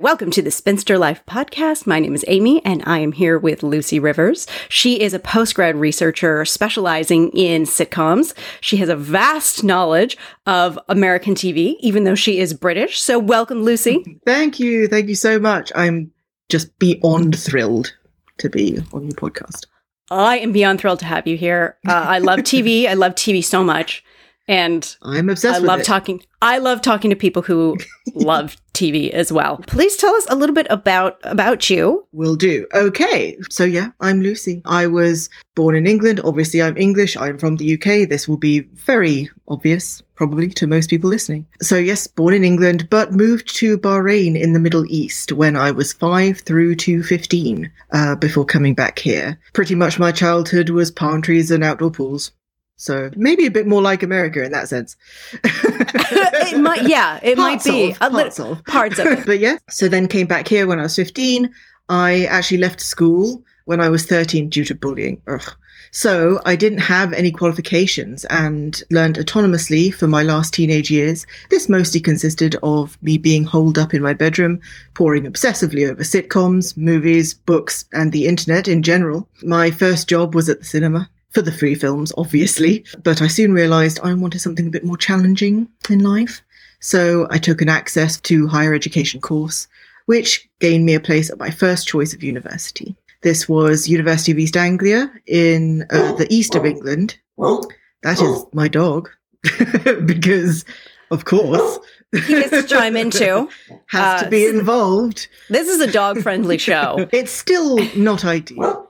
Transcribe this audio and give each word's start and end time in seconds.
Welcome 0.00 0.30
to 0.30 0.40
the 0.40 0.50
Spinster 0.50 0.96
Life 0.96 1.22
podcast. 1.26 1.86
My 1.86 1.98
name 2.00 2.14
is 2.14 2.24
Amie 2.26 2.64
and 2.64 2.82
I 2.86 3.00
am 3.00 3.12
here 3.12 3.38
with 3.38 3.62
Lucy 3.62 4.00
Rivers. 4.00 4.46
She 4.70 4.98
is 4.98 5.12
a 5.12 5.18
postgrad 5.18 5.78
researcher 5.78 6.46
specializing 6.46 7.28
in 7.32 7.64
sitcoms. 7.64 8.32
She 8.62 8.78
has 8.78 8.88
a 8.88 8.96
vast 8.96 9.62
knowledge 9.62 10.16
of 10.46 10.78
American 10.88 11.34
TV, 11.34 11.76
even 11.80 12.04
though 12.04 12.14
she 12.14 12.38
is 12.38 12.54
British. 12.54 12.98
So 12.98 13.18
welcome, 13.18 13.62
Lucy. 13.62 14.18
Thank 14.24 14.58
you. 14.58 14.88
Thank 14.88 15.10
you 15.10 15.14
so 15.14 15.38
much. 15.38 15.70
I'm 15.74 16.10
just 16.48 16.78
beyond 16.78 17.38
thrilled 17.38 17.94
to 18.38 18.48
be 18.48 18.78
on 18.94 19.02
your 19.02 19.12
podcast. 19.12 19.66
I 20.10 20.38
am 20.38 20.50
beyond 20.50 20.80
thrilled 20.80 21.00
to 21.00 21.04
have 21.04 21.26
you 21.26 21.36
here. 21.36 21.76
Uh, 21.86 21.92
I 21.92 22.20
love 22.20 22.38
TV. 22.38 22.86
I 22.86 22.94
love 22.94 23.16
TV 23.16 23.44
so 23.44 23.62
much. 23.62 24.02
And 24.48 24.96
I'm 25.02 25.28
obsessed 25.28 25.56
I 25.56 25.60
with 25.60 25.68
love 25.68 25.80
it. 25.80 25.84
talking. 25.84 26.22
I 26.42 26.58
love 26.58 26.82
talking 26.82 27.10
to 27.10 27.16
people 27.16 27.42
who 27.42 27.76
love 28.14 28.56
TV 28.74 29.10
as 29.10 29.30
well. 29.30 29.58
Please 29.66 29.96
tell 29.96 30.14
us 30.14 30.26
a 30.28 30.34
little 30.34 30.54
bit 30.54 30.66
about 30.70 31.18
about 31.22 31.70
you. 31.70 32.06
Will 32.12 32.34
do. 32.34 32.66
Okay. 32.74 33.36
So 33.48 33.64
yeah, 33.64 33.90
I'm 34.00 34.20
Lucy. 34.20 34.62
I 34.64 34.86
was 34.86 35.28
born 35.54 35.76
in 35.76 35.86
England. 35.86 36.20
Obviously, 36.24 36.62
I'm 36.62 36.76
English. 36.76 37.16
I'm 37.16 37.38
from 37.38 37.56
the 37.56 37.74
UK. 37.74 38.08
This 38.08 38.26
will 38.26 38.38
be 38.38 38.60
very 38.60 39.30
obvious, 39.46 40.02
probably, 40.14 40.48
to 40.50 40.66
most 40.66 40.90
people 40.90 41.10
listening. 41.10 41.46
So 41.60 41.76
yes, 41.76 42.06
born 42.06 42.34
in 42.34 42.42
England, 42.44 42.88
but 42.90 43.12
moved 43.12 43.54
to 43.56 43.78
Bahrain 43.78 44.40
in 44.40 44.52
the 44.52 44.60
Middle 44.60 44.86
East 44.88 45.32
when 45.32 45.56
I 45.56 45.70
was 45.70 45.92
five 45.92 46.40
through 46.40 46.76
to 46.76 47.02
15, 47.02 47.70
uh, 47.92 48.16
before 48.16 48.44
coming 48.44 48.74
back 48.74 48.98
here. 48.98 49.38
Pretty 49.52 49.74
much 49.74 49.98
my 49.98 50.10
childhood 50.12 50.70
was 50.70 50.90
palm 50.90 51.22
trees 51.22 51.50
and 51.50 51.62
outdoor 51.62 51.90
pools. 51.90 52.32
So 52.80 53.10
maybe 53.14 53.44
a 53.44 53.50
bit 53.50 53.66
more 53.66 53.82
like 53.82 54.02
America 54.02 54.42
in 54.42 54.52
that 54.52 54.68
sense. 54.70 54.96
it 55.44 56.58
might, 56.58 56.88
yeah, 56.88 57.20
it 57.22 57.36
Parts 57.36 57.66
might 57.66 57.70
be 57.72 57.90
of, 57.92 57.98
parts 57.98 58.40
of. 58.40 58.64
parts 58.64 58.98
of 58.98 59.06
it. 59.06 59.26
but 59.26 59.38
yeah, 59.38 59.58
so 59.68 59.86
then 59.86 60.08
came 60.08 60.26
back 60.26 60.48
here 60.48 60.66
when 60.66 60.78
I 60.80 60.84
was 60.84 60.96
15. 60.96 61.52
I 61.90 62.24
actually 62.24 62.56
left 62.56 62.80
school 62.80 63.44
when 63.66 63.82
I 63.82 63.90
was 63.90 64.06
13 64.06 64.48
due 64.48 64.64
to 64.64 64.74
bullying. 64.74 65.20
Ugh. 65.26 65.42
So 65.90 66.40
I 66.46 66.56
didn't 66.56 66.78
have 66.78 67.12
any 67.12 67.30
qualifications 67.30 68.24
and 68.26 68.82
learned 68.90 69.16
autonomously 69.16 69.92
for 69.92 70.06
my 70.06 70.22
last 70.22 70.54
teenage 70.54 70.90
years. 70.90 71.26
This 71.50 71.68
mostly 71.68 72.00
consisted 72.00 72.56
of 72.62 72.96
me 73.02 73.18
being 73.18 73.44
holed 73.44 73.76
up 73.76 73.92
in 73.92 74.00
my 74.00 74.14
bedroom, 74.14 74.58
poring 74.94 75.24
obsessively 75.24 75.86
over 75.86 76.02
sitcoms, 76.02 76.78
movies, 76.78 77.34
books, 77.34 77.84
and 77.92 78.10
the 78.10 78.26
internet 78.26 78.68
in 78.68 78.82
general. 78.82 79.28
My 79.42 79.70
first 79.70 80.08
job 80.08 80.34
was 80.34 80.48
at 80.48 80.60
the 80.60 80.64
cinema. 80.64 81.10
For 81.32 81.42
the 81.42 81.52
free 81.52 81.74
films, 81.76 82.12
obviously, 82.18 82.84
but 83.04 83.22
I 83.22 83.28
soon 83.28 83.52
realised 83.52 84.00
I 84.02 84.12
wanted 84.14 84.40
something 84.40 84.66
a 84.66 84.70
bit 84.70 84.84
more 84.84 84.96
challenging 84.96 85.68
in 85.88 86.00
life. 86.00 86.42
So 86.80 87.28
I 87.30 87.38
took 87.38 87.62
an 87.62 87.68
access 87.68 88.18
to 88.22 88.48
higher 88.48 88.74
education 88.74 89.20
course, 89.20 89.68
which 90.06 90.48
gained 90.58 90.86
me 90.86 90.94
a 90.94 91.00
place 91.00 91.30
at 91.30 91.38
my 91.38 91.50
first 91.50 91.86
choice 91.86 92.12
of 92.14 92.22
university. 92.24 92.96
This 93.22 93.48
was 93.48 93.88
University 93.88 94.32
of 94.32 94.38
East 94.38 94.56
Anglia 94.56 95.12
in 95.26 95.86
uh, 95.90 96.12
the 96.14 96.26
east 96.30 96.54
of 96.56 96.64
England. 96.64 97.16
Well 97.36 97.68
that 98.02 98.20
is 98.20 98.44
my 98.52 98.66
dog, 98.66 99.10
because 100.06 100.64
of 101.10 101.26
course 101.26 101.78
He 102.12 102.20
gets 102.34 102.50
to 102.50 102.62
chime 102.64 102.96
in 102.96 103.10
too. 103.10 103.48
has 103.88 104.22
Uh, 104.22 104.24
to 104.24 104.30
be 104.30 104.46
involved. 104.46 105.28
This 105.50 105.68
is 105.68 105.80
a 105.80 105.92
dog 105.92 106.22
friendly 106.22 106.56
show, 106.68 107.08
It's 107.12 107.30
still 107.30 107.76
not 107.94 108.24
ideal, 108.24 108.88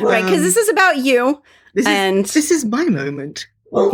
right? 0.00 0.24
Because 0.24 0.42
this 0.42 0.56
um, 0.56 0.62
is 0.62 0.68
about 0.68 0.96
you. 0.98 1.42
This 1.74 1.82
is, 1.86 1.92
And- 1.92 2.24
this 2.26 2.50
is 2.50 2.64
my 2.64 2.84
moment. 2.84 3.46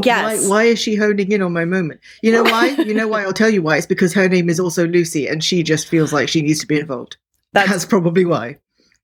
Yes. 0.05 0.43
Why, 0.43 0.49
why 0.49 0.65
is 0.65 0.79
she 0.79 0.95
honing 0.95 1.33
in 1.33 1.43
on 1.43 1.53
my 1.53 1.65
moment? 1.65 2.01
You 2.23 2.31
know 2.31 2.43
why? 2.45 2.69
you 2.69 2.95
know 2.95 3.09
why? 3.09 3.23
I'll 3.25 3.33
tell 3.33 3.49
you 3.51 3.63
why. 3.63 3.79
It's 3.79 3.87
because 3.87 4.13
her 4.15 4.29
name 4.29 4.49
is 4.51 4.61
also 4.61 4.87
Lucy, 4.87 5.27
and 5.27 5.43
she 5.43 5.63
just 5.63 5.89
feels 5.89 6.13
like 6.13 6.29
she 6.29 6.43
needs 6.43 6.61
to 6.61 6.67
be 6.67 6.79
involved. 6.79 7.17
That's 7.53 7.71
That's 7.71 7.85
probably 7.87 8.25
why. 8.25 8.59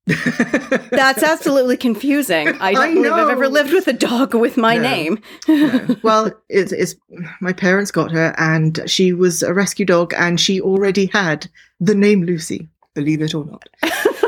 that's 0.07 1.23
absolutely 1.23 1.77
confusing. 1.77 2.49
I 2.61 2.73
don't 2.73 2.83
I 2.83 2.95
believe 2.95 3.13
I've 3.13 3.29
ever 3.31 3.49
lived 3.49 3.73
with 3.73 3.89
a 3.89 3.93
dog 3.93 4.35
with 4.35 4.57
my 4.57 4.77
No. 4.77 4.83
name. 4.83 5.19
No. 5.49 5.97
Well, 6.03 6.33
it's, 6.49 6.73
it's 6.73 6.95
my 7.41 7.53
parents 7.53 7.91
got 7.91 8.11
her, 8.13 8.35
and 8.39 8.81
she 8.87 9.13
was 9.13 9.43
a 9.43 9.53
rescue 9.53 9.85
dog, 9.87 10.15
and 10.17 10.41
she 10.41 10.61
already 10.61 11.07
had 11.07 11.49
the 11.81 11.95
name 11.95 12.23
Lucy. 12.23 12.69
Believe 12.95 13.21
it 13.23 13.35
or 13.35 13.45
not. 13.45 13.69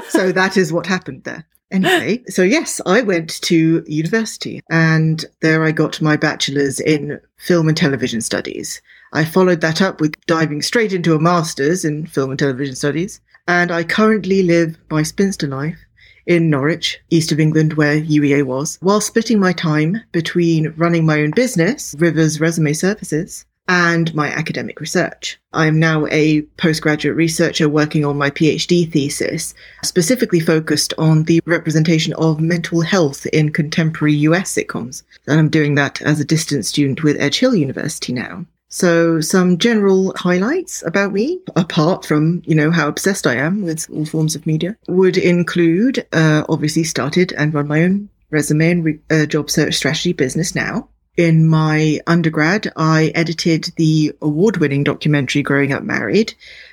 so 0.09 0.33
that 0.33 0.56
is 0.56 0.73
what 0.73 0.87
happened 0.87 1.25
there. 1.25 1.47
Anyway, 1.70 2.22
so 2.26 2.42
yes, 2.42 2.81
I 2.84 3.03
went 3.03 3.41
to 3.42 3.84
university, 3.86 4.60
and 4.70 5.25
there 5.41 5.62
I 5.62 5.70
got 5.70 6.03
my 6.03 6.16
bachelor's 6.16 6.81
in 6.81 7.20
film 7.36 7.69
and 7.69 7.76
television 7.76 8.20
studies. 8.20 8.82
I 9.12 9.25
followed 9.25 9.60
that 9.60 9.81
up 9.81 10.00
with 10.00 10.14
diving 10.26 10.62
straight 10.62 10.92
into 10.92 11.14
a 11.14 11.20
master's 11.20 11.84
in 11.84 12.06
film 12.06 12.31
and 12.31 12.38
television 12.38 12.75
studies, 12.75 13.20
and 13.47 13.70
I 13.70 13.84
currently 13.84 14.42
live 14.42 14.76
my 14.91 15.03
spinster 15.04 15.47
life 15.47 15.78
in 16.26 16.50
Norwich, 16.50 17.00
east 17.10 17.32
of 17.32 17.41
England, 17.41 17.75
where 17.75 18.00
UEA 18.00 18.44
was, 18.44 18.78
while 18.81 19.00
splitting 19.00 19.38
my 19.38 19.52
time 19.52 20.00
between 20.12 20.75
running 20.76 21.06
my 21.06 21.20
own 21.20 21.31
business, 21.31 21.94
Rivers 21.98 22.41
Resume 22.41 22.72
Services, 22.72 23.47
and 23.70 24.12
my 24.16 24.26
academic 24.26 24.81
research. 24.81 25.38
I 25.53 25.66
am 25.66 25.78
now 25.78 26.04
a 26.08 26.42
postgraduate 26.58 27.16
researcher 27.16 27.69
working 27.69 28.04
on 28.04 28.19
my 28.19 28.28
PhD 28.28 28.91
thesis, 28.91 29.54
specifically 29.84 30.41
focused 30.41 30.92
on 30.98 31.22
the 31.22 31.41
representation 31.47 32.12
of 32.14 32.41
mental 32.41 32.81
health 32.81 33.26
in 33.26 33.53
contemporary 33.53 34.14
US 34.14 34.53
sitcoms. 34.53 35.04
And 35.28 35.38
I'm 35.38 35.48
doing 35.48 35.76
that 35.76 36.03
as 36.03 36.19
a 36.19 36.25
distance 36.25 36.69
student 36.69 37.04
with 37.04 37.20
Edge 37.20 37.38
Hill 37.38 37.54
University 37.54 38.12
now. 38.12 38.44
So, 38.72 39.20
some 39.20 39.58
general 39.58 40.14
highlights 40.16 40.84
about 40.84 41.12
me, 41.12 41.41
apart 41.54 42.04
from, 42.04 42.42
you 42.47 42.56
know, 42.56 42.72
how 42.72 42.88
obsessed 42.88 43.26
I 43.26 43.37
am 43.37 43.62
with 43.62 43.88
all 43.91 44.04
forms 44.04 44.34
of 44.34 44.47
media, 44.47 44.76
would 44.88 45.16
include, 45.16 46.06
uh, 46.12 46.44
obviously 46.48 46.84
started 46.84 47.32
and 47.32 47.54
run 47.54 47.69
my 47.69 47.84
own 47.84 48.08
resume 48.31 48.70
and 48.70 48.84
re- 48.84 49.00
uh, 49.10 49.26
job 49.26 49.48
search 49.48 49.75
strategy 49.75 50.12
business 50.12 50.54
now. 50.56 50.88
In 51.20 51.47
my 51.47 52.00
undergrad, 52.06 52.72
I 52.76 53.12
edited 53.14 53.72
the 53.76 54.10
award 54.22 54.56
winning 54.56 54.84
documentary 54.84 55.42
Growing 55.42 55.70
Up 55.70 55.82
Married 55.82 56.32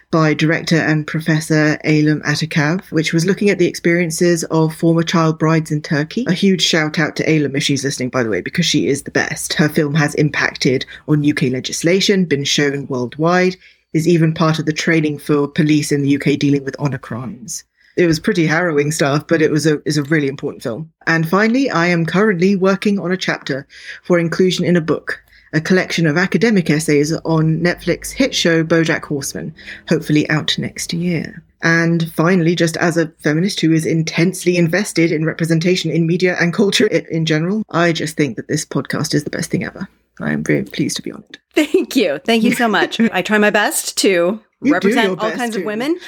by 0.09 0.33
director 0.33 0.77
and 0.77 1.05
professor 1.05 1.77
Eylem 1.83 2.21
Atakav, 2.23 2.89
which 2.89 3.11
was 3.11 3.25
looking 3.25 3.49
at 3.49 3.59
the 3.59 3.67
experiences 3.67 4.45
of 4.45 4.73
former 4.73 5.03
child 5.03 5.37
brides 5.37 5.69
in 5.69 5.81
Turkey. 5.81 6.23
A 6.29 6.33
huge 6.33 6.61
shout 6.61 6.97
out 6.97 7.17
to 7.17 7.25
Eylem 7.25 7.57
if 7.57 7.63
she's 7.63 7.83
listening, 7.83 8.07
by 8.07 8.23
the 8.23 8.29
way, 8.29 8.39
because 8.39 8.65
she 8.65 8.87
is 8.87 9.03
the 9.03 9.11
best. 9.11 9.55
Her 9.55 9.67
film 9.67 9.93
has 9.95 10.15
impacted 10.15 10.85
on 11.09 11.29
UK 11.29 11.51
legislation, 11.51 12.23
been 12.23 12.45
shown 12.45 12.87
worldwide, 12.87 13.57
is 13.91 14.07
even 14.07 14.33
part 14.33 14.59
of 14.59 14.65
the 14.65 14.71
training 14.71 15.17
for 15.17 15.49
police 15.49 15.91
in 15.91 16.03
the 16.03 16.15
UK 16.15 16.39
dealing 16.39 16.63
with 16.63 16.79
honour 16.79 16.99
crimes. 16.99 17.65
It 17.97 18.07
was 18.07 18.19
pretty 18.19 18.45
harrowing 18.45 18.91
stuff, 18.91 19.27
but 19.27 19.41
it 19.41 19.51
was 19.51 19.65
a 19.65 19.81
is 19.85 19.97
a 19.97 20.03
really 20.03 20.27
important 20.27 20.63
film. 20.63 20.91
And 21.07 21.27
finally, 21.27 21.69
I 21.69 21.87
am 21.87 22.05
currently 22.05 22.55
working 22.55 22.99
on 22.99 23.11
a 23.11 23.17
chapter 23.17 23.67
for 24.03 24.19
inclusion 24.19 24.65
in 24.65 24.75
a 24.75 24.81
book, 24.81 25.21
a 25.53 25.61
collection 25.61 26.05
of 26.05 26.17
academic 26.17 26.69
essays 26.69 27.11
on 27.25 27.59
Netflix 27.59 28.11
hit 28.11 28.35
show 28.35 28.63
BoJack 28.63 29.03
Horseman, 29.05 29.53
hopefully 29.89 30.29
out 30.29 30.57
next 30.57 30.93
year. 30.93 31.43
And 31.63 32.11
finally, 32.13 32.55
just 32.55 32.77
as 32.77 32.97
a 32.97 33.07
feminist 33.19 33.59
who 33.59 33.73
is 33.73 33.85
intensely 33.85 34.57
invested 34.57 35.11
in 35.11 35.25
representation 35.25 35.89
in 35.89 36.05
media 36.05 36.37
and 36.39 36.53
culture 36.53 36.85
in 36.85 37.25
general, 37.25 37.63
I 37.71 37.93
just 37.93 38.15
think 38.15 38.37
that 38.37 38.47
this 38.47 38.63
podcast 38.63 39.15
is 39.15 39.23
the 39.23 39.31
best 39.31 39.49
thing 39.49 39.63
ever. 39.63 39.87
I 40.19 40.31
am 40.31 40.43
very 40.43 40.63
pleased 40.63 40.97
to 40.97 41.01
be 41.01 41.11
on 41.11 41.23
it. 41.29 41.37
Thank 41.53 41.95
you. 41.95 42.19
Thank 42.19 42.43
you 42.43 42.53
so 42.53 42.67
much. 42.67 42.99
I 43.11 43.21
try 43.21 43.37
my 43.37 43.49
best 43.49 43.97
to 43.97 44.39
You 44.61 44.73
represent 44.73 45.19
all 45.19 45.31
kinds 45.31 45.55
of 45.55 45.63
women. 45.63 45.99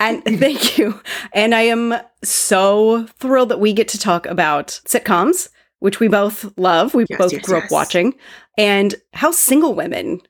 And 0.00 0.22
thank 0.40 0.78
you. 0.78 1.00
And 1.32 1.54
I 1.54 1.62
am 1.62 1.94
so 2.22 3.06
thrilled 3.18 3.48
that 3.50 3.60
we 3.60 3.72
get 3.72 3.88
to 3.88 3.98
talk 3.98 4.26
about 4.26 4.80
sitcoms, 4.86 5.48
which 5.78 6.00
we 6.00 6.08
both 6.08 6.56
love. 6.56 6.94
We 6.94 7.06
Yes, 7.08 7.18
both 7.18 7.32
yes, 7.32 7.44
grew 7.44 7.58
up 7.58 7.70
watching, 7.70 8.14
and 8.58 8.94
how 9.12 9.30
single 9.30 9.74
women 9.74 10.20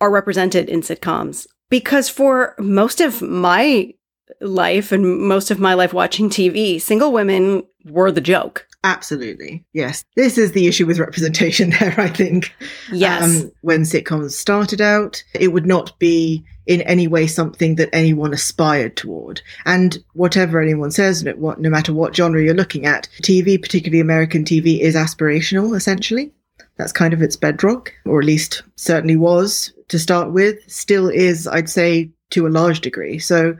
are 0.00 0.10
represented 0.10 0.68
in 0.68 0.80
sitcoms. 0.80 1.46
Because 1.68 2.08
for 2.08 2.54
most 2.58 3.00
of 3.00 3.22
my 3.22 3.92
life 4.40 4.92
and 4.92 5.20
most 5.20 5.50
of 5.50 5.58
my 5.58 5.74
life 5.74 5.92
watching 5.92 6.28
TV, 6.28 6.80
single 6.80 7.12
women 7.12 7.64
were 7.84 8.12
the 8.12 8.20
joke. 8.20 8.66
Absolutely. 8.86 9.64
Yes. 9.72 10.04
This 10.14 10.38
is 10.38 10.52
the 10.52 10.68
issue 10.68 10.86
with 10.86 11.00
representation 11.00 11.70
there, 11.80 11.94
I 11.98 12.08
think. 12.08 12.54
Yes. 12.92 13.42
Um, 13.42 13.52
when 13.62 13.82
sitcoms 13.82 14.30
started 14.30 14.80
out, 14.80 15.24
it 15.34 15.48
would 15.48 15.66
not 15.66 15.98
be 15.98 16.44
in 16.66 16.82
any 16.82 17.08
way 17.08 17.26
something 17.26 17.74
that 17.76 17.88
anyone 17.92 18.32
aspired 18.32 18.96
toward. 18.96 19.42
And 19.64 19.98
whatever 20.12 20.60
anyone 20.60 20.92
says, 20.92 21.24
no, 21.24 21.32
what, 21.32 21.60
no 21.60 21.68
matter 21.68 21.92
what 21.92 22.14
genre 22.14 22.40
you're 22.40 22.54
looking 22.54 22.86
at, 22.86 23.08
TV, 23.22 23.60
particularly 23.60 24.00
American 24.00 24.44
TV, 24.44 24.78
is 24.78 24.94
aspirational, 24.94 25.76
essentially. 25.76 26.32
That's 26.76 26.92
kind 26.92 27.12
of 27.12 27.22
its 27.22 27.34
bedrock, 27.34 27.92
or 28.04 28.20
at 28.20 28.26
least 28.26 28.62
certainly 28.76 29.16
was 29.16 29.72
to 29.88 29.98
start 29.98 30.30
with, 30.30 30.58
still 30.70 31.08
is, 31.08 31.48
I'd 31.48 31.68
say, 31.68 32.10
to 32.30 32.46
a 32.46 32.50
large 32.50 32.82
degree. 32.82 33.18
So, 33.18 33.56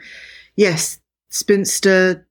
yes, 0.54 1.00
spinster 1.30 2.24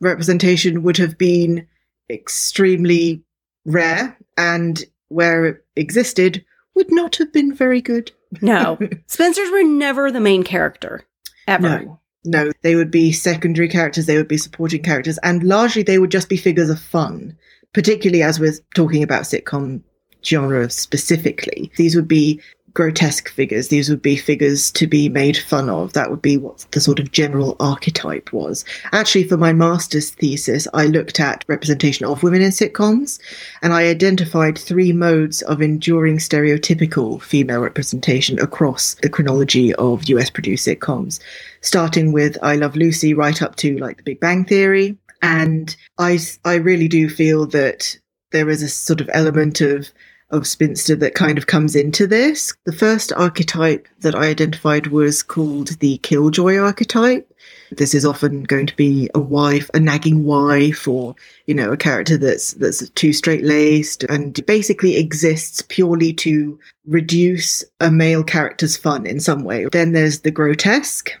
representation 0.00 0.82
would 0.82 0.96
have 0.96 1.16
been 1.16 1.66
extremely 2.10 3.22
rare, 3.64 4.16
and 4.36 4.84
where 5.08 5.46
it 5.46 5.64
existed, 5.76 6.44
would 6.74 6.90
not 6.92 7.16
have 7.16 7.32
been 7.32 7.54
very 7.54 7.80
good. 7.80 8.12
no. 8.40 8.78
Spinsters 9.06 9.50
were 9.50 9.64
never 9.64 10.10
the 10.10 10.20
main 10.20 10.42
character. 10.42 11.04
ever. 11.48 11.80
No. 11.84 12.00
No, 12.22 12.52
they 12.62 12.74
would 12.74 12.90
be 12.90 13.12
secondary 13.12 13.68
characters, 13.68 14.04
they 14.04 14.18
would 14.18 14.28
be 14.28 14.36
supporting 14.36 14.82
characters, 14.82 15.18
and 15.22 15.42
largely 15.42 15.82
they 15.82 15.98
would 15.98 16.10
just 16.10 16.28
be 16.28 16.36
figures 16.36 16.68
of 16.68 16.78
fun, 16.78 17.34
particularly 17.72 18.22
as 18.22 18.38
we're 18.38 18.52
talking 18.74 19.02
about 19.02 19.22
sitcom 19.22 19.82
genre 20.22 20.68
specifically. 20.68 21.72
These 21.76 21.96
would 21.96 22.08
be 22.08 22.38
grotesque 22.74 23.28
figures. 23.28 23.68
These 23.68 23.88
would 23.88 24.02
be 24.02 24.16
figures 24.16 24.70
to 24.72 24.86
be 24.86 25.08
made 25.08 25.36
fun 25.36 25.68
of. 25.68 25.92
That 25.92 26.10
would 26.10 26.22
be 26.22 26.36
what 26.36 26.66
the 26.70 26.80
sort 26.80 26.98
of 26.98 27.12
general 27.12 27.56
archetype 27.60 28.32
was. 28.32 28.64
Actually, 28.92 29.24
for 29.24 29.36
my 29.36 29.52
master's 29.52 30.10
thesis, 30.10 30.66
I 30.74 30.86
looked 30.86 31.20
at 31.20 31.44
representation 31.48 32.06
of 32.06 32.22
women 32.22 32.42
in 32.42 32.50
sitcoms 32.50 33.20
and 33.62 33.72
I 33.72 33.84
identified 33.84 34.58
three 34.58 34.92
modes 34.92 35.42
of 35.42 35.62
enduring 35.62 36.18
stereotypical 36.18 37.20
female 37.22 37.60
representation 37.60 38.38
across 38.38 38.94
the 39.02 39.08
chronology 39.08 39.74
of 39.74 40.08
US 40.08 40.30
produced 40.30 40.66
sitcoms, 40.66 41.20
starting 41.60 42.12
with 42.12 42.38
I 42.42 42.56
Love 42.56 42.76
Lucy 42.76 43.14
right 43.14 43.40
up 43.42 43.56
to 43.56 43.78
like 43.78 43.98
The 43.98 44.02
Big 44.02 44.20
Bang 44.20 44.44
Theory. 44.44 44.96
And 45.22 45.76
I, 45.98 46.18
I 46.44 46.54
really 46.54 46.88
do 46.88 47.08
feel 47.08 47.46
that 47.46 47.98
there 48.32 48.48
is 48.48 48.62
a 48.62 48.68
sort 48.68 49.00
of 49.00 49.10
element 49.12 49.60
of 49.60 49.90
of 50.30 50.46
spinster 50.46 50.94
that 50.96 51.14
kind 51.14 51.38
of 51.38 51.46
comes 51.46 51.74
into 51.74 52.06
this. 52.06 52.54
The 52.64 52.72
first 52.72 53.12
archetype 53.12 53.88
that 54.00 54.14
I 54.14 54.26
identified 54.26 54.88
was 54.88 55.22
called 55.22 55.68
the 55.80 55.98
killjoy 55.98 56.56
archetype. 56.56 57.26
This 57.72 57.94
is 57.94 58.04
often 58.04 58.44
going 58.44 58.66
to 58.66 58.76
be 58.76 59.08
a 59.14 59.20
wife, 59.20 59.70
a 59.74 59.80
nagging 59.80 60.24
wife, 60.24 60.86
or 60.86 61.14
you 61.46 61.54
know, 61.54 61.72
a 61.72 61.76
character 61.76 62.16
that's 62.16 62.54
that's 62.54 62.88
too 62.90 63.12
straight 63.12 63.44
laced 63.44 64.04
and 64.04 64.44
basically 64.46 64.96
exists 64.96 65.62
purely 65.62 66.12
to 66.14 66.58
reduce 66.86 67.64
a 67.80 67.90
male 67.90 68.24
character's 68.24 68.76
fun 68.76 69.06
in 69.06 69.20
some 69.20 69.44
way. 69.44 69.66
Then 69.70 69.92
there's 69.92 70.20
the 70.20 70.30
grotesque 70.30 71.12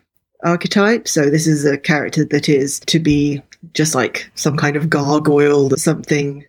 archetype. 0.44 1.06
So 1.08 1.30
this 1.30 1.46
is 1.46 1.64
a 1.64 1.78
character 1.78 2.24
that 2.26 2.48
is 2.48 2.80
to 2.80 2.98
be 2.98 3.42
just 3.74 3.94
like 3.94 4.30
some 4.34 4.56
kind 4.56 4.76
of 4.76 4.90
gargoyle, 4.90 5.70
something 5.76 6.44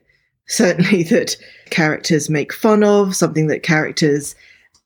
certainly 0.47 1.03
that 1.11 1.35
characters 1.71 2.29
make 2.29 2.53
fun 2.53 2.83
of, 2.83 3.15
something 3.15 3.47
that 3.47 3.63
characters 3.63 4.35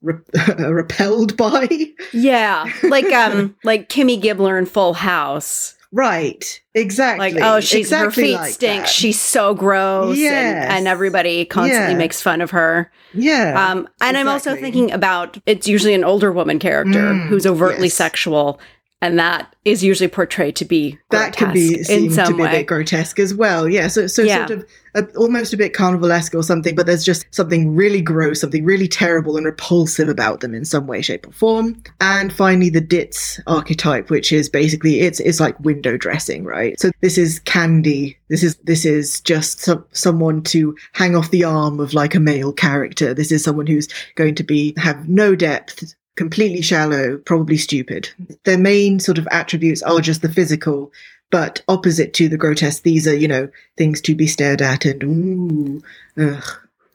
re- 0.02 0.16
are 0.60 0.74
repelled 0.74 1.36
by. 1.36 1.68
Yeah, 2.14 2.72
like 2.84 3.12
um, 3.12 3.56
like 3.64 3.90
Kimmy 3.90 4.22
Gibbler 4.22 4.58
in 4.58 4.66
Full 4.66 4.94
House. 4.94 5.74
Right, 5.92 6.62
exactly. 6.74 7.32
Like, 7.32 7.42
oh, 7.42 7.62
she's 7.62 7.90
her 7.92 8.12
feet 8.12 8.34
like 8.34 8.52
stink. 8.54 8.84
that. 8.84 8.90
She's 8.90 9.20
so 9.22 9.54
gross, 9.54 10.18
Yes. 10.18 10.34
and, 10.66 10.74
and 10.80 10.88
everybody 10.90 11.46
constantly 11.46 11.94
Yeah. 11.94 11.98
makes 11.98 12.22
fun 12.22 12.42
of 12.42 12.52
her. 12.52 12.92
yeah. 13.14 13.70
Um, 13.72 13.88
and 14.02 14.18
I'm 14.18 14.28
also 14.28 14.58
thinking 14.58 14.92
about 14.92 15.38
it's 15.46 15.70
usually 15.70 15.94
an 15.94 16.04
older 16.04 16.34
woman 16.34 16.60
character 16.60 17.00
Mm, 17.14 17.28
who's 17.28 17.46
overtly 17.46 17.86
yes. 17.86 17.94
sexual, 17.94 18.60
and 19.06 19.20
that 19.20 19.56
is 19.66 19.84
usually 19.84 20.08
portrayed 20.08 20.56
to 20.56 20.66
be 20.66 20.98
that 21.12 21.36
can 21.36 21.54
be 21.54 21.76
in 21.78 21.84
seen 21.84 22.12
some 22.12 22.28
to 22.28 22.34
be 22.34 22.42
a 22.42 22.46
way. 22.46 22.52
bit 22.52 22.68
grotesque 22.68 23.20
as 23.20 23.34
well. 23.34 23.70
Yeah, 23.70 23.88
so 23.88 24.08
so 24.08 24.24
Yeah. 24.24 24.48
sort 24.48 24.60
of 24.60 24.66
a, 24.96 25.06
almost 25.18 25.54
a 25.54 25.58
bit 25.58 25.74
carnivalesque 25.74 26.34
or 26.34 26.42
something, 26.42 26.74
but 26.74 26.86
there's 26.86 27.04
just 27.04 27.26
something 27.32 27.76
really 27.76 28.02
gross, 28.02 28.42
something 28.42 28.64
really 28.64 28.88
terrible 28.88 29.36
and 29.38 29.46
repulsive 29.46 30.08
about 30.10 30.40
them 30.40 30.56
in 30.56 30.64
some 30.66 30.88
way, 30.88 31.02
shape, 31.02 31.28
or 31.28 31.32
form. 31.34 31.84
And 32.02 32.32
finally, 32.34 32.70
the 32.70 32.82
ditz 32.82 33.40
archetype, 33.46 34.10
which 34.10 34.32
is 34.32 34.50
basically 34.50 35.02
it's 35.02 35.20
it's 35.20 35.40
like 35.40 35.60
window 35.60 35.98
dressing, 35.98 36.46
right? 36.46 36.80
So 36.80 36.90
this 37.02 37.18
is 37.18 37.40
candy. 37.42 38.18
This 38.30 38.42
is 38.42 38.56
this 38.64 38.86
is 38.86 39.22
just 39.22 39.60
some, 39.60 39.86
someone 39.92 40.42
to 40.44 40.76
hang 40.94 41.16
off 41.16 41.30
the 41.30 41.44
arm 41.44 41.80
of 41.80 41.94
like 41.94 42.16
a 42.16 42.20
male 42.20 42.54
character. 42.54 43.14
This 43.14 43.32
is 43.32 43.44
someone 43.44 43.68
who's 43.68 43.88
going 44.16 44.34
to 44.36 44.44
be 44.44 44.74
have 44.78 45.08
no 45.08 45.36
depth. 45.36 45.94
Completely 46.16 46.62
shallow, 46.62 47.18
probably 47.18 47.58
stupid. 47.58 48.10
Their 48.46 48.58
main 48.58 49.00
sort 49.00 49.18
of 49.18 49.28
attributes 49.32 49.82
are 49.84 50.00
just 50.00 50.22
the 50.22 50.30
physical, 50.30 50.92
but 51.30 51.62
opposite 51.68 52.14
to 52.14 52.30
the 52.30 52.38
grotesque, 52.38 52.84
these 52.84 53.06
are, 53.08 53.16
you 53.16 53.28
know, 53.28 53.50
things 53.78 54.00
to 54.02 54.16
be 54.16 54.28
stared 54.28 54.62
at 54.62 54.86
and 54.86 55.04
ooh, 55.04 55.82
ugh, 56.18 56.44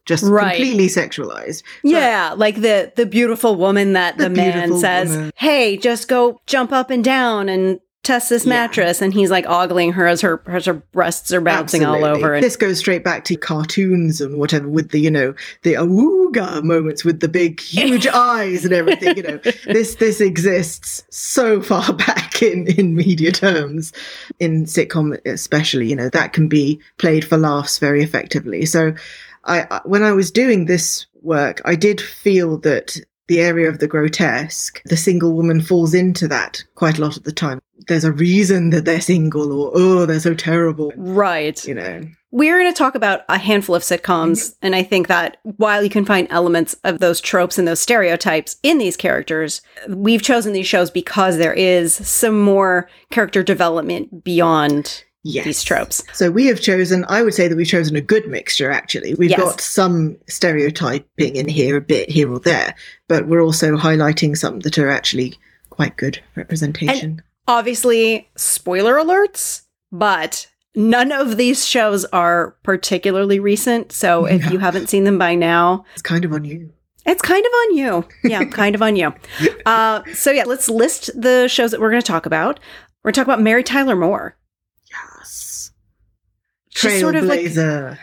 just 0.07 0.25
Right. 0.25 0.57
completely 0.57 0.87
sexualized. 0.87 1.63
Yeah, 1.83 2.33
like 2.37 2.63
the 2.63 2.93
the 2.97 3.05
beautiful 3.07 3.57
woman 3.57 3.93
that 3.93 4.17
the, 4.17 4.25
The 4.25 4.31
man 4.31 4.79
says, 4.79 5.11
woman. 5.11 5.33
"Hey, 5.37 5.77
just 5.77 6.09
go 6.09 6.41
jump 6.47 6.73
up 6.73 6.89
and 6.91 7.05
down 7.05 7.49
and 7.51 7.81
test 8.03 8.31
this 8.31 8.45
Yeah. 8.45 8.51
mattress," 8.51 9.03
and 9.03 9.13
he's 9.13 9.31
like 9.31 9.47
ogling 9.49 9.93
her 9.93 10.07
as 10.07 10.21
her 10.23 10.43
as 10.47 10.65
her 10.67 10.75
breasts 10.93 11.33
are 11.33 11.41
bouncing 11.41 11.85
all 11.85 12.05
over. 12.05 12.35
And, 12.35 12.43
This 12.45 12.57
goes 12.57 12.79
straight 12.79 13.05
back 13.05 13.25
to 13.27 13.37
cartoons 13.37 14.21
and 14.21 14.39
whatever 14.39 14.69
with 14.69 14.91
the, 14.91 14.99
you 15.01 15.11
know, 15.11 15.35
the 15.63 15.75
awooga 15.75 16.63
moments 16.63 17.05
with 17.05 17.21
the 17.21 17.29
big, 17.29 17.61
huge 17.61 18.07
eyes 18.13 18.65
and 18.65 18.73
everything. 18.73 19.17
You 19.17 19.23
know, 19.25 19.41
this 19.67 19.97
this 19.97 20.21
exists 20.21 21.03
so 21.11 21.61
far 21.61 21.93
back 22.07 22.43
in 22.43 22.67
in 22.69 22.95
media 22.95 23.33
terms, 23.33 23.93
in 24.39 24.65
sitcom 24.65 25.19
especially. 25.27 25.89
You 25.89 25.97
know, 25.97 26.09
that 26.11 26.33
can 26.33 26.49
be 26.49 26.81
played 26.99 27.25
for 27.25 27.37
laughs 27.37 27.79
very 27.79 28.03
effectively. 28.03 28.65
So, 28.67 28.95
I- 29.45 29.81
when 29.85 30.03
I 30.03 30.13
was 30.13 30.31
doing 30.31 30.67
this 30.67 31.07
work, 31.23 31.61
I 31.65 31.75
did 31.75 32.01
feel 32.01 32.57
that 32.59 32.99
the 33.31 33.41
area 33.41 33.69
of 33.69 33.79
the 33.79 33.87
grotesque, 33.87 34.83
the 34.87 34.97
single 34.97 35.35
woman 35.35 35.61
falls 35.61 35.95
into 35.95 36.27
that 36.27 36.65
quite 36.75 36.99
a 36.99 37.01
lot 37.01 37.17
of 37.17 37.23
the 37.23 37.31
time. 37.31 37.61
There's 37.87 38.03
a 38.03 38.11
reason 38.11 38.71
that 38.71 38.85
they're 38.85 39.01
single, 39.01 39.53
or 39.53 39.71
oh, 39.73 40.05
they're 40.05 40.19
so 40.19 40.35
terrible 40.35 40.93
right. 40.97 41.65
you 41.65 41.75
know. 41.75 42.03
We're 42.33 42.59
going 42.59 42.73
to 42.73 42.77
talk 42.77 42.97
about 42.97 43.21
a 43.29 43.39
handful 43.39 43.77
of 43.77 43.83
sitcoms, 43.83 44.33
mm-hmm. 44.33 44.67
and 44.67 44.75
I 44.75 44.83
think 44.83 45.07
that 45.07 45.37
while 45.45 45.81
you 45.81 45.89
can 45.89 46.05
find 46.05 46.27
elements 46.29 46.75
of 46.83 46.99
those 46.99 47.21
tropes 47.21 47.57
and 47.57 47.69
those 47.69 47.81
stereotypes 47.81 48.57
in 48.65 48.79
these 48.79 48.97
characters, 48.97 49.63
we've 49.89 50.23
chosen 50.23 50.53
these 50.53 50.67
shows 50.67 50.91
because 50.91 51.39
there 51.39 51.55
is 51.55 51.95
some 51.95 52.41
more 52.41 52.89
character 53.13 53.45
development 53.45 54.25
beyond 54.25 55.05
Yes. 55.23 55.45
these 55.45 55.63
tropes. 55.63 56.03
So 56.15 56.31
we 56.31 56.47
have 56.47 56.61
chosen, 56.61 57.05
I 57.09 57.23
would 57.23 57.35
say 57.35 57.47
that 57.47 57.57
we've 57.57 57.67
chosen 57.67 57.95
a 57.97 58.01
good 58.01 58.27
mixture 58.27 58.71
actually. 58.71 59.15
We've 59.15 59.31
Yes. 59.31 59.41
got 59.41 59.61
some 59.61 60.17
stereotyping 60.29 61.37
in 61.37 61.49
here, 61.49 61.77
a 61.77 61.81
bit 61.81 62.09
here 62.11 62.33
or 62.33 62.39
there, 62.39 62.75
but 63.09 63.27
we're 63.27 63.43
also 63.43 63.77
highlighting 63.77 64.37
some 64.37 64.61
that 64.61 64.79
are 64.79 64.89
actually 64.89 65.35
quite 65.71 65.97
good 65.97 66.21
representation. 66.37 67.23
Obviously, 67.49 68.29
spoiler 68.37 68.95
alerts, 68.95 69.63
but 69.93 70.47
none 70.75 71.13
of 71.13 71.37
these 71.37 71.67
shows 71.67 72.05
are 72.07 72.57
particularly 72.63 73.41
recent. 73.41 73.93
So 73.93 74.25
if 74.25 74.51
you 74.51 74.59
haven't 74.59 74.89
seen 74.89 75.05
them 75.05 75.19
by 75.19 75.35
now, 75.35 75.85
it's 75.95 76.03
kind 76.03 76.25
of 76.25 76.33
on 76.33 76.45
you. 76.45 76.73
It's 77.07 77.23
kind 77.23 77.45
of 77.45 77.51
on 77.53 77.77
you. 77.77 78.05
Yeah, 78.25 78.45
kind 78.51 78.75
of 78.75 78.83
on 78.83 78.95
you. 78.95 79.13
Uh, 79.67 80.03
so, 80.13 80.31
yeah, 80.31 80.45
let's 80.45 80.69
list 80.69 81.11
the 81.21 81.49
shows 81.49 81.71
that 81.71 81.81
we're 81.81 81.91
going 81.91 82.03
to 82.03 82.07
talk 82.07 82.27
about. 82.27 82.61
We're 83.03 83.09
going 83.09 83.15
to 83.15 83.21
talk 83.21 83.27
about 83.27 83.41
Mary 83.43 83.65
Tyler 83.65 83.97
Moore. 83.97 84.37
She's 86.81 87.01
sort 87.01 87.15
of 87.17 87.25
like, 87.25 87.47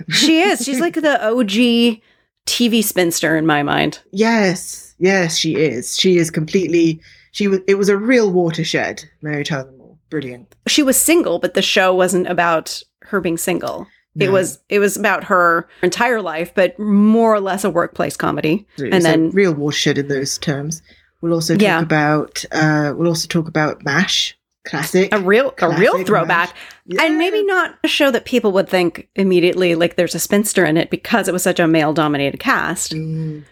she 0.09 0.39
is. 0.41 0.63
She's 0.63 0.79
like 0.79 0.95
the 0.95 1.21
OG 1.25 2.01
TV 2.45 2.83
spinster 2.83 3.35
in 3.35 3.45
my 3.45 3.63
mind. 3.63 3.99
yes, 4.11 4.95
yes, 4.99 5.37
she 5.37 5.55
is. 5.55 5.97
She 5.97 6.17
is 6.17 6.31
completely. 6.31 7.01
She 7.31 7.47
was. 7.47 7.59
It 7.67 7.75
was 7.75 7.89
a 7.89 7.97
real 7.97 8.31
watershed. 8.31 9.03
Mary 9.21 9.43
Tyler 9.43 9.71
Moore, 9.77 9.97
brilliant. 10.09 10.55
She 10.67 10.81
was 10.83 10.97
single, 10.97 11.39
but 11.39 11.53
the 11.53 11.61
show 11.61 11.93
wasn't 11.93 12.27
about 12.27 12.81
her 13.03 13.19
being 13.21 13.37
single. 13.37 13.87
It 14.19 14.31
was 14.31 14.57
it 14.67 14.79
was 14.79 14.97
about 14.97 15.25
her 15.25 15.67
entire 15.83 16.23
life, 16.23 16.51
but 16.55 16.79
more 16.79 17.35
or 17.35 17.39
less 17.39 17.63
a 17.63 17.69
workplace 17.69 18.17
comedy. 18.17 18.65
It 18.79 18.91
and 18.91 19.05
then 19.05 19.29
real 19.29 19.53
watershed 19.53 19.99
in 19.99 20.07
those 20.07 20.39
terms. 20.39 20.81
We'll 21.21 21.33
also 21.33 21.53
talk 21.53 21.61
Yeah. 21.61 21.81
about. 21.81 22.43
Uh, 22.51 22.95
we'll 22.97 23.09
also 23.09 23.27
talk 23.27 23.47
about 23.47 23.83
Mash, 23.85 24.35
classic. 24.67 25.13
a 25.13 25.19
real 25.19 25.53
a 25.59 25.69
real 25.77 25.91
Classic 25.91 26.07
throwback. 26.07 26.53
And 26.99 27.17
maybe 27.17 27.43
not 27.43 27.77
a 27.83 27.87
show 27.87 28.11
that 28.11 28.25
people 28.25 28.51
would 28.53 28.69
think 28.69 29.09
immediately 29.15 29.75
like 29.75 29.95
there's 29.95 30.15
a 30.15 30.19
spinster 30.19 30.65
in 30.65 30.77
it 30.77 30.89
because 30.89 31.27
it 31.27 31.33
was 31.33 31.43
such 31.43 31.59
a 31.59 31.67
male 31.67 31.93
dominated 31.93 32.39
cast. 32.39 32.93
Mm. 32.93 33.43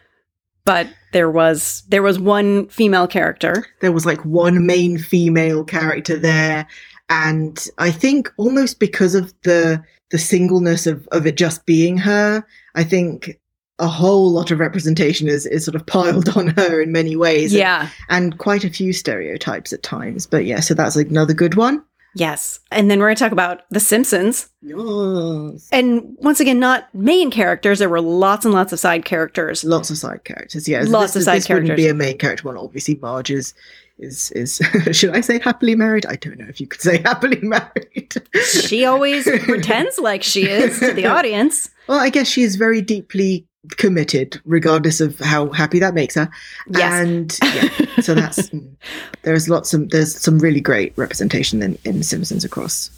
But 0.66 0.88
there 1.14 1.30
was 1.30 1.84
there 1.90 2.02
was 2.04 2.20
one 2.20 2.68
female 2.68 3.08
character. 3.08 3.66
there 3.82 3.92
was 3.92 4.06
like 4.06 4.24
one 4.26 4.66
main 4.66 4.98
female 4.98 5.64
character 5.64 6.18
there 6.18 6.68
and 7.10 7.68
i 7.78 7.92
think 7.92 8.32
almost 8.38 8.80
because 8.80 9.16
of 9.16 9.34
the 9.44 9.82
the 10.12 10.18
singleness 10.18 10.88
of 10.88 11.08
of 11.12 11.26
it 11.28 11.38
just 11.38 11.66
being 11.66 11.98
her 11.98 12.44
i 12.74 12.84
think 12.84 13.40
a 13.80 13.88
whole 13.88 14.32
lot 14.32 14.52
of 14.52 14.60
representation 14.60 15.28
is 15.28 15.46
is 15.46 15.66
sort 15.66 15.76
of 15.76 15.86
piled 15.86 16.30
on 16.38 16.48
her 16.48 16.82
in 16.82 16.92
many 16.92 17.16
ways 17.16 17.54
Yeah. 17.54 17.90
and, 18.10 18.38
quite 18.38 18.64
a 18.64 18.70
few 18.70 18.94
stereotypes 18.94 19.74
at 19.74 19.84
times 19.84 20.26
but 20.28 20.46
yeah 20.46 20.60
so 20.62 20.74
that's 20.74 20.96
another 20.96 21.34
good 21.34 21.56
one 21.56 21.84
Yes. 22.18 22.62
And 22.72 22.90
then 22.90 23.00
we're 23.00 23.08
going 23.08 23.18
to 23.18 23.24
talk 23.26 23.34
about 23.34 23.64
The 23.72 23.82
Simpsons. 23.82 24.48
yes. 24.62 25.68
And 25.74 26.16
once 26.20 26.40
again, 26.40 26.60
not 26.60 26.88
main 26.96 27.30
characters. 27.30 27.80
There 27.80 27.90
were 27.90 28.00
lots 28.00 28.46
and 28.46 28.54
lots 28.54 28.72
of 28.72 28.80
side 28.80 29.04
characters. 29.04 29.66
lots 29.66 29.90
of 29.90 29.98
side 29.98 30.24
characters 30.24 30.66
yeah 30.66 30.84
Lots 30.88 31.12
this, 31.12 31.24
of 31.24 31.26
side 31.26 31.38
this 31.42 31.50
wouldn't 31.50 31.76
be 31.76 31.90
a 31.90 31.94
main 31.94 32.18
character 32.18 32.48
one 32.48 32.58
obviously 32.58 32.96
marge 33.02 33.32
is 33.32 33.54
is 33.98 34.32
is 34.32 34.62
should 34.98 35.10
i 35.16 35.20
say 35.22 35.40
happily 35.40 35.76
married 35.76 36.06
i 36.06 36.16
don't 36.18 36.38
know 36.38 36.48
if 36.50 36.60
you 36.62 36.68
could 36.68 36.82
say 36.82 36.98
happily 37.06 37.40
married 37.42 38.14
She 38.62 38.86
always 38.86 39.24
pretends 39.44 39.98
like 40.00 40.24
she 40.24 40.48
is 40.50 40.80
to 40.80 40.94
the 40.94 41.06
audience. 41.18 41.70
Well, 41.88 42.00
I 42.00 42.10
guess 42.10 42.28
she 42.28 42.44
is 42.44 42.56
very 42.56 42.82
deeply 42.82 43.46
committed, 43.78 44.40
regardless 44.46 45.02
of 45.02 45.20
how 45.20 45.50
happy 45.52 45.80
that 45.80 45.94
makes 45.94 46.16
her. 46.16 46.30
Yes. 46.70 46.94
And 46.94 47.38
yeah, 47.44 47.70
so 48.02 48.14
that's 48.16 48.50
mm, 48.50 48.76
there's 49.24 49.50
lots 49.50 49.74
of 49.74 49.90
there's 49.90 50.20
some 50.20 50.40
really 50.40 50.62
great 50.62 50.94
representation 50.98 51.62
in, 51.62 51.78
in 51.86 52.04
Simpsons 52.04 52.44
across 52.44 52.90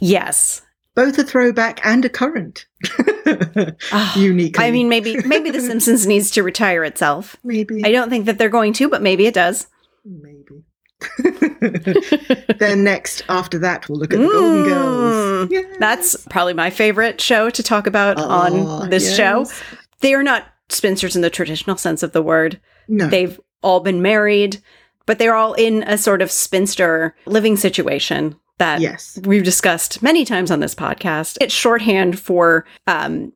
Yes. 0.00 0.60
both 0.94 1.18
a 1.18 1.24
throwback 1.24 1.84
and 1.86 2.04
a 2.04 2.08
current. 2.08 2.66
Oh, 3.92 4.14
Uniquely. 4.16 4.64
I 4.64 4.70
mean, 4.72 4.88
maybe 4.88 5.16
maybe 5.24 5.50
The 5.50 5.60
Simpsons 5.70 6.06
needs 6.06 6.30
to 6.32 6.42
retire 6.42 6.82
itself. 6.84 7.36
maybe. 7.44 7.84
I 7.84 7.92
don't 7.92 8.10
think 8.10 8.26
that 8.26 8.38
they're 8.38 8.48
going 8.48 8.72
to, 8.74 8.88
but 8.88 9.02
maybe 9.02 9.26
it 9.26 9.34
does. 9.34 9.66
Maybe. 10.04 10.64
then 12.58 12.82
next, 12.84 13.22
after 13.28 13.58
that, 13.58 13.88
we'll 13.88 13.98
look 13.98 14.12
at 14.12 14.18
the 14.20 14.26
Golden 14.26 14.64
Girls. 14.64 15.48
Mm, 15.50 15.78
That's 15.78 16.16
probably 16.28 16.54
my 16.54 16.70
favorite 16.70 17.20
show 17.20 17.50
to 17.50 17.62
talk 17.62 17.86
about 17.86 18.18
Oh, 18.18 18.24
on 18.28 18.90
this 18.90 19.14
show. 19.16 19.46
They 20.00 20.14
are 20.14 20.22
not 20.22 20.46
spinsters 20.68 21.16
in 21.16 21.22
the 21.22 21.30
traditional 21.30 21.76
sense 21.76 22.02
of 22.02 22.12
the 22.12 22.22
word. 22.22 22.60
No. 22.88 23.08
They've 23.08 23.38
all 23.62 23.80
been 23.80 24.02
married, 24.02 24.62
but 25.06 25.18
they're 25.18 25.34
all 25.34 25.54
in 25.54 25.82
a 25.84 25.98
sort 25.98 26.22
of 26.22 26.30
spinster 26.30 27.14
living 27.26 27.56
situation 27.56 28.36
that 28.58 28.80
yes. 28.80 29.18
we've 29.24 29.44
discussed 29.44 30.02
many 30.02 30.24
times 30.24 30.50
on 30.50 30.60
this 30.60 30.74
podcast. 30.74 31.38
It's 31.40 31.54
shorthand 31.54 32.18
for 32.18 32.66
um, 32.86 33.32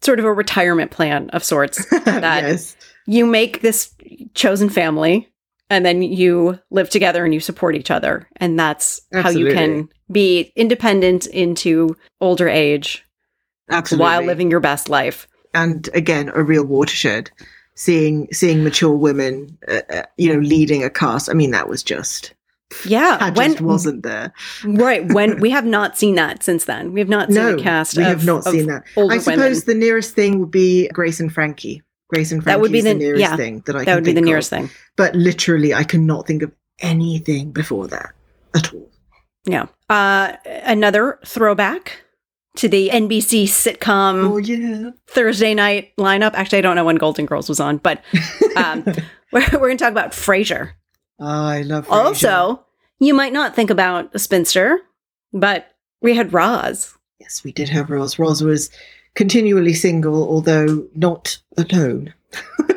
sort 0.00 0.18
of 0.18 0.24
a 0.24 0.32
retirement 0.32 0.90
plan 0.90 1.30
of 1.30 1.44
sorts. 1.44 1.84
That 2.04 2.44
yes. 2.44 2.76
you 3.06 3.26
make 3.26 3.60
this 3.60 3.94
chosen 4.34 4.68
family 4.68 5.28
and 5.70 5.86
then 5.86 6.02
you 6.02 6.58
live 6.70 6.90
together 6.90 7.24
and 7.24 7.32
you 7.32 7.40
support 7.40 7.74
each 7.74 7.90
other. 7.90 8.28
And 8.36 8.58
that's 8.58 9.00
how 9.12 9.30
you 9.30 9.52
can 9.52 9.88
be 10.10 10.52
independent 10.56 11.26
into 11.26 11.96
older 12.20 12.48
age 12.48 13.04
Absolutely. 13.70 14.02
while 14.02 14.22
living 14.22 14.50
your 14.50 14.60
best 14.60 14.88
life. 14.88 15.28
And 15.54 15.88
again, 15.94 16.30
a 16.34 16.42
real 16.42 16.64
watershed. 16.64 17.30
Seeing 17.74 18.28
seeing 18.32 18.62
mature 18.62 18.92
women, 18.94 19.56
uh, 19.66 19.80
uh, 19.88 20.02
you 20.18 20.30
know, 20.32 20.38
leading 20.40 20.84
a 20.84 20.90
cast. 20.90 21.30
I 21.30 21.32
mean, 21.32 21.52
that 21.52 21.70
was 21.70 21.82
just 21.82 22.34
Yeah. 22.84 23.16
that 23.18 23.34
when 23.34 23.52
just 23.52 23.62
wasn't 23.62 24.02
there. 24.02 24.30
right 24.64 25.10
when 25.10 25.40
we 25.44 25.48
have 25.50 25.64
not 25.64 25.96
seen 25.96 26.16
that 26.16 26.42
since 26.42 26.66
then. 26.66 26.92
We 26.92 27.00
have 27.00 27.08
not 27.08 27.28
seen 27.28 27.36
No, 27.36 27.54
a 27.56 27.58
cast 27.62 27.96
we 27.96 28.02
of, 28.02 28.08
have 28.10 28.26
not 28.26 28.44
seen 28.44 28.66
that. 28.66 28.84
I 28.96 29.16
suppose 29.16 29.26
women. 29.38 29.62
the 29.66 29.74
nearest 29.74 30.14
thing 30.14 30.38
would 30.40 30.50
be 30.50 30.88
Grace 30.88 31.18
and 31.18 31.32
Frankie. 31.32 31.82
Grace 32.08 32.30
and 32.30 32.42
Frankie 32.42 32.54
That 32.56 32.60
would 32.60 32.72
be 32.72 32.78
is 32.78 32.84
the, 32.84 32.92
the- 32.92 32.98
nearest 32.98 33.20
yeah, 33.22 33.36
thing 33.36 33.62
that 33.64 33.74
I 33.74 33.78
That 33.80 33.84
can 33.86 33.94
would 33.94 34.04
be 34.04 34.12
the 34.12 34.20
nearest 34.20 34.52
of. 34.52 34.58
thing. 34.58 34.70
But 34.96 35.14
literally, 35.14 35.72
I 35.72 35.82
cannot 35.84 36.26
think 36.26 36.42
of 36.42 36.52
anything 36.80 37.52
before 37.52 37.88
that 37.88 38.12
at 38.54 38.72
all. 38.74 38.90
Yeah. 39.46 39.66
Uh, 39.88 40.34
another 40.44 41.18
throwback 41.24 42.02
to 42.56 42.68
the 42.68 42.90
NBC 42.90 43.44
sitcom 43.44 44.30
oh 44.30 44.36
yeah, 44.36 44.90
Thursday 45.06 45.54
night 45.54 45.92
lineup. 45.98 46.32
Actually, 46.34 46.58
I 46.58 46.62
don't 46.62 46.76
know 46.76 46.84
when 46.84 46.96
Golden 46.96 47.26
Girls 47.26 47.48
was 47.48 47.60
on, 47.60 47.78
but 47.78 48.02
um, 48.56 48.84
we're, 49.32 49.46
we're 49.52 49.58
going 49.58 49.78
to 49.78 49.84
talk 49.84 49.92
about 49.92 50.12
Frasier. 50.12 50.72
Ah, 51.20 51.48
I 51.50 51.62
love. 51.62 51.86
Frasier. 51.86 51.92
Also, 51.92 52.64
you 52.98 53.14
might 53.14 53.32
not 53.32 53.54
think 53.56 53.70
about 53.70 54.14
a 54.14 54.18
spinster, 54.18 54.80
but 55.32 55.74
we 56.02 56.14
had 56.14 56.32
Roz. 56.32 56.96
yes, 57.20 57.42
we 57.44 57.52
did 57.52 57.68
have 57.70 57.88
Roz. 57.90 58.18
Roz 58.18 58.42
was 58.42 58.70
continually 59.14 59.72
single, 59.74 60.28
although 60.28 60.86
not 60.94 61.38
alone. 61.56 62.12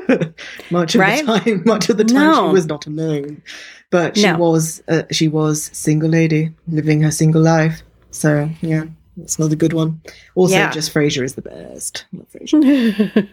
much 0.72 0.96
of 0.96 1.02
Right? 1.02 1.26
the 1.26 1.40
time, 1.40 1.64
much 1.66 1.90
of 1.90 1.98
the 1.98 2.04
time, 2.04 2.16
No. 2.32 2.50
she 2.50 2.54
was 2.54 2.66
not 2.68 2.86
alone, 2.86 3.42
but 3.90 4.16
she 4.18 4.24
No. 4.24 4.38
was. 4.38 4.84
Uh, 4.88 5.04
she 5.12 5.28
was 5.28 5.70
single 5.74 6.10
lady 6.10 6.54
living 6.68 7.02
her 7.02 7.12
single 7.12 7.42
life. 7.42 7.82
So 8.12 8.50
yeah, 8.62 8.86
that's 9.18 9.38
another 9.38 9.56
good 9.56 9.74
one. 9.74 10.02
Also, 10.36 10.56
Yeah. 10.56 10.72
just 10.72 10.94
Frasier 10.94 11.24
is 11.24 11.36
the 11.36 11.42
best. 11.42 12.06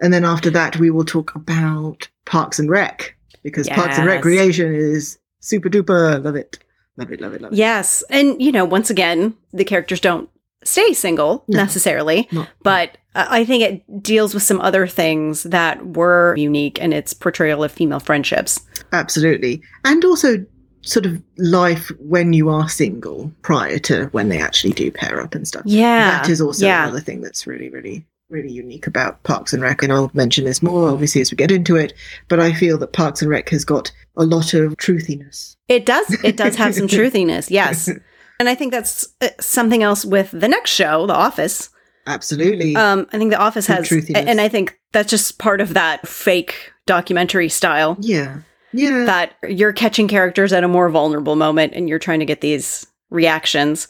And 0.00 0.12
then 0.12 0.24
after 0.26 0.50
that, 0.50 0.76
we 0.76 0.90
will 0.90 1.04
talk 1.06 1.34
about 1.34 2.06
Parks 2.26 2.58
and 2.58 2.68
Rec 2.68 3.16
because 3.42 3.66
Parks 3.68 3.96
and 3.96 4.06
Recreation 4.06 4.74
is 4.74 5.18
super 5.40 5.70
duper. 5.70 6.22
Love 6.22 6.36
it. 6.36 6.58
Love 6.98 7.10
it, 7.12 7.20
love 7.20 7.32
it, 7.32 7.40
love 7.40 7.52
it. 7.52 7.56
yes. 7.56 8.02
And, 8.10 8.40
you 8.40 8.52
know, 8.52 8.64
once 8.64 8.90
again, 8.90 9.34
the 9.54 9.64
characters 9.64 10.00
don't 10.00 10.28
stay 10.64 10.92
single 10.92 11.44
No. 11.48 11.58
necessarily, 11.58 12.28
but 12.62 12.98
I 13.14 13.44
think 13.46 13.62
it 13.62 14.02
deals 14.02 14.34
with 14.34 14.42
some 14.42 14.60
other 14.60 14.86
things 14.86 15.44
that 15.44 15.86
were 15.96 16.34
unique 16.36 16.78
in 16.78 16.92
its 16.92 17.14
portrayal 17.14 17.64
of 17.64 17.72
female 17.72 18.00
friendships. 18.00 18.60
Absolutely. 18.92 19.62
And 19.84 20.04
also 20.04 20.44
sort 20.86 21.04
of 21.04 21.22
life 21.36 21.90
when 21.98 22.32
you 22.32 22.48
are 22.48 22.68
single 22.68 23.32
prior 23.42 23.78
to 23.80 24.06
when 24.06 24.28
they 24.28 24.40
actually 24.40 24.72
do 24.72 24.90
pair 24.90 25.20
up 25.20 25.34
and 25.34 25.46
stuff. 25.46 25.62
Yeah. 25.66 26.22
That 26.22 26.28
is 26.28 26.40
also 26.40 26.64
yeah. 26.64 26.84
another 26.84 27.00
thing 27.00 27.20
that's 27.20 27.46
really, 27.46 27.68
really, 27.68 28.06
really 28.30 28.52
unique 28.52 28.86
about 28.86 29.22
Parks 29.24 29.52
and 29.52 29.62
Rec. 29.62 29.82
And 29.82 29.92
I'll 29.92 30.10
mention 30.14 30.44
this 30.44 30.62
more, 30.62 30.88
obviously, 30.88 31.20
as 31.20 31.30
we 31.30 31.36
get 31.36 31.50
into 31.50 31.76
it. 31.76 31.92
But 32.28 32.40
I 32.40 32.52
feel 32.52 32.78
that 32.78 32.92
Parks 32.92 33.20
and 33.20 33.30
Rec 33.30 33.48
has 33.50 33.64
got 33.64 33.90
a 34.16 34.24
lot 34.24 34.54
of 34.54 34.76
truthiness. 34.76 35.56
It 35.68 35.84
does. 35.84 36.08
It 36.24 36.36
does 36.36 36.56
have 36.56 36.74
some 36.74 36.86
truthiness. 36.88 37.50
Yes. 37.50 37.90
And 38.38 38.50
I 38.50 38.54
think 38.54 38.70
that's 38.70 39.08
uh, 39.22 39.28
something 39.40 39.82
else 39.82 40.04
with 40.04 40.30
the 40.30 40.46
next 40.46 40.70
show, 40.70 41.06
The 41.06 41.14
Office. 41.14 41.70
Absolutely. 42.06 42.76
Um, 42.76 43.06
I 43.10 43.16
think 43.16 43.30
The 43.30 43.38
Office 43.38 43.66
has, 43.66 43.88
truthiness. 43.88 44.26
and 44.26 44.42
I 44.42 44.48
think 44.50 44.78
that's 44.92 45.08
just 45.08 45.38
part 45.38 45.62
of 45.62 45.72
that 45.72 46.06
fake 46.06 46.70
documentary 46.86 47.48
style 47.48 47.96
yeah. 48.00 48.40
Yeah. 48.76 49.04
that 49.04 49.34
you're 49.48 49.72
catching 49.72 50.08
characters 50.08 50.52
at 50.52 50.64
a 50.64 50.68
more 50.68 50.88
vulnerable 50.88 51.36
moment 51.36 51.72
and 51.74 51.88
you're 51.88 51.98
trying 51.98 52.20
to 52.20 52.26
get 52.26 52.40
these 52.40 52.86
reactions. 53.10 53.88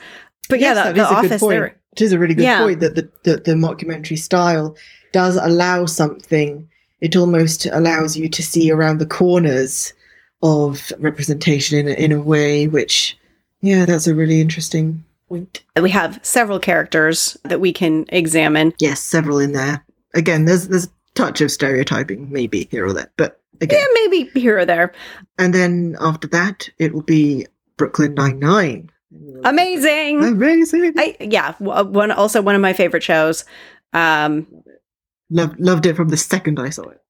But 0.49 0.61
Yes, 0.61 0.77
yeah, 0.77 0.85
that 0.85 0.95
the, 0.95 1.03
is 1.03 1.09
the 1.09 1.19
a 1.19 1.21
good 1.23 1.27
Office, 1.27 1.41
point. 1.41 1.73
It 1.93 2.03
is 2.03 2.13
a 2.13 2.19
really 2.19 2.35
good 2.35 2.45
Yeah. 2.45 2.63
point 2.63 2.81
that 2.81 2.95
the, 2.95 3.09
the, 3.25 3.37
the 3.39 3.53
mockumentary 3.55 4.19
style 4.19 4.77
does 5.13 5.37
allow 5.37 5.87
something. 5.87 6.69
It 7.01 7.17
almost 7.17 7.67
allows 7.67 8.17
you 8.17 8.29
to 8.29 8.43
see 8.43 8.71
around 8.71 8.99
the 8.99 9.07
corners 9.07 9.93
of 10.43 10.93
representation 10.99 11.79
in 11.79 11.89
a, 11.89 11.93
in 11.93 12.13
a 12.13 12.21
way 12.21 12.69
which, 12.69 13.17
yeah, 13.63 13.85
that's 13.87 14.07
a 14.07 14.15
really 14.15 14.41
interesting 14.41 15.03
point. 15.29 15.63
We 15.81 15.91
have 15.91 16.21
several 16.23 16.59
characters 16.61 17.37
that 17.45 17.61
we 17.61 17.73
can 17.73 18.05
examine. 18.11 18.73
Yes, 18.79 19.01
several 19.01 19.39
in 19.39 19.53
there. 19.53 19.85
Again, 20.15 20.45
there's 20.45 20.69
there's 20.69 20.87
a 20.87 20.91
touch 21.15 21.41
of 21.41 21.51
stereotyping 21.51 22.31
maybe 22.31 22.69
here 22.71 22.87
or 22.87 22.93
there, 22.93 23.11
but 23.17 23.41
again, 23.61 23.79
Yeah, 23.81 23.87
maybe 23.95 24.41
here 24.41 24.59
or 24.59 24.65
there. 24.65 24.93
and 25.39 25.55
then 25.55 25.97
after 26.01 26.29
that 26.29 26.69
it 26.79 26.93
will 26.95 27.03
be 27.03 27.47
Brooklyn 27.77 28.15
Nine 28.15 28.39
Nine. 28.39 28.91
Amazing. 29.45 30.23
Amazing. 30.25 30.95
I 30.97 31.17
yeah, 31.21 31.55
one 31.59 32.11
also 32.11 32.43
one 32.43 32.55
of 32.55 32.61
my 32.61 32.73
favorite 32.73 33.03
shows. 33.03 33.45
Um, 33.93 34.47
Loved 35.29 35.59
loved 35.59 35.87
it 35.87 35.97
from 35.97 36.09
the 36.09 36.17
second 36.17 36.61
I 36.61 36.71
saw 36.71 36.85
it. 36.91 37.01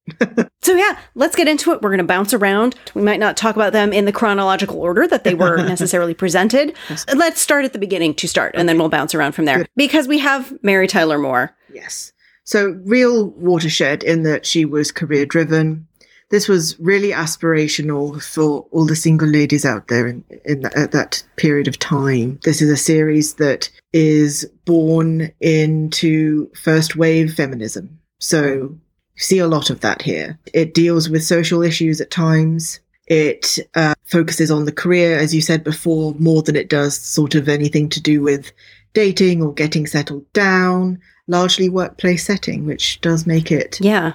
so 0.62 0.72
yeah, 0.74 0.98
let's 1.14 1.36
get 1.36 1.48
into 1.48 1.72
it. 1.72 1.82
We're 1.82 1.90
going 1.90 1.98
to 1.98 2.04
bounce 2.04 2.32
around. 2.32 2.74
We 2.94 3.02
might 3.02 3.20
not 3.20 3.36
talk 3.36 3.56
about 3.56 3.72
them 3.74 3.92
in 3.92 4.04
the 4.06 4.12
chronological 4.12 4.80
order 4.80 5.06
that 5.06 5.24
they 5.24 5.34
were 5.34 5.56
necessarily 5.68 6.14
presented. 6.14 6.74
Let's 7.14 7.40
start 7.40 7.64
at 7.66 7.72
the 7.74 7.78
beginning 7.78 8.14
to 8.14 8.28
start, 8.28 8.54
and 8.56 8.68
then 8.68 8.78
we'll 8.78 8.88
bounce 8.88 9.14
around 9.14 9.32
from 9.32 9.44
there 9.44 9.58
Good. 9.58 9.68
because 9.76 10.08
we 10.08 10.18
have 10.20 10.56
Mary 10.62 10.86
Tyler 10.86 11.18
Moore. 11.18 11.54
Yes. 11.74 12.12
So, 12.44 12.80
real 12.84 13.26
watershed 13.30 14.02
in 14.04 14.22
that 14.22 14.46
she 14.46 14.64
was 14.64 14.92
career 14.92 15.26
driven. 15.26 15.86
This 16.30 16.48
was 16.48 16.78
really 16.80 17.10
aspirational 17.12 18.20
for 18.20 18.66
all 18.72 18.86
the 18.86 18.96
single 18.96 19.28
ladies 19.28 19.64
out 19.64 19.88
there 19.88 20.08
in, 20.08 20.24
in 20.44 20.62
that, 20.62 20.76
at 20.76 20.92
that 20.92 21.22
period 21.36 21.68
of 21.68 21.78
time. 21.78 22.40
This 22.42 22.60
is 22.60 22.70
a 22.70 22.76
series 22.76 23.34
that 23.34 23.70
is 23.92 24.44
born 24.64 25.32
into 25.40 26.50
first 26.54 26.96
wave 26.96 27.34
feminism. 27.34 28.00
So, 28.18 28.44
you 28.44 28.80
see 29.22 29.38
a 29.38 29.46
lot 29.46 29.70
of 29.70 29.80
that 29.80 30.02
here. 30.02 30.38
It 30.52 30.74
deals 30.74 31.08
with 31.08 31.22
social 31.22 31.62
issues 31.62 32.00
at 32.00 32.10
times. 32.10 32.80
It 33.06 33.58
uh, 33.74 33.94
focuses 34.04 34.50
on 34.50 34.64
the 34.64 34.72
career, 34.72 35.16
as 35.16 35.34
you 35.34 35.40
said 35.40 35.62
before, 35.62 36.14
more 36.18 36.42
than 36.42 36.56
it 36.56 36.68
does 36.68 36.98
sort 37.00 37.36
of 37.36 37.48
anything 37.48 37.88
to 37.90 38.00
do 38.00 38.20
with 38.20 38.50
dating 38.94 39.42
or 39.42 39.54
getting 39.54 39.86
settled 39.86 40.30
down 40.32 40.98
largely 41.28 41.68
workplace 41.68 42.24
setting, 42.24 42.66
which 42.66 43.00
does 43.00 43.26
make 43.26 43.50
it 43.50 43.80
Yeah, 43.80 44.14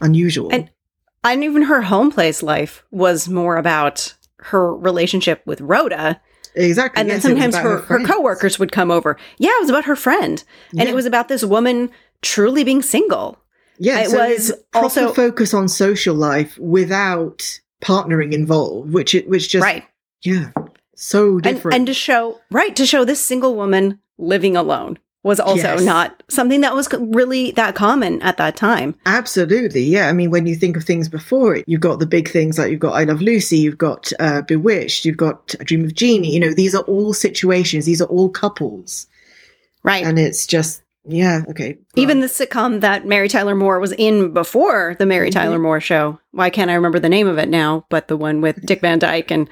unusual. 0.00 0.50
And- 0.52 0.70
and 1.24 1.44
even 1.44 1.62
her 1.62 1.82
home 1.82 2.10
place 2.10 2.42
life 2.42 2.82
was 2.90 3.28
more 3.28 3.56
about 3.56 4.14
her 4.38 4.74
relationship 4.74 5.42
with 5.46 5.60
Rhoda, 5.60 6.20
exactly. 6.54 7.00
and 7.00 7.10
then 7.10 7.16
yes, 7.16 7.24
it 7.24 7.28
sometimes 7.28 7.56
her 7.56 7.78
her, 7.78 7.82
friends. 7.82 8.06
coworkers 8.08 8.58
would 8.58 8.72
come 8.72 8.90
over. 8.90 9.16
Yeah, 9.38 9.50
it 9.56 9.60
was 9.60 9.70
about 9.70 9.84
her 9.84 9.96
friend, 9.96 10.42
and 10.72 10.80
Yeah. 10.82 10.88
it 10.88 10.94
was 10.94 11.06
about 11.06 11.28
this 11.28 11.44
woman 11.44 11.90
truly 12.22 12.64
being 12.64 12.82
single. 12.82 13.38
Yeah, 13.78 14.00
it 14.00 14.10
so 14.10 14.18
was 14.18 14.52
also- 14.74 15.12
focus 15.12 15.54
on 15.54 15.68
social 15.68 16.14
life 16.14 16.58
without 16.58 17.60
partnering 17.82 18.32
involved, 18.32 18.92
which 18.92 19.14
it 19.14 19.28
which 19.28 19.48
just 19.48 19.62
right. 19.64 19.84
yeah, 20.22 20.50
so 20.96 21.34
and, 21.34 21.42
different. 21.42 21.74
and 21.76 21.86
to 21.86 21.94
show 21.94 22.40
right 22.50 22.74
to 22.76 22.84
show 22.86 23.04
this 23.04 23.20
single 23.24 23.54
woman 23.54 23.98
living 24.18 24.54
alone 24.56 24.98
was 25.22 25.38
also 25.38 25.74
Yes. 25.74 25.82
not 25.82 26.22
something 26.28 26.62
that 26.62 26.74
was 26.74 26.88
really 26.98 27.50
that 27.52 27.74
common 27.74 28.22
at 28.22 28.36
that 28.38 28.56
time 28.56 28.94
Absolutely, 29.06 29.82
yeah. 29.82 30.08
I 30.08 30.12
mean, 30.12 30.30
when 30.30 30.46
you 30.46 30.54
think 30.54 30.76
of 30.76 30.84
things 30.84 31.08
before 31.08 31.56
it, 31.56 31.64
you've 31.66 31.80
got 31.82 31.98
the 31.98 32.06
big 32.06 32.28
things 32.28 32.58
like 32.58 32.70
you've 32.70 32.80
got 32.80 32.94
I 32.94 33.04
Love 33.04 33.20
Lucy, 33.20 33.58
you've 33.58 33.78
got 33.78 34.12
uh, 34.18 34.42
Bewitched, 34.42 35.04
you've 35.04 35.16
got 35.18 35.54
I 35.60 35.64
Dream 35.64 35.84
of 35.84 35.94
Jeannie. 35.94 36.32
You 36.32 36.40
know, 36.40 36.54
these 36.54 36.74
are 36.74 36.82
all 36.84 37.12
situations, 37.12 37.84
these 37.84 38.00
are 38.00 38.06
all 38.06 38.28
couples, 38.30 39.06
right 39.82 40.04
and 40.04 40.18
it's 40.18 40.46
just 40.46 40.82
Yeah. 41.06 41.42
Okay. 41.48 41.78
Even 41.96 42.20
the 42.20 42.26
sitcom 42.26 42.80
that 42.80 43.06
Mary 43.06 43.28
Tyler 43.28 43.54
Moore 43.54 43.80
was 43.80 43.92
in 43.92 44.32
before 44.34 44.96
the 44.98 45.06
Mary 45.06 45.30
Mhm. 45.30 45.32
Tyler 45.34 45.58
Moore 45.58 45.80
show. 45.80 46.18
Why 46.32 46.50
can't 46.50 46.70
I 46.70 46.74
remember 46.74 46.98
the 47.00 47.08
name 47.08 47.26
of 47.26 47.38
it 47.38 47.48
now? 47.48 47.84
But 47.88 48.08
the 48.08 48.16
one 48.18 48.40
with 48.42 48.64
Dick 48.66 48.80
Van 48.82 48.98
Dyke 48.98 49.30
and 49.30 49.48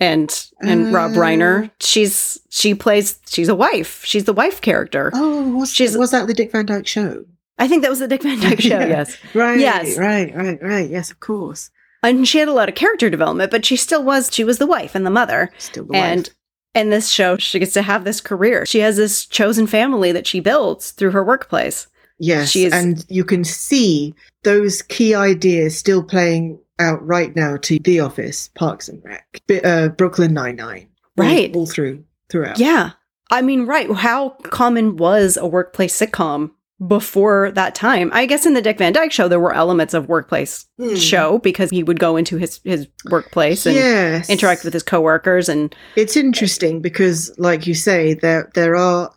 and 0.00 0.46
and 0.60 0.92
Rob 0.92 1.12
Uh. 1.12 1.14
Reiner. 1.16 1.70
She's 1.80 2.40
she 2.48 2.74
plays 2.74 3.18
she's 3.28 3.48
a 3.48 3.54
wife. 3.54 4.02
She's 4.04 4.24
the 4.24 4.32
wife 4.32 4.60
character. 4.60 5.10
Oh, 5.14 5.48
was, 5.58 5.72
She's- 5.72 5.96
was 5.96 6.10
that 6.10 6.26
the 6.26 6.34
Dick 6.34 6.50
Van 6.52 6.66
Dyke 6.66 6.86
show? 6.86 7.24
I 7.58 7.68
think 7.68 7.82
that 7.82 7.90
was 7.90 7.98
the 8.00 8.08
Dick 8.08 8.22
Van 8.22 8.40
Dyke 8.40 8.60
show. 8.70 8.78
Yeah. 8.80 8.86
Yes, 8.86 9.16
Right. 9.34 9.60
Yes. 9.60 9.98
Right. 9.98 10.34
Right. 10.34 10.58
Right. 10.62 10.88
Yes, 10.90 11.10
of 11.10 11.20
course. 11.20 11.70
and 12.02 12.26
she 12.26 12.38
had 12.38 12.48
a 12.48 12.52
lot 12.52 12.68
of 12.70 12.74
character 12.74 13.10
development, 13.10 13.50
but 13.50 13.64
she 13.66 13.76
still 13.76 14.02
was 14.02 14.30
she 14.32 14.42
was 14.44 14.58
the 14.58 14.66
wife 14.66 14.94
and 14.94 15.04
the 15.04 15.10
mother. 15.10 15.50
Still 15.58 15.84
the 15.84 15.94
and 15.96 16.20
wife. 16.26 16.34
in 16.74 16.88
this 16.90 17.10
show, 17.10 17.36
she 17.36 17.58
gets 17.58 17.74
to 17.74 17.82
have 17.82 18.04
this 18.04 18.20
career. 18.22 18.64
She 18.64 18.78
has 18.80 18.96
this 18.96 19.26
chosen 19.26 19.66
family 19.66 20.10
that 20.12 20.26
she 20.26 20.40
builds 20.40 20.92
through 20.92 21.10
her 21.10 21.22
workplace. 21.22 21.86
Yes, 22.18 22.50
she 22.50 22.64
is- 22.64 22.72
and 22.72 23.04
you 23.10 23.24
can 23.24 23.44
see 23.44 24.14
those 24.44 24.80
key 24.82 25.14
ideas 25.14 25.76
still 25.76 26.02
playing 26.02 26.58
out 26.80 27.06
right 27.06 27.34
now 27.36 27.56
to 27.58 27.78
The 27.78 28.00
Office, 28.00 28.48
Parks 28.56 28.88
and 28.88 29.02
Rec, 29.04 29.42
uh, 29.64 29.88
Brooklyn 29.90 30.34
Nine 30.34 30.56
Nine, 30.56 30.88
Right. 31.16 31.54
all, 31.54 31.66
through 31.66 32.04
throughout. 32.30 32.58
Yeah. 32.58 32.90
I 33.30 33.42
mean, 33.42 33.66
right. 33.66 33.90
How 33.92 34.30
common 34.44 34.96
was 34.96 35.36
a 35.36 35.46
workplace 35.46 35.96
sitcom 35.98 36.50
before 36.84 37.50
that 37.52 37.74
time? 37.74 38.10
I 38.12 38.26
guess 38.26 38.46
in 38.46 38.54
the 38.54 38.62
Dick 38.62 38.78
Van 38.78 38.92
Dyke 38.92 39.12
show, 39.12 39.28
there 39.28 39.38
were 39.38 39.54
elements 39.54 39.94
of 39.94 40.08
workplace 40.08 40.66
Hmm. 40.78 40.94
show 40.96 41.38
because 41.38 41.70
he 41.70 41.82
would 41.82 42.00
go 42.00 42.16
into 42.16 42.38
his, 42.38 42.60
his 42.64 42.88
workplace 43.10 43.66
and 43.66 43.76
yes, 43.76 44.28
interact 44.30 44.64
with 44.64 44.72
his 44.72 44.82
coworkers. 44.82 45.48
And 45.48 45.74
It's 45.96 46.16
interesting 46.16 46.80
because, 46.80 47.32
like 47.38 47.66
you 47.66 47.74
say, 47.74 48.14
there 48.14 48.50
there 48.54 48.74
are 48.76 49.12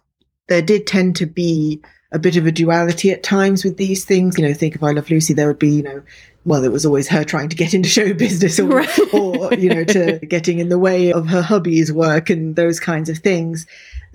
there 0.49 0.61
did 0.61 0.85
tend 0.85 1.15
to 1.15 1.25
be 1.25 1.81
a 2.11 2.19
bit 2.19 2.35
of 2.35 2.45
a 2.45 2.51
duality 2.51 3.09
at 3.11 3.23
times 3.23 3.63
with 3.63 3.77
these 3.77 4.05
things. 4.05 4.37
You 4.37 4.45
know, 4.47 4.53
think 4.53 4.75
of 4.75 4.83
I 4.83 4.91
Love 4.91 5.09
Lucy, 5.09 5.33
there 5.33 5.47
would 5.47 5.57
be 5.59 5.69
you 5.69 5.83
know. 5.83 6.03
Well, 6.45 6.63
it 6.63 6.71
was 6.71 6.85
always 6.85 7.07
her 7.07 7.23
trying 7.23 7.49
to 7.49 7.55
get 7.55 7.73
into 7.73 7.87
show 7.89 8.13
business, 8.13 8.59
or, 8.59 8.67
Right. 8.67 8.99
or 9.13 9.53
you 9.53 9.69
know, 9.73 9.83
to 9.85 10.19
getting 10.19 10.59
in 10.59 10.69
the 10.69 10.79
way 10.79 11.11
of 11.13 11.27
her 11.27 11.41
hubby's 11.41 11.91
work 11.91 12.29
and 12.29 12.55
those 12.55 12.79
kinds 12.79 13.09
of 13.09 13.19
things. 13.19 13.65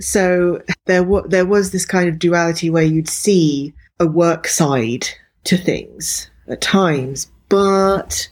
So 0.00 0.62
there, 0.85 1.02
wa 1.02 1.23
there 1.23 1.47
was 1.47 1.70
this 1.70 1.87
kind 1.87 2.08
of 2.08 2.18
duality 2.18 2.70
where 2.70 2.85
you'd 2.85 3.08
see 3.08 3.73
a 3.99 4.06
work 4.06 4.47
side 4.47 5.08
to 5.44 5.56
things 5.56 6.30
at 6.49 6.61
times, 6.61 7.30
but 7.49 8.28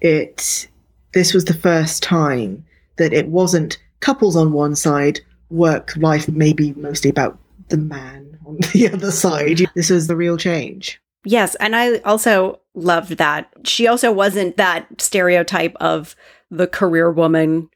it 0.00 0.68
this 1.12 1.34
was 1.34 1.44
the 1.44 1.54
first 1.54 2.02
time 2.02 2.64
that 2.96 3.12
it 3.12 3.28
wasn't 3.28 3.78
couples 4.00 4.36
on 4.36 4.52
one 4.52 4.74
side, 4.74 5.20
work 5.50 5.96
life 5.96 6.28
maybe 6.28 6.72
mostly 6.74 7.10
about 7.10 7.38
the 7.68 7.76
man 7.76 8.38
on 8.46 8.56
the 8.72 8.88
other 8.92 9.10
side. 9.10 9.62
This 9.74 9.90
was 9.90 10.06
the 10.06 10.16
real 10.16 10.36
change. 10.36 11.00
yes. 11.24 11.54
And 11.56 11.76
I 11.76 11.98
also 11.98 12.59
loved 12.74 13.16
that. 13.18 13.50
She 13.64 13.86
also 13.86 14.12
wasn't 14.12 14.56
that 14.56 15.00
stereotype 15.00 15.76
of 15.80 16.14
the 16.50 16.66
career 16.66 17.10
woman 17.10 17.68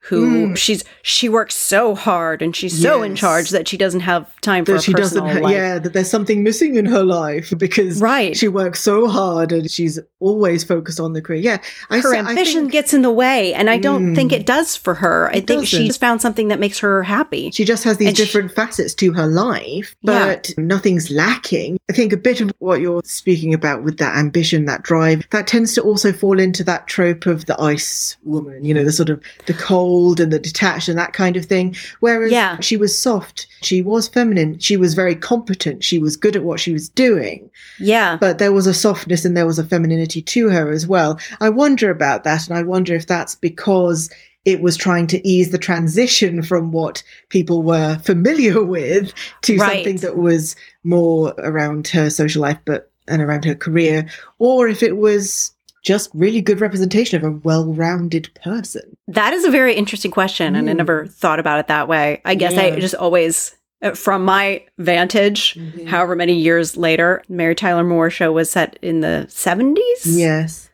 who 0.00 0.48
Mm. 0.48 0.56
she's 0.56 0.84
she 1.02 1.28
works 1.28 1.54
so 1.56 1.94
hard 1.94 2.40
and 2.40 2.54
she's 2.54 2.80
so 2.80 3.02
in 3.02 3.16
charge 3.16 3.50
that 3.50 3.66
she 3.66 3.76
doesn't 3.76 4.00
have 4.00 4.26
time 4.40 4.64
for 4.64 4.72
That 4.72 4.78
a 4.78 4.82
she 4.82 4.92
doesn't, 4.92 5.26
ha- 5.26 5.40
life. 5.40 5.52
yeah, 5.52 5.78
that 5.80 5.92
there's 5.92 6.08
something 6.10 6.42
missing 6.44 6.76
in 6.76 6.86
her 6.86 7.02
life 7.02 7.52
because 7.58 8.00
Right. 8.00 8.36
she 8.36 8.46
works 8.48 8.80
so 8.80 9.08
hard 9.08 9.50
and 9.52 9.68
she's 9.70 9.98
always 10.20 10.62
focused 10.64 11.00
on 11.00 11.12
the 11.14 11.20
career. 11.20 11.40
Yeah, 11.40 11.58
I 11.90 11.98
her 11.98 12.14
ambition 12.14 12.62
think 12.62 12.72
gets 12.72 12.94
in 12.94 13.02
the 13.02 13.10
way 13.10 13.52
and 13.54 13.68
i 13.68 13.76
don't 13.76 14.12
Mm. 14.12 14.14
think 14.14 14.32
it 14.32 14.46
does 14.46 14.76
for 14.76 14.94
her 14.94 15.28
i 15.32 15.40
think 15.40 15.66
she's 15.66 15.96
found 15.96 16.22
something 16.22 16.48
that 16.48 16.60
makes 16.60 16.78
her 16.78 17.02
happy 17.02 17.50
She 17.50 17.64
just 17.64 17.82
has 17.84 17.96
these 17.96 18.08
And 18.08 18.16
she- 18.16 18.24
different 18.24 18.52
facets 18.52 18.94
to 18.94 19.12
her 19.14 19.26
life, 19.26 19.96
Yeah. 20.02 20.26
but 20.36 20.52
nothing's 20.56 21.10
lacking. 21.10 21.78
I 21.90 21.92
think 21.92 22.12
a 22.12 22.16
bit 22.16 22.40
of 22.40 22.52
what 22.60 22.80
you're 22.80 23.02
speaking 23.04 23.52
about 23.52 23.82
with 23.82 23.96
that 23.98 24.16
ambition, 24.16 24.66
that 24.66 24.82
drive, 24.82 25.24
that 25.30 25.46
tends 25.46 25.74
to 25.74 25.82
also 25.82 26.12
fall 26.12 26.38
into 26.38 26.62
that 26.64 26.86
trope 26.86 27.26
of 27.26 27.46
the 27.46 27.60
ice 27.60 28.16
woman, 28.24 28.64
you 28.64 28.72
know, 28.74 28.84
the 28.84 28.92
sort 28.92 29.08
of 29.10 29.20
the 29.46 29.54
cold 29.54 29.87
and 30.20 30.32
the 30.32 30.38
detached 30.38 30.88
and 30.88 30.98
that 30.98 31.12
kind 31.12 31.36
of 31.36 31.44
thing. 31.46 31.74
Whereas 32.00 32.30
Yeah. 32.32 32.58
she 32.60 32.76
was 32.76 32.96
soft, 32.96 33.46
she 33.62 33.82
was 33.82 34.08
feminine, 34.08 34.58
she 34.58 34.76
was 34.76 34.94
very 34.94 35.14
competent, 35.14 35.82
she 35.84 35.98
was 35.98 36.16
good 36.16 36.36
at 36.36 36.44
what 36.44 36.60
she 36.60 36.72
was 36.72 36.88
doing, 36.88 37.50
yeah 37.78 38.16
but 38.20 38.38
there 38.38 38.52
was 38.52 38.66
a 38.66 38.74
softness 38.74 39.24
and 39.24 39.36
there 39.36 39.46
was 39.46 39.58
a 39.58 39.64
femininity 39.64 40.22
to 40.22 40.48
her 40.50 40.70
as 40.70 40.86
well. 40.86 41.18
I 41.40 41.48
wonder 41.50 41.90
about 41.90 42.24
that, 42.24 42.48
and 42.48 42.56
I 42.58 42.62
wonder 42.62 42.94
if 42.94 43.06
that's 43.06 43.34
because 43.36 44.10
it 44.44 44.60
was 44.62 44.76
trying 44.76 45.06
to 45.08 45.26
ease 45.28 45.50
the 45.50 45.58
transition 45.58 46.42
from 46.42 46.72
what 46.72 47.02
people 47.28 47.62
were 47.62 47.98
familiar 48.02 48.62
with 48.76 49.12
to 49.42 49.56
Right. 49.58 49.84
something 49.84 49.96
that 49.98 50.16
was 50.16 50.56
more 50.84 51.34
around 51.38 51.88
her 51.88 52.08
social 52.10 52.42
life, 52.42 52.58
but 52.64 52.90
and 53.08 53.22
around 53.22 53.44
her 53.46 53.54
career, 53.54 54.06
or 54.38 54.68
if 54.68 54.82
it 54.82 54.96
was 54.98 55.52
just 55.88 56.10
really 56.12 56.42
good 56.42 56.60
representation 56.60 57.16
of 57.16 57.24
a 57.24 57.34
well-rounded 57.48 58.28
person. 58.44 58.82
that 59.06 59.32
is 59.32 59.44
a 59.46 59.50
very 59.50 59.74
interesting 59.74 60.10
question 60.10 60.54
and 60.54 60.68
i 60.68 60.72
Mm. 60.74 60.76
never 60.76 61.06
thought 61.06 61.40
about 61.40 61.58
it 61.60 61.66
that 61.68 61.88
way 61.88 62.20
i 62.26 62.34
guess 62.34 62.54
i 62.58 62.78
just 62.78 62.94
always 62.94 63.56
uh, 63.80 63.92
from 63.92 64.22
my 64.24 64.62
vantage 64.76 65.58
however 65.86 66.14
many 66.14 66.34
years 66.34 66.76
later 66.76 67.22
mary 67.30 67.54
tyler 67.54 67.84
moore 67.84 68.10
show 68.10 68.30
was 68.32 68.50
set 68.50 68.78
in 68.82 69.00
the 69.00 69.24
70s 69.30 70.02
Yes. 70.04 70.68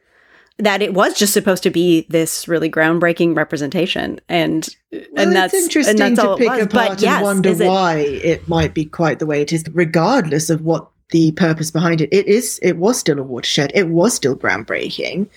that 0.59 0.83
it 0.83 0.94
was 0.94 1.14
just 1.22 1.33
supposed 1.33 1.62
to 1.62 1.70
be 1.70 2.07
this 2.09 2.48
really 2.48 2.70
groundbreaking 2.70 3.37
representation 3.37 4.20
and 4.29 4.68
Well, 4.92 5.03
and 5.16 5.33
that's 5.37 5.55
interesting 5.55 6.00
and 6.03 6.16
that's 6.16 6.20
to 6.24 6.31
all 6.31 6.37
pick 6.38 6.48
apart 6.48 6.70
but 6.72 7.03
yes 7.03 7.16
and 7.16 7.24
wonder 7.24 7.50
it- 7.50 7.68
why 7.68 7.98
it 7.98 8.48
might 8.48 8.74
be 8.74 8.85
quite 8.85 9.18
the 9.20 9.27
way 9.27 9.42
it 9.42 9.53
is, 9.53 9.62
regardless 9.72 10.50
of 10.50 10.62
what 10.62 10.88
the 11.11 11.33
purpose 11.33 11.71
behind 11.71 12.01
it. 12.01 12.09
It 12.12 12.27
is. 12.27 12.59
It 12.62 12.77
was 12.77 12.99
still 12.99 13.19
a 13.19 13.23
watershed. 13.23 13.73
It 13.75 13.88
was 13.88 14.14
still 14.14 14.37
groundbreaking. 14.37 15.29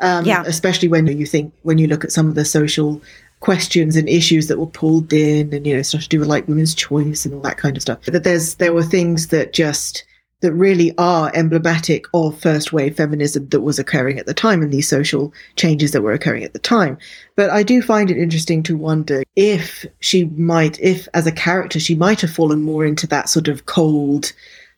Um, 0.00 0.24
Yeah. 0.24 0.44
Especially 0.46 0.88
when 0.88 1.06
you 1.06 1.26
think 1.26 1.52
when 1.62 1.78
you 1.78 1.86
look 1.86 2.04
at 2.04 2.12
some 2.12 2.28
of 2.28 2.34
the 2.34 2.44
social 2.44 3.00
questions 3.40 3.96
and 3.96 4.08
issues 4.08 4.48
that 4.48 4.58
were 4.58 4.66
pulled 4.66 5.12
in, 5.12 5.52
and 5.52 5.66
you 5.66 5.76
know 5.76 5.82
stuff 5.82 6.02
to 6.02 6.08
do 6.08 6.20
with 6.20 6.28
like 6.28 6.48
women's 6.48 6.74
choice 6.74 7.24
and 7.24 7.34
all 7.34 7.40
that 7.40 7.58
kind 7.58 7.76
of 7.76 7.82
stuff. 7.82 8.02
That 8.02 8.24
there's 8.24 8.54
there 8.56 8.72
were 8.72 8.82
things 8.82 9.28
that 9.28 9.52
just 9.52 10.04
that 10.40 10.52
really 10.52 10.92
are 10.98 11.32
emblematic 11.34 12.04
of 12.12 12.38
first 12.38 12.72
wave 12.72 12.96
feminism 12.96 13.48
that 13.48 13.62
was 13.62 13.78
occurring 13.78 14.18
at 14.18 14.26
the 14.26 14.34
time 14.34 14.60
and 14.62 14.70
these 14.70 14.88
social 14.88 15.32
changes 15.56 15.92
that 15.92 16.02
were 16.02 16.12
occurring 16.12 16.44
at 16.44 16.52
the 16.52 16.58
time. 16.58 16.98
But 17.36 17.48
I 17.48 17.62
do 17.62 17.80
find 17.80 18.10
it 18.10 18.18
interesting 18.18 18.62
to 18.64 18.76
wonder 18.76 19.22
if 19.34 19.86
she 20.00 20.26
might, 20.26 20.78
if 20.78 21.08
as 21.14 21.26
a 21.26 21.32
character, 21.32 21.80
she 21.80 21.94
might 21.94 22.20
have 22.20 22.30
fallen 22.30 22.62
more 22.62 22.84
into 22.84 23.06
that 23.06 23.30
sort 23.30 23.48
of 23.48 23.64
cold, 23.64 24.32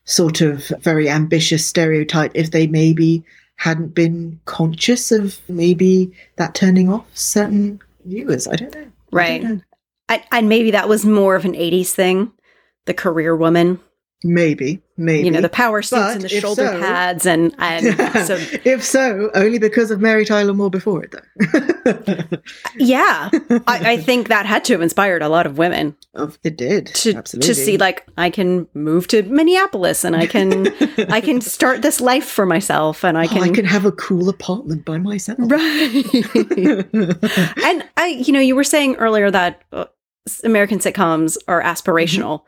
sort 0.05 0.41
of 0.41 0.67
very 0.81 1.09
ambitious 1.09 1.65
stereotype 1.65 2.31
if 2.33 2.51
they 2.51 2.67
maybe 2.67 3.23
hadn't 3.57 3.93
been 3.93 4.39
conscious 4.45 5.11
of 5.11 5.39
maybe 5.49 6.11
that 6.37 6.55
turning 6.55 6.89
off 6.89 7.05
certain 7.13 7.79
viewers. 8.05 8.47
I 8.47 8.55
don't 8.55 8.73
know. 8.73 8.79
I 8.79 8.83
don't 8.83 8.93
right 9.11 9.43
know. 9.43 9.61
I, 10.07 10.23
and 10.31 10.49
maybe 10.49 10.71
that 10.71 10.89
was 10.89 11.05
more 11.05 11.35
of 11.35 11.45
an 11.45 11.53
80s 11.53 11.91
thing 11.91 12.31
the 12.85 12.93
career 12.93 13.35
woman 13.35 13.79
Maybe, 14.21 14.81
maybe. 14.97 15.23
you 15.25 15.31
know 15.31 15.39
the 15.39 15.47
power 15.47 15.81
suits 15.81 16.01
But 16.01 16.15
and 16.15 16.21
the 16.23 16.27
shoulder 16.27 16.67
so- 16.67 16.79
pads 16.79 17.25
and 17.25 17.55
and 17.57 17.85
so 18.27 18.35
if 18.65 18.83
so, 18.83 19.31
only 19.33 19.59
because 19.59 19.91
of 19.91 20.01
Mary 20.01 20.25
Tyler 20.25 20.53
Moore 20.53 20.69
before 20.69 21.03
it, 21.05 21.11
though. 21.13 22.37
yeah. 22.75 23.29
I, 23.65 23.93
I 23.93 23.97
think 23.97 24.27
that 24.27 24.45
had 24.45 24.65
to 24.65 24.73
have 24.73 24.81
inspired 24.81 25.21
a 25.21 25.29
lot 25.29 25.45
of 25.45 25.57
women. 25.57 25.95
Oh, 26.15 26.33
it 26.43 26.57
did. 26.57 26.87
To 26.87 27.15
absolutely. 27.15 27.47
to 27.47 27.55
see 27.55 27.77
like 27.77 28.05
i 28.17 28.29
can 28.29 28.67
move 28.73 29.07
to 29.07 29.23
minneapolis 29.23 30.03
and 30.03 30.15
i 30.17 30.25
can 30.25 30.67
i 31.09 31.21
can 31.21 31.39
start 31.39 31.81
this 31.81 32.01
life 32.01 32.25
for 32.25 32.45
myself 32.45 33.05
and 33.05 33.17
i 33.17 33.23
Oh, 33.25 33.27
can, 33.29 33.43
I 33.43 33.49
can 33.49 33.65
have 33.65 33.85
a 33.85 33.91
cool 33.93 34.27
apartment 34.27 34.83
by 34.83 34.97
myself. 34.97 35.37
right. 35.39 36.05
And 37.63 37.87
i 37.95 38.07
you 38.25 38.33
know 38.33 38.39
you 38.39 38.55
were 38.55 38.63
saying 38.63 38.95
earlier 38.95 39.31
that 39.31 39.61
uh, 39.71 39.85
american 40.43 40.79
sitcoms 40.79 41.37
are 41.47 41.61
aspirational 41.61 42.41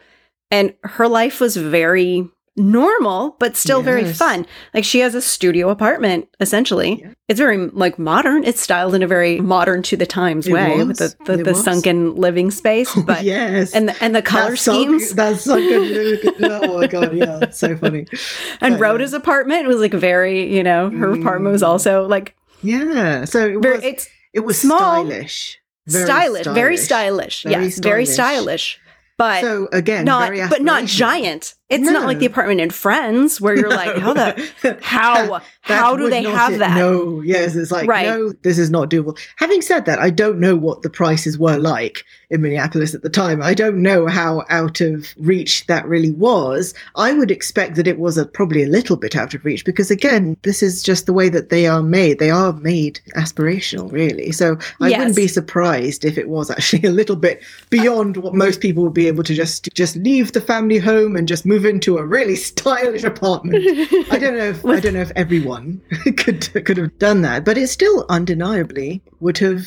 and 0.51 0.73
her 0.83 1.07
life 1.07 1.39
was 1.39 1.55
very 1.57 2.27
normal 2.57 3.37
but 3.39 3.55
still 3.55 3.81
very 3.81 4.03
fun 4.05 4.45
like 4.73 4.83
she 4.83 4.99
has 4.99 5.15
a 5.15 5.21
studio 5.21 5.69
apartment 5.69 6.27
essentially 6.41 6.99
Yeah. 7.01 7.13
it's 7.29 7.39
very 7.39 7.57
like 7.69 7.97
modern 7.97 8.43
it's 8.43 8.59
styled 8.61 8.93
in 8.93 9.01
a 9.01 9.07
very 9.07 9.39
modern 9.39 9.81
to 9.83 9.95
the 9.95 10.05
times 10.05 10.47
It 10.47 10.53
way 10.53 10.77
was. 10.83 10.87
with 10.87 10.97
the, 11.25 11.37
the, 11.37 11.43
the 11.43 11.55
sunken 11.55 12.15
living 12.17 12.51
space 12.51 12.93
but 13.05 13.23
yes, 13.23 13.73
and 13.73 13.87
the, 13.87 14.03
and 14.03 14.13
the 14.13 14.21
color 14.21 14.49
That's 14.49 14.61
so- 14.63 14.73
schemes 14.73 15.13
That's 15.13 15.43
so 15.45 15.55
good. 15.55 16.35
Oh 16.43 16.77
my 16.79 16.87
god, 16.87 17.13
yeah, 17.15 17.49
so 17.51 17.75
funny. 17.77 18.05
and 18.61 18.73
But, 18.75 18.81
Rhoda's 18.81 19.13
apartment 19.13 19.67
was 19.67 19.77
like 19.77 19.93
very 19.93 20.53
you 20.53 20.61
know 20.61 20.89
her 20.89 21.11
apartment 21.13 21.53
was 21.53 21.61
Mm. 21.63 21.67
also 21.67 22.05
like 22.05 22.35
Yeah, 22.61 23.23
so 23.23 23.47
it 23.47 23.61
very 23.61 23.75
was. 23.77 23.85
it's 23.85 24.07
it 24.33 24.41
was 24.41 24.59
small, 24.59 24.77
stylish, 25.05 25.57
Very 25.87 26.05
stylish, 26.05 26.45
very 26.47 26.77
stylish 26.77 27.43
Very 27.43 27.63
yes 27.65 27.79
very 27.79 28.05
stylish. 28.05 28.77
But 29.21 29.41
So 29.41 29.69
again, 29.71 30.03
not 30.03 30.31
but 30.49 30.63
not 30.63 30.85
giant 30.85 31.53
It's 31.71 31.83
not 31.89 32.05
like 32.05 32.19
the 32.19 32.25
apartment 32.25 32.61
in 32.61 32.69
Friends 32.69 33.39
where 33.41 33.55
you're 33.55 33.69
like, 33.69 33.97
how 33.97 34.13
the 34.13 34.77
how 34.81 35.41
how 35.61 35.95
do 35.95 36.09
they 36.09 36.23
have 36.23 36.53
it. 36.53 36.57
that? 36.59 36.77
No, 36.77 37.21
yes, 37.21 37.55
it's 37.55 37.71
like 37.71 37.87
Right. 37.87 38.05
no, 38.07 38.33
this 38.43 38.57
is 38.57 38.69
not 38.69 38.89
doable. 38.89 39.17
Having 39.37 39.61
said 39.61 39.85
that, 39.85 39.99
I 39.99 40.09
don't 40.09 40.39
know 40.39 40.55
what 40.55 40.81
the 40.81 40.89
prices 40.89 41.37
were 41.39 41.57
like 41.57 42.03
in 42.29 42.41
Minneapolis 42.41 42.93
at 42.95 43.01
the 43.03 43.09
time. 43.09 43.41
I 43.41 43.53
don't 43.53 43.81
know 43.81 44.07
how 44.07 44.43
out 44.49 44.81
of 44.81 45.07
reach 45.17 45.65
that 45.67 45.85
really 45.87 46.11
was. 46.11 46.73
I 46.95 47.13
would 47.13 47.29
expect 47.31 47.75
that 47.75 47.87
it 47.87 47.99
was 47.99 48.17
a, 48.17 48.25
probably 48.25 48.63
a 48.63 48.67
little 48.69 48.95
bit 48.97 49.15
out 49.15 49.33
of 49.33 49.43
reach 49.45 49.65
because 49.65 49.91
again, 49.91 50.37
this 50.43 50.63
is 50.63 50.81
just 50.83 51.05
the 51.05 51.13
way 51.13 51.29
that 51.29 51.49
they 51.49 51.67
are 51.67 51.83
made. 51.83 52.19
They 52.19 52.29
are 52.31 52.53
made 52.53 52.99
aspirational, 53.15 53.91
really. 53.91 54.31
So 54.31 54.57
I 54.79 54.89
Yes. 54.89 54.97
wouldn't 54.99 55.15
be 55.15 55.27
surprised 55.27 56.03
if 56.05 56.17
it 56.17 56.27
was 56.29 56.49
actually 56.49 56.83
a 56.87 56.91
little 56.91 57.15
bit 57.15 57.43
beyond 57.69 58.17
what 58.17 58.33
most 58.33 58.61
people 58.61 58.83
would 58.83 58.93
be 58.93 59.07
able 59.07 59.23
to 59.23 59.33
just 59.33 59.69
just 59.73 59.95
leave 59.97 60.31
the 60.33 60.41
family 60.41 60.77
home 60.79 61.15
and 61.15 61.27
just 61.27 61.45
move 61.45 61.60
into 61.65 61.97
a 61.97 62.05
really 62.05 62.35
stylish 62.49 63.03
apartment. 63.03 63.63
I 64.11 64.17
don't 64.19 64.37
know 64.37 64.45
if 64.49 64.65
I 64.65 64.79
don't 64.79 64.93
know 64.93 65.01
if 65.01 65.11
everyone 65.15 65.81
could 66.17 66.51
could 66.65 66.77
have 66.77 66.97
done 66.99 67.21
that, 67.21 67.45
but 67.45 67.57
it 67.57 67.67
still 67.67 68.05
undeniably 68.09 69.01
would 69.19 69.37
have 69.39 69.65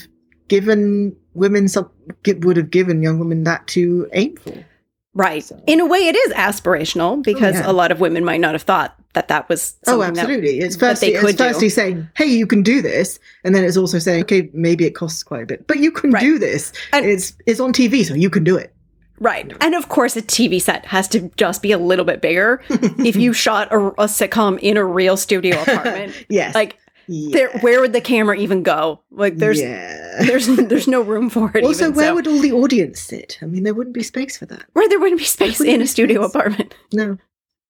given 0.48 1.16
women 1.34 1.68
some 1.68 1.90
would 2.26 2.56
have 2.56 2.70
given 2.70 3.02
young 3.02 3.18
women 3.18 3.44
that 3.44 3.66
to 3.68 4.08
aim 4.12 4.36
for. 4.36 4.52
Right. 5.16 5.44
So- 5.44 5.62
In 5.66 5.78
a 5.80 5.86
way, 5.86 6.08
it 6.08 6.16
is 6.16 6.32
aspirational 6.32 7.22
because 7.22 7.54
oh, 7.54 7.60
yeah. 7.60 7.70
a 7.70 7.72
lot 7.72 7.92
of 7.92 8.00
women 8.00 8.24
might 8.24 8.40
not 8.40 8.52
have 8.52 8.62
thought 8.62 8.96
that 9.12 9.28
that 9.28 9.48
was 9.48 9.76
Oh, 9.86 9.92
something 10.00 10.14
that- 10.14 10.20
absolutely! 10.22 10.58
it's 10.58 10.74
that 10.76 10.80
firstly 10.90 11.12
they 11.12 11.20
could 11.20 11.30
it's 11.30 11.38
firstly 11.38 11.66
do. 11.68 11.70
saying, 11.70 12.08
"Hey, 12.16 12.26
you 12.26 12.48
can 12.48 12.62
do 12.64 12.82
this," 12.82 13.20
and 13.44 13.54
then 13.54 13.62
it's 13.62 13.76
also 13.76 14.00
saying, 14.00 14.22
"Okay, 14.24 14.50
maybe 14.52 14.84
it 14.86 14.96
costs 14.96 15.22
quite 15.22 15.44
a 15.44 15.46
bit, 15.46 15.68
but 15.68 15.78
you 15.78 15.92
can 15.92 16.10
Right. 16.10 16.20
do 16.20 16.36
this. 16.38 16.72
And- 16.92 17.06
it's 17.06 17.32
it's 17.46 17.60
on 17.60 17.72
TV, 17.72 18.04
so 18.04 18.14
you 18.14 18.28
can 18.28 18.42
do 18.42 18.56
it." 18.56 18.73
Right. 19.20 19.52
And 19.60 19.74
of 19.74 19.88
course, 19.88 20.16
a 20.16 20.22
TV 20.22 20.60
set 20.60 20.86
has 20.86 21.08
to 21.08 21.30
just 21.36 21.62
be 21.62 21.72
a 21.72 21.78
little 21.78 22.04
bit 22.04 22.20
bigger. 22.20 22.62
if 22.70 23.16
you 23.16 23.32
shot 23.32 23.72
a, 23.72 23.76
a 23.78 24.06
sitcom 24.06 24.58
in 24.60 24.76
a 24.76 24.84
real 24.84 25.16
studio 25.16 25.60
apartment, 25.62 26.26
Yes, 26.28 26.54
like 26.54 26.78
yeah. 27.06 27.30
there, 27.32 27.50
where 27.60 27.80
would 27.80 27.92
the 27.92 28.00
camera 28.00 28.36
even 28.36 28.62
go? 28.62 29.00
Like 29.10 29.36
there's 29.36 29.60
yeah. 29.60 30.24
there's 30.26 30.46
there's 30.68 30.88
no 30.88 31.00
room 31.02 31.30
for 31.30 31.50
it. 31.56 31.64
also, 31.64 31.84
even, 31.84 31.96
where 31.96 32.08
so- 32.08 32.14
would 32.16 32.26
all 32.26 32.40
the 32.40 32.52
audience 32.52 33.00
sit? 33.00 33.38
I 33.40 33.46
mean, 33.46 33.62
there 33.62 33.74
wouldn't 33.74 33.94
be 33.94 34.02
space 34.02 34.36
for 34.36 34.46
that. 34.46 34.64
where 34.72 34.88
there 34.88 34.98
wouldn't 34.98 35.20
be 35.20 35.24
space 35.24 35.58
wouldn't 35.60 35.76
in 35.76 35.82
a 35.82 35.86
studio 35.86 36.22
space. 36.22 36.34
apartment. 36.34 36.74
No. 36.92 37.18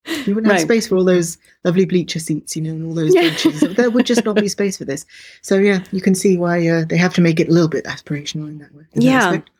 You 0.06 0.34
wouldn't 0.34 0.48
Right. 0.50 0.58
have 0.60 0.68
space 0.68 0.86
for 0.86 0.96
all 0.96 1.04
those 1.04 1.38
lovely 1.64 1.86
bleacher 1.86 2.18
seats, 2.18 2.54
you 2.56 2.60
know, 2.62 2.70
and 2.72 2.86
all 2.86 2.92
those 2.92 3.14
Yeah. 3.14 3.22
benches. 3.22 3.60
There 3.74 3.90
would 3.90 4.04
just 4.04 4.22
not 4.26 4.36
be 4.36 4.48
space 4.48 4.76
for 4.76 4.84
this. 4.84 5.06
So, 5.40 5.56
yeah, 5.56 5.82
you 5.92 6.02
can 6.02 6.14
see 6.14 6.36
why 6.36 6.68
uh, 6.68 6.84
they 6.84 6.98
have 6.98 7.14
to 7.14 7.22
make 7.22 7.40
it 7.40 7.48
a 7.48 7.50
little 7.52 7.68
bit 7.70 7.86
aspirational 7.86 8.48
in 8.48 8.58
that 8.58 8.74
way. 8.74 8.84
in 8.92 9.00
Yeah. 9.00 9.30
respect. 9.30 9.50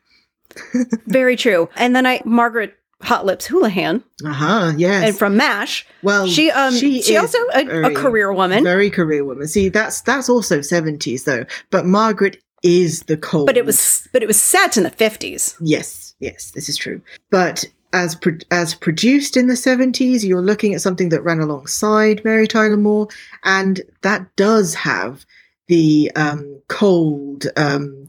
Very 1.07 1.35
true. 1.35 1.69
And 1.75 1.95
then 1.95 2.05
I 2.05 2.21
Margaret 2.25 2.75
Hot 3.01 3.25
Lips 3.25 3.45
Houlihan 3.47 4.03
Uh-huh, 4.25 4.73
yes. 4.77 5.09
and 5.09 5.17
from 5.17 5.37
MASH. 5.37 5.85
well, 6.01 6.27
She 6.27 6.49
um 6.51 6.73
she, 6.73 6.99
is 6.99 7.15
also 7.17 7.37
a, 7.53 7.91
a 7.91 7.93
career 7.93 8.31
woman, 8.33 8.63
Very 8.63 8.89
career 8.89 9.23
woman. 9.25 9.47
See, 9.47 9.69
that's 9.69 10.01
that's 10.01 10.29
also 10.29 10.59
70s, 10.59 11.25
though. 11.25 11.45
But 11.71 11.85
Margaret 11.85 12.37
is 12.63 13.01
the 13.03 13.17
cold. 13.17 13.45
but 13.47 13.57
it 13.57 13.65
was 13.65 14.07
but 14.11 14.23
it 14.23 14.27
was 14.27 14.39
set 14.41 14.77
in 14.77 14.83
the 14.83 14.89
fifties. 14.89 15.55
Yes, 15.59 16.15
yes, 16.19 16.51
this 16.51 16.67
is 16.69 16.77
true. 16.77 17.01
But 17.29 17.65
as 17.93 18.15
pro- 18.15 18.37
as 18.51 18.73
produced 18.73 19.37
in 19.37 19.47
the 19.47 19.53
70s, 19.53 20.23
you're 20.23 20.41
looking 20.41 20.73
at 20.73 20.81
something 20.81 21.09
that 21.09 21.21
ran 21.23 21.39
alongside 21.39 22.23
Mary 22.25 22.47
Tyler 22.47 22.75
Moore, 22.77 23.07
and 23.43 23.81
that 24.01 24.35
does 24.35 24.73
have 24.73 25.25
the 25.67 26.11
um, 26.15 26.61
cold, 26.67 27.45
um, 27.55 28.07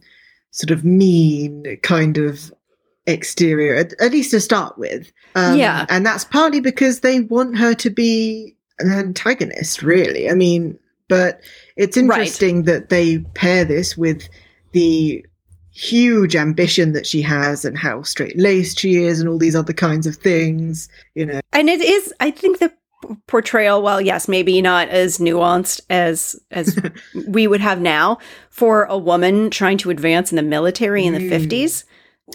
sort 0.50 0.70
of 0.70 0.84
mean 0.84 1.78
kind 1.82 2.18
of 2.18 2.52
exterior, 3.06 3.74
at, 3.74 3.92
at 4.00 4.12
least 4.12 4.30
to 4.32 4.40
start 4.40 4.78
with. 4.78 5.12
Um, 5.34 5.58
Yeah. 5.58 5.86
And 5.88 6.04
that's 6.04 6.24
partly 6.24 6.60
because 6.60 7.00
they 7.00 7.20
want 7.20 7.58
her 7.58 7.74
to 7.74 7.90
be 7.90 8.56
an 8.78 8.90
antagonist, 8.90 9.82
really. 9.82 10.28
I 10.30 10.34
mean, 10.34 10.78
but 11.08 11.40
it's 11.76 11.96
Right. 11.96 12.04
interesting 12.04 12.64
that 12.64 12.88
they 12.88 13.18
pair 13.34 13.64
this 13.64 13.96
with 13.96 14.28
the 14.72 15.24
huge 15.70 16.34
ambition 16.34 16.92
that 16.92 17.06
she 17.06 17.20
has 17.22 17.64
and 17.64 17.76
how 17.78 18.02
straight 18.02 18.36
laced 18.38 18.78
she 18.80 18.96
is 19.04 19.20
and 19.20 19.28
all 19.28 19.38
these 19.38 19.54
other 19.54 19.74
kinds 19.74 20.06
of 20.06 20.16
things, 20.16 20.88
you 21.14 21.26
know. 21.26 21.40
And 21.52 21.68
it 21.68 21.80
is 21.82 22.12
I 22.18 22.30
think 22.30 22.58
the 22.58 22.72
portrayal, 23.26 23.82
while 23.82 24.00
yes, 24.00 24.28
maybe 24.28 24.60
not 24.62 24.88
as 24.88 25.18
nuanced 25.18 25.80
as 25.90 26.36
as 26.50 26.78
we 27.28 27.46
would 27.46 27.60
have 27.60 27.80
now 27.80 28.18
for 28.50 28.84
a 28.84 28.98
woman 28.98 29.50
trying 29.50 29.78
to 29.78 29.90
advance 29.90 30.32
in 30.32 30.36
the 30.36 30.42
military 30.42 31.04
in 31.04 31.14
the 31.14 31.20
Mm. 31.20 31.28
fifties. 31.28 31.84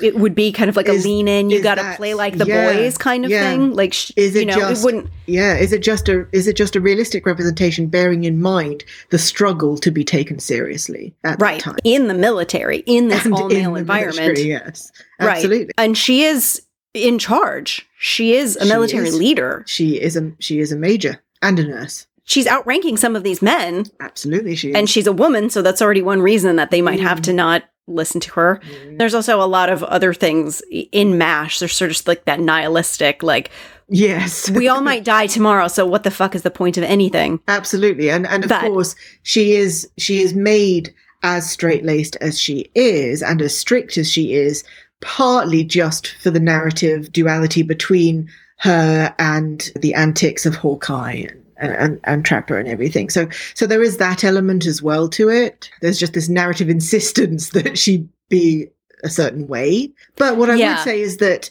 It 0.02 0.16
would 0.16 0.34
be 0.34 0.54
kind 0.54 0.70
of 0.70 0.78
like 0.78 0.88
Is- 0.88 1.04
a 1.04 1.08
lean 1.10 1.28
in, 1.28 1.50
you 1.50 1.62
got 1.62 1.76
to 1.76 1.94
play 1.98 2.14
like 2.14 2.38
the 2.38 2.46
yeah, 2.46 2.72
boys 2.74 2.98
kind 2.98 3.26
of 3.26 3.32
yeah. 3.32 3.50
thing. 3.52 3.74
Like, 3.74 3.92
sh- 3.92 4.14
Is 4.16 4.36
you 4.36 4.44
it 4.44 4.46
know, 4.46 4.54
just- 4.54 4.82
it 4.82 4.86
wouldn't, 4.86 5.10
Yeah, 5.26 5.58
is 5.58 5.74
it 5.74 5.80
just 5.84 6.08
a 6.08 6.26
is 6.32 6.48
it 6.48 6.56
just 6.56 6.78
a 6.78 6.80
realistic 6.80 7.26
representation 7.26 7.88
bearing 7.88 8.24
in 8.24 8.42
mind 8.42 8.86
the 9.10 9.18
struggle 9.20 9.78
to 9.80 9.92
be 9.92 10.06
taken 10.06 10.40
seriously 10.40 11.14
at 11.26 11.42
right, 11.42 11.58
that 11.62 11.72
time? 11.72 11.76
in 11.84 12.08
the 12.08 12.14
military, 12.14 12.84
in 12.86 13.10
this 13.10 13.26
all 13.28 13.50
male 13.50 13.76
environment. 13.76 14.16
military, 14.28 14.48
yes. 14.48 14.94
Right. 15.20 15.36
Absolutely. 15.36 15.74
And 15.78 15.98
she 15.98 16.24
is 16.24 16.62
in 16.94 17.20
charge. 17.20 17.88
She 18.00 18.34
is 18.36 18.56
a 18.58 18.64
She 18.64 18.70
military 18.70 19.08
is. 19.10 19.16
leader. 19.18 19.64
She 19.68 20.00
is 20.02 20.16
a 20.18 20.32
she 20.40 20.60
is 20.60 20.72
a 20.72 20.78
major 20.78 21.22
and 21.42 21.60
a 21.60 21.64
nurse. 21.68 22.08
She's 22.24 22.48
outranking 22.48 22.98
some 22.98 23.16
of 23.16 23.24
these 23.24 23.42
men, 23.42 23.86
Absolutely 24.00 24.56
she 24.56 24.70
is. 24.70 24.76
and 24.76 24.90
she's 24.90 25.08
a 25.08 25.12
woman, 25.12 25.50
so 25.50 25.62
that's 25.62 25.82
already 25.82 26.02
one 26.02 26.22
reason 26.22 26.56
that 26.58 26.70
they 26.72 26.82
might 26.82 27.00
have 27.00 27.22
to 27.24 27.34
not 27.34 27.64
listen 27.88 28.22
to 28.22 28.32
her. 28.34 28.62
Mm. 28.64 29.00
There's 29.00 29.16
also 29.16 29.42
a 29.42 29.48
lot 29.48 29.70
of 29.70 29.84
other 29.84 30.14
things 30.14 30.62
in 30.72 31.18
MASH. 31.18 31.60
There's 31.60 31.76
sort 31.76 31.92
of 31.92 32.08
like 32.08 32.26
that 32.26 32.40
nihilistic, 32.40 33.22
like, 33.24 33.50
yes. 33.90 34.50
we 34.52 34.68
all 34.70 34.82
might 34.82 35.04
die 35.04 35.28
tomorrow, 35.28 35.68
so 35.68 35.86
what 35.86 36.04
the 36.04 36.12
fuck 36.12 36.36
is 36.36 36.44
the 36.44 36.52
point 36.52 36.78
of 36.78 36.84
anything? 36.84 37.40
Absolutely. 37.48 38.10
And 38.10 38.26
and 38.28 38.44
of 38.44 38.50
That- 38.50 38.62
course 38.72 38.96
she 39.24 39.54
is 39.54 39.90
she 39.98 40.22
is 40.22 40.34
made 40.34 40.94
as 41.24 41.50
straight 41.50 41.84
laced 41.84 42.16
as 42.22 42.40
she 42.40 42.72
is 42.76 43.22
and 43.24 43.42
as 43.42 43.58
strict 43.58 43.98
as 43.98 44.10
she 44.10 44.34
is, 44.34 44.64
partly 45.02 45.64
just 45.64 46.16
for 46.22 46.30
the 46.32 46.40
narrative 46.40 47.12
duality 47.12 47.64
between 47.64 48.30
her 48.58 49.14
and 49.20 49.72
the 49.82 49.94
antics 49.94 50.46
of 50.46 50.56
Hawkeye 50.56 51.26
and, 51.58 51.74
and, 51.74 52.00
and 52.04 52.24
Trapper 52.26 52.58
and 52.58 52.68
everything. 52.68 53.10
So 53.10 53.28
so 53.56 53.66
there 53.66 53.84
is 53.84 53.98
that 53.98 54.24
element 54.24 54.66
as 54.66 54.82
well 54.82 55.10
to 55.10 55.30
it. 55.30 55.70
There's 55.82 56.00
just 56.00 56.14
this 56.14 56.30
narrative 56.30 56.70
insistence 56.70 57.50
that 57.52 57.78
she 57.78 58.08
be 58.30 58.68
a 59.04 59.10
certain 59.10 59.48
way. 59.48 59.92
But 60.16 60.38
what 60.38 60.50
I 60.50 60.56
Yeah. 60.56 60.76
would 60.76 60.84
say 60.84 61.02
is 61.02 61.18
that 61.18 61.50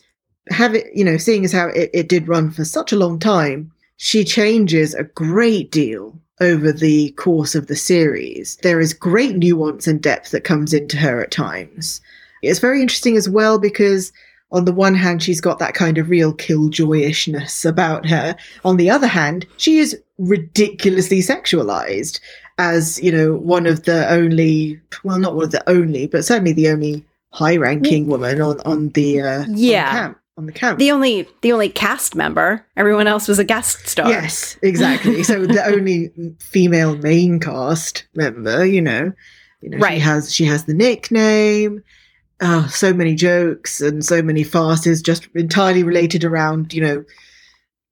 have 0.50 0.74
it, 0.74 0.86
you 0.94 1.04
know, 1.04 1.16
seeing 1.16 1.44
as 1.44 1.52
how 1.52 1.68
it, 1.68 1.90
it 1.92 2.08
did 2.08 2.28
run 2.28 2.50
for 2.50 2.64
such 2.64 2.92
a 2.92 2.96
long 2.96 3.18
time, 3.18 3.70
she 3.96 4.24
changes 4.24 4.94
a 4.94 5.04
great 5.04 5.70
deal 5.70 6.18
over 6.40 6.72
the 6.72 7.10
course 7.12 7.54
of 7.54 7.66
the 7.66 7.76
series. 7.76 8.56
There 8.62 8.80
is 8.80 8.94
great 8.94 9.36
nuance 9.36 9.86
and 9.86 10.00
depth 10.00 10.30
that 10.30 10.44
comes 10.44 10.72
into 10.72 10.96
her 10.96 11.20
at 11.22 11.30
times. 11.30 12.00
It's 12.42 12.58
very 12.60 12.80
interesting 12.80 13.16
as 13.16 13.28
well 13.28 13.58
because 13.58 14.12
on 14.52 14.64
the 14.64 14.72
one 14.72 14.94
hand, 14.94 15.22
she's 15.22 15.40
got 15.40 15.58
that 15.60 15.74
kind 15.74 15.96
of 15.98 16.08
real 16.10 16.32
killjoyishness 16.34 17.64
about 17.64 18.06
her. 18.06 18.34
On 18.64 18.76
the 18.76 18.90
other 18.90 19.06
hand, 19.06 19.46
she 19.58 19.78
is 19.78 19.96
ridiculously 20.18 21.20
sexualized 21.20 22.20
as, 22.58 23.00
you 23.02 23.12
know, 23.12 23.34
one 23.36 23.66
of 23.66 23.84
the 23.84 24.10
only, 24.10 24.80
well, 25.04 25.18
not 25.18 25.34
one 25.34 25.44
of 25.44 25.50
the 25.52 25.68
only, 25.68 26.06
but 26.06 26.24
certainly 26.24 26.52
the 26.52 26.68
only 26.68 27.04
high 27.32 27.56
ranking 27.56 28.06
woman 28.06 28.40
on, 28.40 28.60
on 28.62 28.88
the, 28.90 29.20
uh, 29.20 29.42
on 29.42 29.52
the 29.54 29.60
Yeah. 29.60 29.90
camp. 29.90 30.16
On 30.36 30.46
the 30.46 30.52
camp. 30.52 30.78
The 30.78 30.90
only 30.90 31.28
the 31.42 31.52
only 31.52 31.68
cast 31.68 32.14
member, 32.14 32.64
everyone 32.76 33.06
else 33.06 33.28
was 33.28 33.38
a 33.38 33.44
guest 33.44 33.86
star. 33.86 34.08
Yes, 34.08 34.56
exactly. 34.62 35.22
so 35.22 35.44
the 35.44 35.62
only 35.74 36.10
female 36.38 36.96
main 36.96 37.40
cast 37.40 38.04
member, 38.14 38.64
you 38.64 38.80
know, 38.80 39.12
you 39.60 39.68
know, 39.70 39.78
Right. 39.78 39.96
she 39.96 40.00
has 40.00 40.34
she 40.34 40.44
has 40.46 40.64
the 40.64 40.72
nickname. 40.72 41.82
Oh, 42.40 42.66
so 42.70 42.94
many 42.94 43.14
jokes 43.14 43.80
and 43.80 44.04
so 44.04 44.22
many 44.22 44.44
farces 44.44 45.02
just 45.02 45.28
entirely 45.34 45.82
related 45.82 46.24
around, 46.24 46.72
you 46.72 46.80
know, 46.80 47.04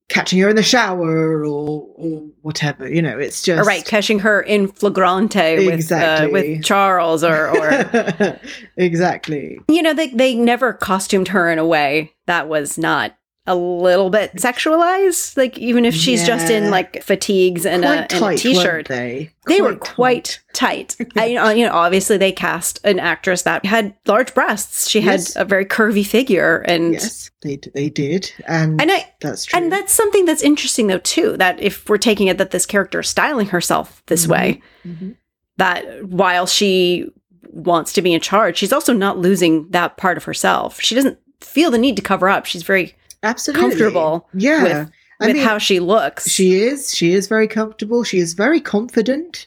catching 0.09 0.39
her 0.41 0.49
in 0.49 0.57
the 0.57 0.63
shower 0.63 1.39
or 1.39 1.45
or 1.45 2.27
whatever. 2.43 2.89
You 2.89 3.03
know, 3.03 3.19
it's 3.19 3.43
just 3.43 3.67
right, 3.67 3.85
catching 3.85 4.21
her 4.21 4.41
in 4.41 4.69
flagrante 4.69 5.67
with 5.67 5.93
uh, 5.93 6.29
with 6.33 6.65
Charles, 6.65 7.23
or 7.23 7.49
or 7.51 8.41
exactly. 8.77 9.61
you 9.69 9.83
know 9.83 9.93
they 9.93 10.09
they 10.09 10.35
never 10.35 10.73
costumed 10.73 11.29
her 11.29 11.51
in 11.51 11.59
a 11.59 11.67
way 11.67 12.13
that 12.27 12.49
was 12.49 12.79
not 12.79 13.18
a 13.49 13.57
little 13.57 14.11
bit 14.11 14.35
sexualized. 14.35 15.37
Like 15.37 15.59
even 15.59 15.85
if 15.85 15.95
she's 15.95 16.25
just 16.27 16.51
in 16.51 16.71
like 16.71 17.03
fatigues 17.03 17.67
and 17.67 17.85
a, 17.85 17.89
and 17.89 18.01
a 18.01 18.07
tight, 18.07 18.39
t-shirt, 18.39 18.65
weren't 18.65 18.89
they? 18.89 19.31
they 19.47 19.61
were 19.61 19.75
quite 19.77 20.41
tight. 20.53 20.97
I, 21.17 21.55
you 21.55 21.65
know, 21.67 21.73
obviously 21.73 22.19
they 22.19 22.31
cast 22.33 22.81
an 22.85 22.99
actress 23.01 23.43
that 23.43 23.65
had 23.65 23.95
large 24.07 24.35
breasts. 24.35 24.89
She 24.89 25.01
Yes. 25.01 25.35
had 25.35 25.43
a 25.43 25.45
very 25.49 25.65
curvy 25.65 26.07
figure, 26.07 26.59
and 26.69 26.93
Yes, 26.93 27.31
they 27.43 27.57
d- 27.57 27.71
they 27.75 27.89
did, 27.89 28.31
and, 28.47 28.81
and 28.81 28.93
I 28.93 29.13
that's 29.21 29.47
true. 29.47 29.59
and 29.59 29.73
that's 29.73 29.93
something 29.93 30.25
that's 30.27 30.43
interesting 30.43 30.87
though 30.89 30.99
too. 30.99 31.37
That 31.39 31.61
if 31.61 31.89
we're 31.89 31.97
taking 31.99 32.27
it 32.29 32.39
that 32.39 32.51
this 32.51 32.67
character 32.67 33.01
is 33.01 33.09
styling 33.09 33.47
herself 33.47 34.03
this 34.07 34.27
Mhm. 34.27 34.31
way, 34.31 34.63
Mhm. 34.87 35.15
that 35.57 36.05
while 36.07 36.47
she 36.47 37.07
wants 37.51 37.93
to 37.95 38.03
be 38.03 38.13
in 38.13 38.21
charge, 38.21 38.59
she's 38.59 38.73
also 38.73 38.93
not 38.93 39.19
losing 39.19 39.69
that 39.71 39.97
part 39.97 40.17
of 40.19 40.25
herself. 40.25 40.81
She 40.81 40.95
doesn't 40.95 41.19
feel 41.41 41.71
the 41.71 41.79
need 41.79 41.97
to 41.97 42.03
cover 42.03 42.29
up. 42.29 42.45
She's 42.45 42.63
very 42.63 42.95
Absolutely 43.23 43.69
comfortable 43.69 44.29
Yeah, 44.35 44.63
with, 44.63 44.91
I 45.21 45.27
with 45.27 45.37
mean, 45.37 45.45
how 45.45 45.59
she 45.59 45.81
looks. 45.81 46.31
She 46.31 46.61
is. 46.61 46.95
She 46.95 47.13
is 47.13 47.27
very 47.27 47.49
comfortable. 47.49 48.05
She 48.05 48.19
is 48.19 48.35
very 48.35 48.61
confident 48.61 49.47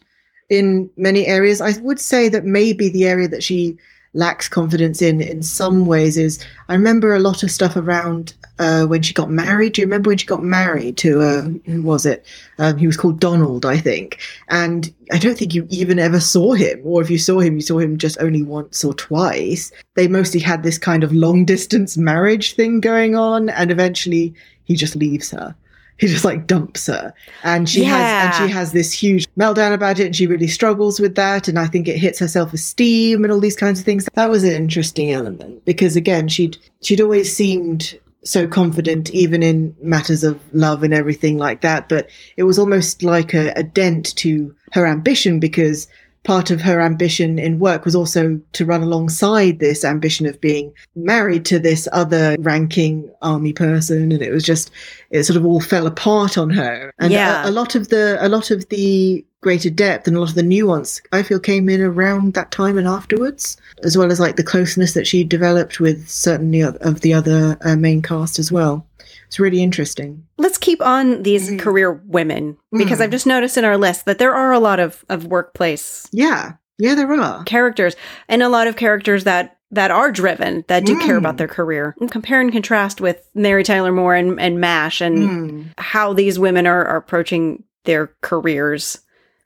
in 0.50 0.90
many 0.98 1.26
areas. 1.26 1.62
I 1.62 1.80
would 1.80 2.00
say 2.00 2.28
that 2.30 2.44
maybe 2.46 2.90
the 2.90 3.06
area 3.06 3.28
that 3.30 3.44
she 3.44 3.78
lacks 4.14 4.50
confidence 4.50 5.02
in, 5.02 5.22
in 5.22 5.42
some 5.42 5.86
ways, 5.86 6.18
is 6.18 6.44
I 6.68 6.74
remember 6.74 7.16
a 7.16 7.20
lot 7.20 7.44
of 7.44 7.52
stuff 7.52 7.76
around 7.76 8.34
uh, 8.60 8.86
when 8.86 9.02
she 9.02 9.14
got 9.14 9.30
married. 9.30 9.74
Do 9.74 9.82
you 9.82 9.88
remember 9.88 10.10
when 10.10 10.18
she 10.18 10.26
got 10.26 10.44
married 10.44 10.98
to 10.98 11.22
uh, 11.22 11.42
who 11.66 11.82
was 11.82 12.06
it? 12.06 12.26
Um, 12.58 12.78
he 12.78 12.88
was 12.88 12.98
called 12.98 13.20
Donald, 13.20 13.66
I 13.66 13.78
think. 13.78 14.20
And 14.50 14.94
I 15.12 15.18
don't 15.18 15.38
think 15.38 15.54
you 15.54 15.66
even 15.70 16.00
ever 16.00 16.20
saw 16.20 16.54
him, 16.54 16.82
or 16.84 17.02
if 17.02 17.10
you 17.10 17.18
saw 17.18 17.40
him, 17.40 17.56
you 17.56 17.62
saw 17.62 17.80
him 17.80 17.98
just 17.98 18.18
only 18.20 18.44
once 18.44 18.84
or 18.84 18.94
twice. 18.94 19.72
They 19.96 20.08
mostly 20.08 20.40
had 20.40 20.64
this 20.64 20.78
kind 20.78 21.04
of 21.04 21.14
long 21.14 21.46
distance 21.46 21.98
marriage 21.98 22.56
thing 22.56 22.82
going 22.82 23.16
on, 23.16 23.50
and 23.50 23.72
eventually 23.72 24.34
he 24.64 24.76
just 24.76 24.96
leaves 24.96 25.32
her 25.32 25.56
he 26.02 26.08
just 26.08 26.26
like 26.26 26.48
dumps 26.48 26.88
her. 26.88 27.14
And 27.44 27.70
she 27.70 27.84
has 27.84 28.02
and 28.02 28.50
she 28.50 28.54
has 28.54 28.72
this 28.72 28.92
huge 28.92 29.28
meltdown 29.40 29.72
about 29.72 30.00
it 30.00 30.08
and 30.08 30.16
she 30.16 30.26
really 30.26 30.48
struggles 30.48 31.00
with 31.00 31.16
that 31.16 31.48
and 31.48 31.60
i 31.60 31.68
think 31.68 31.88
it 31.88 31.98
hits 31.98 32.20
her 32.20 32.28
self-esteem 32.28 33.24
and 33.24 33.32
all 33.32 33.40
these 33.40 33.56
kinds 33.56 33.80
of 33.80 33.86
things. 33.86 34.10
That 34.16 34.30
was 34.30 34.44
an 34.44 34.52
interesting 34.52 35.12
element 35.12 35.64
because 35.64 35.96
again 35.96 36.28
she'd 36.28 36.58
she'd 36.82 37.00
always 37.00 37.34
seemed 37.34 37.98
so 38.24 38.48
confident 38.48 39.12
even 39.12 39.42
in 39.44 39.76
matters 39.82 40.24
of 40.24 40.40
love 40.54 40.84
and 40.84 40.94
everything 40.94 41.38
like 41.38 41.62
that 41.62 41.90
but 41.90 42.08
it 42.38 42.44
was 42.44 42.60
almost 42.60 43.02
like 43.02 43.34
a, 43.34 43.52
a 43.56 43.64
dent 43.64 44.16
to 44.16 44.54
her 44.74 44.86
ambition 44.86 45.40
because 45.40 45.88
part 46.24 46.52
of 46.52 46.62
her 46.62 46.80
ambition 46.80 47.40
in 47.40 47.58
work 47.60 47.84
was 47.84 47.96
also 47.96 48.40
to 48.54 48.66
run 48.66 48.84
alongside 48.84 49.60
this 49.60 49.84
ambition 49.84 50.26
of 50.28 50.40
being 50.40 50.72
married 50.96 51.46
to 51.46 51.58
this 51.58 51.88
other 51.92 52.36
ranking 52.40 53.10
army 53.24 53.54
person 53.54 54.12
and 54.12 54.22
it 54.22 54.32
was 54.32 54.44
just 54.44 54.70
it 55.10 55.24
sort 55.24 55.38
of 55.38 55.46
all 55.46 55.60
fell 55.60 55.88
apart 55.88 56.38
on 56.38 56.50
her 56.50 56.94
and 57.00 57.12
Yeah. 57.12 57.46
a, 57.46 57.50
a 57.50 57.52
lot 57.52 57.74
of 57.74 57.90
the 57.90 58.18
a 58.22 58.30
lot 58.30 58.52
of 58.52 58.70
the 58.70 59.26
greater 59.42 59.72
depth 59.72 60.08
and 60.08 60.16
a 60.16 60.20
lot 60.20 60.30
of 60.30 60.36
the 60.36 60.44
nuance 60.44 61.02
i 61.12 61.24
feel 61.24 61.40
came 61.40 61.68
in 61.68 61.82
around 61.82 62.36
that 62.36 62.52
time 62.52 62.78
and 62.78 62.88
afterwards 62.88 63.58
as 63.84 63.98
well 63.98 64.12
as 64.12 64.20
like 64.20 64.36
the 64.36 64.44
closeness 64.44 64.94
that 64.94 65.08
she 65.08 65.24
developed 65.24 65.80
with 65.80 66.08
certainly 66.08 66.62
of 66.62 67.02
the 67.02 67.14
other 67.14 67.58
uh, 67.62 67.76
main 67.76 68.04
cast 68.04 68.38
as 68.38 68.52
well 68.52 68.86
it's 69.32 69.40
really 69.40 69.64
interesting 69.64 70.22
Let's 70.38 70.58
keep 70.58 70.82
on 70.82 71.24
these 71.24 71.50
Mhm. 71.50 71.60
career 71.60 71.94
women 72.06 72.58
because 72.78 73.00
Mhm. 73.00 73.04
I've 73.04 73.12
just 73.12 73.26
noticed 73.26 73.58
in 73.58 73.64
our 73.64 73.78
list 73.78 74.04
that 74.06 74.18
there 74.20 74.36
are 74.36 74.52
a 74.52 74.60
lot 74.60 74.80
of, 74.82 75.06
of 75.08 75.26
workplace 75.26 76.06
yeah 76.12 76.54
yeah 76.78 76.96
there 76.96 77.10
are 77.10 77.44
characters 77.46 77.96
and 78.28 78.44
a 78.44 78.50
lot 78.50 78.68
of 78.68 78.76
characters 78.76 79.24
that 79.24 79.56
that 79.74 79.90
are 79.90 80.12
driven 80.12 80.66
that 80.68 80.84
do 80.86 80.98
care 81.00 81.16
Mm. 81.16 81.20
about 81.20 81.38
their 81.38 81.48
career 81.48 81.96
and 82.02 82.12
compare 82.12 82.42
and 82.42 82.52
contrast 82.52 83.00
with 83.00 83.26
mary 83.34 83.64
tyler 83.64 83.94
moore 83.94 84.16
and, 84.16 84.38
and 84.38 84.60
mash 84.60 85.00
and 85.00 85.18
Mm. 85.18 85.66
how 85.78 86.12
these 86.12 86.38
women 86.38 86.68
are, 86.68 86.86
are 86.86 86.98
approaching 86.98 87.64
their 87.86 88.12
careers 88.22 89.00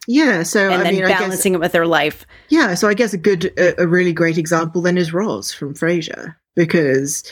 yeah 0.07 0.41
so 0.41 0.61
and 0.65 0.81
i 0.81 0.83
then 0.83 0.95
mean 0.95 1.05
i 1.05 1.09
guess 1.09 1.19
balancing 1.19 1.53
it 1.53 1.59
with 1.59 1.73
their 1.73 1.85
life 1.85 2.25
Yeah, 2.49 2.73
so 2.73 2.87
I 2.87 2.93
guess 2.95 3.13
a 3.13 3.17
good, 3.19 3.51
a, 3.57 3.83
a 3.83 3.87
really 3.87 4.13
great 4.13 4.37
example 4.39 4.81
then 4.81 4.97
is 4.97 5.13
Roz 5.13 5.51
from 5.53 5.73
Frasier 5.75 6.35
because 6.55 7.23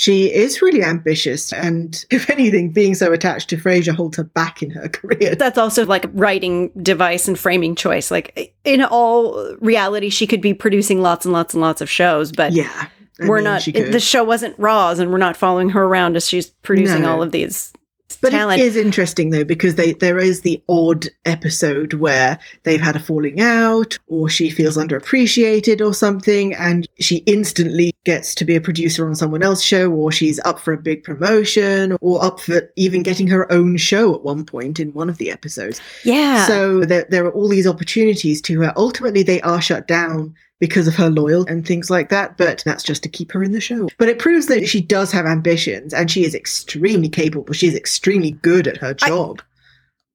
she 0.00 0.32
is 0.32 0.62
really 0.62 0.84
ambitious, 0.84 1.52
and 1.52 2.04
if 2.10 2.30
anything, 2.30 2.70
being 2.70 2.94
so 2.94 3.12
attached 3.12 3.48
to 3.50 3.56
Frasier 3.56 3.96
holds 3.96 4.16
her 4.16 4.22
back 4.22 4.62
in 4.62 4.70
her 4.70 4.88
career. 4.88 5.34
that's 5.34 5.58
also 5.58 5.84
like 5.84 6.04
writing 6.12 6.70
device 6.80 7.26
and 7.26 7.36
framing 7.36 7.74
choice 7.74 8.08
like 8.12 8.54
in 8.64 8.80
all 8.82 9.56
reality 9.60 10.08
she 10.08 10.26
could 10.26 10.40
be 10.40 10.54
producing 10.54 11.02
lots 11.02 11.24
and 11.26 11.32
lots 11.32 11.52
and 11.54 11.60
lots 11.60 11.80
of 11.80 11.90
shows 11.90 12.30
but 12.30 12.52
Yeah, 12.52 12.86
I 13.20 13.26
we're 13.26 13.36
mean, 13.38 13.44
not 13.44 13.64
the 13.64 13.98
show 13.98 14.22
wasn't 14.22 14.54
Roz, 14.58 15.00
and 15.00 15.10
we're 15.10 15.18
not 15.18 15.36
following 15.36 15.70
her 15.70 15.82
around 15.82 16.14
as 16.16 16.28
she's 16.28 16.50
producing 16.62 17.02
No. 17.02 17.10
all 17.12 17.22
of 17.22 17.32
these 17.32 17.72
But 18.20 18.30
talent 18.30 18.60
it 18.60 18.64
is 18.64 18.76
interesting 18.76 19.30
though 19.30 19.44
because 19.44 19.74
they 19.74 19.92
there 19.92 20.18
is 20.18 20.40
the 20.40 20.62
odd 20.68 21.06
episode 21.24 21.94
where 21.94 22.38
they've 22.62 22.80
had 22.80 22.96
a 22.96 23.00
falling 23.00 23.40
out, 23.40 23.98
or 24.06 24.28
she 24.28 24.50
feels 24.50 24.76
underappreciated 24.76 25.86
or 25.86 25.94
something, 25.94 26.54
and 26.54 26.88
she 26.98 27.16
instantly 27.26 27.94
gets 28.04 28.34
to 28.36 28.44
be 28.44 28.56
a 28.56 28.60
producer 28.60 29.06
on 29.06 29.14
someone 29.14 29.42
else's 29.42 29.64
show, 29.64 29.90
or 29.90 30.10
she's 30.10 30.40
up 30.44 30.58
for 30.58 30.72
a 30.72 30.78
big 30.78 31.04
promotion, 31.04 31.96
or 32.00 32.24
up 32.24 32.40
for 32.40 32.72
even 32.76 33.02
getting 33.02 33.28
her 33.28 33.50
own 33.52 33.76
show 33.76 34.14
at 34.14 34.22
one 34.22 34.44
point 34.44 34.80
in 34.80 34.92
one 34.94 35.08
of 35.08 35.18
the 35.18 35.30
episodes. 35.30 35.80
yeah 36.04 36.46
So 36.46 36.80
there, 36.80 37.06
there 37.10 37.24
are 37.26 37.32
all 37.32 37.48
these 37.48 37.66
opportunities 37.66 38.40
to 38.42 38.60
her. 38.62 38.72
Ultimately, 38.76 39.22
they 39.22 39.40
are 39.42 39.60
shut 39.60 39.86
down 39.86 40.34
because 40.60 40.88
of 40.88 40.96
her 40.96 41.10
loyalty 41.10 41.52
and 41.52 41.66
things 41.66 41.90
like 41.90 42.08
that, 42.08 42.36
but 42.36 42.62
that's 42.64 42.82
just 42.82 43.02
to 43.04 43.08
keep 43.08 43.32
her 43.32 43.42
in 43.42 43.52
the 43.52 43.60
show. 43.60 43.88
But 43.98 44.08
it 44.08 44.18
proves 44.18 44.46
that 44.46 44.66
she 44.66 44.80
does 44.80 45.12
have 45.12 45.26
ambitions 45.26 45.94
and 45.94 46.10
she 46.10 46.24
is 46.24 46.34
extremely 46.34 47.08
capable. 47.08 47.52
She 47.52 47.68
is 47.68 47.76
extremely 47.76 48.32
good 48.32 48.66
at 48.66 48.78
her 48.78 48.96
I- 49.02 49.08
job. 49.08 49.42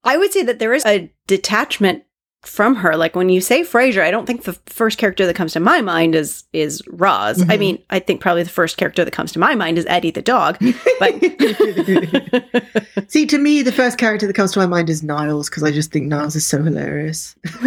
I 0.03 0.17
would 0.17 0.33
say 0.33 0.43
that 0.43 0.59
there 0.59 0.73
is 0.73 0.85
a 0.85 1.09
detachment 1.27 2.03
from 2.45 2.75
her. 2.75 2.95
Like 2.97 3.15
when 3.15 3.29
you 3.29 3.39
say 3.41 3.61
Frasier, 3.61 4.01
I 4.03 4.11
don't 4.11 4.25
think 4.25 4.43
the 4.43 4.53
first 4.67 4.97
character 4.97 5.25
that 5.25 5.35
comes 5.35 5.53
to 5.53 5.59
my 5.59 5.81
mind 5.81 6.13
is 6.15 6.43
is 6.53 6.81
Roz. 6.89 7.41
I 7.43 7.55
Mhm. 7.55 7.59
mean, 7.59 7.79
I 7.89 7.99
think 7.99 8.21
probably 8.21 8.43
the 8.43 8.49
first 8.49 8.77
character 8.77 9.05
that 9.05 9.11
comes 9.11 9.31
to 9.33 9.39
my 9.39 9.55
mind 9.55 9.77
is 9.77 9.85
Eddie 9.87 10.11
the 10.11 10.21
dog. 10.21 10.57
But 10.99 11.15
See, 13.09 13.25
to 13.25 13.37
me, 13.37 13.61
the 13.61 13.71
first 13.71 13.97
character 13.97 14.27
that 14.27 14.33
comes 14.33 14.51
to 14.53 14.59
my 14.59 14.65
mind 14.65 14.89
is 14.89 15.03
Niles 15.03 15.49
because 15.49 15.63
I 15.63 15.71
just 15.71 15.91
think 15.91 16.07
Niles 16.07 16.35
is 16.35 16.45
so 16.45 16.61
hilarious. 16.61 17.35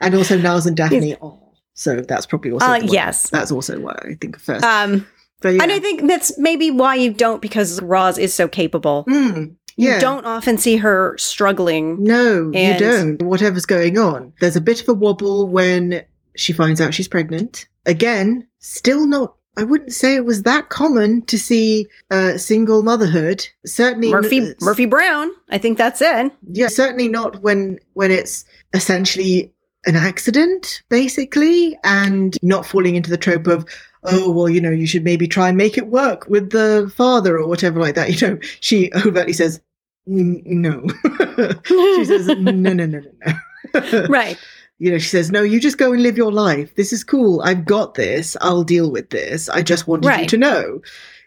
and 0.00 0.14
also 0.14 0.38
Niles 0.38 0.66
and 0.66 0.76
Daphne. 0.76 1.16
Oh, 1.22 1.38
so 1.74 2.00
that's 2.00 2.26
probably 2.26 2.52
also 2.52 2.66
Uh, 2.66 2.76
yes. 2.76 3.30
That's 3.30 3.50
also 3.52 3.78
what 3.80 4.04
I 4.04 4.14
think 4.20 4.38
first. 4.38 4.64
um, 4.64 5.06
yeah. 5.44 5.50
and 5.62 5.72
I 5.72 5.80
think 5.80 6.06
that's 6.06 6.36
maybe 6.38 6.70
why 6.70 6.94
you 6.94 7.12
don't 7.12 7.42
because 7.42 7.80
Roz 7.82 8.18
is 8.18 8.32
so 8.34 8.46
capable. 8.48 9.04
Mm, 9.08 9.56
You 9.76 9.90
yeah. 9.90 10.00
don't 10.00 10.26
often 10.26 10.58
see 10.58 10.76
her 10.76 11.16
struggling. 11.18 12.02
No, 12.02 12.50
you 12.52 12.78
don't. 12.78 13.22
Whatever's 13.22 13.66
going 13.66 13.98
on. 13.98 14.32
There's 14.40 14.56
a 14.56 14.60
bit 14.60 14.80
of 14.82 14.88
a 14.88 14.94
wobble 14.94 15.48
when 15.48 16.04
she 16.36 16.52
finds 16.52 16.80
out 16.80 16.94
she's 16.94 17.08
pregnant. 17.08 17.66
Again, 17.86 18.46
still 18.58 19.06
not. 19.06 19.34
I 19.56 19.64
wouldn't 19.64 19.92
say 19.92 20.14
it 20.14 20.24
was 20.24 20.44
that 20.44 20.70
common 20.70 21.22
to 21.26 21.38
see 21.38 21.86
uh, 22.10 22.38
single 22.38 22.82
motherhood. 22.82 23.46
Certainly, 23.66 24.10
Murphy 24.10 24.50
uh, 24.50 24.54
Murphy 24.60 24.86
Brown. 24.86 25.30
I 25.50 25.58
think 25.58 25.76
that's 25.76 26.00
it. 26.00 26.32
Yeah, 26.50 26.68
certainly 26.68 27.08
not 27.08 27.42
when 27.42 27.78
when 27.92 28.10
it's 28.10 28.44
essentially 28.72 29.52
an 29.84 29.96
accident, 29.96 30.82
basically, 30.88 31.76
and 31.84 32.36
not 32.42 32.64
falling 32.64 32.96
into 32.96 33.10
the 33.10 33.18
trope 33.18 33.46
of. 33.46 33.66
Oh 34.04 34.30
well, 34.32 34.48
you 34.48 34.60
know, 34.60 34.70
you 34.70 34.86
should 34.86 35.04
maybe 35.04 35.28
try 35.28 35.48
and 35.48 35.56
make 35.56 35.78
it 35.78 35.86
work 35.86 36.26
with 36.28 36.50
the 36.50 36.92
father 36.96 37.38
or 37.38 37.46
whatever 37.46 37.78
like 37.80 37.94
that. 37.94 38.20
You 38.20 38.28
know, 38.28 38.38
she 38.60 38.90
overtly 39.06 39.32
says, 39.32 39.60
"No." 40.06 40.82
she 41.64 42.04
says, 42.04 42.26
"No, 42.26 42.34
no, 42.52 42.72
no, 42.72 42.86
no, 42.86 43.00
no." 43.00 44.06
right. 44.08 44.36
you 44.78 44.90
know, 44.90 44.98
she 44.98 45.08
says, 45.08 45.30
"No, 45.30 45.42
you 45.42 45.60
just 45.60 45.78
go 45.78 45.92
and 45.92 46.02
live 46.02 46.16
your 46.16 46.32
life. 46.32 46.74
This 46.74 46.92
is 46.92 47.04
cool. 47.04 47.40
I've 47.42 47.64
got 47.64 47.94
this. 47.94 48.36
I'll 48.40 48.64
deal 48.64 48.90
with 48.90 49.10
this. 49.10 49.48
I 49.48 49.62
just 49.62 49.86
wanted 49.86 50.04
you 50.04 50.10
Right. 50.10 50.28
to 50.28 50.36
know." 50.36 50.80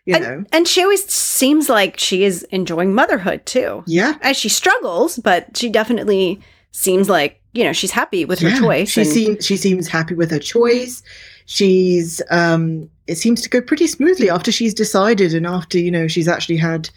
You 0.05 0.19
know, 0.19 0.33
And, 0.33 0.47
and 0.51 0.67
she 0.67 0.83
always 0.83 1.03
seems 1.11 1.67
like 1.67 1.97
she 1.97 2.25
is 2.25 2.43
enjoying 2.51 2.93
motherhood 2.93 3.43
too. 3.47 3.83
yeah. 3.87 4.15
As 4.21 4.37
she 4.37 4.49
struggles, 4.49 5.17
but 5.17 5.57
she 5.57 5.67
definitely 5.67 6.39
seems 6.71 7.09
like, 7.09 7.41
you 7.53 7.63
know, 7.63 7.73
she's 7.73 7.89
happy 7.89 8.23
with 8.23 8.37
her 8.39 8.49
Yeah. 8.49 8.59
choice. 8.59 8.89
She 8.91 9.01
and- 9.01 9.09
seems 9.09 9.45
she 9.45 9.57
seems 9.57 9.87
happy 9.87 10.13
with 10.13 10.29
her 10.29 10.37
choice. 10.37 11.01
She's 11.45 12.21
um 12.29 12.89
it 13.07 13.15
seems 13.17 13.41
to 13.41 13.49
go 13.49 13.61
pretty 13.61 13.87
smoothly 13.87 14.29
after 14.29 14.51
she's 14.51 14.73
decided 14.73 15.33
and 15.33 15.45
after, 15.45 15.77
you 15.77 15.91
know, 15.91 16.07
she's 16.07 16.27
actually 16.27 16.57
had 16.57 16.89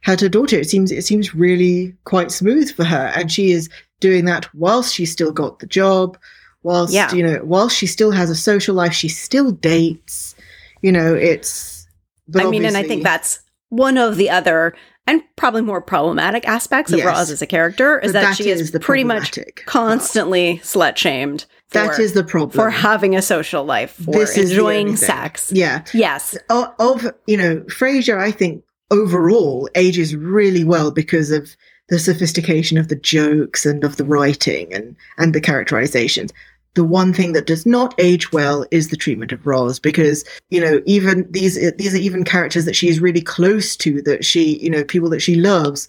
had 0.00 0.20
her 0.20 0.28
daughter. 0.28 0.58
It 0.58 0.70
seems 0.70 0.90
it 0.90 1.04
seems 1.04 1.34
really 1.34 1.94
quite 2.04 2.30
smooth 2.30 2.70
for 2.74 2.84
her. 2.84 3.12
And 3.14 3.30
she 3.30 3.52
is 3.52 3.68
doing 4.00 4.24
that 4.24 4.52
whilst 4.54 4.94
she's 4.94 5.12
still 5.12 5.32
got 5.32 5.58
the 5.58 5.66
job, 5.66 6.16
whilst 6.62 6.94
Yeah. 6.94 7.12
you 7.12 7.22
know, 7.22 7.40
whilst 7.44 7.76
she 7.76 7.86
still 7.86 8.10
has 8.10 8.30
a 8.30 8.34
social 8.36 8.74
life, 8.74 8.94
she 8.94 9.08
still 9.08 9.50
dates. 9.52 10.34
You 10.80 10.92
know, 10.92 11.14
it's 11.14 11.86
I 12.34 12.44
mean, 12.48 12.64
and 12.64 12.76
I 12.76 12.82
think 12.84 13.02
that's 13.02 13.40
one 13.68 13.98
of 13.98 14.16
the 14.16 14.30
other 14.30 14.74
and 15.06 15.22
probably 15.36 15.62
more 15.62 15.80
problematic 15.82 16.46
aspects 16.46 16.92
of 16.92 16.98
Yes. 16.98 17.06
Roz 17.06 17.30
as 17.30 17.42
a 17.42 17.46
character 17.46 17.98
is 17.98 18.12
but 18.12 18.20
that, 18.20 18.36
she 18.36 18.48
is, 18.48 18.70
the 18.70 18.80
pretty 18.80 19.04
much 19.04 19.38
constantly 19.66 20.60
slut 20.62 20.96
shamed. 20.96 21.46
That 21.70 21.98
is 21.98 22.14
the 22.14 22.24
problem. 22.24 22.50
for 22.50 22.70
having 22.70 23.14
a 23.14 23.22
social 23.22 23.64
life, 23.64 23.92
for 23.92 24.12
This 24.12 24.36
enjoying 24.36 24.96
sex. 24.96 25.52
Yeah. 25.52 25.84
Yes. 25.94 26.36
of, 26.48 26.74
of 26.78 27.14
you 27.26 27.36
know 27.36 27.60
Frasier, 27.68 28.18
I 28.18 28.30
think 28.30 28.64
overall 28.90 29.68
ages 29.74 30.16
really 30.16 30.64
well 30.64 30.90
because 30.90 31.30
of 31.30 31.56
the 31.88 31.98
sophistication 31.98 32.78
of 32.78 32.88
the 32.88 32.96
jokes 32.96 33.66
and 33.66 33.84
of 33.84 33.96
the 33.96 34.04
writing 34.04 34.72
and 34.72 34.96
and 35.18 35.34
the 35.34 35.40
characterizations. 35.40 36.32
The 36.74 36.84
one 36.84 37.12
thing 37.12 37.32
that 37.32 37.46
does 37.46 37.66
not 37.66 37.94
age 37.98 38.32
well 38.32 38.64
is 38.70 38.88
the 38.88 38.96
treatment 38.96 39.32
of 39.32 39.44
Roz 39.44 39.80
because 39.80 40.24
you 40.50 40.60
know 40.60 40.80
even 40.86 41.30
these 41.30 41.56
these 41.76 41.94
are 41.94 41.98
even 41.98 42.24
characters 42.24 42.64
that 42.64 42.76
she 42.76 42.88
is 42.88 43.00
really 43.00 43.22
close 43.22 43.76
to 43.76 44.02
that 44.02 44.24
she 44.24 44.58
you 44.58 44.70
know 44.70 44.84
people 44.84 45.10
that 45.10 45.20
she 45.20 45.34
loves 45.34 45.88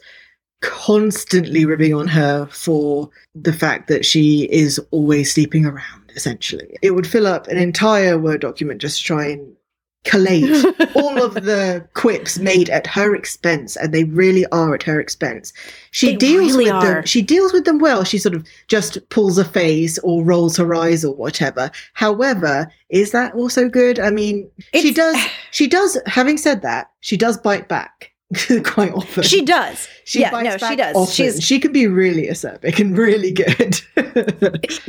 constantly 0.61 1.65
ribbing 1.65 1.93
on 1.93 2.07
her 2.07 2.45
for 2.47 3.09
the 3.35 3.53
fact 3.53 3.87
that 3.87 4.05
she 4.05 4.43
is 4.51 4.79
always 4.91 5.33
sleeping 5.33 5.65
around 5.65 6.11
essentially. 6.15 6.77
It 6.81 6.91
would 6.91 7.07
fill 7.07 7.27
up 7.27 7.47
an 7.47 7.57
entire 7.57 8.17
word 8.17 8.41
document 8.41 8.81
just 8.81 8.99
to 8.99 9.03
try 9.03 9.27
and 9.27 9.55
collate 10.03 10.65
all 10.95 11.21
of 11.21 11.35
the 11.35 11.87
quips 11.93 12.39
made 12.39 12.71
at 12.71 12.87
her 12.87 13.13
expense 13.13 13.75
and 13.75 13.93
they 13.93 14.03
really 14.05 14.45
are 14.47 14.73
at 14.73 14.81
her 14.83 14.99
expense. 14.99 15.53
She 15.91 16.11
They 16.11 16.15
deals 16.15 16.51
really 16.53 16.65
with 16.65 16.73
are. 16.73 16.93
them 16.95 17.05
she 17.05 17.21
deals 17.21 17.53
with 17.53 17.65
them 17.65 17.77
well. 17.77 18.03
She 18.03 18.17
sort 18.17 18.33
of 18.35 18.45
just 18.67 18.97
pulls 19.09 19.37
a 19.37 19.45
face 19.45 19.99
or 19.99 20.23
rolls 20.23 20.57
her 20.57 20.73
eyes 20.73 21.05
or 21.05 21.13
whatever. 21.15 21.69
However 21.93 22.71
is 22.89 23.11
that 23.11 23.33
also 23.35 23.69
good? 23.69 23.99
I 23.99 24.09
mean 24.09 24.49
she 24.73 24.91
does 24.91 25.15
she 25.51 25.67
does 25.67 25.97
having 26.07 26.37
said 26.37 26.61
that 26.63 26.89
she 27.01 27.15
does 27.15 27.37
bite 27.37 27.67
back 27.67 28.10
quite 28.63 28.93
often 28.93 29.23
She 29.23 29.43
does. 29.43 29.87
she 30.05 30.21
yeah, 30.21 30.29
no, 30.29 30.57
she 30.57 30.75
does. 30.75 30.95
often. 30.95 31.13
She's 31.13 31.43
she 31.43 31.59
can 31.59 31.71
be 31.71 31.87
really 31.87 32.27
acerbic 32.27 32.79
and 32.79 32.97
really 32.97 33.31
good 33.31 33.81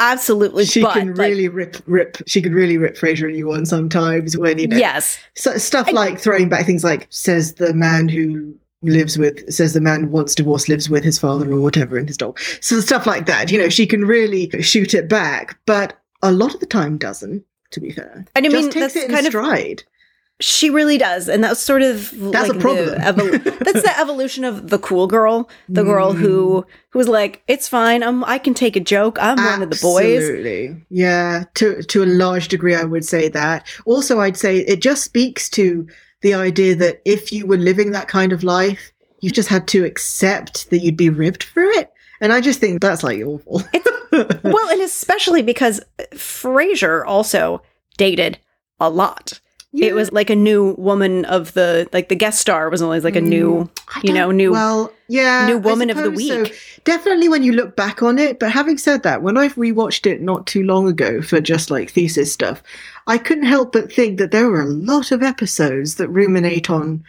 absolutely. 0.00 0.64
she 0.64 0.82
but, 0.82 0.92
can 0.94 1.08
like, 1.08 1.18
really 1.18 1.48
rip 1.48 1.76
rip 1.86 2.16
she 2.26 2.42
can 2.42 2.52
really 2.52 2.76
rip 2.78 2.96
Frasier 2.96 3.28
a 3.28 3.32
new 3.32 3.46
one 3.46 3.64
sometimes 3.66 4.36
when 4.36 4.58
you 4.58 4.66
know 4.68 4.76
yes. 4.76 5.18
so, 5.34 5.56
stuff 5.56 5.88
I- 5.88 5.92
like 5.92 6.18
throwing 6.18 6.48
back 6.48 6.66
things 6.66 6.84
like 6.84 7.06
says 7.10 7.54
the 7.54 7.72
man 7.74 8.08
who 8.08 8.54
lives 8.82 9.16
with 9.16 9.50
says 9.52 9.72
the 9.72 9.80
man 9.80 10.10
wants 10.10 10.34
divorce 10.34 10.68
lives 10.68 10.90
with 10.90 11.04
his 11.04 11.18
father 11.18 11.50
or 11.50 11.60
whatever 11.60 11.96
in 11.98 12.06
his 12.06 12.18
dog 12.18 12.38
so 12.60 12.80
stuff 12.80 13.06
like 13.06 13.24
that 13.26 13.50
you 13.50 13.58
know 13.58 13.70
she 13.70 13.86
can 13.86 14.04
really 14.04 14.50
shoot 14.60 14.92
it 14.92 15.08
back 15.08 15.58
but 15.64 15.98
a 16.22 16.30
lot 16.32 16.52
of 16.52 16.60
the 16.60 16.66
time 16.66 16.98
doesn't 16.98 17.42
to 17.70 17.80
be 17.80 17.90
fair 17.90 18.26
And 18.36 18.46
I 18.46 18.48
just 18.50 18.62
mean, 18.62 18.70
takes 18.70 18.94
that's 18.94 18.96
it 18.96 19.04
in 19.08 19.14
kind 19.14 19.26
of 19.26 19.30
stride 19.30 19.84
She 20.40 20.68
really 20.68 20.98
does, 20.98 21.28
and 21.28 21.44
that's 21.44 21.60
sort 21.60 21.82
of 21.82 22.10
That's 22.32 22.48
like 22.48 22.56
a 22.58 22.60
problem. 22.60 22.86
The 22.86 22.96
evol- 22.96 23.58
that's 23.60 23.82
the 23.82 23.98
evolution 24.00 24.44
of 24.44 24.68
the 24.68 24.78
cool 24.80 25.06
girl, 25.06 25.48
the 25.68 25.84
girl 25.84 26.12
Mm. 26.12 26.18
who 26.18 26.66
who 26.90 26.98
was 26.98 27.08
like, 27.08 27.42
"It's 27.46 27.68
fine. 27.68 28.02
I'm 28.02 28.24
I 28.24 28.38
can 28.38 28.52
take 28.52 28.74
a 28.74 28.80
joke. 28.80 29.16
I'm 29.20 29.36
one 29.36 29.62
of 29.62 29.70
the 29.70 29.78
boys." 29.80 30.16
Absolutely. 30.22 30.84
Yeah, 30.90 31.44
to 31.54 31.82
to 31.84 32.02
a 32.02 32.06
large 32.06 32.48
degree, 32.48 32.74
I 32.74 32.82
would 32.84 33.04
say 33.04 33.28
that. 33.28 33.64
Also, 33.86 34.18
I'd 34.20 34.36
say 34.36 34.58
it 34.58 34.82
just 34.82 35.04
speaks 35.04 35.48
to 35.50 35.86
the 36.22 36.34
idea 36.34 36.74
that 36.76 37.00
if 37.04 37.30
you 37.32 37.46
were 37.46 37.56
living 37.56 37.92
that 37.92 38.08
kind 38.08 38.32
of 38.32 38.42
life, 38.42 38.90
you 39.20 39.30
just 39.30 39.48
had 39.48 39.68
to 39.68 39.84
accept 39.84 40.68
that 40.70 40.78
you'd 40.78 40.96
be 40.96 41.10
ripped 41.10 41.44
for 41.44 41.62
it. 41.62 41.92
And 42.20 42.32
I 42.32 42.40
just 42.40 42.58
think 42.58 42.80
that's 42.82 43.04
like 43.04 43.22
awful. 43.24 43.62
Well, 44.10 44.68
and 44.70 44.80
especially 44.82 45.42
because 45.42 45.80
Frasier 46.12 47.04
also 47.06 47.62
dated 47.96 48.38
a 48.80 48.88
lot. 48.90 49.40
Yeah. 49.76 49.86
It 49.86 49.94
was 49.96 50.12
like 50.12 50.30
a 50.30 50.36
new 50.36 50.76
woman 50.78 51.24
of 51.24 51.52
the 51.54 51.88
like 51.92 52.08
the 52.08 52.14
guest 52.14 52.40
star 52.40 52.70
was 52.70 52.80
always 52.80 53.02
like 53.02 53.16
a 53.16 53.20
new 53.20 53.64
mm. 53.64 53.70
I 53.96 54.00
you 54.04 54.12
know, 54.12 54.30
new- 54.30 54.52
well, 54.52 54.92
yeah, 55.08 55.48
new 55.48 55.58
woman 55.58 55.90
of 55.90 55.96
the 55.96 56.04
suppose 56.04 56.28
so. 56.28 56.42
week. 56.42 56.80
Definitely 56.84 57.28
when 57.28 57.42
you 57.42 57.52
look 57.52 57.74
back 57.74 58.00
on 58.00 58.16
it. 58.16 58.38
But 58.38 58.52
having 58.52 58.78
said 58.78 59.02
that, 59.02 59.22
when 59.22 59.36
I've 59.36 59.56
rewatched 59.56 60.06
it 60.06 60.22
not 60.22 60.46
too 60.46 60.62
long 60.62 60.86
ago 60.86 61.20
for 61.22 61.40
just 61.40 61.72
like 61.72 61.90
thesis 61.90 62.32
stuff, 62.32 62.62
I 63.08 63.18
couldn't 63.18 63.46
help 63.46 63.72
but 63.72 63.92
think 63.92 64.18
that 64.18 64.30
there 64.30 64.48
were 64.48 64.60
a 64.60 64.66
lot 64.66 65.10
of 65.10 65.24
episodes 65.24 65.96
that 65.96 66.08
ruminate 66.08 66.70
on 66.70 67.02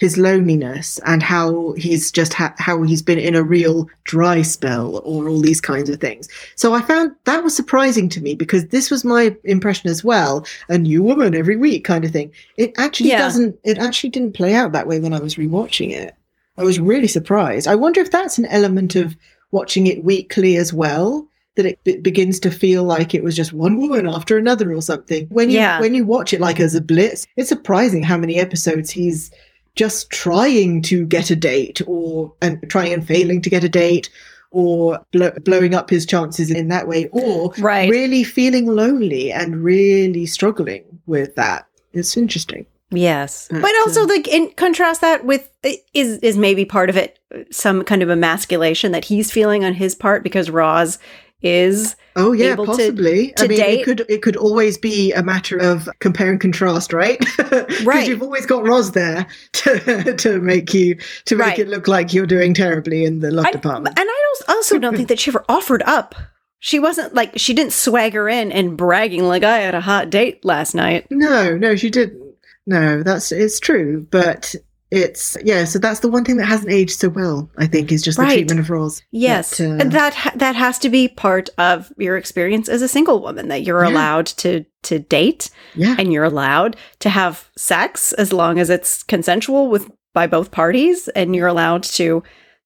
his 0.00 0.16
loneliness 0.18 0.98
and 1.06 1.22
how 1.22 1.72
he's 1.74 2.10
just 2.10 2.32
ha- 2.32 2.54
how 2.58 2.82
he's 2.82 3.02
been 3.02 3.18
in 3.18 3.34
a 3.34 3.42
real 3.42 3.88
dry 4.04 4.40
spell 4.42 4.96
or 5.04 5.28
all 5.28 5.40
these 5.40 5.60
kinds 5.60 5.90
of 5.90 6.00
things. 6.00 6.26
So 6.56 6.72
I 6.72 6.80
found 6.80 7.12
that 7.24 7.44
was 7.44 7.54
surprising 7.54 8.08
to 8.08 8.20
me 8.20 8.34
because 8.34 8.66
this 8.68 8.90
was 8.90 9.04
my 9.04 9.36
impression 9.44 9.90
as 9.90 10.02
well. 10.02 10.46
A 10.70 10.78
new 10.78 11.02
woman 11.02 11.34
every 11.34 11.56
week 11.56 11.84
kind 11.84 12.04
of 12.04 12.10
thing. 12.10 12.32
It 12.56 12.72
actually 12.78 13.10
Yeah. 13.10 13.18
doesn't, 13.18 13.58
it 13.62 13.78
actually 13.78 14.10
didn't 14.10 14.32
play 14.34 14.54
out 14.54 14.72
that 14.72 14.88
way 14.88 14.98
when 15.00 15.12
I 15.12 15.20
was 15.20 15.34
rewatching 15.36 15.90
it. 15.92 16.14
I 16.56 16.62
was 16.64 16.80
really 16.80 17.06
surprised. 17.08 17.68
I 17.68 17.74
wonder 17.74 18.00
if 18.00 18.10
that's 18.10 18.38
an 18.38 18.46
element 18.46 18.96
of 18.96 19.14
watching 19.50 19.86
it 19.86 20.02
weekly 20.02 20.56
as 20.56 20.72
well. 20.72 21.26
That 21.56 21.66
it, 21.66 21.78
it 21.84 22.02
begins 22.02 22.38
to 22.40 22.50
feel 22.50 22.84
like 22.84 23.12
it 23.14 23.24
was 23.24 23.36
just 23.36 23.52
one 23.52 23.76
woman 23.76 24.06
after 24.08 24.38
another 24.38 24.72
or 24.72 24.80
something. 24.80 25.26
When 25.30 25.50
you 25.50 25.56
Yeah. 25.58 25.80
when 25.80 25.94
you 25.94 26.06
watch 26.06 26.32
it 26.32 26.40
like 26.40 26.58
as 26.60 26.74
a 26.74 26.80
blitz, 26.80 27.26
it's 27.36 27.48
surprising 27.50 28.02
how 28.04 28.16
many 28.16 28.36
episodes 28.36 28.88
he's 28.90 29.30
just 29.76 30.10
trying 30.10 30.82
to 30.82 31.06
get 31.06 31.30
a 31.30 31.36
date 31.36 31.80
or 31.86 32.32
and 32.42 32.60
trying 32.68 32.92
and 32.92 33.06
failing 33.06 33.40
to 33.42 33.50
get 33.50 33.64
a 33.64 33.68
date 33.68 34.10
or 34.50 35.00
blow, 35.12 35.30
blowing 35.44 35.74
up 35.74 35.90
his 35.90 36.04
chances 36.04 36.50
in 36.50 36.68
that 36.68 36.88
way 36.88 37.08
or 37.12 37.52
Right. 37.58 37.88
really 37.88 38.24
feeling 38.24 38.66
lonely 38.66 39.32
and 39.32 39.62
really 39.62 40.26
struggling 40.26 40.84
with 41.06 41.34
that. 41.36 41.66
It's 41.92 42.16
interesting. 42.16 42.66
Yes, 42.92 43.46
But, 43.50 43.62
but 43.62 43.72
also 43.86 44.02
uh, 44.02 44.06
like 44.08 44.26
in 44.26 44.50
contrast 44.56 45.00
that 45.02 45.24
with 45.24 45.48
is 45.94 46.18
is 46.18 46.36
maybe 46.36 46.64
part 46.64 46.90
of 46.90 46.96
it 46.96 47.20
some 47.52 47.84
kind 47.84 48.02
of 48.02 48.10
emasculation 48.10 48.90
that 48.90 49.04
he's 49.04 49.30
feeling 49.30 49.64
on 49.64 49.74
his 49.74 49.94
part 49.94 50.24
because 50.24 50.50
Roz 50.50 50.98
is 51.42 51.96
Oh 52.16 52.32
yeah, 52.32 52.52
able 52.52 52.66
to- 52.66 52.72
possibly. 52.72 53.32
I 53.38 53.46
mean, 53.46 53.58
date- 53.58 53.80
it 53.80 53.84
could 53.84 54.04
it 54.08 54.22
could 54.22 54.36
always 54.36 54.76
be 54.78 55.12
a 55.12 55.22
matter 55.22 55.56
of 55.56 55.88
compare 56.00 56.30
and 56.30 56.40
contrast, 56.40 56.92
right? 56.92 57.18
Because 57.36 57.84
Right. 57.84 58.08
you've 58.08 58.22
always 58.22 58.46
got 58.46 58.66
Roz 58.66 58.92
there 58.92 59.26
to 59.52 60.14
to 60.16 60.40
make 60.40 60.74
you 60.74 60.96
to 61.26 61.36
make 61.36 61.46
Right. 61.46 61.58
it 61.60 61.68
look 61.68 61.88
like 61.88 62.12
you're 62.12 62.26
doing 62.26 62.52
terribly 62.54 63.04
in 63.04 63.20
the 63.20 63.30
love 63.30 63.46
I, 63.46 63.52
department. 63.52 63.98
and 63.98 64.08
I 64.08 64.42
also 64.48 64.78
don't 64.78 64.96
think 64.96 65.08
that 65.08 65.18
she 65.18 65.30
ever 65.30 65.44
offered 65.48 65.82
up. 65.84 66.14
She 66.58 66.78
wasn't 66.78 67.14
like 67.14 67.32
she 67.36 67.54
didn't 67.54 67.72
swagger 67.72 68.28
in 68.28 68.52
and 68.52 68.76
bragging 68.76 69.24
like 69.24 69.42
I 69.44 69.58
had 69.60 69.74
a 69.74 69.80
hot 69.80 70.10
date 70.10 70.44
last 70.44 70.74
night. 70.74 71.06
no, 71.10 71.56
no, 71.56 71.74
she 71.76 71.88
didn't. 71.90 72.20
No, 72.66 73.02
that's 73.02 73.32
it's 73.32 73.58
true, 73.58 74.06
but 74.10 74.54
it's 74.90 75.36
yeah. 75.44 75.64
So 75.64 75.78
that's 75.78 76.00
the 76.00 76.08
one 76.08 76.24
thing 76.24 76.36
that 76.36 76.46
hasn't 76.46 76.72
aged 76.72 76.98
so 76.98 77.08
well. 77.08 77.48
I 77.58 77.66
think 77.66 77.92
is 77.92 78.02
just 78.02 78.16
the 78.18 78.24
Right. 78.24 78.32
treatment 78.32 78.60
of 78.60 78.70
roles 78.70 79.02
Yes, 79.12 79.58
That, 79.58 79.68
uh, 79.68 79.76
and 79.78 79.92
that 79.92 80.32
that 80.36 80.56
has 80.56 80.78
to 80.80 80.88
be 80.88 81.08
part 81.08 81.48
of 81.58 81.92
your 81.96 82.16
experience 82.16 82.68
as 82.68 82.82
a 82.82 82.88
single 82.88 83.20
woman 83.22 83.48
that 83.48 83.62
you're 83.62 83.84
Yeah. 83.84 83.90
allowed 83.90 84.26
to 84.26 84.64
to 84.84 84.98
date 84.98 85.50
yeah, 85.74 85.94
and 85.98 86.12
you're 86.12 86.24
allowed 86.24 86.76
to 87.00 87.08
have 87.10 87.50
sex 87.56 88.12
as 88.14 88.32
long 88.32 88.58
as 88.58 88.70
it's 88.70 89.02
consensual 89.02 89.68
with 89.68 89.90
by 90.12 90.26
both 90.26 90.50
parties 90.50 91.06
and 91.08 91.36
you're 91.36 91.46
allowed 91.46 91.82
to 91.84 92.22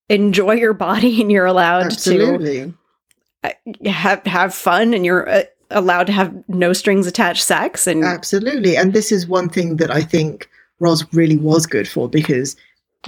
enjoy 0.08 0.52
your 0.54 0.72
body 0.74 1.20
and 1.20 1.30
you're 1.30 1.44
allowed 1.46 1.86
absolutely. 1.86 2.60
to 2.60 2.74
uh, 3.44 3.90
have 3.90 4.24
have 4.24 4.54
fun 4.54 4.94
and 4.94 5.04
you're 5.04 5.28
uh, 5.28 5.42
allowed 5.70 6.04
to 6.06 6.12
have 6.12 6.32
no 6.48 6.72
strings 6.72 7.06
attached 7.06 7.42
sex 7.44 7.86
and 7.86 8.04
Absolutely. 8.04 8.76
And 8.76 8.92
this 8.92 9.10
is 9.12 9.26
one 9.26 9.48
thing 9.48 9.76
that 9.76 9.90
I 9.90 10.02
think 10.02 10.48
Roz 10.80 11.04
really 11.12 11.36
was 11.36 11.66
good 11.66 11.88
for 11.88 12.08
because 12.08 12.56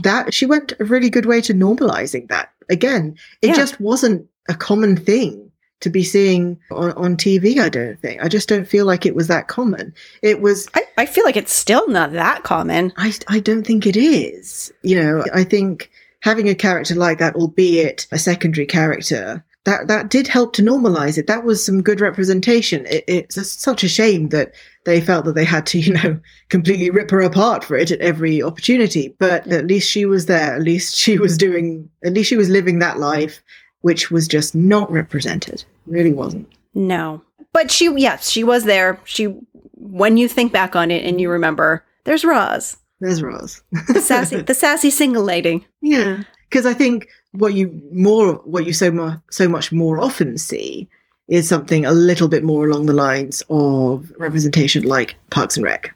that 0.03 0.33
she 0.35 0.47
went 0.47 0.73
a 0.79 0.85
really 0.85 1.11
good 1.11 1.27
way 1.27 1.41
to 1.41 1.55
normalizing 1.55 2.29
that. 2.29 2.51
Again, 2.69 3.17
it 3.43 3.49
Yeah. 3.49 3.55
just 3.57 3.81
wasn't 3.81 4.27
a 4.49 4.55
common 4.55 4.97
thing 4.97 5.51
to 5.81 5.91
be 5.91 6.03
seeing 6.05 6.59
on, 6.71 6.93
on 6.93 7.17
TV, 7.17 7.59
I 7.59 7.69
don't 7.69 8.01
think. 8.01 8.23
I 8.23 8.29
just 8.29 8.49
don't 8.49 8.67
feel 8.69 8.87
like 8.87 9.05
it 9.05 9.15
was 9.15 9.29
that 9.29 9.49
common. 9.49 9.93
It 10.23 10.41
was 10.41 10.69
I, 10.75 10.85
I 10.99 11.07
feel 11.07 11.25
like 11.25 11.37
it's 11.37 11.53
still 11.55 11.87
not 11.89 12.13
that 12.13 12.45
common. 12.45 12.93
I 12.97 13.13
I 13.29 13.41
don't 13.41 13.67
think 13.67 13.87
it 13.87 13.97
is. 13.97 14.73
You 14.83 15.03
know, 15.03 15.25
I 15.35 15.45
think 15.45 15.91
having 16.21 16.49
a 16.49 16.55
character 16.55 16.95
like 16.95 17.19
that, 17.19 17.37
albeit 17.37 18.07
a 18.11 18.19
secondary 18.19 18.67
character, 18.67 19.45
that 19.65 19.89
that 19.89 20.09
did 20.09 20.27
help 20.29 20.55
to 20.55 20.63
normalize 20.63 21.19
it. 21.19 21.27
That 21.27 21.45
was 21.45 21.65
some 21.65 21.83
good 21.83 22.01
representation. 22.01 22.87
It, 22.87 23.05
it's 23.07 23.51
such 23.53 23.85
a 23.85 23.89
shame 23.89 24.31
that 24.31 24.53
they 24.87 25.01
felt 25.01 25.25
that 25.27 25.35
they 25.35 25.45
had 25.45 25.67
to, 25.67 25.79
you 25.87 25.93
know, 25.93 26.19
completely 26.49 26.89
rip 26.89 27.11
her 27.11 27.21
apart 27.21 27.63
for 27.63 27.77
it 27.77 27.91
at 27.91 28.01
every 28.01 28.43
opportunity. 28.43 29.15
But 29.19 29.47
at 29.49 29.67
least 29.67 29.91
she 29.91 30.07
was 30.07 30.25
there. 30.25 30.55
At 30.55 30.63
least 30.63 30.97
she 30.97 31.19
was 31.19 31.35
mm. 31.35 31.41
doing. 31.41 31.91
At 32.05 32.15
least 32.15 32.31
she 32.31 32.37
was 32.37 32.49
living 32.49 32.79
that 32.79 32.99
life, 32.99 33.43
which 33.83 34.11
was 34.11 34.27
just 34.27 34.55
not 34.55 34.91
represented. 34.91 35.65
Really 35.87 36.13
wasn't. 36.13 36.51
No. 36.73 37.23
But 37.53 37.71
she 37.71 37.93
yes, 37.97 38.31
she 38.31 38.45
was 38.45 38.65
there. 38.65 38.99
She 39.05 39.37
when 39.73 40.17
you 40.17 40.29
think 40.29 40.53
back 40.53 40.75
on 40.75 40.91
it 40.91 41.05
and 41.05 41.21
you 41.21 41.31
remember, 41.31 41.85
there's 42.05 42.25
Roz, 42.25 42.77
There's 43.01 43.23
Roz. 43.23 43.63
the 43.89 44.01
sassy 44.01 44.41
the 44.43 44.55
sassy 44.55 44.91
single 44.91 45.23
lady. 45.23 45.67
Yeah, 45.83 46.23
because 46.49 46.67
I 46.67 46.75
think 46.75 47.09
what 47.33 47.55
you 47.55 47.81
more 47.93 48.35
what 48.45 48.67
you 48.67 48.73
so 48.73 48.91
much 48.91 49.21
so 49.31 49.49
much 49.49 49.73
more 49.73 49.99
often 49.99 50.39
see 50.39 50.89
is 51.29 51.49
something 51.49 51.85
a 51.85 51.93
little 51.93 52.29
bit 52.29 52.45
more 52.45 52.67
along 52.69 52.87
the 52.87 52.93
lines 52.93 53.43
of 53.51 54.13
representation 54.19 54.85
like 54.85 55.17
Parks 55.31 55.57
and 55.57 55.65
Rec, 55.65 55.95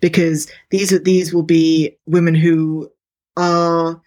because 0.00 0.50
these 0.70 0.92
are 0.92 0.98
these 0.98 1.32
will 1.32 1.42
be 1.44 1.96
women 2.06 2.34
who 2.34 2.90
are 3.36 4.00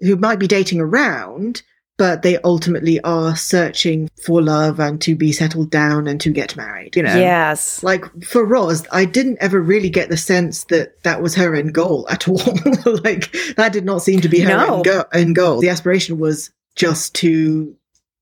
who 0.00 0.16
might 0.16 0.38
be 0.38 0.46
dating 0.46 0.80
around, 0.80 1.62
but 1.98 2.22
they 2.22 2.38
ultimately 2.38 3.00
are 3.02 3.36
searching 3.36 4.08
for 4.24 4.40
love 4.40 4.80
and 4.80 5.00
to 5.02 5.14
be 5.14 5.32
settled 5.32 5.70
down 5.70 6.06
and 6.06 6.20
to 6.22 6.30
get 6.30 6.56
married. 6.56 6.96
You 6.96 7.02
know, 7.02 7.14
Yes. 7.16 7.82
like 7.82 8.04
for 8.24 8.44
Roz, 8.44 8.86
I 8.92 9.04
didn't 9.04 9.38
ever 9.40 9.60
really 9.60 9.90
get 9.90 10.08
the 10.08 10.16
sense 10.16 10.64
that 10.64 11.02
that 11.02 11.20
was 11.22 11.34
her 11.34 11.54
end 11.54 11.74
goal 11.74 12.06
at 12.10 12.28
all. 12.28 12.36
like 13.04 13.30
that 13.56 13.72
did 13.72 13.84
not 13.84 14.02
seem 14.02 14.20
to 14.20 14.28
be 14.28 14.40
her 14.40 14.48
No. 14.48 14.76
end, 14.76 14.84
go- 14.84 15.04
end 15.12 15.34
goal. 15.36 15.60
The 15.60 15.68
aspiration 15.68 16.18
was 16.18 16.50
just 16.76 17.14
to 17.16 17.74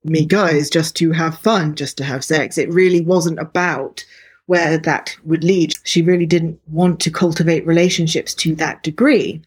meet 0.04 0.28
guys, 0.28 0.70
just 0.70 0.96
to 0.96 1.12
have 1.12 1.38
fun, 1.38 1.74
just 1.74 1.96
to 1.98 2.04
have 2.04 2.24
sex. 2.24 2.58
It 2.58 2.70
really 2.70 3.00
wasn't 3.00 3.38
about 3.38 4.04
where 4.46 4.78
that 4.78 5.16
would 5.24 5.44
lead. 5.44 5.74
She 5.84 6.02
really 6.02 6.26
didn't 6.26 6.58
want 6.68 7.00
to 7.00 7.10
cultivate 7.10 7.66
relationships 7.66 8.34
to 8.34 8.54
that 8.56 8.82
degree. 8.82 9.42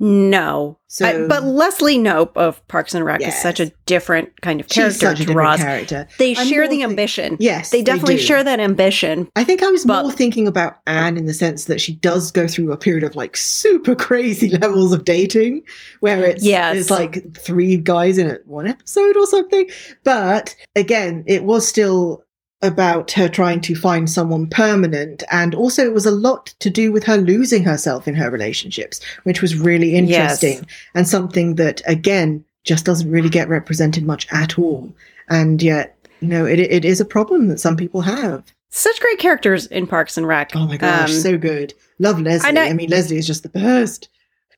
No. 0.00 0.78
So, 0.88 1.06
I- 1.06 1.26
but 1.26 1.44
Leslie 1.44 1.98
Knope 1.98 2.36
of 2.36 2.66
Parks 2.68 2.94
and 2.94 3.04
Rec 3.04 3.20
is 3.20 3.34
such 3.40 3.58
a 3.60 3.72
different 3.86 4.40
kind 4.42 4.60
of 4.60 4.66
she's 4.66 4.74
character 4.76 4.98
such 4.98 5.14
a 5.14 5.22
to 5.22 5.26
different 5.26 5.38
Roz. 5.38 5.60
character. 5.60 6.08
They 6.18 6.36
I'm 6.36 6.46
share 6.46 6.64
the 6.66 6.76
think- 6.78 6.84
ambition. 6.84 7.36
Yes, 7.40 7.70
They 7.70 7.82
definitely 7.82 8.16
do. 8.16 8.22
share 8.22 8.44
that 8.44 8.60
ambition. 8.60 9.28
I 9.36 9.44
think 9.44 9.62
I 9.62 9.70
was 9.70 9.84
But- 9.84 10.02
more 10.02 10.12
thinking 10.12 10.46
about 10.48 10.76
Anne 10.86 11.16
in 11.16 11.26
the 11.26 11.34
sense 11.34 11.64
that 11.66 11.80
she 11.80 11.94
does 11.94 12.30
go 12.32 12.46
through 12.48 12.72
a 12.72 12.76
period 12.76 13.04
of 13.04 13.14
like 13.16 13.36
super 13.36 13.94
crazy 13.94 14.50
levels 14.58 14.92
of 14.92 15.04
dating, 15.04 15.62
where 16.00 16.24
it's 16.24 16.44
Yes. 16.44 16.76
it's 16.76 16.90
like 16.90 17.36
three 17.36 17.76
guys 17.76 18.18
in 18.18 18.36
one 18.46 18.66
episode 18.66 19.16
or 19.16 19.26
something. 19.26 19.68
But 20.04 20.54
again, 20.76 21.22
it 21.26 21.44
was 21.44 21.66
still 21.66 22.23
about 22.64 23.12
her 23.12 23.28
trying 23.28 23.60
to 23.60 23.74
find 23.74 24.08
someone 24.10 24.48
permanent, 24.48 25.22
and 25.30 25.54
also 25.54 25.84
it 25.84 25.94
was 25.94 26.06
a 26.06 26.10
lot 26.10 26.46
to 26.60 26.70
do 26.70 26.90
with 26.90 27.04
her 27.04 27.16
losing 27.16 27.62
herself 27.64 28.08
in 28.08 28.14
her 28.14 28.30
relationships, 28.30 29.00
which 29.24 29.40
was 29.42 29.54
really 29.56 29.90
Yes. 29.92 30.42
interesting 30.42 30.66
and 30.94 31.06
something 31.06 31.54
that 31.56 31.82
again 31.86 32.44
just 32.64 32.84
doesn't 32.84 33.10
really 33.10 33.28
get 33.28 33.48
represented 33.48 34.04
much 34.04 34.26
at 34.32 34.58
all. 34.58 34.90
And 35.28 35.62
yet, 35.62 35.96
you 36.20 36.28
know, 36.28 36.44
it 36.46 36.58
it 36.58 36.84
is 36.84 37.00
a 37.00 37.04
problem 37.04 37.48
that 37.48 37.60
some 37.60 37.76
people 37.76 38.00
have. 38.00 38.42
Such 38.70 38.98
great 39.00 39.18
characters 39.20 39.66
in 39.66 39.86
Parks 39.86 40.16
and 40.16 40.26
Rec. 40.26 40.50
Oh 40.56 40.66
my 40.66 40.76
gosh, 40.76 41.10
Um, 41.10 41.16
so 41.20 41.38
good. 41.38 41.74
Love 42.00 42.20
Leslie. 42.20 42.58
I, 42.58 42.70
I- 42.70 42.72
mean, 42.72 42.90
Leslie 42.90 43.18
is 43.18 43.26
just 43.26 43.42
the 43.44 43.48
best. 43.50 44.08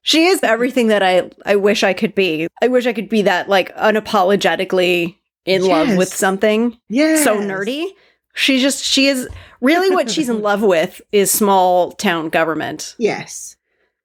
She 0.03 0.27
is 0.27 0.41
everything 0.45 0.87
that 0.87 1.03
I 1.03 1.31
I 1.45 1.57
wish 1.57 1.83
I 1.83 1.93
could 1.93 2.15
be. 2.15 2.47
I 2.63 2.69
wish 2.69 2.87
I 2.87 2.93
could 2.93 3.09
be 3.09 3.23
that 3.23 3.49
like 3.49 3.75
unapologetically 3.77 5.17
in 5.47 5.65
love 5.65 5.97
with 5.97 6.13
something 6.13 6.77
Yeah. 6.89 7.23
so 7.23 7.39
nerdy. 7.39 7.93
She 8.35 8.61
just 8.61 8.85
she 8.85 9.07
is 9.07 9.29
really 9.61 9.95
what 9.95 10.11
she's 10.11 10.29
in 10.29 10.43
love 10.43 10.63
with 10.63 11.01
is 11.13 11.31
small 11.31 11.93
town 11.93 12.29
government. 12.29 12.95
Yes. 12.99 13.57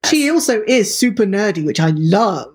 She 0.05 0.29
also 0.31 0.63
is 0.67 0.97
super 0.97 1.25
nerdy, 1.25 1.65
which 1.65 1.79
I 1.79 1.89
love. 1.89 2.53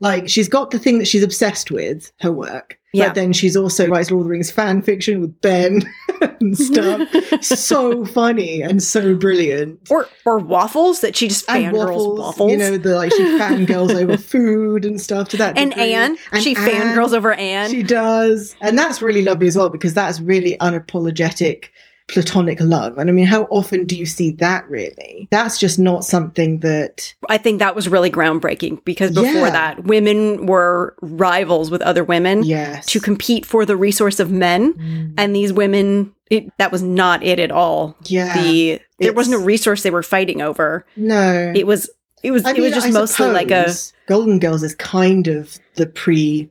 Like, 0.00 0.28
she's 0.30 0.48
got 0.48 0.70
the 0.70 0.78
thing 0.78 0.98
that 0.98 1.08
she's 1.08 1.22
obsessed 1.22 1.70
with, 1.70 2.10
her 2.20 2.32
work. 2.32 2.78
Yeah. 2.92 3.06
But 3.08 3.14
then 3.14 3.32
she's 3.32 3.56
also 3.56 3.86
writes 3.86 4.10
Lord 4.10 4.22
of 4.22 4.24
the 4.26 4.30
Rings 4.30 4.50
fan 4.50 4.82
fiction 4.82 5.20
with 5.20 5.40
Ben 5.42 5.82
and 6.40 6.58
stuff. 6.58 7.08
so 7.40 8.04
funny 8.04 8.62
and 8.62 8.82
so 8.82 9.14
brilliant. 9.14 9.88
or 9.90 10.08
or 10.26 10.38
waffles 10.38 11.00
that 11.02 11.14
she 11.14 11.28
just 11.28 11.46
fangirls 11.46 12.18
waffles. 12.18 12.50
You 12.50 12.56
know, 12.58 12.76
the 12.78 12.96
like 12.96 13.12
she 13.12 13.22
fangirls 13.22 13.94
over 13.94 14.16
food 14.32 14.84
and 14.84 15.00
stuff 15.00 15.28
to 15.28 15.36
that. 15.36 15.56
and 15.56 15.70
degree. 15.70 15.92
Anne, 15.94 16.16
And 16.32 16.42
she 16.42 16.56
Anne. 16.56 16.68
fangirls 16.68 17.12
over 17.12 17.32
Anne. 17.34 17.70
She 17.70 17.82
does. 17.84 18.56
And 18.60 18.76
that's 18.76 19.00
really 19.00 19.22
lovely 19.22 19.46
as 19.46 19.56
well 19.56 19.68
because 19.68 19.94
that's 19.94 20.20
really 20.20 20.56
unapologetic 20.60 21.66
platonic 22.10 22.60
love. 22.60 22.98
And 22.98 23.08
I 23.08 23.12
mean, 23.12 23.26
how 23.26 23.44
often 23.44 23.84
do 23.84 23.96
you 23.96 24.06
see 24.06 24.32
that 24.32 24.68
really? 24.68 25.28
That's 25.30 25.58
just 25.58 25.78
not 25.78 26.04
something 26.04 26.58
that. 26.60 27.14
I 27.28 27.38
think 27.38 27.58
that 27.60 27.74
was 27.74 27.88
really 27.88 28.10
groundbreaking 28.10 28.84
because 28.84 29.10
before 29.12 29.46
Yeah. 29.46 29.50
that, 29.50 29.84
women 29.84 30.46
were 30.46 30.94
rivals 31.00 31.70
with 31.70 31.82
other 31.82 32.02
women 32.04 32.42
Yes. 32.42 32.86
to 32.86 33.00
compete 33.00 33.46
for 33.46 33.64
the 33.64 33.76
resource 33.76 34.20
of 34.20 34.30
men, 34.30 34.74
Mm. 34.74 35.14
and 35.18 35.34
these 35.34 35.52
women, 35.52 36.12
it, 36.30 36.46
that 36.58 36.72
was 36.72 36.82
not 36.82 37.22
it 37.22 37.38
at 37.38 37.50
all. 37.50 37.96
Yeah. 38.04 38.42
the 38.42 38.80
there 38.98 39.12
wasn't 39.14 39.36
a 39.36 39.38
resource 39.44 39.82
they 39.82 39.90
were 39.90 40.02
fighting 40.02 40.42
over. 40.42 40.84
no. 40.96 41.52
It 41.54 41.66
was 41.66 41.88
it 42.22 42.32
was 42.32 42.44
I 42.44 42.50
it 42.52 42.60
was 42.60 42.72
just 42.74 42.88
I 42.88 42.90
mostly 42.90 43.28
like 43.28 43.50
a. 43.50 43.72
Golden 44.06 44.38
Girls 44.38 44.62
is 44.62 44.74
kind 44.74 45.26
of 45.26 45.58
the 45.76 45.86
pre 45.86 46.50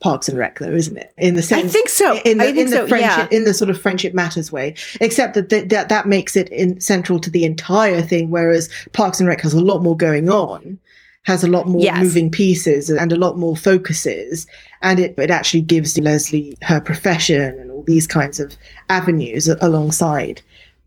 Parks 0.00 0.28
and 0.28 0.36
Rec, 0.36 0.58
though, 0.58 0.72
isn't 0.72 0.96
it? 0.98 1.12
In 1.16 1.34
the 1.34 1.42
sense, 1.42 1.64
I 1.64 1.68
think 1.68 1.88
so. 1.88 2.20
in 2.24 2.38
the, 2.38 2.44
I 2.44 2.46
think 2.48 2.58
in 2.58 2.70
the 2.70 2.76
so. 2.76 2.86
friendship, 2.88 3.28
Yeah. 3.32 3.36
in 3.38 3.44
the 3.44 3.54
sort 3.54 3.70
of 3.70 3.80
friendship 3.80 4.12
matters 4.12 4.52
way, 4.52 4.74
except 5.00 5.34
that 5.34 5.48
th- 5.48 5.68
that 5.70 5.88
that 5.88 6.06
makes 6.06 6.36
it 6.36 6.48
in, 6.50 6.78
central 6.80 7.18
to 7.20 7.30
the 7.30 7.44
entire 7.44 8.02
thing. 8.02 8.30
Whereas 8.30 8.68
Parks 8.92 9.20
and 9.20 9.28
Rec 9.28 9.40
has 9.40 9.54
a 9.54 9.60
lot 9.60 9.82
more 9.82 9.96
going 9.96 10.28
on, 10.28 10.78
has 11.22 11.42
a 11.42 11.48
lot 11.48 11.66
more 11.66 11.80
Yes. 11.82 12.02
moving 12.02 12.30
pieces, 12.30 12.90
and 12.90 13.10
a 13.10 13.16
lot 13.16 13.38
more 13.38 13.56
focuses, 13.56 14.46
and 14.82 14.98
it 15.00 15.14
it 15.18 15.30
actually 15.30 15.62
gives 15.62 15.98
Leslie 15.98 16.56
her 16.62 16.78
profession 16.80 17.58
and 17.58 17.70
all 17.70 17.82
these 17.84 18.06
kinds 18.06 18.38
of 18.38 18.54
avenues 18.90 19.48
alongside. 19.48 20.42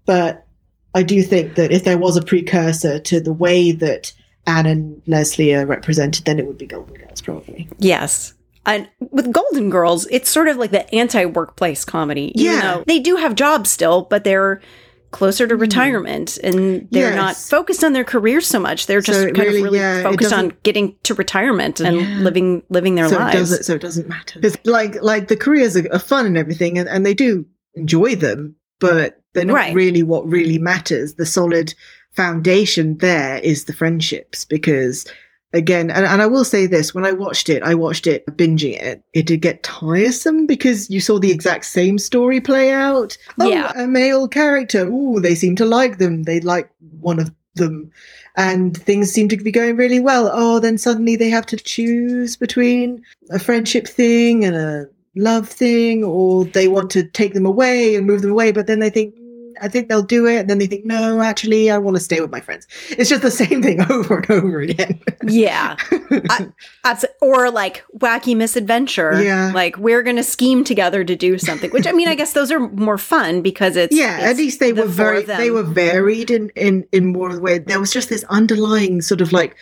But 0.05 0.45
I 0.93 1.01
do 1.03 1.21
think 1.23 1.55
that 1.55 1.71
if 1.71 1.83
there 1.83 1.97
was 1.97 2.15
a 2.15 2.21
precursor 2.21 2.99
to 2.99 3.19
the 3.19 3.33
way 3.33 3.71
that 3.71 4.13
Anne 4.45 4.65
and 4.67 5.01
Leslie 5.07 5.53
are 5.55 5.65
represented, 5.65 6.25
then 6.25 6.37
it 6.39 6.45
would 6.45 6.57
be 6.59 6.65
Golden 6.67 6.93
Girls, 6.95 7.21
probably. 7.21 7.67
Yes. 7.79 8.33
And 8.65 8.87
with 8.99 9.31
Golden 9.31 9.69
Girls, 9.69 10.05
it's 10.11 10.29
sort 10.29 10.47
of 10.47 10.57
like 10.57 10.71
the 10.71 10.93
anti-workplace 10.93 11.85
comedy. 11.85 12.31
even 12.39 12.53
Yeah. 12.53 12.83
they 12.85 12.99
do 12.99 13.15
have 13.15 13.35
jobs 13.35 13.71
still, 13.71 14.03
but 14.03 14.23
they're 14.23 14.61
closer 15.11 15.47
to 15.47 15.55
mm-hmm. 15.55 15.61
retirement 15.61 16.37
and 16.43 16.87
they're 16.91 17.15
not 17.15 17.35
focused 17.35 17.83
on 17.83 17.93
their 17.93 18.03
careers 18.03 18.45
so 18.45 18.59
much. 18.59 18.85
They're 18.85 19.01
just 19.01 19.19
it 19.21 19.33
kind 19.33 19.47
really- 19.47 19.57
of 19.59 19.63
really 19.63 19.79
yeah, 19.79 20.03
focused 20.03 20.33
on 20.33 20.53
getting 20.61 20.95
to 21.03 21.15
retirement 21.15 21.79
and 21.79 21.97
Yeah. 21.97 22.17
living 22.19 22.61
living 22.69 22.93
their 22.93 23.09
so 23.09 23.17
lives. 23.17 23.51
it 23.51 23.65
so 23.65 23.73
it 23.73 23.81
doesn't 23.81 24.07
matter. 24.07 24.39
It's 24.43 24.57
like 24.65 25.01
like 25.01 25.27
the 25.29 25.35
careers 25.37 25.75
are, 25.75 25.87
are 25.91 25.97
fun 25.99 26.27
and 26.27 26.37
everything, 26.37 26.77
and, 26.77 26.87
and 26.87 27.05
they 27.07 27.15
do 27.15 27.45
enjoy 27.73 28.15
them, 28.15 28.55
but 28.79 29.19
they're 29.33 29.45
not 29.45 29.55
Right. 29.55 29.73
really 29.73 30.03
what 30.03 30.27
really 30.27 30.59
matters. 30.59 31.15
The 31.15 31.25
solid 31.25 31.73
foundation 32.11 32.97
there 32.97 33.39
is 33.39 33.65
the 33.65 33.73
friendships 33.73 34.45
because 34.45 35.05
again 35.53 35.89
and, 35.89 36.05
and 36.05 36.21
i 36.21 36.27
will 36.27 36.45
say 36.45 36.67
this 36.67 36.93
when 36.93 37.05
i 37.05 37.11
watched 37.11 37.49
it 37.49 37.63
i 37.63 37.73
watched 37.73 38.05
it 38.05 38.23
binging 38.37 38.79
it 38.79 39.03
it 39.13 39.25
did 39.25 39.41
get 39.41 39.63
tiresome 39.63 40.45
because 40.45 40.89
you 40.89 41.01
saw 41.01 41.17
the 41.17 41.31
exact 41.31 41.65
same 41.65 41.97
story 41.97 42.39
play 42.39 42.71
out. 42.71 43.17
Oh, 43.39 43.47
Yeah. 43.49 43.71
a 43.75 43.87
male 43.87 44.27
character. 44.27 44.87
Oh 44.91 45.19
they 45.19 45.33
seem 45.35 45.55
to 45.55 45.65
like 45.65 45.97
them. 45.97 46.23
They 46.23 46.39
like 46.41 46.69
one 46.99 47.19
of 47.19 47.31
them. 47.55 47.89
And 48.37 48.77
things 48.77 49.11
seem 49.11 49.27
to 49.29 49.37
be 49.37 49.51
going 49.51 49.75
really 49.75 49.99
well. 49.99 50.29
Oh 50.31 50.59
then 50.59 50.77
suddenly 50.77 51.15
they 51.15 51.29
have 51.29 51.45
to 51.47 51.57
choose 51.57 52.37
between 52.37 53.01
a 53.31 53.39
friendship 53.39 53.87
thing 53.87 54.45
and 54.45 54.55
a 54.55 54.87
love 55.15 55.49
thing 55.49 56.03
or 56.03 56.45
they 56.45 56.67
want 56.67 56.91
to 56.91 57.03
take 57.03 57.33
them 57.33 57.45
away 57.45 57.95
and 57.95 58.05
move 58.05 58.21
them 58.21 58.31
away 58.31 58.51
but 58.51 58.67
then 58.67 58.79
they 58.79 58.91
think 58.91 59.15
"Mm, 59.15 59.18
I 59.61 59.67
think 59.67 59.89
they'll 59.89 60.01
do 60.03 60.25
it. 60.27 60.37
And 60.39 60.49
then 60.49 60.57
they 60.59 60.67
think, 60.67 60.85
no, 60.85 61.21
actually, 61.21 61.69
I 61.71 61.77
want 61.77 61.97
to 61.97 62.03
stay 62.03 62.21
with 62.21 62.31
my 62.31 62.39
friends. 62.39 62.67
It's 62.89 63.09
just 63.09 63.21
the 63.21 63.31
same 63.31 63.61
thing 63.61 63.81
over 63.91 64.17
and 64.17 64.31
over 64.31 64.59
again. 64.59 64.99
yeah. 65.23 65.75
Abs- 66.83 67.05
or 67.21 67.51
like 67.51 67.83
wacky 67.97 68.35
misadventure. 68.35 69.21
Yeah. 69.21 69.51
Like 69.53 69.77
we're 69.77 70.03
going 70.03 70.15
to 70.15 70.23
scheme 70.23 70.63
together 70.63 71.03
to 71.03 71.15
do 71.15 71.37
something, 71.37 71.69
which 71.71 71.87
I 71.87 71.91
mean, 71.91 72.07
I 72.07 72.15
guess 72.15 72.33
those 72.33 72.51
are 72.51 72.59
more 72.59 72.97
fun 72.97 73.41
because 73.41 73.75
it's. 73.75 73.95
yeah, 73.95 74.19
at 74.21 74.37
least 74.37 74.59
they 74.59 74.71
the 74.71 74.83
were 74.83 74.87
very 74.87 75.23
they 75.23 75.51
were 75.51 75.63
varied 75.63 76.31
in 76.31 76.49
in 76.55 76.85
in 76.91 77.07
more 77.13 77.29
of 77.29 77.35
the 77.35 77.41
way. 77.41 77.59
There 77.59 77.79
was 77.79 77.91
just 77.91 78.09
this 78.09 78.23
underlying 78.25 79.01
sort 79.01 79.21
of 79.21 79.31
like 79.31 79.55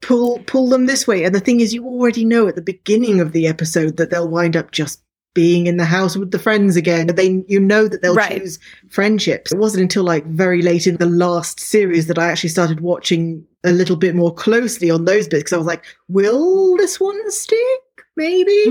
pull 0.00 0.40
pull 0.46 0.68
them 0.68 0.86
this 0.86 1.06
way. 1.06 1.24
And 1.24 1.34
the 1.34 1.40
thing 1.40 1.60
is, 1.60 1.72
you 1.72 1.84
already 1.86 2.24
know 2.24 2.48
at 2.48 2.56
the 2.56 2.62
beginning 2.62 3.20
of 3.20 3.32
the 3.32 3.46
episode 3.46 3.96
that 3.96 4.10
they'll 4.10 4.28
wind 4.28 4.56
up 4.56 4.70
just 4.72 5.02
being 5.34 5.66
in 5.66 5.76
the 5.78 5.84
house 5.84 6.16
with 6.16 6.30
the 6.30 6.38
friends 6.38 6.76
again. 6.76 7.06
They 7.06 7.42
you 7.48 7.58
know 7.60 7.88
that 7.88 8.02
they'll 8.02 8.14
Right. 8.14 8.40
choose 8.40 8.58
friendships. 8.90 9.52
It 9.52 9.58
wasn't 9.58 9.82
until 9.82 10.04
like 10.04 10.26
very 10.26 10.62
late 10.62 10.86
in 10.86 10.96
the 10.96 11.06
last 11.06 11.58
series 11.60 12.06
that 12.08 12.18
I 12.18 12.28
actually 12.30 12.50
started 12.50 12.80
watching 12.80 13.44
a 13.64 13.72
little 13.72 13.96
bit 13.96 14.14
more 14.14 14.34
closely 14.34 14.90
on 14.90 15.04
those 15.04 15.28
bits 15.28 15.42
because 15.44 15.52
I 15.54 15.58
was 15.58 15.66
like, 15.66 15.84
will 16.08 16.76
this 16.76 16.98
one 17.00 17.30
stick? 17.30 17.58
Maybe. 18.16 18.52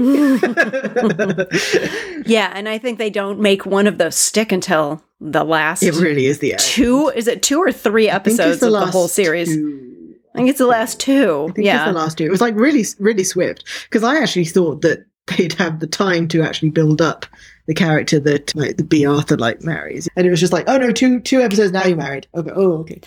Yeah, 2.26 2.52
and 2.54 2.70
I 2.70 2.78
think 2.78 3.00
they 3.00 3.10
don't 3.10 3.40
make 3.40 3.66
one 3.66 3.88
of 3.88 3.98
those 3.98 4.16
stick 4.16 4.52
until 4.52 5.04
the 5.20 5.44
last 5.44 5.82
it 5.84 5.96
really 5.96 6.28
is 6.28 6.40
the 6.40 6.54
end. 6.54 6.60
two. 6.60 7.10
Is 7.16 7.28
it 7.28 7.42
two 7.42 7.60
or 7.60 7.72
three 7.72 8.10
I 8.10 8.14
think 8.20 8.28
it's 8.28 8.40
episodes 8.40 8.64
of 8.64 8.72
the 8.72 8.86
whole 8.86 9.08
series? 9.08 9.48
two. 9.56 10.16
I 10.34 10.38
think 10.38 10.50
it's 10.50 10.60
the 10.60 10.68
last 10.68 11.00
two. 11.00 11.48
I 11.50 11.52
think 11.54 11.66
yeah, 11.66 11.84
it's 11.84 11.94
the 11.94 12.00
last 12.00 12.18
two. 12.18 12.26
It 12.26 12.32
was 12.32 12.40
like 12.42 12.56
really, 12.56 12.86
really 13.00 13.24
swift 13.24 13.66
because 13.90 14.04
I 14.04 14.18
actually 14.18 14.46
thought 14.46 14.82
that 14.82 15.06
they'd 15.38 15.54
have 15.54 15.80
the 15.80 15.88
time 15.88 16.28
to 16.30 16.42
actually 16.42 16.70
build 16.70 17.02
up 17.02 17.26
the 17.68 17.74
character 17.74 18.20
that 18.20 18.54
like 18.56 18.78
the 18.78 18.84
Bea 18.84 19.06
Arthur 19.06 19.38
like 19.38 19.62
marries, 19.64 20.10
and 20.16 20.26
it 20.26 20.30
was 20.30 20.40
just 20.40 20.54
like, 20.54 20.66
oh 20.68 20.78
no, 20.78 20.92
two 20.92 21.20
two 21.20 21.42
episodes 21.42 21.72
now 21.72 21.86
you're 21.86 21.98
married. 21.98 22.28
Oh, 22.34 22.40
okay, 22.42 22.52
oh 22.56 22.72
okay, 22.80 23.02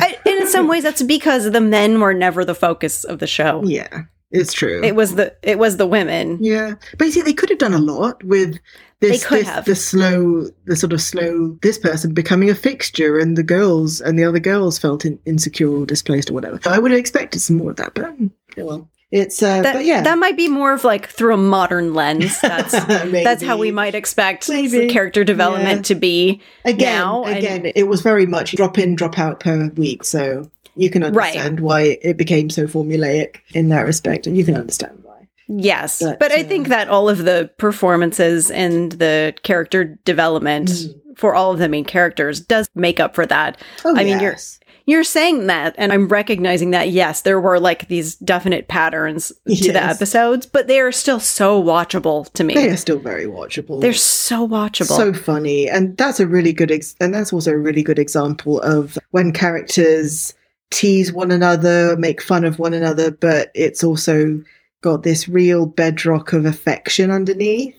I, 0.00 0.18
and 0.26 0.40
in 0.42 0.48
some 0.48 0.68
ways 0.68 0.82
that's 0.82 1.02
because 1.02 1.50
the 1.50 1.60
men 1.60 2.00
were 2.00 2.14
never 2.14 2.44
the 2.44 2.54
focus 2.54 3.04
of 3.04 3.18
the 3.18 3.26
show. 3.26 3.62
yeah, 3.64 4.02
it's 4.30 4.52
true. 4.52 4.82
It 4.82 4.94
was 4.96 5.14
the 5.14 5.34
it 5.42 5.58
was 5.58 5.76
the 5.76 5.86
women. 5.86 6.38
yeah, 6.40 6.74
but 6.98 7.04
you 7.06 7.12
see, 7.12 7.22
they 7.22 7.32
could 7.34 7.50
have 7.50 7.58
done 7.58 7.74
a 7.74 7.78
lot 7.78 8.22
with. 8.24 8.58
This, 9.00 9.20
They 9.22 9.28
could 9.28 9.38
this, 9.40 9.48
have. 9.48 9.64
the 9.66 9.74
slow, 9.74 10.46
the 10.64 10.74
sort 10.74 10.94
of 10.94 11.02
slow, 11.02 11.58
this 11.60 11.76
person 11.76 12.14
becoming 12.14 12.48
a 12.48 12.54
fixture, 12.54 13.18
and 13.18 13.36
the 13.36 13.42
girls 13.42 14.00
and 14.00 14.18
the 14.18 14.24
other 14.24 14.40
girls 14.40 14.78
felt 14.78 15.04
in, 15.04 15.18
insecure 15.26 15.68
or 15.68 15.84
displaced 15.84 16.30
or 16.30 16.32
whatever. 16.32 16.58
I 16.64 16.78
would 16.78 16.92
have 16.92 16.98
expected 16.98 17.40
some 17.40 17.58
more 17.58 17.72
of 17.72 17.76
that, 17.76 17.92
but 17.92 18.06
oh 18.06 18.30
well, 18.56 18.88
it's 19.12 19.42
uh, 19.42 19.62
That, 19.62 19.74
but 19.74 19.84
yeah, 19.84 20.02
that 20.02 20.18
might 20.18 20.36
be 20.36 20.48
more 20.48 20.72
of 20.72 20.82
like 20.84 21.08
through 21.08 21.34
a 21.34 21.36
modern 21.36 21.94
lens. 21.94 22.40
That's 22.42 22.72
that's 22.72 23.42
how 23.42 23.56
we 23.56 23.70
might 23.70 23.94
expect 23.94 24.46
character 24.46 25.24
development 25.24 25.78
Yeah. 25.78 25.82
to 25.82 25.94
be. 25.94 26.40
again, 26.64 26.94
now, 26.98 27.24
and- 27.24 27.38
again, 27.38 27.72
it 27.74 27.84
was 27.88 28.00
very 28.02 28.26
much 28.26 28.56
drop 28.56 28.78
in, 28.78 28.94
drop 28.96 29.18
out 29.18 29.40
per 29.40 29.68
week. 29.76 30.02
So 30.04 30.50
you 30.74 30.90
can 30.90 31.02
Right. 31.02 31.28
understand 31.28 31.60
why 31.60 31.98
it 32.02 32.16
became 32.16 32.50
so 32.50 32.66
formulaic 32.66 33.36
in 33.54 33.68
that 33.70 33.86
respect, 33.86 34.26
and 34.26 34.36
you 34.36 34.44
can 34.44 34.54
understand 34.56 34.98
why. 35.02 35.28
Yes, 35.48 36.02
But, 36.02 36.18
but, 36.18 36.32
I 36.32 36.40
uh, 36.40 36.44
think 36.44 36.68
that 36.68 36.88
all 36.88 37.08
of 37.08 37.18
the 37.18 37.48
performances 37.56 38.50
and 38.50 38.90
the 38.92 39.32
character 39.44 39.84
development 40.04 40.68
Mm. 40.68 40.94
for 41.16 41.34
all 41.36 41.52
of 41.52 41.58
the 41.60 41.68
main 41.68 41.84
characters 41.84 42.40
does 42.40 42.68
make 42.74 42.98
up 42.98 43.14
for 43.14 43.24
that. 43.26 43.58
Oh, 43.84 43.92
I 43.96 44.02
mean, 44.04 44.18
you're- 44.18 44.32
yes. 44.32 44.58
You're 44.86 45.04
saying 45.04 45.48
that, 45.48 45.74
and 45.76 45.92
I'm 45.92 46.08
recognizing 46.08 46.70
that, 46.70 46.90
yes, 46.90 47.22
there 47.22 47.40
were 47.40 47.58
like 47.58 47.88
these 47.88 48.14
definite 48.16 48.68
patterns 48.68 49.32
to 49.46 49.72
the 49.72 49.82
episodes, 49.82 50.46
but 50.46 50.68
they 50.68 50.78
are 50.80 50.92
still 50.92 51.20
so 51.20 51.60
watchable 51.62 52.32
to 52.34 52.44
me. 52.44 52.54
They 52.54 52.70
are 52.70 52.76
still 52.76 52.98
very 53.00 53.26
watchable. 53.26 53.80
They're 53.80 53.92
so 53.92 54.46
watchable. 54.48 54.96
so 54.96 55.12
funny 55.12 55.68
and 55.68 55.96
that's 55.96 56.20
a 56.20 56.26
really 56.26 56.52
good 56.52 56.70
ex- 56.70 56.94
and 57.00 57.12
that's 57.12 57.32
also 57.32 57.50
a 57.52 57.58
really 57.58 57.82
good 57.82 57.98
example 57.98 58.60
of 58.62 58.96
when 59.10 59.32
characters 59.32 60.34
tease 60.70 61.12
one 61.12 61.30
another 61.30 61.96
make 61.96 62.20
fun 62.22 62.44
of 62.44 62.58
one 62.58 62.74
another 62.74 63.10
but 63.10 63.50
it's 63.54 63.82
also 63.84 64.40
got 64.82 65.02
this 65.02 65.28
real 65.28 65.64
bedrock 65.66 66.32
of 66.32 66.44
affection 66.44 67.10
underneath 67.10 67.74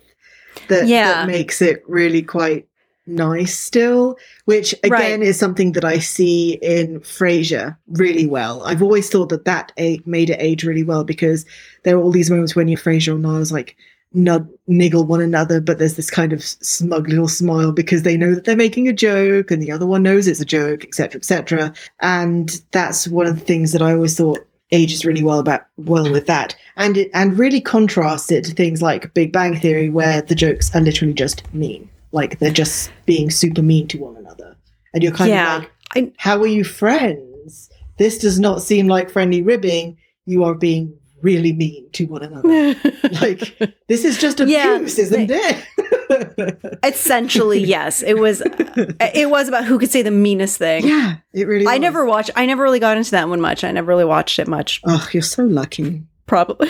that, 0.70 0.88
Yeah. 0.88 1.14
that 1.14 1.28
makes 1.28 1.62
it 1.62 1.84
really 1.88 2.22
quite 2.22 2.66
nice 3.08 3.58
still 3.58 4.18
which 4.46 4.74
again 4.84 4.92
Right. 5.20 5.22
is 5.22 5.40
something 5.40 5.72
that 5.72 5.86
i 5.86 5.98
see 5.98 6.60
in 6.62 7.00
frasier 7.00 7.76
really 7.88 8.26
well 8.28 8.62
i've 8.64 8.82
always 8.84 9.10
thought 9.10 9.30
that 9.30 9.46
that 9.46 9.72
a- 9.80 10.02
made 10.06 10.30
it 10.30 10.38
age 10.42 10.64
really 10.64 10.84
well 10.84 11.04
because 11.04 11.46
there 11.84 11.96
are 11.98 12.02
all 12.02 12.12
these 12.12 12.30
moments 12.30 12.56
when 12.56 12.68
you're 12.68 12.78
frasier 12.78 13.14
and 13.14 13.22
niles 13.24 13.52
like 13.52 13.76
nud- 14.16 14.50
niggle 14.68 15.04
one 15.06 15.22
another, 15.22 15.60
but 15.60 15.80
there's 15.80 15.96
this 15.96 16.10
kind 16.10 16.32
of 16.34 16.42
smug 16.44 17.10
little 17.10 17.28
smile 17.28 17.72
because 17.74 18.04
they 18.04 18.16
know 18.18 18.34
that 18.34 18.46
they're 18.46 18.56
making 18.56 18.88
a 18.88 18.94
joke 18.94 19.52
and 19.52 19.62
the 19.62 19.72
other 19.72 19.86
one 19.86 20.02
knows 20.02 20.28
it's 20.28 20.40
a 20.40 20.46
joke, 20.46 20.84
etc., 20.86 21.20
etc. 21.20 21.74
And 22.00 22.60
that's 22.72 23.08
one 23.10 23.28
of 23.28 23.38
the 23.38 23.46
things 23.46 23.74
that 23.74 23.82
I 23.82 23.94
always 23.94 24.18
thought 24.18 24.40
ages 24.72 25.06
really 25.06 25.24
well 25.24 25.40
about 25.40 25.66
well 25.78 26.10
with 26.12 26.26
that, 26.28 26.56
and 26.78 26.98
it 26.98 27.12
and 27.14 27.38
really 27.38 27.60
contrasts 27.62 28.32
it 28.32 28.46
to 28.46 28.54
things 28.54 28.82
like 28.82 29.14
Big 29.14 29.32
Bang 29.34 29.60
Theory, 29.60 29.90
where 29.90 30.22
the 30.22 30.36
jokes 30.36 30.74
are 30.74 30.82
literally 30.82 31.14
just 31.14 31.44
mean, 31.54 31.90
like 32.12 32.40
they're 32.40 32.52
just 32.52 32.92
being 33.06 33.30
super 33.30 33.62
mean 33.62 33.88
to 33.90 33.98
one 33.98 34.16
another, 34.18 34.56
and 34.94 35.04
you're 35.04 35.12
kind 35.14 35.30
Yeah. 35.32 35.58
of 35.58 35.62
like, 35.64 35.72
I- 35.96 36.12
how 36.18 36.40
are 36.42 36.48
you 36.48 36.64
friends? 36.64 37.70
This 37.98 38.18
does 38.20 38.40
not 38.40 38.62
seem 38.62 38.88
like 38.88 39.10
friendly 39.10 39.42
ribbing. 39.42 39.98
You 40.26 40.44
are 40.44 40.54
being 40.54 40.94
really 41.24 41.52
mean 41.54 41.90
to 41.94 42.06
one 42.06 42.22
another. 42.24 42.76
like 43.22 43.58
this 43.88 44.06
is 44.06 44.18
just 44.20 44.40
Yeah, 44.40 44.76
abuse, 44.76 45.00
isn't 45.00 45.32
it? 45.32 46.80
Essentially, 46.84 47.60
yes. 47.60 48.04
It 48.04 48.18
was 48.20 48.42
uh, 48.42 48.94
it 49.16 49.30
was 49.30 49.48
about 49.48 49.66
who 49.66 49.80
could 49.80 49.90
say 49.92 50.02
the 50.02 50.12
meanest 50.12 50.58
thing. 50.58 50.86
yeah, 50.88 51.16
it 51.34 51.48
really. 51.48 51.66
I 51.66 51.74
was. 51.74 51.82
never 51.82 52.06
watched 52.06 52.30
I 52.36 52.46
never 52.46 52.64
really 52.64 52.80
got 52.80 52.98
into 52.98 53.12
that 53.12 53.30
one 53.30 53.42
much. 53.42 53.64
I 53.64 53.72
never 53.72 53.88
really 53.88 54.06
watched 54.06 54.40
it 54.40 54.48
much. 54.48 54.82
Oh, 54.86 55.08
you're 55.12 55.24
so 55.24 55.44
lucky. 55.44 56.04
Probably 56.28 56.70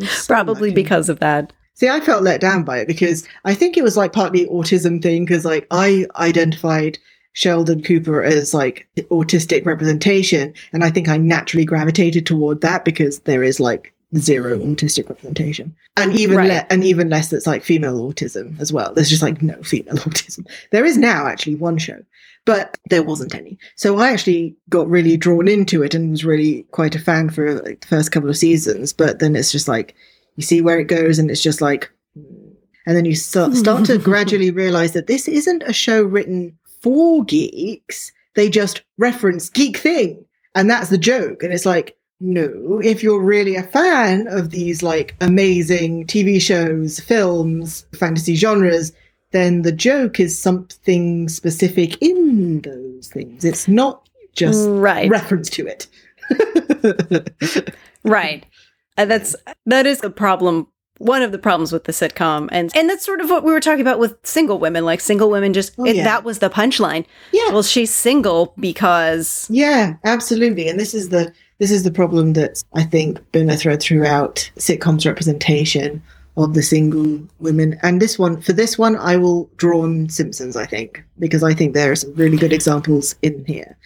so 0.00 0.26
probably 0.34 0.70
lucky. 0.70 0.74
because 0.82 1.08
of 1.08 1.20
that. 1.20 1.52
See, 1.74 1.88
I 1.88 2.00
felt 2.00 2.22
let 2.22 2.40
down 2.40 2.62
by 2.64 2.78
it 2.78 2.86
because 2.88 3.26
I 3.44 3.54
think 3.54 3.76
it 3.76 3.82
was 3.84 3.96
like 3.96 4.12
partly 4.12 4.46
autism 4.46 5.02
thing 5.02 5.24
because 5.24 5.44
like 5.44 5.66
I 5.70 6.06
identified 6.16 6.98
Sheldon 7.32 7.82
Cooper 7.82 8.22
as 8.22 8.54
like 8.54 8.86
autistic 9.10 9.66
representation, 9.66 10.54
and 10.72 10.84
I 10.84 10.90
think 10.90 11.08
I 11.08 11.16
naturally 11.16 11.64
gravitated 11.64 12.26
toward 12.26 12.60
that 12.60 12.84
because 12.84 13.18
there 13.20 13.42
is 13.42 13.58
like 13.58 13.92
zero 14.16 14.56
autistic 14.58 15.08
representation, 15.08 15.74
and 15.96 16.16
even 16.16 16.36
Right. 16.36 16.48
le- 16.48 16.66
and 16.70 16.84
even 16.84 17.08
less 17.10 17.30
that's 17.30 17.46
like 17.48 17.64
female 17.64 18.00
autism 18.08 18.58
as 18.60 18.72
well. 18.72 18.94
There's 18.94 19.10
just 19.10 19.22
like 19.22 19.42
no 19.42 19.60
female 19.64 19.94
autism. 20.06 20.46
There 20.70 20.84
is 20.84 20.96
now 20.96 21.26
actually 21.26 21.56
one 21.56 21.78
show, 21.78 22.00
but 22.44 22.78
there 22.90 23.02
wasn't 23.02 23.34
any. 23.34 23.58
So 23.74 23.98
I 23.98 24.12
actually 24.12 24.54
got 24.68 24.88
really 24.88 25.16
drawn 25.16 25.48
into 25.48 25.82
it 25.82 25.92
and 25.94 26.12
was 26.12 26.24
really 26.24 26.62
quite 26.70 26.94
a 26.94 27.00
fan 27.00 27.30
for 27.30 27.60
like 27.62 27.80
the 27.80 27.88
first 27.88 28.12
couple 28.12 28.30
of 28.30 28.36
seasons. 28.36 28.92
But 28.92 29.18
then 29.18 29.34
it's 29.34 29.50
just 29.50 29.66
like 29.66 29.96
you 30.36 30.42
see 30.42 30.60
where 30.60 30.78
it 30.78 30.84
goes, 30.84 31.18
and 31.18 31.30
it's 31.30 31.42
just 31.42 31.60
like, 31.60 31.90
and 32.14 32.96
then 32.96 33.04
you 33.04 33.14
start 33.14 33.54
start 33.54 33.84
to 33.86 33.98
gradually 33.98 34.50
realize 34.50 34.92
that 34.92 35.06
this 35.06 35.28
isn't 35.28 35.62
a 35.64 35.72
show 35.72 36.02
written 36.02 36.58
for 36.82 37.24
geeks. 37.24 38.12
They 38.34 38.48
just 38.50 38.82
reference 38.98 39.48
geek 39.48 39.76
thing, 39.76 40.24
and 40.54 40.68
that's 40.68 40.90
the 40.90 40.98
joke. 40.98 41.42
And 41.42 41.52
it's 41.52 41.66
like, 41.66 41.96
no, 42.20 42.80
if 42.82 43.02
you're 43.02 43.20
really 43.20 43.56
a 43.56 43.62
fan 43.62 44.26
of 44.28 44.50
these 44.50 44.82
like 44.82 45.14
amazing 45.20 46.06
TV 46.06 46.40
shows, 46.40 47.00
films, 47.00 47.86
fantasy 47.94 48.34
genres, 48.34 48.92
then 49.30 49.62
the 49.62 49.72
joke 49.72 50.20
is 50.20 50.40
something 50.40 51.28
specific 51.28 52.00
in 52.02 52.60
those 52.62 53.08
things. 53.08 53.44
It's 53.44 53.68
not 53.68 54.08
just 54.34 54.68
right. 54.68 55.08
reference 55.08 55.48
to 55.50 55.66
it. 55.66 55.86
Right. 58.04 58.44
And 58.96 59.10
that's 59.10 59.34
that 59.66 59.86
is 59.86 60.00
the 60.00 60.10
problem 60.10 60.68
one 60.98 61.22
of 61.22 61.32
the 61.32 61.38
problems 61.38 61.72
with 61.72 61.84
the 61.84 61.92
sitcom 61.92 62.48
and 62.52 62.74
and 62.76 62.88
that's 62.88 63.04
sort 63.04 63.20
of 63.20 63.28
what 63.28 63.42
we 63.42 63.52
were 63.52 63.60
talking 63.60 63.80
about 63.80 63.98
with 63.98 64.16
single 64.22 64.58
women 64.60 64.84
like 64.84 65.00
single 65.00 65.28
women 65.28 65.52
just 65.52 65.74
Oh, 65.76 65.84
it, 65.84 65.96
yeah. 65.96 66.04
that 66.04 66.22
was 66.22 66.38
the 66.38 66.48
punchline 66.48 67.04
yeah. 67.32 67.50
well 67.50 67.64
she's 67.64 67.90
single 67.90 68.54
because 68.58 69.48
Yeah, 69.50 69.94
absolutely. 70.04 70.68
And 70.68 70.78
this 70.78 70.94
is 70.94 71.08
the 71.08 71.32
this 71.58 71.70
is 71.70 71.82
the 71.82 71.90
problem 71.90 72.32
that's 72.32 72.64
I 72.74 72.84
think 72.84 73.20
been 73.32 73.50
a 73.50 73.56
thread 73.56 73.80
throughout 73.80 74.50
sitcoms 74.56 75.04
representation 75.04 76.02
of 76.36 76.54
the 76.54 76.62
single 76.62 77.20
women. 77.38 77.78
And 77.82 78.02
this 78.02 78.18
one 78.18 78.40
for 78.40 78.52
this 78.52 78.76
one 78.76 78.96
I 78.96 79.16
will 79.16 79.48
draw 79.56 79.82
on 79.82 80.08
Simpsons, 80.08 80.56
I 80.56 80.66
think, 80.66 81.04
because 81.18 81.42
I 81.44 81.54
think 81.54 81.74
there 81.74 81.92
are 81.92 81.96
some 81.96 82.14
really 82.14 82.36
good 82.36 82.52
examples 82.52 83.14
in 83.22 83.44
here. 83.44 83.76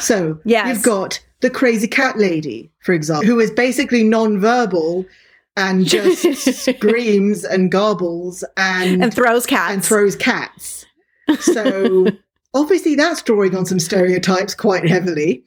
So 0.00 0.38
Yes. 0.44 0.68
you've 0.68 0.82
got 0.84 1.20
the 1.40 1.50
crazy 1.50 1.86
cat 1.86 2.18
lady, 2.18 2.70
for 2.80 2.92
example, 2.94 3.26
who 3.26 3.38
is 3.40 3.50
basically 3.50 4.04
non-verbal 4.04 5.04
and 5.56 5.86
just 5.96 6.22
screams 6.64 7.44
and 7.44 7.70
garbles 7.70 8.42
and 8.56 9.02
and 9.02 9.12
throws 9.14 9.44
cats 9.44 9.74
and 9.74 9.84
throws 9.84 10.16
cats. 10.16 10.86
So 11.40 12.06
obviously 12.54 12.94
that's 12.94 13.20
drawing 13.22 13.54
on 13.56 13.66
some 13.66 13.80
stereotypes 13.80 14.54
quite 14.54 14.88
heavily. 14.88 15.44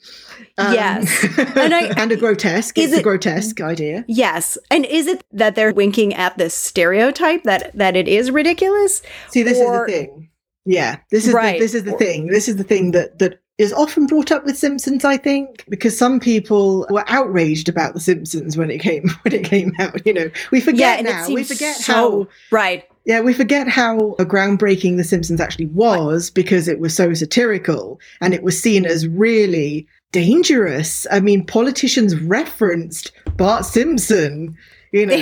Um, 0.67 0.73
Yes. 0.73 1.25
And 1.55 1.73
I- 1.73 1.93
and 1.97 2.11
a 2.11 2.15
grotesque. 2.17 2.77
Is 2.77 2.91
it's 2.91 2.99
a 2.99 3.03
grotesque 3.03 3.59
idea. 3.61 4.05
yes 4.07 4.57
and 4.69 4.85
is 4.85 5.07
it 5.07 5.23
that 5.31 5.55
they're 5.55 5.73
winking 5.73 6.13
at 6.13 6.37
this 6.37 6.53
stereotype 6.53 7.43
that 7.43 7.71
that 7.75 7.95
it 7.95 8.07
is 8.07 8.31
ridiculous 8.31 9.01
See, 9.29 9.43
this 9.43 9.57
Or- 9.59 9.87
is 9.87 9.93
the 9.93 9.99
thing. 9.99 10.29
Yeah, 10.65 10.97
this 11.09 11.27
is 11.27 11.33
Right. 11.33 11.53
the, 11.59 11.65
this 11.65 11.73
is 11.73 11.83
the 11.85 11.93
Or- 11.93 11.97
thing. 11.97 12.27
This 12.27 12.47
is 12.47 12.55
the 12.57 12.63
thing 12.63 12.91
that 12.91 13.17
that 13.19 13.39
is 13.57 13.73
often 13.73 14.05
brought 14.07 14.31
up 14.31 14.43
with 14.45 14.57
Simpsons. 14.57 15.03
I 15.05 15.17
think 15.17 15.63
because 15.69 15.97
some 15.97 16.19
people 16.19 16.85
were 16.89 17.03
outraged 17.07 17.67
about 17.69 17.93
the 17.93 17.99
Simpsons 17.99 18.57
when 18.57 18.69
it 18.71 18.79
came 18.79 19.09
when 19.23 19.33
it 19.33 19.43
came 19.43 19.73
out. 19.79 20.05
You 20.05 20.13
know, 20.13 20.29
we 20.51 20.59
yeah 20.59 20.65
forget 20.65 20.99
and 20.99 21.07
now. 21.07 21.25
it 21.27 21.33
We 21.33 21.43
forget 21.43 21.75
so 21.77 21.93
how 21.93 22.27
right 22.51 22.83
Yeah, 23.05 23.21
we 23.21 23.33
forget 23.33 23.67
how 23.67 24.15
groundbreaking 24.19 24.97
The 24.97 25.03
Simpsons 25.03 25.41
actually 25.41 25.65
was 25.67 26.29
because 26.29 26.67
it 26.67 26.79
was 26.79 26.93
so 26.95 27.13
satirical 27.15 27.99
and 28.21 28.33
it 28.35 28.43
was 28.43 28.59
seen 28.61 28.85
as 28.85 29.07
really 29.07 29.87
dangerous. 30.11 31.07
I 31.11 31.19
mean, 31.19 31.45
politicians 31.45 32.15
referenced 32.15 33.11
Bart 33.37 33.65
Simpson. 33.65 34.57
You 34.91 35.05
know, 35.05 35.15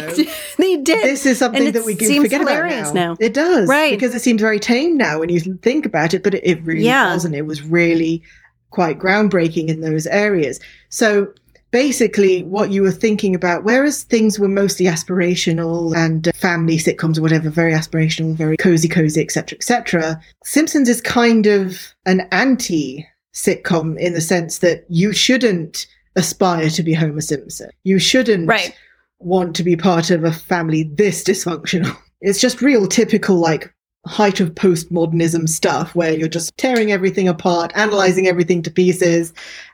they 0.57 0.77
did 0.77 1.03
this 1.03 1.25
is 1.25 1.37
something 1.37 1.71
that 1.71 1.85
we 1.85 1.95
can 1.95 2.21
forget 2.21 2.41
about 2.41 2.69
now. 2.69 2.91
now. 2.93 3.17
It 3.19 3.33
does, 3.33 3.69
Right. 3.69 3.91
Because 3.91 4.15
it 4.15 4.21
seems 4.21 4.41
very 4.41 4.59
tame 4.59 4.97
now 4.97 5.19
when 5.19 5.29
you 5.29 5.39
think 5.39 5.85
about 5.85 6.13
it, 6.13 6.23
but 6.23 6.33
it, 6.33 6.41
it 6.43 6.63
really 6.63 6.85
Yeah. 6.85 7.13
wasn't. 7.13 7.35
It 7.35 7.45
was 7.45 7.61
really 7.61 8.23
quite 8.71 8.97
groundbreaking 8.99 9.67
in 9.67 9.81
those 9.81 10.07
areas. 10.07 10.59
So 10.89 11.27
basically, 11.71 12.43
what 12.43 12.71
you 12.71 12.81
were 12.81 12.91
thinking 12.91 13.35
about, 13.35 13.63
whereas 13.63 14.03
things 14.03 14.39
were 14.39 14.47
mostly 14.47 14.87
aspirational 14.87 15.95
and 15.95 16.27
uh, 16.27 16.31
family 16.33 16.77
sitcoms 16.77 17.17
or 17.17 17.21
whatever, 17.21 17.49
very 17.49 17.73
aspirational, 17.73 18.35
very 18.35 18.57
cozy, 18.57 18.87
cozy, 18.87 19.21
etc., 19.21 19.55
etc., 19.55 20.19
Simpsons 20.43 20.89
is 20.89 21.01
kind 21.01 21.45
of 21.45 21.93
an 22.07 22.21
anti 22.31 23.05
sitcom 23.34 23.97
in 23.97 24.13
the 24.13 24.21
sense 24.21 24.59
that 24.59 24.86
you 24.89 25.13
shouldn't 25.13 25.88
aspire 26.15 26.69
to 26.69 26.84
be 26.84 26.93
Homer 26.93 27.21
Simpson. 27.21 27.69
You 27.84 27.99
shouldn't 27.99 28.47
right 28.47 28.75
want 29.19 29.55
to 29.55 29.63
be 29.63 29.75
part 29.75 30.09
of 30.09 30.23
a 30.23 30.32
family 30.32 30.84
this 30.84 31.23
dysfunctional. 31.23 31.95
It's 32.21 32.41
just 32.41 32.61
real 32.61 32.86
typical, 32.86 33.38
like, 33.38 33.73
height 34.05 34.41
of 34.41 34.53
postmodernism 34.53 35.47
stuff 35.47 35.95
where 35.95 36.11
you're 36.11 36.27
just 36.27 36.57
tearing 36.57 36.91
everything 36.91 37.30
apart, 37.30 37.71
analyzing 37.75 38.27
everything 38.27 38.61
to 38.63 38.69
pieces, 38.69 39.32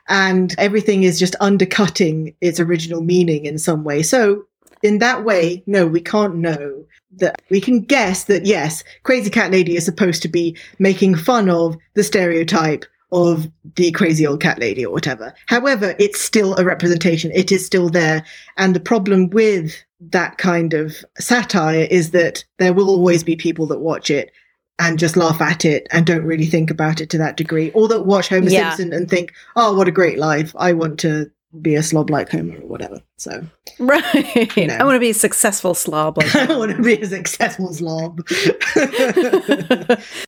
and 0.08 0.54
everything 0.56 1.02
is 1.02 1.18
just 1.18 1.34
undercutting 1.40 2.32
its 2.40 2.60
original 2.60 3.00
meaning 3.00 3.46
in 3.46 3.58
some 3.58 3.82
way. 3.82 4.00
So, 4.00 4.44
in 4.84 4.98
that 4.98 5.24
way, 5.24 5.64
no, 5.66 5.88
we 5.88 6.00
can't 6.00 6.36
know 6.36 6.84
that. 7.16 7.42
We 7.50 7.60
can 7.60 7.80
guess 7.80 8.22
that, 8.26 8.46
yes, 8.46 8.84
Crazy 9.02 9.28
Cat 9.28 9.50
Lady 9.50 9.74
is 9.74 9.84
supposed 9.84 10.22
to 10.22 10.28
be 10.28 10.56
making 10.78 11.16
fun 11.16 11.50
of 11.50 11.76
the 11.94 12.04
stereotype 12.04 12.84
of 13.12 13.46
the 13.76 13.90
crazy 13.92 14.26
old 14.26 14.40
cat 14.40 14.58
lady 14.58 14.84
or 14.84 14.92
whatever. 14.92 15.32
However, 15.46 15.94
it's 15.98 16.20
still 16.20 16.56
a 16.56 16.64
representation. 16.64 17.30
It 17.34 17.52
is 17.52 17.64
still 17.64 17.88
there. 17.88 18.24
And 18.56 18.74
the 18.74 18.80
problem 18.80 19.30
with 19.30 19.74
that 20.00 20.38
kind 20.38 20.74
of 20.74 20.96
satire 21.18 21.86
is 21.90 22.10
that 22.10 22.44
there 22.58 22.72
will 22.74 22.88
always 22.90 23.22
be 23.24 23.36
people 23.36 23.66
that 23.68 23.78
watch 23.80 24.10
it 24.10 24.30
and 24.78 24.98
just 24.98 25.16
laugh 25.16 25.40
at 25.40 25.64
it 25.64 25.86
and 25.90 26.04
don't 26.04 26.24
really 26.24 26.44
think 26.46 26.70
about 26.70 27.00
it 27.00 27.08
to 27.10 27.16
that 27.18 27.36
degree, 27.38 27.70
or 27.70 27.88
that 27.88 28.02
watch 28.04 28.28
Homer 28.28 28.50
Yeah. 28.50 28.70
Simpson 28.74 28.92
and 28.92 29.08
think, 29.08 29.32
oh, 29.54 29.74
what 29.74 29.88
a 29.88 29.92
great 29.92 30.18
life. 30.18 30.54
I 30.58 30.72
want 30.74 31.00
to 31.00 31.30
be 31.62 31.74
a 31.76 31.82
slob 31.82 32.10
like 32.10 32.28
Homer 32.30 32.56
or 32.58 32.66
whatever. 32.66 33.00
So 33.16 33.46
right 33.78 34.56
You 34.56 34.66
know. 34.66 34.74
i 34.74 34.84
want 34.84 34.96
to 34.96 35.00
be 35.00 35.08
a 35.10 35.14
successful 35.14 35.72
slob 35.74 36.18
like 36.18 36.34
I 36.36 36.54
want 36.58 36.76
to 36.76 36.82
be 36.82 37.00
a 37.00 37.06
successful 37.06 37.72
slob. 37.72 38.20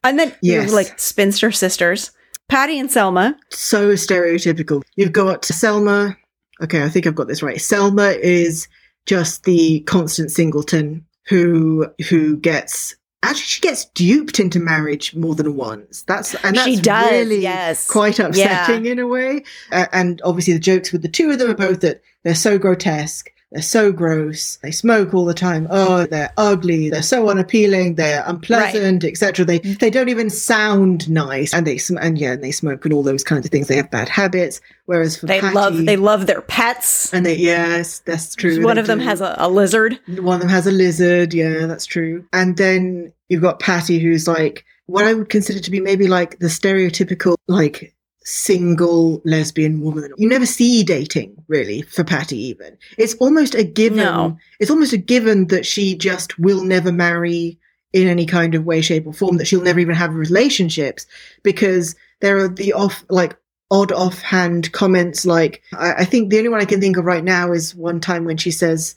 and 0.05 0.19
then 0.19 0.35
Yes. 0.41 0.43
you're 0.43 0.75
like 0.75 0.99
spinster 0.99 1.53
sisters 1.53 2.13
Patty 2.49 2.79
and 2.79 2.91
Selma. 2.91 3.37
So 3.51 3.93
stereotypical. 3.93 4.83
You've 4.97 5.13
got 5.13 5.45
Selma. 5.45 6.17
Okay, 6.63 6.83
I 6.83 6.89
think 6.89 7.07
I've 7.07 7.15
got 7.15 7.29
this 7.29 7.43
right. 7.43 7.61
Selma 7.61 8.09
is 8.11 8.69
just 9.07 9.45
the 9.45 9.81
constant 9.81 10.31
singleton 10.31 11.05
who 11.27 11.87
who 12.09 12.37
gets 12.37 12.97
actually 13.23 13.43
she 13.43 13.61
gets 13.61 13.85
duped 13.87 14.41
into 14.41 14.59
marriage 14.59 15.15
more 15.15 15.35
than 15.35 15.57
once. 15.57 16.03
That's 16.03 16.35
and 16.45 16.57
that's 16.57 16.67
she 16.67 16.77
does, 16.77 17.11
really 17.11 17.41
yes. 17.41 17.87
quite 17.87 18.19
upsetting 18.19 18.87
in 18.87 18.99
a 18.99 19.07
way. 19.07 19.45
Uh, 19.71 19.87
and 19.93 20.21
obviously 20.25 20.55
the 20.55 20.59
jokes 20.59 20.93
with 20.93 21.03
the 21.03 21.09
two 21.09 21.31
of 21.31 21.39
them 21.39 21.51
are 21.51 21.55
both 21.55 21.81
that 21.81 22.03
they're 22.25 22.35
so 22.35 22.59
grotesque. 22.59 23.31
They're 23.51 23.63
so 23.63 23.93
gross. 23.93 24.59
They 24.63 24.71
smoke 24.71 25.15
all 25.15 25.25
the 25.25 25.33
time. 25.33 25.67
Oh, 25.71 26.05
they're 26.05 26.33
ugly. 26.37 26.91
They're 26.91 27.01
so 27.01 27.31
unappealing. 27.31 27.95
They're 27.95 28.23
unpleasant, 28.27 29.05
etc. 29.05 29.47
They 29.47 29.61
mm-hmm. 29.61 29.79
they 29.79 29.89
don't 29.89 30.11
even 30.11 30.29
sound 30.29 31.09
nice, 31.09 31.55
and 31.55 31.67
they 31.67 31.79
sm- 31.79 31.97
and 31.97 32.19
yeah, 32.19 32.33
and 32.33 32.45
they 32.45 32.53
smoke 32.53 32.85
and 32.85 32.93
all 32.93 33.03
those 33.03 33.25
kinds 33.25 33.47
of 33.47 33.51
things. 33.51 33.69
They 33.69 33.77
have 33.77 33.91
bad 33.91 34.11
habits. 34.11 34.61
Whereas 34.85 35.17
for 35.17 35.27
They 35.27 35.41
Patty, 35.41 35.55
love 35.55 35.87
they 35.87 35.97
love 35.97 36.27
their 36.27 36.43
pets. 36.43 37.13
and 37.15 37.25
they 37.25 37.37
yes, 37.37 38.01
that's 38.01 38.35
true. 38.35 38.63
One 38.63 38.77
of 38.77 38.87
them 38.87 39.01
has 39.01 39.23
a, 39.23 39.35
a 39.39 39.49
lizard. 39.49 39.99
One 40.19 40.37
of 40.37 40.41
them 40.41 40.51
has 40.51 40.67
a 40.67 40.73
lizard. 40.73 41.33
Yeah, 41.33 41.65
that's 41.67 41.87
true. 41.87 42.27
And 42.35 42.59
then 42.59 43.13
you've 43.31 43.43
got 43.43 43.61
Patty, 43.61 43.99
who's 43.99 44.29
like 44.29 44.67
what 44.89 45.07
I 45.07 45.15
would 45.15 45.31
consider 45.31 45.61
to 45.61 45.71
be 45.71 45.81
maybe 45.81 46.07
like 46.07 46.39
the 46.39 46.49
stereotypical 46.49 47.37
like 47.47 47.95
single 48.29 49.23
lesbian 49.25 49.81
woman. 49.81 50.13
You 50.19 50.29
never 50.29 50.47
see 50.47 50.83
dating 50.85 51.43
really 51.49 51.83
for 51.83 52.05
Patty. 52.05 52.39
Even 52.39 52.77
it's 52.97 53.15
almost 53.15 53.55
a 53.55 53.65
given. 53.65 53.99
No. 53.99 54.37
It's 54.61 54.71
almost 54.71 54.93
a 54.93 54.99
given 54.99 55.47
that 55.49 55.65
she 55.65 55.97
just 55.97 56.39
will 56.39 56.63
never 56.63 56.93
marry 56.93 57.59
in 57.93 58.07
any 58.07 58.27
kind 58.27 58.55
of 58.55 58.65
way, 58.65 58.83
shape, 58.83 59.07
or 59.07 59.13
form. 59.13 59.39
That 59.39 59.47
she'll 59.47 59.63
never 59.63 59.81
even 59.81 59.95
have 59.95 60.15
relationships 60.15 61.07
because 61.43 61.97
there 62.21 62.37
are 62.39 62.49
the 62.49 62.75
off 62.75 63.05
like 63.09 63.37
odd 63.71 63.93
offhand 63.93 64.73
comments 64.73 65.27
like 65.27 65.63
I, 65.75 65.93
I 65.93 66.05
think 66.05 66.31
the 66.31 66.39
only 66.39 66.49
one 66.49 66.61
I 66.61 66.65
can 66.65 66.81
think 66.81 66.97
of 66.97 67.05
right 67.05 67.25
now 67.25 67.53
is 67.53 67.75
one 67.75 68.01
time 68.01 68.25
when 68.25 68.39
she 68.39 68.51
says 68.51 68.95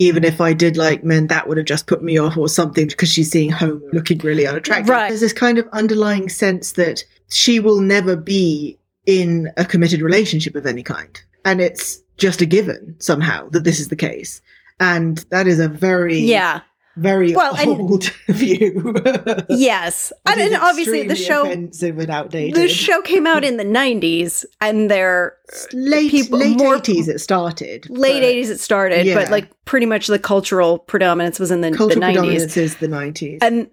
even 0.00 0.24
if 0.24 0.40
I 0.40 0.54
did 0.54 0.78
like 0.78 1.04
men, 1.04 1.26
that 1.26 1.46
would 1.46 1.58
have 1.58 1.66
just 1.66 1.86
put 1.86 2.02
me 2.02 2.18
off 2.18 2.38
or 2.38 2.48
something 2.48 2.86
because 2.86 3.12
she's 3.12 3.30
seeing 3.30 3.50
home 3.50 3.82
looking 3.92 4.16
really 4.18 4.46
unattractive. 4.46 4.88
Right. 4.88 5.08
There's 5.08 5.20
this 5.20 5.34
kind 5.34 5.58
of 5.58 5.68
underlying 5.72 6.30
sense 6.30 6.72
that 6.72 7.04
she 7.30 7.60
will 7.60 7.80
never 7.80 8.16
be 8.16 8.78
in 9.06 9.50
a 9.56 9.64
committed 9.64 10.02
relationship 10.02 10.54
of 10.54 10.66
any 10.66 10.82
kind. 10.82 11.20
And 11.44 11.60
it's 11.60 12.00
just 12.18 12.40
a 12.42 12.46
given 12.46 12.96
somehow 12.98 13.48
that 13.50 13.64
this 13.64 13.80
is 13.80 13.88
the 13.88 13.96
case. 13.96 14.42
And 14.78 15.18
that 15.30 15.46
is 15.46 15.58
a 15.58 15.68
very, 15.68 16.18
Yeah. 16.18 16.60
very 16.96 17.34
Well, 17.34 17.54
and- 17.56 17.68
old 17.80 18.04
view. 18.28 18.94
Yes. 19.48 20.12
And, 20.26 20.40
and 20.40 20.54
obviously 20.56 21.06
the 21.06 21.16
show 21.16 21.42
offensive 21.46 21.98
and 21.98 22.10
outdated. 22.10 22.54
the 22.56 22.68
show 22.68 23.00
came 23.02 23.26
out 23.26 23.42
in 23.44 23.56
the 23.56 23.64
90s 23.64 24.44
and 24.60 24.90
they're 24.90 25.34
late 25.72 26.10
people- 26.10 26.38
late 26.38 26.58
more- 26.58 26.76
80s 26.78 27.08
it 27.08 27.20
started. 27.20 27.88
late 27.90 28.20
but 28.20 28.22
80s 28.22 28.50
it 28.50 28.60
started, 28.60 29.06
Yeah. 29.06 29.14
but 29.14 29.30
like 29.30 29.48
pretty 29.64 29.86
much 29.86 30.08
the 30.08 30.18
cultural 30.18 30.78
predominance 30.78 31.38
was 31.40 31.50
in 31.50 31.60
the, 31.62 31.70
the 31.70 31.76
90s. 31.78 31.92
predominance 32.02 32.56
is 32.56 32.76
the 32.76 32.88
90s. 32.88 33.38
And 33.40 33.70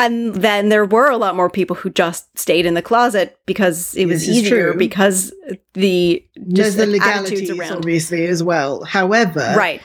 and 0.00 0.34
then 0.34 0.68
there 0.70 0.84
were 0.84 1.10
a 1.10 1.16
lot 1.16 1.36
more 1.36 1.48
people 1.50 1.76
who 1.76 1.90
just 1.90 2.36
stayed 2.38 2.66
in 2.66 2.74
the 2.74 2.82
closet 2.82 3.38
because 3.46 3.94
it 3.94 4.06
was 4.06 4.28
easier 4.28 4.70
true. 4.72 4.78
because 4.78 5.32
the 5.74 6.24
There's 6.36 6.68
just 6.74 6.76
the 6.78 6.86
legalities, 6.86 7.50
around. 7.50 7.72
obviously, 7.76 8.26
as 8.26 8.42
well. 8.42 8.82
However, 8.84 9.54
Right. 9.56 9.80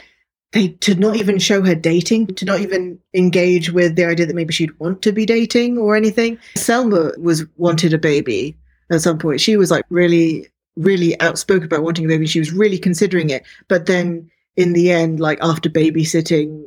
they 0.53 0.69
to 0.69 0.95
not 0.95 1.17
even 1.17 1.37
show 1.37 1.61
her 1.63 1.75
dating, 1.75 2.27
to 2.35 2.45
not 2.45 2.61
even 2.61 2.97
engage 3.13 3.71
with 3.71 3.95
the 3.95 4.05
idea 4.05 4.25
that 4.25 4.35
maybe 4.35 4.53
she'd 4.53 4.77
want 4.79 5.01
to 5.03 5.11
be 5.11 5.25
dating 5.25 5.77
or 5.77 5.95
anything. 5.95 6.37
Selma 6.55 7.11
was 7.17 7.45
wanted 7.57 7.93
a 7.93 7.97
baby 7.97 8.55
at 8.91 9.01
some 9.01 9.17
point. 9.17 9.41
She 9.41 9.57
was 9.57 9.69
like 9.69 9.83
really, 9.89 10.47
really 10.77 11.19
outspoken 11.19 11.65
about 11.65 11.83
wanting 11.83 12.05
a 12.05 12.07
baby. 12.07 12.25
She 12.27 12.39
was 12.39 12.51
really 12.53 12.77
considering 12.77 13.29
it. 13.31 13.43
But 13.67 13.85
then 13.87 14.29
in 14.55 14.73
the 14.73 14.91
end, 14.91 15.19
like 15.19 15.39
after 15.41 15.69
babysitting 15.69 16.63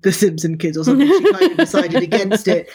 the 0.00 0.12
Simpson 0.12 0.58
kids 0.58 0.76
or 0.76 0.84
something, 0.84 1.06
she 1.06 1.32
kind 1.32 1.50
of 1.52 1.56
decided 1.66 2.02
against 2.02 2.48
it. 2.48 2.68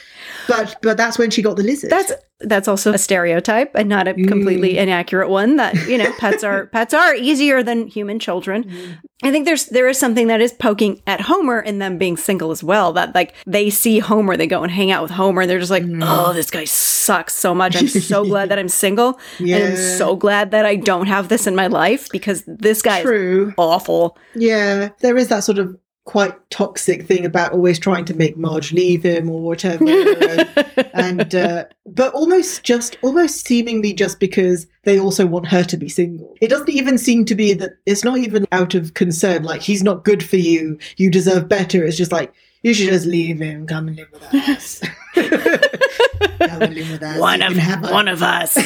But 0.48 0.78
but 0.82 0.98
that's 0.98 1.18
when 1.20 1.30
she 1.32 1.42
got 1.42 1.58
the 1.58 1.64
lizard. 1.64 1.90
That's 1.90 2.12
that's 2.40 2.68
also 2.68 2.94
a 2.94 2.98
stereotype 3.00 3.72
and 3.74 3.90
not 3.90 4.08
a 4.08 4.14
Mm. 4.14 4.28
completely 4.28 4.78
inaccurate 4.78 5.28
one 5.28 5.56
that, 5.58 5.74
you 5.88 5.98
know, 5.98 6.12
pets 6.20 6.44
are 6.44 6.68
pets 6.74 6.94
are 6.94 7.16
easier 7.16 7.64
than 7.64 7.88
human 7.88 8.20
children. 8.20 8.64
Mm. 8.66 8.98
I 9.24 9.32
think 9.32 9.46
there's 9.46 9.66
there 9.66 9.88
is 9.88 9.98
something 9.98 10.28
that 10.28 10.40
is 10.40 10.54
poking 10.54 11.02
at 11.08 11.22
Homer 11.22 11.60
in 11.60 11.80
them 11.80 11.98
being 11.98 12.16
single 12.16 12.52
as 12.52 12.64
well. 12.64 12.94
That 12.94 13.16
like 13.16 13.34
they 13.48 13.72
see 13.72 13.98
Homer, 14.00 14.38
they 14.38 14.46
go 14.46 14.62
and 14.62 14.72
hang 14.72 14.92
out 14.92 15.02
with 15.02 15.12
Homer, 15.12 15.42
and 15.42 15.50
they're 15.50 15.58
just 15.60 15.72
like, 15.72 15.84
Mm. 15.84 16.04
"Oh, 16.06 16.32
this 16.34 16.52
guy 16.52 16.66
sucks 16.66 17.34
so 17.34 17.56
much. 17.56 17.76
I'm 17.76 17.88
so 17.88 18.24
glad 18.32 18.50
that 18.50 18.60
I'm 18.60 18.70
single, 18.70 19.20
and 19.40 19.64
I'm 19.64 19.76
so 19.76 20.16
glad 20.16 20.52
that 20.52 20.66
I 20.68 20.76
don't 20.76 21.08
have 21.08 21.30
this 21.30 21.48
in 21.48 21.56
my 21.56 21.66
life 21.68 22.08
because 22.12 22.44
this 22.46 22.84
guy 22.84 23.00
is 23.02 23.54
awful." 23.58 24.16
Yeah, 24.36 24.90
there 25.02 25.18
is 25.18 25.30
that 25.30 25.44
sort 25.44 25.58
of 25.58 25.76
quite 26.08 26.34
toxic 26.50 27.06
thing 27.06 27.26
about 27.26 27.52
always 27.52 27.78
trying 27.78 28.06
to 28.06 28.14
make 28.14 28.38
Marge 28.38 28.72
leave 28.72 29.04
him 29.04 29.30
or 29.30 29.42
whatever. 29.42 29.84
and 30.94 31.36
uh, 31.36 31.66
but 31.86 32.14
almost 32.14 32.64
just 32.64 32.98
almost 33.04 33.46
seemingly 33.46 33.92
just 33.94 34.18
because 34.20 34.66
they 34.84 34.98
also 34.98 35.28
want 35.28 35.48
her 35.48 35.64
to 35.66 35.76
be 35.76 35.90
single. 35.90 36.34
It 36.42 36.48
doesn't 36.48 36.70
even 36.70 36.98
seem 36.98 37.26
to 37.26 37.36
be 37.36 37.54
that 37.56 37.74
it's 37.86 38.06
not 38.06 38.18
even 38.20 38.48
out 38.54 38.74
of 38.74 38.94
concern. 38.94 39.44
Like 39.44 39.62
he's 39.62 39.84
not 39.84 40.06
good 40.06 40.24
for 40.24 40.38
you. 40.38 40.80
You 40.96 41.12
deserve 41.12 41.50
better. 41.50 41.84
It's 41.84 41.98
just 41.98 42.14
like 42.14 42.34
you 42.64 42.74
should 42.74 42.88
just 42.90 43.06
leave 43.06 43.40
him. 43.40 43.68
Come 43.68 43.90
and 43.90 43.98
live 43.98 44.08
with 44.14 44.34
us. 44.34 44.80
come 45.14 46.62
and 46.62 46.74
live 46.74 46.90
with 46.90 47.04
us. 47.04 47.20
one 47.20 47.42
You 47.42 47.48
of 47.48 47.54
have 47.58 47.84
a- 47.84 47.92
one 47.92 48.08
of 48.08 48.24
us, 48.24 48.58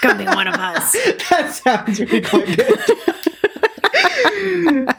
come 0.00 0.16
be 0.16 0.24
one 0.24 0.48
of 0.48 0.54
us. 0.54 0.92
that 1.30 1.52
sounds 1.62 2.00
really 2.00 2.22
quite 2.22 2.56
good. 2.56 2.80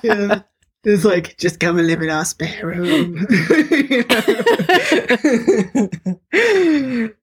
yeah. 0.04 0.42
It's 0.86 1.04
like, 1.04 1.38
just 1.38 1.60
come 1.60 1.78
and 1.78 1.88
live 1.88 2.02
in 2.02 2.10
our 2.10 2.24
spare 2.26 2.66
room. 2.68 3.26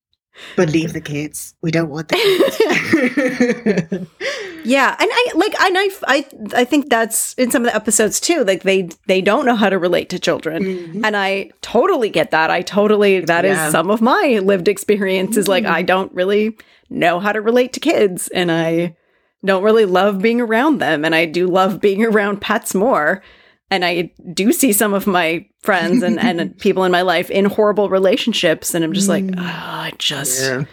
But 0.54 0.68
leave 0.68 0.92
the 0.92 1.00
kids. 1.00 1.54
We 1.62 1.70
don't 1.70 1.88
want 1.88 2.08
the 2.08 2.16
kids. 2.16 4.06
Yeah, 4.66 4.96
and 4.98 5.08
I 5.12 5.30
like, 5.36 5.54
and 5.60 5.78
I, 5.78 5.88
I, 6.08 6.26
I 6.56 6.64
think 6.64 6.90
that's 6.90 7.34
in 7.34 7.52
some 7.52 7.62
of 7.64 7.70
the 7.70 7.76
episodes 7.76 8.18
too. 8.18 8.42
Like 8.42 8.64
they, 8.64 8.88
they 9.06 9.20
don't 9.20 9.46
know 9.46 9.54
how 9.54 9.68
to 9.68 9.78
relate 9.78 10.08
to 10.10 10.18
children, 10.18 10.64
Mhm. 10.64 11.02
and 11.04 11.16
I 11.16 11.52
totally 11.62 12.08
get 12.10 12.32
that. 12.32 12.50
I 12.50 12.62
totally 12.62 13.20
that 13.20 13.44
is 13.44 13.56
Yeah. 13.56 13.70
some 13.70 13.90
of 13.92 14.00
my 14.00 14.40
lived 14.42 14.66
experience. 14.66 15.36
Is 15.36 15.46
like 15.46 15.66
I 15.66 15.82
don't 15.82 16.12
really 16.12 16.58
know 16.90 17.20
how 17.20 17.30
to 17.30 17.40
relate 17.40 17.74
to 17.74 17.80
kids, 17.80 18.26
and 18.34 18.50
I 18.50 18.96
don't 19.44 19.62
really 19.62 19.84
love 19.84 20.20
being 20.20 20.40
around 20.40 20.78
them, 20.78 21.04
and 21.04 21.14
I 21.14 21.26
do 21.26 21.46
love 21.46 21.80
being 21.80 22.04
around 22.04 22.40
pets 22.40 22.74
more. 22.74 23.22
And 23.70 23.84
I 23.84 24.12
do 24.32 24.52
see 24.52 24.72
some 24.72 24.94
of 24.94 25.06
my 25.06 25.46
friends 25.60 26.02
and, 26.02 26.20
and 26.20 26.56
people 26.60 26.84
in 26.84 26.92
my 26.92 27.02
life 27.02 27.30
in 27.30 27.46
horrible 27.46 27.88
relationships, 27.88 28.74
and 28.74 28.84
I'm 28.84 28.92
just 28.92 29.08
like, 29.08 29.24
oh, 29.24 29.32
I 29.38 29.92
just 29.98 30.40
Yeah. 30.40 30.64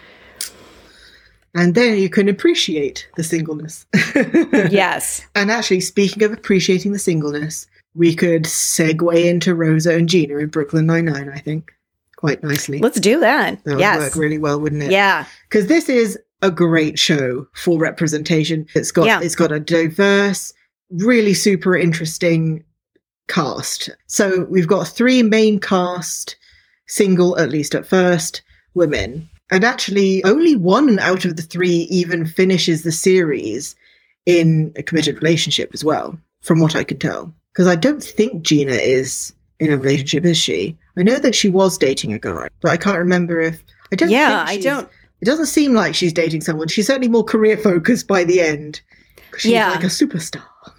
And 1.56 1.74
then 1.76 1.98
you 1.98 2.08
can 2.08 2.28
appreciate 2.28 3.08
the 3.16 3.22
singleness. 3.22 3.86
yes, 4.72 5.24
And 5.36 5.50
actually, 5.52 5.80
speaking 5.80 6.24
of 6.24 6.32
appreciating 6.32 6.92
the 6.92 6.98
singleness, 6.98 7.68
we 7.94 8.14
could 8.14 8.42
segue 8.44 9.24
into 9.24 9.54
Rosa 9.54 9.94
and 9.94 10.08
Gina 10.08 10.38
in 10.38 10.48
Brooklyn 10.48 10.86
Nine-Nine, 10.86 11.28
I 11.28 11.38
think, 11.38 11.70
quite 12.16 12.42
nicely. 12.42 12.80
let's 12.80 12.98
do 12.98 13.20
that. 13.20 13.62
That 13.64 13.74
would 13.74 13.80
yes, 13.80 13.98
work 13.98 14.16
really 14.16 14.38
well, 14.38 14.60
wouldn't 14.60 14.82
it? 14.82 14.90
yeah. 14.90 15.26
because 15.48 15.68
this 15.68 15.88
is 15.88 16.18
a 16.42 16.50
great 16.50 16.98
show 16.98 17.46
for 17.54 17.78
representation. 17.78 18.66
It's 18.74 18.90
got 18.90 19.06
Yeah. 19.06 19.20
it's 19.22 19.36
got 19.36 19.52
a 19.52 19.60
diverse, 19.60 20.52
really 20.90 21.34
super 21.34 21.76
interesting 21.76 22.64
cast. 23.28 23.90
So 24.06 24.44
we've 24.50 24.68
got 24.68 24.88
three 24.88 25.22
main 25.22 25.58
cast, 25.60 26.36
single 26.86 27.38
at 27.38 27.50
least 27.50 27.74
at 27.74 27.86
first, 27.86 28.42
women. 28.74 29.28
And 29.50 29.64
actually 29.64 30.24
only 30.24 30.56
one 30.56 30.98
out 30.98 31.24
of 31.24 31.36
the 31.36 31.42
three 31.42 31.86
even 31.90 32.26
finishes 32.26 32.82
the 32.82 32.92
series 32.92 33.76
in 34.26 34.72
a 34.76 34.82
committed 34.82 35.16
relationship 35.16 35.70
as 35.74 35.84
well, 35.84 36.18
from 36.40 36.60
what 36.60 36.74
I 36.74 36.82
can 36.84 36.98
tell. 36.98 37.32
Because 37.52 37.66
I 37.66 37.76
don't 37.76 38.02
think 38.02 38.42
Gina 38.42 38.72
is 38.72 39.32
in 39.60 39.72
a 39.72 39.76
relationship, 39.76 40.24
is 40.24 40.36
she? 40.38 40.76
I 40.96 41.02
know 41.02 41.18
that 41.18 41.34
she 41.34 41.48
was 41.48 41.78
dating 41.78 42.12
a 42.12 42.18
guy, 42.18 42.48
but 42.60 42.70
I 42.70 42.76
can't 42.76 42.98
remember 42.98 43.38
if 43.40 43.62
I 43.92 43.96
don't 43.96 44.10
Yeah, 44.10 44.46
think 44.46 44.58
I 44.60 44.62
don't. 44.62 44.88
it 45.20 45.24
doesn't 45.26 45.46
seem 45.46 45.74
like 45.74 45.94
she's 45.94 46.12
dating 46.12 46.40
someone. 46.40 46.68
She's 46.68 46.86
certainly 46.86 47.08
more 47.08 47.22
career 47.24 47.56
focused 47.56 48.08
by 48.08 48.24
the 48.24 48.40
end. 48.40 48.80
She's 49.36 49.52
Yeah. 49.52 49.70
like 49.70 49.84
a 49.84 49.88
superstar. 49.88 50.42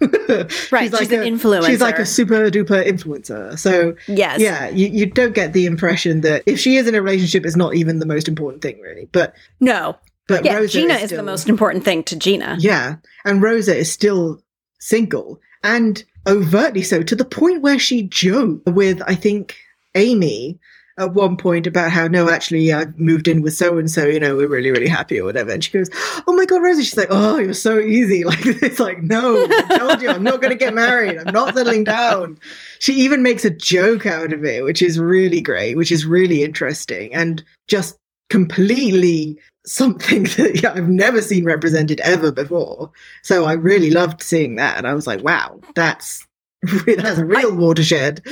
Right, 0.70 0.84
she's 0.84 0.92
like 0.92 1.12
an 1.12 1.22
a, 1.22 1.26
influencer. 1.26 1.66
She's 1.66 1.80
like 1.80 1.98
a 1.98 2.06
super 2.06 2.50
duper 2.50 2.84
influencer. 2.86 3.58
So 3.58 3.94
Yes. 4.06 4.40
yeah, 4.40 4.68
you, 4.68 4.88
you 4.88 5.06
don't 5.06 5.34
get 5.34 5.52
the 5.52 5.66
impression 5.66 6.20
that 6.22 6.42
if 6.46 6.58
she 6.58 6.76
is 6.76 6.86
in 6.86 6.94
a 6.94 7.02
relationship, 7.02 7.44
it's 7.46 7.56
not 7.56 7.74
even 7.74 7.98
the 7.98 8.06
most 8.06 8.28
important 8.28 8.62
thing, 8.62 8.80
really. 8.80 9.08
But 9.12 9.34
No. 9.60 9.96
but 10.28 10.44
Yeah. 10.44 10.56
Rosa 10.56 10.80
Gina 10.80 10.94
is, 10.94 11.12
is, 11.12 11.16
the 11.16 11.22
most 11.22 11.48
important 11.48 11.84
thing 11.84 12.02
to 12.04 12.16
Gina. 12.16 12.56
Yeah, 12.58 12.96
and 13.24 13.42
Rosa 13.42 13.76
is 13.76 13.90
still 13.92 14.42
single 14.78 15.40
and 15.62 16.04
overtly 16.28 16.82
so 16.82 17.02
to 17.02 17.16
the 17.16 17.24
point 17.24 17.62
where 17.62 17.78
she 17.78 18.02
joked 18.02 18.66
with 18.68 19.00
I 19.06 19.14
think 19.14 19.56
Amy 19.94 20.58
at 20.98 21.12
one 21.12 21.36
point 21.36 21.66
about 21.66 21.90
how 21.90 22.06
no, 22.08 22.30
actually, 22.30 22.72
I 22.72 22.86
moved 22.96 23.28
in 23.28 23.42
with 23.42 23.54
so 23.54 23.76
and 23.76 23.90
so. 23.90 24.06
You 24.06 24.18
know, 24.18 24.36
we're 24.36 24.48
really, 24.48 24.70
really 24.70 24.88
happy 24.88 25.20
or 25.20 25.24
whatever. 25.24 25.50
And 25.50 25.62
she 25.62 25.70
goes, 25.70 25.90
"Oh 26.26 26.32
my 26.32 26.46
god, 26.46 26.62
Rosie!" 26.62 26.84
She's 26.84 26.96
like, 26.96 27.08
"Oh, 27.10 27.38
you're 27.38 27.54
so 27.54 27.78
easy." 27.78 28.24
Like 28.26 28.44
it's 28.44 28.80
like, 28.80 29.02
no, 29.02 29.46
I 29.48 29.78
told 29.78 30.02
you, 30.02 30.08
I'm 30.08 30.24
not 30.24 30.40
going 30.40 30.50
to 30.50 30.58
get 30.58 30.74
married. 30.74 31.16
I'm 31.18 31.32
not 31.32 31.54
settling 31.54 31.84
down. 31.84 32.38
She 32.80 32.94
even 32.94 33.22
makes 33.22 33.44
a 33.44 33.50
joke 33.50 34.04
out 34.04 34.32
of 34.32 34.44
it, 34.44 34.64
which 34.64 34.82
is 34.82 34.98
really 34.98 35.40
great, 35.40 35.76
which 35.76 35.92
is 35.92 36.04
really 36.04 36.42
interesting, 36.42 37.14
and 37.14 37.44
just 37.68 37.96
completely 38.30 39.38
something 39.66 40.22
that 40.36 40.60
yeah, 40.62 40.72
I've 40.72 40.88
never 40.88 41.20
seen 41.20 41.44
represented 41.44 42.00
ever 42.00 42.32
before. 42.32 42.90
So 43.22 43.44
I 43.44 43.52
really 43.52 43.90
loved 43.90 44.22
seeing 44.22 44.56
that, 44.56 44.78
and 44.78 44.86
I 44.86 44.94
was 44.94 45.06
like, 45.06 45.22
"Wow, 45.22 45.60
that's 45.74 46.26
that's 46.86 47.18
a 47.18 47.24
real 47.24 47.52
I, 47.52 47.56
watershed." 47.56 48.22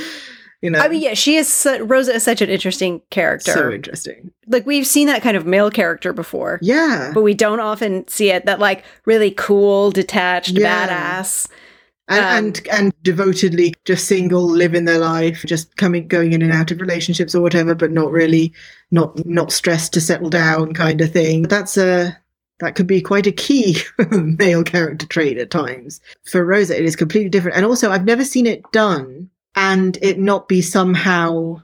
You 0.65 0.71
know, 0.71 0.79
I 0.79 0.87
mean, 0.87 0.99
yeah, 0.99 1.13
she 1.13 1.35
is 1.35 1.47
su- 1.47 1.83
Rosa 1.83 2.15
is 2.15 2.23
such 2.23 2.41
an 2.41 2.49
interesting 2.49 2.99
character. 3.11 3.51
So 3.51 3.71
interesting. 3.71 4.31
Like 4.47 4.65
we've 4.65 4.87
seen 4.87 5.05
that 5.05 5.21
kind 5.21 5.37
of 5.37 5.45
male 5.45 5.69
character 5.69 6.11
before. 6.11 6.57
Yeah, 6.59 7.11
but 7.13 7.21
we 7.21 7.35
don't 7.35 7.59
often 7.59 8.07
see 8.07 8.31
it. 8.31 8.47
That 8.47 8.59
like 8.59 8.83
really 9.05 9.29
cool, 9.29 9.91
detached, 9.91 10.57
yeah. 10.57 10.87
badass. 10.87 11.47
And, 12.07 12.19
um, 12.19 12.35
and, 12.35 12.67
and 12.71 13.03
devotedly 13.03 13.75
just 13.85 14.07
single, 14.07 14.43
living 14.43 14.85
their 14.85 14.97
life, 14.97 15.43
just 15.45 15.77
coming 15.77 16.07
going 16.07 16.33
in 16.33 16.41
and 16.41 16.51
out 16.51 16.71
of 16.71 16.81
relationships 16.81 17.35
or 17.35 17.41
whatever, 17.41 17.75
but 17.75 17.91
not 17.91 18.09
really 18.09 18.51
not 18.89 19.23
not 19.23 19.51
stressed 19.51 19.93
to 19.93 20.01
settle 20.01 20.31
down 20.31 20.73
kind 20.73 20.99
of 20.99 21.11
thing. 21.11 21.43
That's 21.43 21.77
a 21.77 22.17
that 22.59 22.73
could 22.73 22.87
be 22.87 23.01
quite 23.01 23.27
a 23.27 23.31
key 23.31 23.77
male 24.09 24.63
character 24.63 25.05
trait 25.05 25.37
at 25.37 25.51
times. 25.51 26.01
For 26.23 26.43
Rosa, 26.43 26.75
it 26.75 26.85
is 26.85 26.95
completely 26.95 27.29
different. 27.29 27.55
And 27.55 27.67
also, 27.67 27.91
I've 27.91 28.05
never 28.05 28.25
seen 28.25 28.47
it 28.47 28.63
done 28.71 29.29
and 29.71 29.97
it 30.01 30.19
not 30.19 30.47
be 30.47 30.61
somehow 30.61 31.61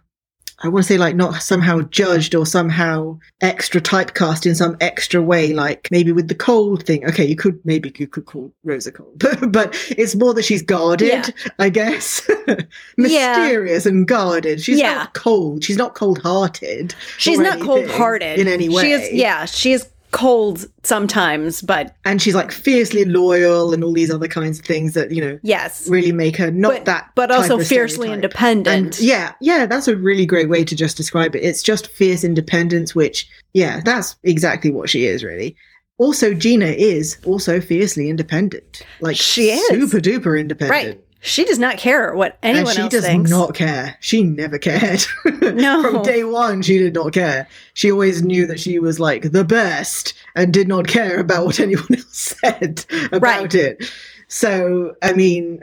I 0.63 0.67
want 0.67 0.85
to 0.85 0.93
say 0.93 0.97
like 0.99 1.15
not 1.15 1.41
somehow 1.41 1.81
judged 1.81 2.35
or 2.35 2.45
somehow 2.45 3.17
extra 3.41 3.81
typecast 3.81 4.45
in 4.45 4.53
some 4.53 4.77
extra 4.79 5.19
way, 5.19 5.53
like 5.53 5.87
maybe 5.89 6.11
with 6.11 6.27
the 6.27 6.35
cold 6.35 6.85
thing. 6.85 7.03
Okay, 7.03 7.25
you 7.25 7.35
could 7.35 7.59
maybe 7.65 7.91
you 7.97 8.05
could 8.05 8.25
call 8.25 8.53
Rosa 8.63 8.91
cold, 8.91 9.17
but, 9.17 9.51
but 9.51 9.75
it's 9.97 10.15
more 10.15 10.35
that 10.35 10.45
she's 10.45 10.61
guarded, 10.61 11.07
yeah. 11.07 11.29
I 11.57 11.69
guess, 11.69 12.29
mysterious 12.97 13.85
yeah. 13.85 13.91
and 13.91 14.07
guarded. 14.07 14.61
She's 14.61 14.79
yeah. 14.79 14.93
not 14.93 15.13
cold. 15.15 15.63
She's 15.63 15.77
not 15.77 15.95
cold 15.95 16.21
hearted. 16.21 16.93
She's 17.17 17.39
not 17.39 17.59
cold 17.59 17.89
hearted 17.89 18.39
in 18.39 18.47
any 18.47 18.69
way. 18.69 18.83
She 18.83 18.91
is, 18.91 19.13
yeah, 19.13 19.45
she 19.45 19.73
is 19.73 19.89
cold 20.11 20.65
sometimes, 20.83 21.61
but 21.61 21.95
and 22.05 22.21
she's 22.21 22.35
like 22.35 22.51
fiercely 22.51 23.05
loyal 23.05 23.73
and 23.73 23.83
all 23.83 23.93
these 23.93 24.11
other 24.11 24.27
kinds 24.27 24.59
of 24.59 24.65
things 24.65 24.93
that 24.93 25.11
you 25.11 25.21
know, 25.21 25.39
yes, 25.41 25.89
really 25.89 26.11
make 26.11 26.37
her 26.37 26.51
not 26.51 26.73
but, 26.73 26.85
that, 26.85 27.11
but 27.15 27.31
also 27.31 27.59
fiercely 27.59 28.11
independent. 28.11 28.67
And 28.67 28.99
yeah, 28.99 29.33
yeah, 29.41 29.65
that's 29.65 29.87
a 29.87 29.95
really 29.95 30.25
great 30.25 30.49
way 30.49 30.63
to 30.63 30.75
just 30.75 30.97
describe 30.97 31.35
it. 31.35 31.43
It's 31.43 31.63
just 31.63 31.87
fierce 31.87 32.23
independence, 32.23 32.93
which 32.93 33.27
yeah, 33.53 33.81
that's 33.83 34.15
exactly 34.23 34.71
what 34.71 34.89
she 34.89 35.05
is, 35.05 35.23
really. 35.23 35.55
Also, 35.97 36.33
Gina 36.33 36.65
is 36.65 37.17
also 37.25 37.61
fiercely 37.61 38.09
independent. 38.09 38.81
Like 39.01 39.17
she 39.17 39.49
is 39.49 39.67
super 39.67 39.99
duper 39.99 40.39
independent. 40.39 40.71
Right. 40.71 41.05
She 41.23 41.45
does 41.45 41.59
not 41.59 41.77
care 41.77 42.15
what 42.15 42.37
anyone 42.41 42.67
and 42.67 42.75
she 42.75 42.81
else 42.81 42.91
does 42.91 43.05
thinks. 43.05 43.29
not 43.29 43.53
care. 43.53 43.95
She 43.99 44.23
never 44.23 44.57
cared. 44.57 45.03
No. 45.41 45.81
From 45.81 46.03
day 46.03 46.23
one, 46.23 46.61
she 46.61 46.77
did 46.77 46.93
not 46.93 47.13
care. 47.13 47.47
She 47.73 47.91
always 47.91 48.23
knew 48.23 48.45
that 48.47 48.59
she 48.59 48.79
was 48.79 48.99
like 48.99 49.31
the 49.31 49.43
best 49.43 50.13
and 50.35 50.53
did 50.53 50.67
not 50.67 50.87
care 50.87 51.19
about 51.19 51.45
what 51.45 51.59
anyone 51.59 51.85
else 51.95 52.37
said 52.41 52.85
about 53.07 53.21
right. 53.21 53.55
it. 53.55 53.91
So, 54.27 54.95
I 55.01 55.13
mean, 55.13 55.59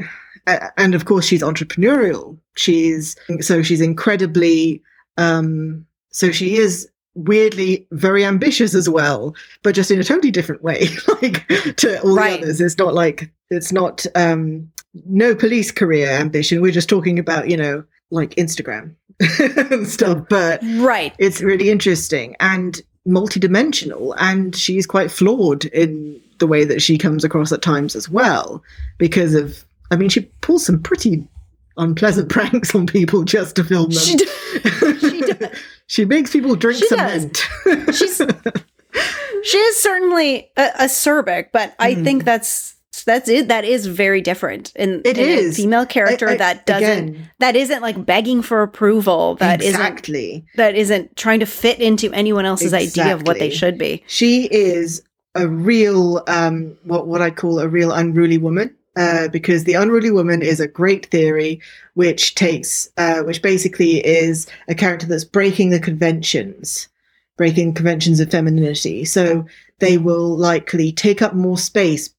and 0.47 0.95
of 0.95 1.05
course, 1.05 1.27
she's 1.27 1.43
entrepreneurial. 1.43 2.37
She's 2.57 3.17
so 3.41 3.63
she's 3.63 3.81
incredibly, 3.81 4.83
um, 5.17 5.87
so 6.11 6.33
she 6.33 6.57
is 6.57 6.89
weirdly 7.15 7.87
very 7.93 8.25
ambitious 8.25 8.75
as 8.75 8.89
well, 8.89 9.35
but 9.63 9.75
just 9.75 9.91
in 9.91 10.01
a 10.01 10.05
totally 10.05 10.31
different 10.31 10.63
way, 10.63 10.87
like 11.23 11.47
to 11.77 12.01
all 12.03 12.15
right. 12.15 12.41
the 12.41 12.47
others. 12.47 12.61
It's 12.61 12.79
not 12.79 12.95
like 12.95 13.31
it's 13.51 13.73
not 13.73 14.07
um 14.15 14.71
no 15.07 15.35
police 15.35 15.71
career 15.71 16.09
ambition. 16.09 16.61
We're 16.61 16.73
just 16.73 16.89
talking 16.89 17.19
about, 17.19 17.49
you 17.49 17.57
know, 17.57 17.85
like 18.11 18.35
Instagram 18.37 18.95
and 19.71 19.87
stuff. 19.87 20.27
But 20.29 20.61
right. 20.77 21.15
it's 21.19 21.41
really 21.41 21.71
interesting 21.71 22.37
and 22.41 22.81
multidimensional. 23.07 24.15
And 24.19 24.55
she's 24.55 24.87
quite 24.87 25.11
flawed 25.11 25.67
in 25.67 26.21
the 26.39 26.47
way 26.47 26.65
that 26.65 26.83
she 26.83 26.99
comes 26.99 27.25
across 27.25 27.53
at 27.53 27.63
times 27.63 27.97
as 27.97 28.09
well, 28.09 28.63
because 28.99 29.35
of 29.35 29.65
I 29.91 29.97
mean, 29.97 30.09
she 30.09 30.23
pulls 30.43 30.67
some 30.67 30.83
pretty 30.83 31.27
unpleasant 31.77 32.29
pranks 32.31 32.75
on 32.75 32.87
people 32.87 33.25
just 33.25 33.57
to 33.57 33.65
film 33.65 33.91
them. 33.91 33.99
She, 33.99 34.19
she, 34.99 35.33
she 35.87 36.05
makes 36.05 36.33
people 36.33 36.55
drink 36.57 36.79
she 36.79 36.89
cement. 36.89 37.49
She's 37.93 38.21
she 39.45 39.59
is 39.59 39.77
certainly 39.81 40.51
a, 40.57 40.69
acerbic, 40.81 41.49
but 41.53 41.75
I 41.79 41.95
mm. 41.95 42.05
think 42.05 42.25
that's 42.25 42.75
that's 43.05 43.29
it. 43.29 43.49
That 43.49 43.65
is 43.65 43.87
very 43.87 44.21
different 44.21 44.73
And 44.77 45.07
it 45.07 45.19
in 45.19 45.29
is. 45.29 45.59
a 45.59 45.63
female 45.63 45.87
character 45.87 46.29
I, 46.29 46.33
I, 46.33 46.37
that 46.37 46.67
doesn't 46.67 47.09
again, 47.09 47.31
that 47.39 47.57
isn't 47.57 47.83
like 47.83 48.05
begging 48.05 48.43
for 48.43 48.63
approval. 48.63 49.37
That 49.37 49.63
exactly. 49.63 50.29
isn't 50.31 50.57
that 50.57 50.75
isn't 50.75 51.17
trying 51.17 51.41
to 51.41 51.47
fit 51.47 51.81
into 51.81 52.13
anyone 52.13 52.45
else's 52.45 52.73
exactly. 52.73 53.03
idea 53.03 53.15
of 53.15 53.27
what 53.27 53.39
they 53.39 53.51
should 53.51 53.79
be. 53.79 54.03
She 54.07 54.45
is 54.47 55.03
a 55.35 55.49
real 55.49 56.23
um 56.27 56.77
what 56.85 57.07
what 57.07 57.23
I 57.23 57.31
call 57.31 57.59
a 57.61 57.69
real 57.69 57.93
unruly 57.93 58.39
woman. 58.39 58.75
Uh, 58.97 59.29
because 59.29 59.63
the 59.63 59.75
unruly 59.75 60.11
woman 60.11 60.43
is 60.43 60.59
a 60.59 60.67
great 60.67 61.07
theory 61.07 61.61
which 61.95 62.35
takes 62.35 62.89
uh, 62.97 63.21
which 63.21 63.43
basically 63.43 64.05
is 64.05 64.49
a 64.67 64.75
character 64.75 65.07
that's 65.07 65.23
breaking 65.23 65.71
the 65.71 65.79
conventions 65.79 66.89
breaking 67.37 67.73
conventions 67.73 68.19
of 68.19 68.29
femininity 68.29 69.05
so 69.05 69.47
they 69.79 69.99
will 69.99 70.37
likely 70.37 70.91
take 70.91 71.23
up 71.23 71.33
more 71.33 71.57
space 71.57 72.11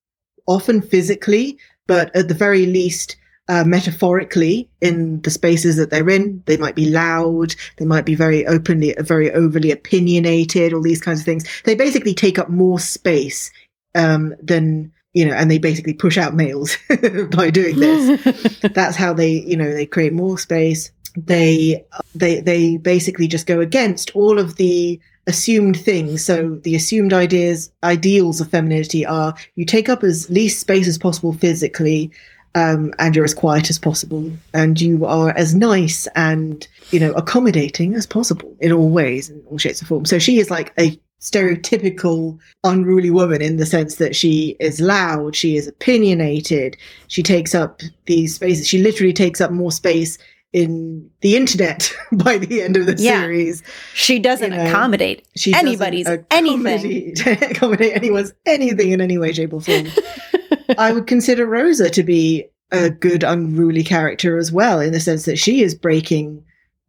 often 0.50 0.82
physically, 0.82 1.58
but 1.88 2.14
at 2.16 2.28
the 2.28 2.34
very 2.34 2.66
least, 2.66 3.16
uh, 3.50 3.64
metaphorically 3.64 4.70
in 4.80 5.22
the 5.22 5.32
spaces 5.32 5.76
that 5.76 5.90
they're 5.90 6.10
in. 6.10 6.42
They 6.46 6.58
might 6.58 6.76
be 6.76 6.90
loud. 6.90 7.56
They 7.78 7.86
might 7.86 8.06
be 8.06 8.14
very 8.14 8.46
openly, 8.46 8.96
very 9.00 9.32
overly 9.32 9.72
opinionated, 9.72 10.72
all 10.72 10.84
these 10.84 11.02
kinds 11.02 11.20
of 11.20 11.26
things. 11.26 11.46
They 11.64 11.74
basically 11.74 12.14
take 12.14 12.38
up 12.38 12.50
more 12.50 12.80
space, 12.80 13.50
um, 13.96 14.36
than, 14.42 14.92
you 15.14 15.26
know, 15.26 15.34
and 15.34 15.50
they 15.50 15.58
basically 15.58 15.96
push 15.96 16.18
out 16.18 16.36
males 16.36 16.78
by 17.32 17.50
doing 17.50 17.80
this. 17.80 18.60
That's 18.74 18.96
how 18.96 19.14
they, 19.14 19.32
you 19.32 19.58
know, 19.58 19.74
they 19.74 19.88
create 19.88 20.14
more 20.14 20.38
space. 20.38 20.92
They, 21.18 21.84
they, 22.14 22.42
they 22.42 22.78
basically 22.78 23.28
just 23.28 23.48
go 23.48 23.62
against 23.62 24.12
all 24.16 24.38
of 24.38 24.58
the 24.58 25.00
assumed 25.30 25.80
things. 25.80 26.26
So 26.26 26.60
the 26.64 26.76
assumed 26.76 27.14
ideas, 27.14 27.72
ideals 27.84 28.42
of 28.42 28.50
femininity 28.50 29.06
are 29.06 29.34
you 29.56 29.64
take 29.64 29.88
up 29.88 30.04
as 30.04 30.30
least 30.30 30.60
space 30.60 30.88
as 30.88 30.98
possible 30.98 31.34
physically, 31.34 32.12
um, 32.56 32.94
and 32.98 33.16
you're 33.16 33.26
as 33.26 33.36
quiet 33.36 33.70
as 33.70 33.78
possible, 33.78 34.32
and 34.54 34.82
you 34.82 35.06
are 35.06 35.30
as 35.38 35.54
nice 35.54 36.08
and 36.16 36.68
you 36.92 37.00
know 37.00 37.14
accommodating 37.14 37.94
as 37.94 38.08
possible 38.08 38.54
in 38.60 38.72
all 38.72 38.90
ways, 38.90 39.30
in 39.30 39.42
all 39.50 39.60
shapes 39.60 39.80
and 39.80 39.88
forms. 39.88 40.10
So 40.10 40.20
she 40.20 40.40
is 40.40 40.50
like 40.50 40.74
a 40.80 41.00
stereotypical 41.22 42.40
unruly 42.64 43.12
woman 43.12 43.42
in 43.42 43.58
the 43.58 43.66
sense 43.66 43.96
that 43.96 44.16
she 44.16 44.56
is 44.60 44.82
loud, 44.82 45.36
she 45.36 45.58
is 45.58 45.68
opinionated, 45.68 46.76
she 47.08 47.22
takes 47.22 47.54
up 47.54 47.82
these 48.06 48.36
spaces. 48.36 48.68
She 48.68 48.82
literally 48.82 49.14
takes 49.14 49.42
up 49.42 49.52
more 49.52 49.72
space 49.72 50.18
in 50.52 51.10
the 51.22 51.36
internet 51.36 51.94
by 52.12 52.38
the 52.38 52.62
end 52.62 52.78
of 52.78 52.86
the 52.86 52.96
yeah. 52.98 53.22
series. 53.22 53.64
She 53.94 54.20
doesn't 54.20 54.52
you 54.52 54.58
know, 54.58 54.66
accommodate 54.66 55.28
she 55.36 55.54
anybody's 55.54 56.08
anything. 56.32 57.16
accommodate 57.52 57.96
anyone's 57.96 58.34
anything 58.46 58.92
in 58.92 59.02
any 59.02 59.18
way, 59.18 59.34
shape, 59.34 59.54
or 59.54 59.62
form. 59.62 59.88
I 60.78 60.92
would 60.92 61.08
consider 61.08 61.46
Rosa 61.46 61.90
to 61.90 62.04
be 62.04 62.46
a 62.72 62.90
good 62.90 63.24
unruly 63.24 63.84
character 63.84 64.38
as 64.38 64.52
well, 64.52 64.80
in 64.80 64.92
the 64.92 65.00
sense 65.00 65.26
that 65.26 65.38
she 65.38 65.62
is 65.62 65.74
breaking 65.74 66.44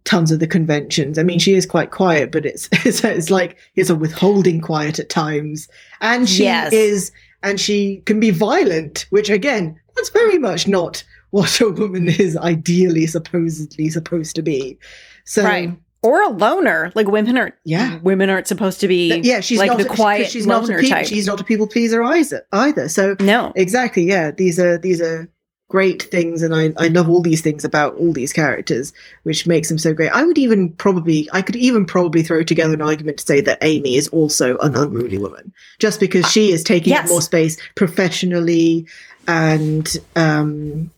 tons 0.04 0.30
of 0.30 0.40
the 0.40 0.46
conventions. 0.46 1.18
I 1.18 1.22
mean, 1.22 1.38
she 1.38 1.54
is 1.54 1.66
quite 1.66 1.90
quiet, 1.90 2.32
but 2.32 2.46
it's 2.46 2.68
it's, 2.84 3.04
it's 3.04 3.30
like 3.30 3.56
it's 3.76 3.90
a 3.90 3.94
withholding 3.94 4.60
quiet 4.60 4.98
at 4.98 5.08
times, 5.08 5.68
and 6.00 6.28
she 6.28 6.44
yes. 6.44 6.72
is, 6.72 7.12
and 7.42 7.60
she 7.60 8.02
can 8.06 8.20
be 8.20 8.30
violent, 8.30 9.06
which 9.10 9.28
again, 9.28 9.78
that's 9.96 10.10
very 10.10 10.38
much 10.38 10.66
not 10.66 11.04
what 11.30 11.60
a 11.60 11.70
woman 11.70 12.08
is 12.08 12.36
ideally 12.36 13.06
supposedly 13.06 13.88
supposed 13.90 14.36
to 14.36 14.42
be. 14.42 14.78
So 15.24 15.44
right. 15.44 15.76
Or 16.02 16.22
a 16.22 16.30
loner, 16.30 16.92
like 16.94 17.08
women 17.08 17.36
are. 17.36 17.54
Yeah, 17.64 17.98
women 17.98 18.30
aren't 18.30 18.46
supposed 18.46 18.80
to 18.80 18.88
be. 18.88 19.20
Yeah, 19.22 19.40
she's 19.40 19.58
like 19.58 19.68
not 19.68 19.78
the 19.78 19.84
quiet 19.84 20.30
she's 20.30 20.46
loner 20.46 20.76
not 20.76 20.78
a 20.78 20.82
pe- 20.82 20.88
type. 20.88 21.06
She's 21.06 21.26
not 21.26 21.40
a 21.40 21.44
people 21.44 21.66
pleaser 21.66 22.02
either. 22.02 22.46
Either. 22.52 22.88
So 22.88 23.16
no, 23.20 23.52
exactly. 23.54 24.04
Yeah, 24.04 24.30
these 24.30 24.58
are 24.58 24.78
these 24.78 25.02
are 25.02 25.30
great 25.68 26.04
things, 26.04 26.42
and 26.42 26.54
I 26.54 26.72
I 26.82 26.88
love 26.88 27.10
all 27.10 27.20
these 27.20 27.42
things 27.42 27.66
about 27.66 27.96
all 27.96 28.14
these 28.14 28.32
characters, 28.32 28.94
which 29.24 29.46
makes 29.46 29.68
them 29.68 29.76
so 29.76 29.92
great. 29.92 30.10
I 30.10 30.24
would 30.24 30.38
even 30.38 30.72
probably 30.72 31.28
I 31.34 31.42
could 31.42 31.56
even 31.56 31.84
probably 31.84 32.22
throw 32.22 32.44
together 32.44 32.72
an 32.72 32.80
argument 32.80 33.18
to 33.18 33.26
say 33.26 33.42
that 33.42 33.58
Amy 33.60 33.96
is 33.96 34.08
also 34.08 34.56
an 34.58 34.74
unruly 34.76 35.18
woman, 35.18 35.52
just 35.80 36.00
because 36.00 36.32
she 36.32 36.50
is 36.50 36.64
taking 36.64 36.94
yes. 36.94 37.10
more 37.10 37.20
space 37.20 37.58
professionally 37.74 38.86
and 39.28 39.98
um 40.16 40.90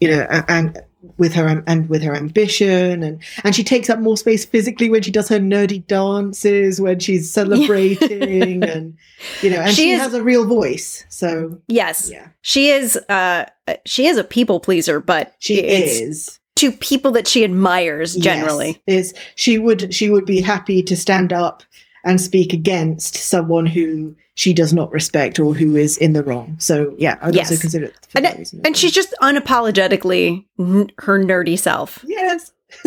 you 0.00 0.08
know, 0.10 0.26
and 0.48 0.78
with 1.16 1.32
her 1.34 1.62
and 1.66 1.88
with 1.88 2.02
her 2.02 2.14
ambition 2.14 3.02
and 3.04 3.22
and 3.44 3.54
she 3.54 3.62
takes 3.62 3.88
up 3.88 4.00
more 4.00 4.16
space 4.16 4.44
physically 4.44 4.90
when 4.90 5.00
she 5.00 5.12
does 5.12 5.28
her 5.28 5.38
nerdy 5.38 5.84
dances 5.86 6.80
when 6.80 6.98
she's 6.98 7.30
celebrating 7.38 8.62
and 8.64 8.96
you 9.42 9.48
know 9.50 9.60
and 9.60 9.70
She 9.70 9.82
she, 9.82 9.90
is- 9.92 10.00
has 10.00 10.14
a 10.14 10.22
real 10.22 10.44
voice 10.44 11.04
so 11.08 11.60
Yes. 11.68 12.10
yeah 12.10 12.28
She 12.42 12.70
is 12.70 12.96
uh 13.08 13.46
she 13.86 14.06
is 14.06 14.16
a 14.18 14.24
people 14.24 14.58
pleaser, 14.60 14.98
but 15.00 15.34
she 15.38 15.56
is 15.60 16.38
to 16.56 16.72
people 16.72 17.12
that 17.12 17.28
she 17.28 17.44
admires 17.44 18.16
generally. 18.16 18.82
Yes, 18.88 19.12
is 19.12 19.14
she 19.36 19.58
would 19.58 19.94
she 19.94 20.10
would 20.10 20.24
be 20.26 20.40
happy 20.40 20.82
to 20.82 20.96
stand 20.96 21.32
up 21.32 21.62
and 22.04 22.20
speak 22.20 22.52
against 22.52 23.14
someone 23.16 23.66
who 23.66 24.14
she 24.34 24.52
does 24.52 24.72
not 24.72 24.92
respect 24.92 25.38
or 25.40 25.52
who 25.54 25.74
is 25.76 25.96
in 25.98 26.12
the 26.12 26.22
wrong. 26.22 26.54
So 26.58 26.94
yeah, 26.98 27.18
I'd 27.22 27.34
Yes. 27.34 27.50
also 27.50 27.60
consider 27.60 27.86
it 27.86 27.94
And, 28.14 28.38
reason. 28.38 28.60
and 28.64 28.76
she's 28.76 28.92
just 28.92 29.14
unapologetically 29.20 30.44
n- 30.58 30.90
her 30.98 31.18
nerdy 31.18 31.58
self. 31.58 32.04
yes, 32.06 32.52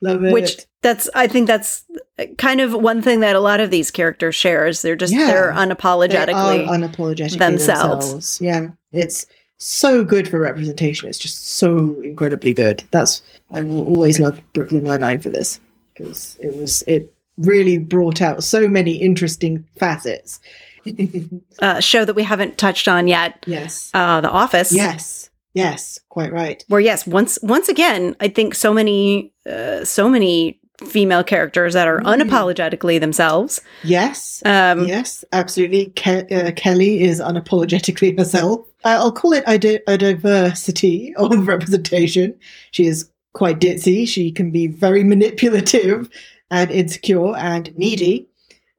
love 0.00 0.24
it. 0.24 0.32
Which 0.32 0.64
that's 0.82 1.08
I 1.14 1.26
think 1.26 1.46
that's 1.46 1.84
uh, 2.18 2.26
kind 2.38 2.60
of 2.60 2.72
one 2.72 3.02
thing 3.02 3.20
that 3.20 3.36
a 3.36 3.40
lot 3.40 3.60
of 3.60 3.70
these 3.70 3.90
characters 3.90 4.34
share 4.34 4.66
is 4.66 4.82
they're 4.82 4.96
just 4.96 5.12
Yeah. 5.12 5.26
they're 5.26 5.52
They 5.52 5.58
unapologetically 5.74 6.66
unapologetically 6.66 7.38
themselves. 7.38 8.06
themselves. 8.12 8.40
Yeah, 8.40 8.68
it's 8.92 9.26
so 9.58 10.04
good 10.04 10.28
for 10.28 10.38
representation. 10.38 11.08
It's 11.08 11.18
just 11.18 11.46
so 11.48 12.00
incredibly 12.02 12.54
good. 12.54 12.84
That's 12.90 13.22
I 13.50 13.62
will 13.62 13.86
always 13.86 14.20
love 14.20 14.40
Brooklyn 14.52 14.84
Nine 14.84 15.00
Nine 15.00 15.20
for 15.20 15.30
this 15.30 15.60
because 15.94 16.38
it 16.40 16.56
was 16.56 16.82
it 16.86 17.12
really 17.38 17.78
brought 17.78 18.20
out 18.20 18.44
so 18.44 18.68
many 18.68 18.92
interesting 18.96 19.64
facets. 19.78 20.40
uh, 21.60 21.80
show 21.80 22.04
that 22.04 22.14
we 22.16 22.22
haven't 22.22 22.58
touched 22.58 22.88
on 22.88 23.08
yet. 23.08 23.44
yes, 23.46 23.90
Uh, 23.94 24.20
the 24.20 24.30
Office. 24.30 24.72
yes, 24.72 25.30
yes, 25.54 25.98
quite 26.08 26.32
right. 26.32 26.64
Where 26.68 26.80
yes, 26.80 27.06
once 27.06 27.38
once 27.42 27.68
again, 27.68 28.16
I 28.20 28.28
think 28.28 28.54
so 28.54 28.72
many 28.72 29.32
uh, 29.50 29.84
so 29.84 30.08
many 30.08 30.60
female 30.86 31.24
characters 31.24 31.74
that 31.74 31.88
are 31.88 32.00
Mm. 32.00 32.22
unapologetically 32.22 33.00
themselves. 33.00 33.60
Yes, 33.82 34.40
Um, 34.44 34.86
yes, 34.86 35.24
absolutely. 35.32 35.86
Ke- 35.96 36.30
uh, 36.30 36.52
Kelly 36.54 37.00
is 37.02 37.20
unapologetically 37.20 38.16
herself. 38.16 38.60
I'll 38.84 39.10
call 39.10 39.32
it 39.32 39.42
a, 39.48 39.58
di- 39.58 39.80
a 39.88 39.98
diversity 39.98 41.12
of 41.16 41.48
representation. 41.48 42.34
She 42.70 42.86
is 42.86 43.10
quite 43.34 43.58
ditzy. 43.58 44.06
She 44.06 44.30
can 44.30 44.52
be 44.52 44.68
very 44.68 45.02
manipulative 45.12 46.08
and 46.50 46.70
insecure 46.70 47.36
and 47.36 47.70
mm-hmm. 47.70 47.78
needy. 47.78 48.28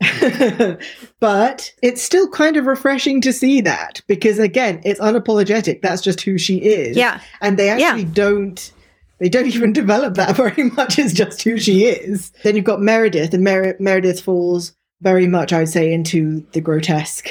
but 1.19 1.73
it's 1.83 2.01
still 2.01 2.29
kind 2.29 2.55
of 2.55 2.65
refreshing 2.65 3.19
to 3.19 3.33
see 3.33 3.59
that 3.59 4.01
because 4.07 4.39
again, 4.39 4.81
it's 4.85 4.99
unapologetic. 5.01 5.81
That's 5.81 6.01
just 6.01 6.21
who 6.21 6.37
she 6.37 6.57
is. 6.57 6.95
Yeah. 6.95 7.19
And 7.41 7.59
they 7.59 7.69
actually 7.69 8.05
don't 8.05 8.71
they 9.19 9.29
don't 9.29 9.47
even 9.53 9.73
develop 9.73 10.15
that 10.15 10.35
very 10.35 10.69
much. 10.71 10.97
It's 10.97 11.13
just 11.13 11.41
who 11.43 11.57
she 11.57 11.85
is. 11.85 12.31
Then 12.43 12.55
you've 12.55 12.65
got 12.65 12.81
Meredith, 12.81 13.33
and 13.33 13.43
Mer- 13.43 13.75
Meredith 13.79 14.21
falls 14.21 14.73
very 15.01 15.27
much, 15.27 15.53
I'd 15.53 15.69
say, 15.69 15.93
into 15.93 16.45
the 16.53 16.61
grotesque 16.61 17.29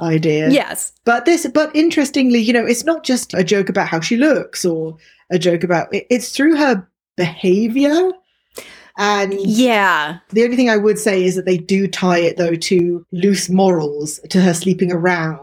idea. 0.00 0.50
Yes. 0.50 0.92
But 1.04 1.24
this, 1.24 1.46
but 1.52 1.74
interestingly, 1.74 2.40
you 2.40 2.52
know, 2.52 2.66
it's 2.66 2.84
not 2.84 3.04
just 3.04 3.34
a 3.34 3.44
joke 3.44 3.68
about 3.68 3.88
how 3.88 4.00
she 4.00 4.16
looks 4.16 4.64
or 4.64 4.96
a 5.30 5.38
joke 5.38 5.64
about 5.64 5.92
it, 5.94 6.06
it's 6.10 6.30
through 6.30 6.56
her 6.56 6.86
behavior. 7.16 8.12
And 8.98 9.34
Yeah. 9.40 10.18
the 10.30 10.44
only 10.44 10.56
thing 10.56 10.70
I 10.70 10.76
would 10.76 10.98
say 10.98 11.24
is 11.24 11.34
that 11.36 11.44
they 11.46 11.58
do 11.58 11.86
tie 11.86 12.18
it 12.18 12.36
though 12.36 12.54
to 12.54 13.04
loose 13.12 13.48
morals, 13.50 14.20
to 14.30 14.40
her 14.40 14.54
sleeping 14.54 14.90
around, 14.92 15.40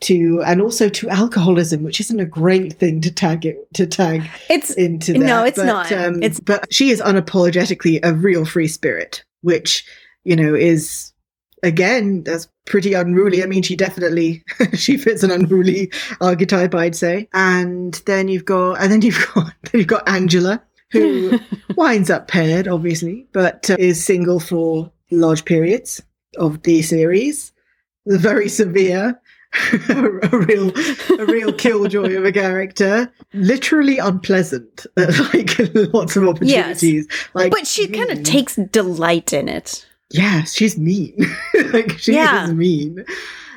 to 0.00 0.42
and 0.44 0.60
also 0.60 0.88
to 0.88 1.08
alcoholism, 1.08 1.84
which 1.84 2.00
isn't 2.00 2.18
a 2.18 2.24
great 2.24 2.72
thing 2.74 3.00
to 3.02 3.10
tag 3.12 3.46
it 3.46 3.56
to 3.74 3.86
tag 3.86 4.22
It's 4.50 4.70
into 4.72 5.12
that. 5.12 5.18
No, 5.20 5.44
it's 5.44 5.58
but, 5.58 5.66
not. 5.66 5.92
Um, 5.92 6.16
It's- 6.22 6.40
but 6.40 6.66
she 6.72 6.90
is 6.90 7.00
unapologetically 7.00 8.00
a 8.02 8.12
real 8.12 8.44
free 8.44 8.66
spirit, 8.68 9.22
which 9.42 9.84
you 10.24 10.34
know 10.36 10.54
is 10.54 11.12
again 11.62 12.22
that's 12.24 12.48
pretty 12.66 12.94
unruly. 12.94 13.42
I 13.42 13.46
mean, 13.46 13.62
she 13.62 13.76
definitely 13.76 14.42
she 14.74 14.96
fits 14.96 15.22
an 15.22 15.30
unruly 15.30 15.92
archetype, 16.20 16.74
I'd 16.74 16.96
say. 16.96 17.28
And 17.32 17.94
then 18.06 18.26
you've 18.28 18.44
got 18.44 18.80
and 18.80 18.90
then 18.90 19.02
you've 19.02 19.24
got 19.34 19.52
then 19.70 19.78
you've 19.78 19.86
got 19.86 20.08
Angela, 20.08 20.60
who 20.92 21.38
winds 21.76 22.10
up 22.10 22.28
paired, 22.28 22.68
obviously, 22.68 23.26
but 23.32 23.68
uh, 23.70 23.76
is 23.78 24.04
single 24.04 24.38
for 24.40 24.92
large 25.10 25.44
periods 25.44 26.00
of 26.38 26.62
the 26.62 26.82
series. 26.82 27.52
The 28.06 28.18
Very 28.18 28.48
severe. 28.48 29.18
a 29.90 30.38
real 30.48 30.72
a 31.20 31.26
real 31.26 31.52
killjoy 31.52 32.16
of 32.16 32.24
a 32.24 32.32
character 32.32 33.12
literally 33.34 33.98
unpleasant 33.98 34.86
like 34.96 35.54
lots 35.92 36.16
of 36.16 36.26
opportunities 36.26 37.06
like 37.34 37.52
but 37.52 37.66
she 37.66 37.86
kind 37.86 38.10
of 38.10 38.22
takes 38.22 38.56
delight 38.56 39.34
in 39.34 39.50
it. 39.50 39.86
yeah 40.10 40.42
she's 40.44 40.78
mean 40.78 41.14
like 41.70 41.98
she 41.98 42.14
Yeah. 42.14 42.44
is 42.46 42.54
mean 42.54 43.04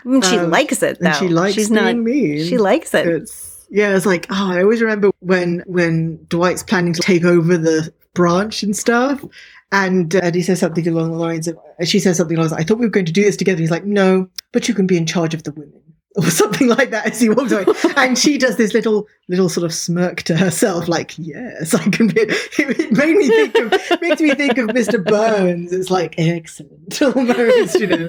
mean, 0.03 0.21
she 0.21 0.35
Um, 0.37 0.49
likes 0.49 0.83
it 0.83 0.99
though. 0.99 1.13
she 1.13 1.29
likes 1.29 1.55
She's 1.55 1.69
being 1.69 1.81
not 1.81 1.95
mean 1.95 2.45
she 2.45 2.57
likes 2.57 2.93
it. 2.93 3.07
it's 3.07 3.54
yeah 3.75 3.93
it's 3.93 4.05
like 4.05 4.25
oh 4.29 4.51
i 4.51 4.61
always 4.61 4.81
remember 4.81 5.11
when 5.19 5.61
when 5.67 6.17
dwight's 6.29 6.63
planning 6.63 6.93
to 6.93 7.01
take 7.01 7.25
over 7.25 7.57
the 7.57 7.93
branch 8.13 8.63
and 8.63 8.75
stuff 8.75 9.23
and, 9.71 10.15
uh, 10.15 10.21
and 10.23 10.35
he 10.35 10.41
says 10.41 10.59
something 10.59 10.87
along 10.87 11.11
the 11.11 11.17
lines 11.17 11.47
of 11.49 11.59
she 11.83 11.99
says 11.99 12.15
something 12.15 12.37
along 12.37 12.47
the 12.47 12.55
lines 12.55 12.65
i 12.65 12.65
thought 12.65 12.79
we 12.79 12.85
were 12.85 12.91
going 12.91 13.05
to 13.05 13.11
do 13.11 13.23
this 13.23 13.35
together. 13.35 13.59
He's 13.59 13.71
like 13.71 13.83
no 13.83 14.29
but 14.53 14.67
you 14.69 14.73
can 14.73 14.87
be 14.87 14.97
in 14.97 15.05
charge 15.05 15.33
of 15.33 15.43
the 15.43 15.51
women 15.51 15.81
or 16.15 16.23
something 16.29 16.69
like 16.69 16.91
that 16.91 17.07
as 17.07 17.19
he 17.19 17.27
walks 17.27 17.51
away. 17.51 17.65
And 17.97 18.17
she 18.17 18.37
does 18.37 18.55
this 18.55 18.73
little 18.73 19.05
little 19.27 19.49
sort 19.49 19.65
of 19.65 19.73
smirk 19.73 20.21
to 20.23 20.37
herself 20.37 20.87
like 20.87 21.13
yes 21.17 21.73
i 21.73 21.83
can 21.89 22.07
be 22.07 22.21
it 22.21 22.91
made 22.93 23.17
me 23.17 23.27
think 23.27 23.55
of 23.55 24.01
makes 24.01 24.21
me 24.21 24.33
think 24.35 24.57
of 24.57 24.67
mr 24.69 25.03
burns. 25.03 25.73
It's 25.73 25.91
like 25.91 26.15
excellent 26.17 27.01
almost 27.01 27.77
you 27.77 27.87
know. 27.87 28.07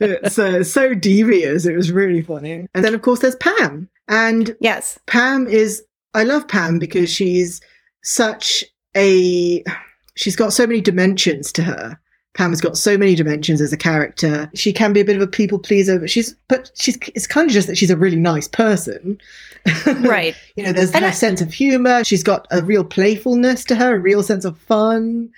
It's 0.00 0.38
uh, 0.38 0.62
so 0.62 0.92
devious. 0.92 1.64
It 1.64 1.76
was 1.76 1.90
really 1.90 2.20
funny. 2.20 2.68
And 2.74 2.84
then 2.84 2.94
of 2.94 3.00
course 3.00 3.20
there's 3.20 3.36
pam 3.36 3.88
and 4.08 4.56
Yes. 4.60 4.98
Pam 5.06 5.46
is 5.46 5.82
I 6.14 6.24
love 6.24 6.48
Pam 6.48 6.78
because 6.78 7.10
she's 7.10 7.60
such 8.02 8.64
a 8.96 9.62
she's 10.16 10.36
got 10.36 10.52
so 10.52 10.66
many 10.66 10.80
dimensions 10.80 11.52
to 11.52 11.62
her. 11.62 11.98
Pam 12.34 12.50
has 12.50 12.60
got 12.60 12.76
so 12.78 12.96
many 12.96 13.14
dimensions 13.16 13.60
as 13.60 13.72
a 13.72 13.76
character. 13.76 14.48
She 14.54 14.72
can 14.72 14.92
be 14.92 15.00
a 15.00 15.04
bit 15.04 15.16
of 15.16 15.22
a 15.22 15.26
people 15.26 15.58
pleaser, 15.58 15.98
but 15.98 16.08
she's 16.10 16.34
but 16.48 16.70
she's 16.76 16.96
it's 17.14 17.26
kind 17.26 17.48
of 17.48 17.52
just 17.52 17.66
that 17.66 17.76
she's 17.76 17.90
a 17.90 17.96
really 17.96 18.16
nice 18.16 18.48
person. 18.48 19.18
Right. 20.00 20.34
you 20.56 20.62
know, 20.64 20.72
there's 20.72 20.92
And 20.92 21.04
her 21.04 21.10
I- 21.10 21.14
sense 21.14 21.40
of 21.40 21.52
humor. 21.52 22.04
She's 22.04 22.22
got 22.22 22.46
a 22.50 22.62
real 22.62 22.84
playfulness 22.84 23.64
to 23.64 23.74
her, 23.74 23.96
a 23.96 23.98
real 23.98 24.22
sense 24.22 24.44
of 24.44 24.56
fun. 24.58 25.30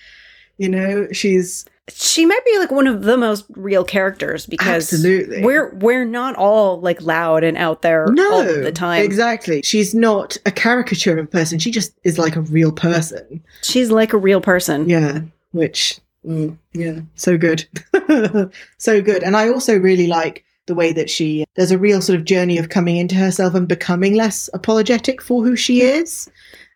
You 0.61 0.69
know, 0.69 1.09
she's 1.11 1.65
she 1.89 2.27
might 2.27 2.45
be 2.45 2.59
like 2.59 2.71
one 2.71 2.87
of 2.87 3.01
the 3.01 3.17
most 3.17 3.47
real 3.57 3.83
characters 3.83 4.45
because 4.45 4.93
Absolutely. 4.93 5.43
we're 5.43 5.75
we're 5.77 6.05
not 6.05 6.37
all 6.37 6.79
like 6.83 7.01
loud 7.01 7.45
and 7.45 7.57
out 7.57 7.81
there 7.81 8.07
no 8.13 8.31
all 8.31 8.45
the 8.45 8.71
time. 8.71 9.03
Exactly. 9.03 9.63
She's 9.63 9.95
not 9.95 10.37
a 10.45 10.51
caricature 10.51 11.19
of 11.19 11.25
a 11.25 11.27
person. 11.27 11.59
She 11.59 11.71
just 11.71 11.99
is 12.05 12.19
like 12.19 12.37
a 12.37 12.43
real 12.43 12.73
person. 12.73 13.43
She's 13.63 13.91
like 13.91 14.13
a 14.13 14.19
real 14.19 14.43
person. 14.43 14.87
Yeah, 14.87 15.21
which 15.53 15.99
mm, 16.27 16.59
yeah, 16.75 17.01
so 17.15 17.39
good, 17.39 17.67
so 18.77 19.01
good. 19.01 19.23
And 19.23 19.35
I 19.35 19.49
also 19.49 19.79
really 19.79 20.09
like 20.09 20.45
the 20.67 20.75
way 20.75 20.93
that 20.93 21.09
she 21.09 21.47
there's 21.57 21.71
a 21.71 21.79
real 21.79 22.03
sort 22.03 22.19
of 22.19 22.27
journey 22.27 22.59
of 22.59 22.69
coming 22.69 22.99
into 22.99 23.15
herself 23.15 23.55
and 23.55 23.67
becoming 23.67 24.13
less 24.13 24.51
apologetic 24.53 25.23
for 25.23 25.43
who 25.43 25.57
she 25.57 25.81
is. 25.81 26.31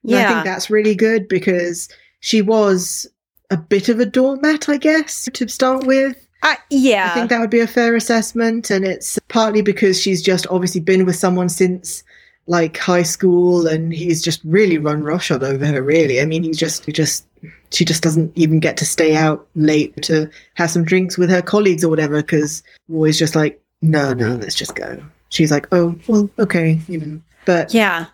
And 0.05 0.16
I 0.16 0.32
think 0.32 0.47
that's 0.47 0.70
really 0.70 0.95
good 0.95 1.28
because 1.28 1.91
she 2.20 2.41
was 2.41 3.07
a 3.55 3.57
bit 3.57 3.88
of 3.88 4.00
a 4.00 4.07
doormat, 4.07 4.68
I 4.68 4.76
guess, 4.76 5.28
to 5.32 5.48
start 5.48 5.86
with. 5.86 6.16
I, 6.42 6.57
yeah. 6.70 7.11
I 7.11 7.14
think 7.14 7.30
that 7.30 7.38
would 7.38 7.50
be 7.50 7.61
a 7.61 7.68
fair 7.68 7.94
assessment. 7.94 8.68
And 8.68 8.84
it's 8.84 9.16
partly 9.28 9.62
because 9.62 10.00
she's 10.00 10.22
just 10.22 10.46
obviously 10.50 10.80
been 10.80 11.07
with 11.07 11.14
someone 11.14 11.48
since 11.48 12.02
like 12.48 12.76
high 12.76 13.05
school 13.05 13.66
and 13.68 13.94
he's 13.94 14.22
just 14.22 14.40
really 14.44 14.76
run 14.76 15.05
roughshod 15.05 15.44
over 15.44 15.64
her, 15.64 15.82
really. 15.82 16.20
I 16.20 16.26
mean, 16.26 16.42
he's 16.42 16.59
just, 16.59 16.84
he 16.84 16.90
just, 16.90 17.24
she 17.70 17.84
just 17.84 18.02
doesn't 18.02 18.36
even 18.36 18.59
get 18.59 18.76
to 18.78 18.84
stay 18.84 19.14
out 19.14 19.46
late 19.55 20.02
to 20.02 20.28
have 20.55 20.70
some 20.70 20.84
drinks 20.84 21.16
with 21.16 21.30
her 21.30 21.40
colleagues 21.40 21.84
or 21.84 21.88
whatever 21.88 22.22
because 22.22 22.62
always 22.92 23.18
just 23.18 23.36
like, 23.36 23.62
no, 23.82 24.12
no, 24.12 24.34
let's 24.34 24.57
just 24.57 24.74
go. 24.74 25.00
She's 25.28 25.52
like, 25.52 25.68
oh, 25.70 25.94
well, 26.09 26.28
okay, 26.40 26.80
you 26.88 26.98
know. 26.98 27.20
But 27.44 27.72
yeah. 27.72 28.07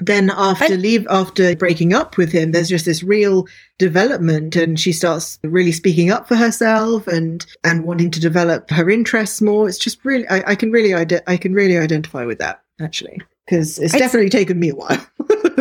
Then 0.00 0.30
after 0.30 0.76
leave 0.76 1.06
after 1.10 1.54
breaking 1.56 1.92
up 1.92 2.16
with 2.16 2.32
him 2.32 2.52
there's 2.52 2.68
just 2.68 2.84
this 2.84 3.02
real 3.02 3.46
development 3.78 4.56
and 4.56 4.78
she 4.78 4.92
starts 4.92 5.38
really 5.44 5.72
speaking 5.72 6.10
up 6.10 6.28
for 6.28 6.36
herself 6.36 7.06
and 7.06 7.46
and 7.64 7.84
wanting 7.84 8.10
to 8.10 8.20
develop 8.20 8.70
her 8.70 8.90
interests 8.90 9.40
more 9.40 9.68
it's 9.68 9.78
just 9.78 10.04
really 10.04 10.26
i, 10.28 10.50
I 10.50 10.54
can 10.54 10.70
really 10.70 10.94
ide- 10.94 11.22
i 11.26 11.36
can 11.36 11.54
really 11.54 11.78
identify 11.78 12.24
with 12.24 12.38
that 12.38 12.62
actually 12.80 13.20
because 13.46 13.78
it's 13.78 13.92
definitely 13.92 14.30
taken 14.30 14.58
me 14.58 14.70
a 14.70 14.74
while 14.74 15.06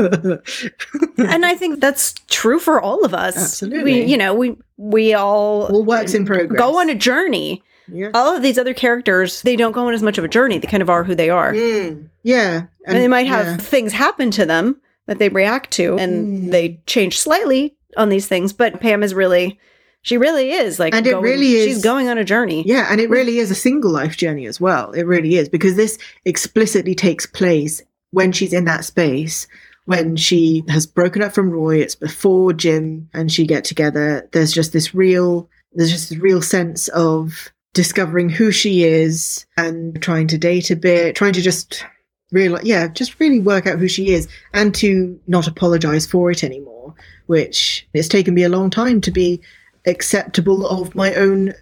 and 1.17 1.45
I 1.45 1.55
think 1.55 1.79
that's 1.79 2.13
true 2.29 2.59
for 2.59 2.81
all 2.81 3.03
of 3.03 3.13
us. 3.13 3.37
Absolutely. 3.37 3.83
We, 3.83 4.03
you 4.05 4.17
know, 4.17 4.33
we 4.33 4.55
we 4.77 5.13
all 5.13 5.67
all 5.67 5.83
works 5.83 6.13
in 6.13 6.25
progress 6.25 6.57
go 6.57 6.79
on 6.79 6.89
a 6.89 6.95
journey. 6.95 7.63
Yeah 7.91 8.11
All 8.13 8.35
of 8.35 8.41
these 8.43 8.57
other 8.57 8.73
characters, 8.73 9.41
they 9.41 9.55
don't 9.55 9.71
go 9.71 9.87
on 9.87 9.93
as 9.93 10.03
much 10.03 10.17
of 10.17 10.23
a 10.23 10.27
journey. 10.27 10.57
They 10.57 10.67
kind 10.67 10.81
of 10.83 10.89
are 10.89 11.03
who 11.03 11.15
they 11.15 11.29
are. 11.29 11.53
Mm, 11.53 12.09
yeah 12.23 12.63
And, 12.85 12.97
they 12.97 13.07
might 13.07 13.27
have 13.27 13.45
yeah. 13.45 13.57
things 13.57 13.93
happen 13.93 14.31
to 14.31 14.45
them 14.45 14.81
that 15.07 15.19
they 15.19 15.29
react 15.29 15.71
to 15.71 15.97
and 15.97 16.49
Mm. 16.49 16.51
they 16.51 16.79
change 16.85 17.17
slightly 17.19 17.75
on 17.97 18.09
these 18.09 18.27
things, 18.27 18.53
but 18.53 18.79
Pam 18.81 19.01
is 19.03 19.13
really 19.13 19.59
she 20.01 20.17
really 20.17 20.51
is 20.51 20.79
like 20.79 20.93
And 20.95 21.05
it 21.05 21.11
going- 21.11 21.23
really 21.23 21.55
is- 21.55 21.65
she's 21.65 21.83
going 21.83 22.07
on 22.07 22.17
a 22.17 22.23
journey. 22.23 22.63
Yeah, 22.65 22.87
and 22.89 23.01
it 23.01 23.09
really 23.09 23.39
is 23.39 23.51
a 23.51 23.55
single 23.55 23.91
life 23.91 24.15
journey 24.15 24.45
as 24.47 24.61
well. 24.61 24.91
It 24.91 25.05
really 25.05 25.35
is 25.35 25.49
because 25.49 25.75
this 25.75 25.97
explicitly 26.23 26.95
takes 26.95 27.25
place 27.25 27.81
when 28.11 28.31
she's 28.31 28.53
in 28.53 28.63
that 28.65 28.85
space, 28.85 29.45
when 29.85 30.15
she 30.15 30.63
has 30.69 30.85
broken 30.85 31.21
up 31.21 31.33
from 31.33 31.49
Roy. 31.49 31.77
It's 31.79 31.95
before 31.95 32.53
Jim 32.53 33.09
and 33.13 33.29
she 33.31 33.45
get 33.45 33.63
together. 33.65 34.27
There's 34.31 34.53
just 34.53 34.71
this 34.71 34.95
real, 34.95 35.49
there's 35.73 35.91
just 35.91 36.09
this 36.09 36.17
real 36.19 36.41
sense 36.41 36.87
of 36.89 37.49
discovering 37.73 38.29
who 38.29 38.51
she 38.51 38.83
is 38.83 39.45
and 39.57 40.01
trying 40.01 40.27
to 40.27 40.37
date 40.37 40.71
a 40.71 40.75
bit, 40.75 41.15
trying 41.15 41.33
to 41.33 41.41
just 41.41 41.85
realize, 42.31 42.63
yeah, 42.63 42.87
just 42.87 43.19
really 43.19 43.39
work 43.39 43.67
out 43.67 43.79
who 43.79 43.87
she 43.87 44.09
is 44.09 44.27
and 44.53 44.73
to 44.75 45.19
not 45.27 45.47
apologize 45.47 46.05
for 46.05 46.31
it 46.31 46.43
anymore, 46.43 46.93
which 47.27 47.87
it's 47.93 48.07
taken 48.07 48.33
me 48.33 48.43
a 48.43 48.49
long 48.49 48.69
time 48.69 49.01
to 49.01 49.11
be 49.11 49.41
acceptable 49.85 50.67
of 50.67 50.95
my 50.95 51.13
own 51.15 51.53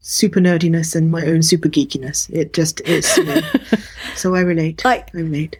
super 0.00 0.38
nerdiness 0.38 0.94
and 0.94 1.10
my 1.10 1.24
own 1.26 1.42
super 1.42 1.68
geekiness. 1.68 2.30
It 2.30 2.52
just 2.52 2.80
is. 2.82 3.16
You 3.16 3.24
know. 3.24 3.40
so 4.14 4.34
I 4.34 4.40
relate. 4.40 4.84
Like 4.84 5.14
I 5.14 5.18
relate. 5.18 5.58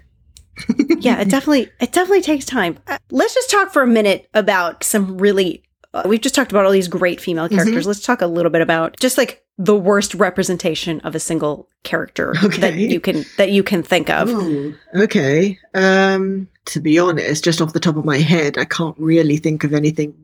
yeah, 1.01 1.21
it 1.21 1.31
definitely 1.31 1.71
it 1.81 1.93
definitely 1.93 2.23
takes 2.23 2.45
time. 2.45 2.79
Uh, 2.87 2.99
let's 3.11 3.35
just 3.35 3.51
talk 3.51 3.73
for 3.73 3.83
a 3.83 3.87
minute 3.87 4.29
about 4.35 4.85
some 4.85 5.19
really. 5.19 5.63
Uh, 5.95 6.03
we've 6.07 6.21
just 6.21 6.35
talked 6.35 6.51
about 6.51 6.67
all 6.67 6.73
these 6.73 6.89
great 6.89 7.21
female 7.21 7.45
Mm-hmm. 7.47 7.55
characters. 7.57 7.87
Let's 7.87 8.01
talk 8.05 8.21
a 8.21 8.27
little 8.27 8.51
bit 8.51 8.61
about 8.61 8.99
just 8.99 9.17
like 9.17 9.45
the 9.57 9.77
worst 9.77 10.15
representation 10.15 10.99
of 11.01 11.15
a 11.15 11.21
single 11.21 11.69
character 11.85 12.35
that 12.59 12.75
you 12.75 12.99
can 12.99 13.25
that 13.39 13.53
you 13.53 13.63
can 13.63 13.83
think 13.85 14.11
of. 14.11 14.29
Oh, 14.31 14.75
okay. 14.97 15.57
Um, 15.73 16.49
to 16.67 16.81
be 16.81 16.99
honest, 16.99 17.45
just 17.45 17.61
off 17.61 17.73
the 17.73 17.79
top 17.81 17.97
of 17.97 18.05
my 18.05 18.19
head, 18.19 18.59
I 18.59 18.65
can't 18.65 18.97
really 18.99 19.37
think 19.37 19.63
of 19.63 19.73
anything 19.73 20.15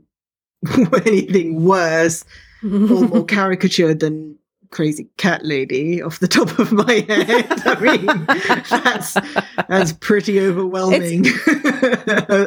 anything 1.06 1.64
worse 1.64 2.24
or 2.64 2.68
more 2.68 3.24
caricatured 3.36 4.00
than 4.00 4.36
crazy 4.70 5.08
cat 5.16 5.44
lady 5.44 6.00
off 6.02 6.18
the 6.20 6.28
top 6.38 6.58
of 6.58 6.70
my 6.72 7.04
head. 7.08 7.46
I 7.66 7.80
mean, 7.80 8.06
that's 8.84 9.14
that's 9.68 9.92
pretty 9.94 10.40
overwhelming 10.40 11.26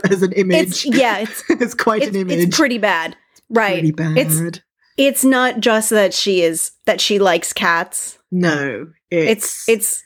as 0.10 0.22
an 0.22 0.32
image. 0.34 0.58
it's 0.58 0.86
yeah, 0.86 1.20
it's 1.20 1.44
It's 1.50 1.74
quite 1.74 2.02
it's, 2.04 2.16
an 2.16 2.22
image. 2.22 2.40
it's 2.48 2.58
pretty 2.58 2.78
bad, 2.78 3.16
right? 3.50 3.74
Pretty 3.74 3.92
bad. 3.92 4.18
It's 4.18 4.60
it's 4.98 5.24
not 5.24 5.60
just 5.60 5.90
that 5.90 6.14
she 6.14 6.42
is 6.44 6.72
that 6.86 7.02
she 7.02 7.20
likes 7.20 7.52
cats. 7.54 8.20
no, 8.32 8.88
It's 9.12 9.68
it's. 9.68 10.04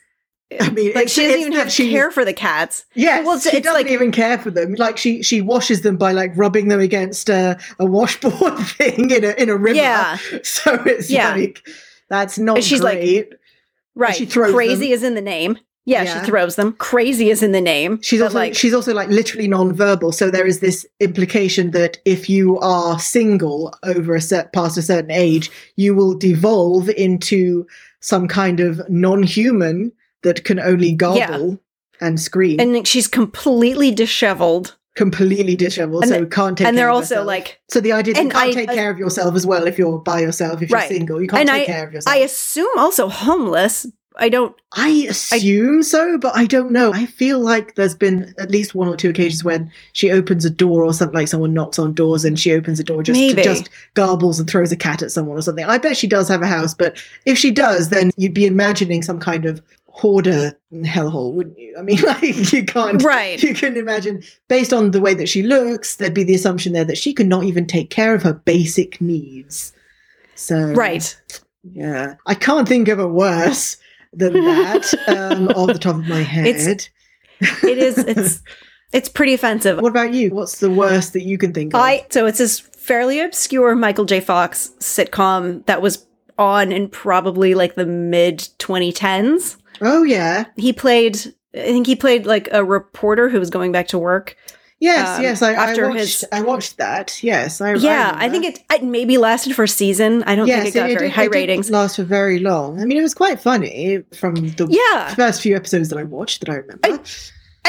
it's 0.52 0.62
I 0.62 0.70
mean, 0.70 0.94
like 0.96 1.10
she 1.10 1.24
doesn't 1.26 1.40
even 1.42 1.52
have 1.54 1.70
she- 1.70 1.92
care 1.92 2.10
for 2.10 2.24
the 2.24 2.32
cats. 2.32 2.86
Yes, 2.96 3.26
Well, 3.26 3.36
it's- 3.36 3.54
she 3.54 3.60
doesn't 3.60 3.84
like- 3.84 3.92
even 3.92 4.14
care 4.14 4.38
for 4.38 4.50
them. 4.50 4.76
Like 4.76 4.98
she 4.98 5.22
she 5.22 5.42
washes 5.42 5.82
them 5.82 5.98
by 5.98 6.14
like 6.14 6.32
rubbing 6.38 6.70
them 6.70 6.80
against 6.80 7.28
a, 7.30 7.60
a 7.80 7.86
washboard 7.86 8.58
thing 8.60 9.10
in 9.12 9.26
a 9.26 9.32
in 9.32 9.50
a 9.50 9.58
river. 9.58 9.76
Yeah. 9.78 10.18
So 10.44 10.74
it's 10.86 11.10
Yeah. 11.10 11.36
like 11.36 11.68
that's 12.10 12.38
not 12.40 12.58
And 12.58 12.66
she's 12.66 12.82
like, 12.82 13.00
great. 13.00 13.34
Right. 13.96 14.16
she 14.16 14.26
throws 14.26 14.54
Crazy 14.54 14.86
them. 14.88 14.94
is 14.94 15.04
in 15.04 15.16
the 15.16 15.22
name. 15.22 15.58
Yeah, 15.86 16.04
Yeah. 16.04 16.20
she 16.22 16.26
throws 16.28 16.56
them. 16.58 16.74
Crazy 16.74 17.30
is 17.30 17.42
in 17.42 17.54
the 17.54 17.62
name. 17.62 18.00
She's 18.02 18.22
also 18.22 18.36
like 18.36 18.56
she's 18.56 18.74
also 18.74 18.94
like 18.94 19.08
literally 19.10 19.48
non-verbal. 19.48 20.12
So 20.12 20.30
there 20.30 20.46
is 20.46 20.60
this 20.60 20.86
implication 21.00 21.72
that 21.72 21.98
if 22.06 22.30
you 22.30 22.60
are 22.60 23.00
single 23.00 23.74
over 23.84 24.14
a 24.14 24.22
set 24.22 24.52
past 24.52 24.78
a 24.78 24.82
certain 24.82 25.12
age, 25.12 25.50
you 25.78 25.96
will 25.96 26.14
devolve 26.18 26.90
into 26.90 27.66
some 28.02 28.28
kind 28.28 28.60
of 28.60 28.82
non-human 28.90 29.92
that 30.24 30.44
can 30.44 30.60
only 30.60 30.92
gargle 30.92 31.60
and 32.02 32.20
scream, 32.20 32.60
and 32.60 32.86
she's 32.88 33.08
completely 33.08 33.90
disheveled. 33.92 34.76
Completely 34.98 35.56
disheveled. 35.56 36.04
and 36.04 36.12
so 36.12 36.20
the- 36.22 36.26
can't 36.26 36.58
take. 36.58 36.68
and 36.68 36.78
they're 36.78 36.90
also 36.90 37.24
like 37.24 37.60
So 37.70 37.80
the 37.80 37.94
idea 37.94 38.16
that 38.16 38.24
you 38.24 38.30
can't 38.30 38.50
I- 38.50 38.52
take 38.52 38.70
care 38.70 38.90
of 38.90 38.98
yourself 39.00 39.36
as 39.36 39.46
well 39.46 39.66
if 39.68 39.78
you're 39.78 40.00
by 40.00 40.20
yourself, 40.20 40.62
if 40.62 40.72
Right. 40.72 40.90
you're 40.90 40.98
single, 40.98 41.22
you 41.22 41.28
can't 41.30 41.42
And 41.42 41.50
take 41.50 41.64
I- 41.70 41.72
care 41.72 41.88
of 41.88 41.94
yourself. 41.94 42.14
I 42.16 42.20
assume 42.20 42.68
also 42.78 43.08
homeless. 43.08 43.86
I 44.20 44.30
don't 44.30 44.56
I 44.74 45.06
assume 45.08 45.84
so, 45.84 46.18
but 46.18 46.36
I 46.36 46.46
don't 46.48 46.72
know. 46.72 46.92
I 46.92 47.06
feel 47.06 47.38
like 47.40 47.76
there's 47.76 47.94
been 47.94 48.34
at 48.40 48.50
least 48.50 48.74
one 48.74 48.88
or 48.88 48.96
two 48.98 49.10
occasions 49.12 49.44
when 49.44 49.70
she 49.94 50.10
opens 50.10 50.44
a 50.44 50.50
door 50.50 50.84
or 50.84 50.92
something 50.92 51.14
like 51.16 51.28
someone 51.28 51.54
knocks 51.54 51.78
on 51.78 51.94
doors 51.94 52.26
and 52.26 52.40
she 52.40 52.52
opens 52.52 52.80
a 52.80 52.84
door 52.84 53.04
just 53.04 53.20
Maybe. 53.20 53.44
just 53.44 53.70
garbles 53.96 54.40
and 54.40 54.50
throws 54.50 54.72
a 54.72 54.76
cat 54.76 55.04
at 55.04 55.12
someone 55.12 55.38
or 55.38 55.42
something. 55.44 55.66
I 55.66 55.78
bet 55.78 55.96
she 55.96 56.08
does 56.08 56.28
have 56.30 56.42
a 56.42 56.48
house, 56.48 56.74
but 56.74 56.98
if 57.28 57.38
she 57.38 57.52
does, 57.52 57.90
then 57.90 58.10
you'd 58.18 58.34
be 58.34 58.48
imagining 58.48 59.04
some 59.04 59.20
kind 59.20 59.46
of 59.46 59.62
hoarder 59.98 60.58
hellhole, 60.74 61.34
wouldn't 61.34 61.58
you? 61.58 61.76
I 61.78 61.82
mean, 61.82 62.00
like 62.06 62.52
you 62.54 62.64
can't 62.64 63.02
Right. 63.04 63.42
you 63.42 63.54
can 63.56 63.76
imagine 63.76 64.22
based 64.48 64.72
on 64.72 64.92
the 64.92 65.02
way 65.02 65.14
that 65.16 65.28
she 65.28 65.42
looks, 65.44 65.96
there'd 65.96 66.14
be 66.14 66.24
the 66.24 66.36
assumption 66.36 66.74
there 66.74 66.86
that 66.86 66.98
she 66.98 67.14
could 67.14 67.28
not 67.28 67.44
even 67.46 67.66
take 67.66 67.90
care 67.90 68.14
of 68.14 68.22
her 68.24 68.34
basic 68.34 69.02
needs. 69.02 69.74
So 70.36 70.72
right. 70.74 71.20
yeah, 71.64 72.16
I 72.28 72.36
can't 72.36 72.68
think 72.68 72.88
of 72.90 73.00
a 73.00 73.08
worse 73.08 73.78
than 74.14 74.34
that 74.34 74.94
um, 75.08 75.48
off 75.50 75.68
the 75.74 75.80
top 75.80 75.96
of 75.96 76.08
my 76.08 76.22
head. 76.22 76.48
It's- 76.48 76.90
It 77.64 77.78
is 77.78 77.98
it's 78.08 78.42
it's 78.94 79.10
pretty 79.10 79.34
offensive. 79.34 79.80
what 79.80 79.90
about 79.90 80.14
you? 80.14 80.30
What's 80.30 80.60
the 80.60 80.70
worst 80.72 81.14
that 81.14 81.24
you 81.24 81.38
can 81.38 81.54
think 81.54 81.74
of? 81.74 81.80
I 81.80 82.06
so 82.10 82.26
it's 82.26 82.38
this 82.38 82.60
fairly 82.60 83.20
obscure 83.20 83.76
Michael 83.76 84.06
J. 84.06 84.20
Fox 84.22 84.72
sitcom 84.80 85.66
that 85.66 85.82
was 85.82 86.06
on 86.40 86.72
in 86.72 86.88
probably 86.88 87.54
like 87.56 87.76
the 87.76 87.86
mid 87.86 88.40
2010s. 88.60 89.58
Oh 89.82 90.04
yeah, 90.04 90.46
He 90.58 90.74
played 90.74 91.18
I 91.56 91.60
think 91.64 91.88
he 91.88 91.96
played 91.96 92.26
like 92.26 92.50
a 92.52 92.64
reporter 92.64 93.30
who 93.30 93.40
was 93.40 93.50
going 93.50 93.72
back 93.72 93.88
to 93.90 93.98
work. 93.98 94.36
yes, 94.80 95.18
Um, 95.18 95.24
yes. 95.24 95.42
I, 95.42 95.52
I 95.52 95.70
after 95.70 95.88
watched. 95.90 96.00
his- 96.00 96.26
I 96.32 96.42
watched 96.42 96.78
that. 96.78 97.24
Yes, 97.24 97.62
I. 97.62 97.74
yeah, 97.76 98.12
I 98.16 98.30
think 98.30 98.46
it, 98.46 98.60
it 98.72 98.84
maybe 98.84 99.18
lasted 99.18 99.56
for 99.56 99.64
a 99.64 99.68
season. 99.68 100.22
I 100.24 100.36
don't 100.36 100.46
Yes, 100.48 100.64
think 100.64 100.76
it 100.76 100.80
got 100.80 100.88
very 100.90 101.08
did- 101.08 101.12
high 101.16 101.26
ratings. 101.26 101.72
Last 101.72 101.96
for 101.96 102.04
very 102.04 102.38
long. 102.40 102.80
I 102.80 102.86
mean, 102.86 102.98
it 102.98 103.02
was 103.02 103.16
quite 103.16 103.40
funny 103.40 104.04
from 104.20 104.36
the 104.36 104.68
Yeah. 104.70 105.16
first 105.16 105.42
few 105.42 105.56
episodes 105.56 105.90
that 105.90 105.98
I 105.98 106.04
watched 106.04 106.42
that 106.42 106.50
I 106.50 106.56
remember. 106.56 106.80
I- 106.84 107.00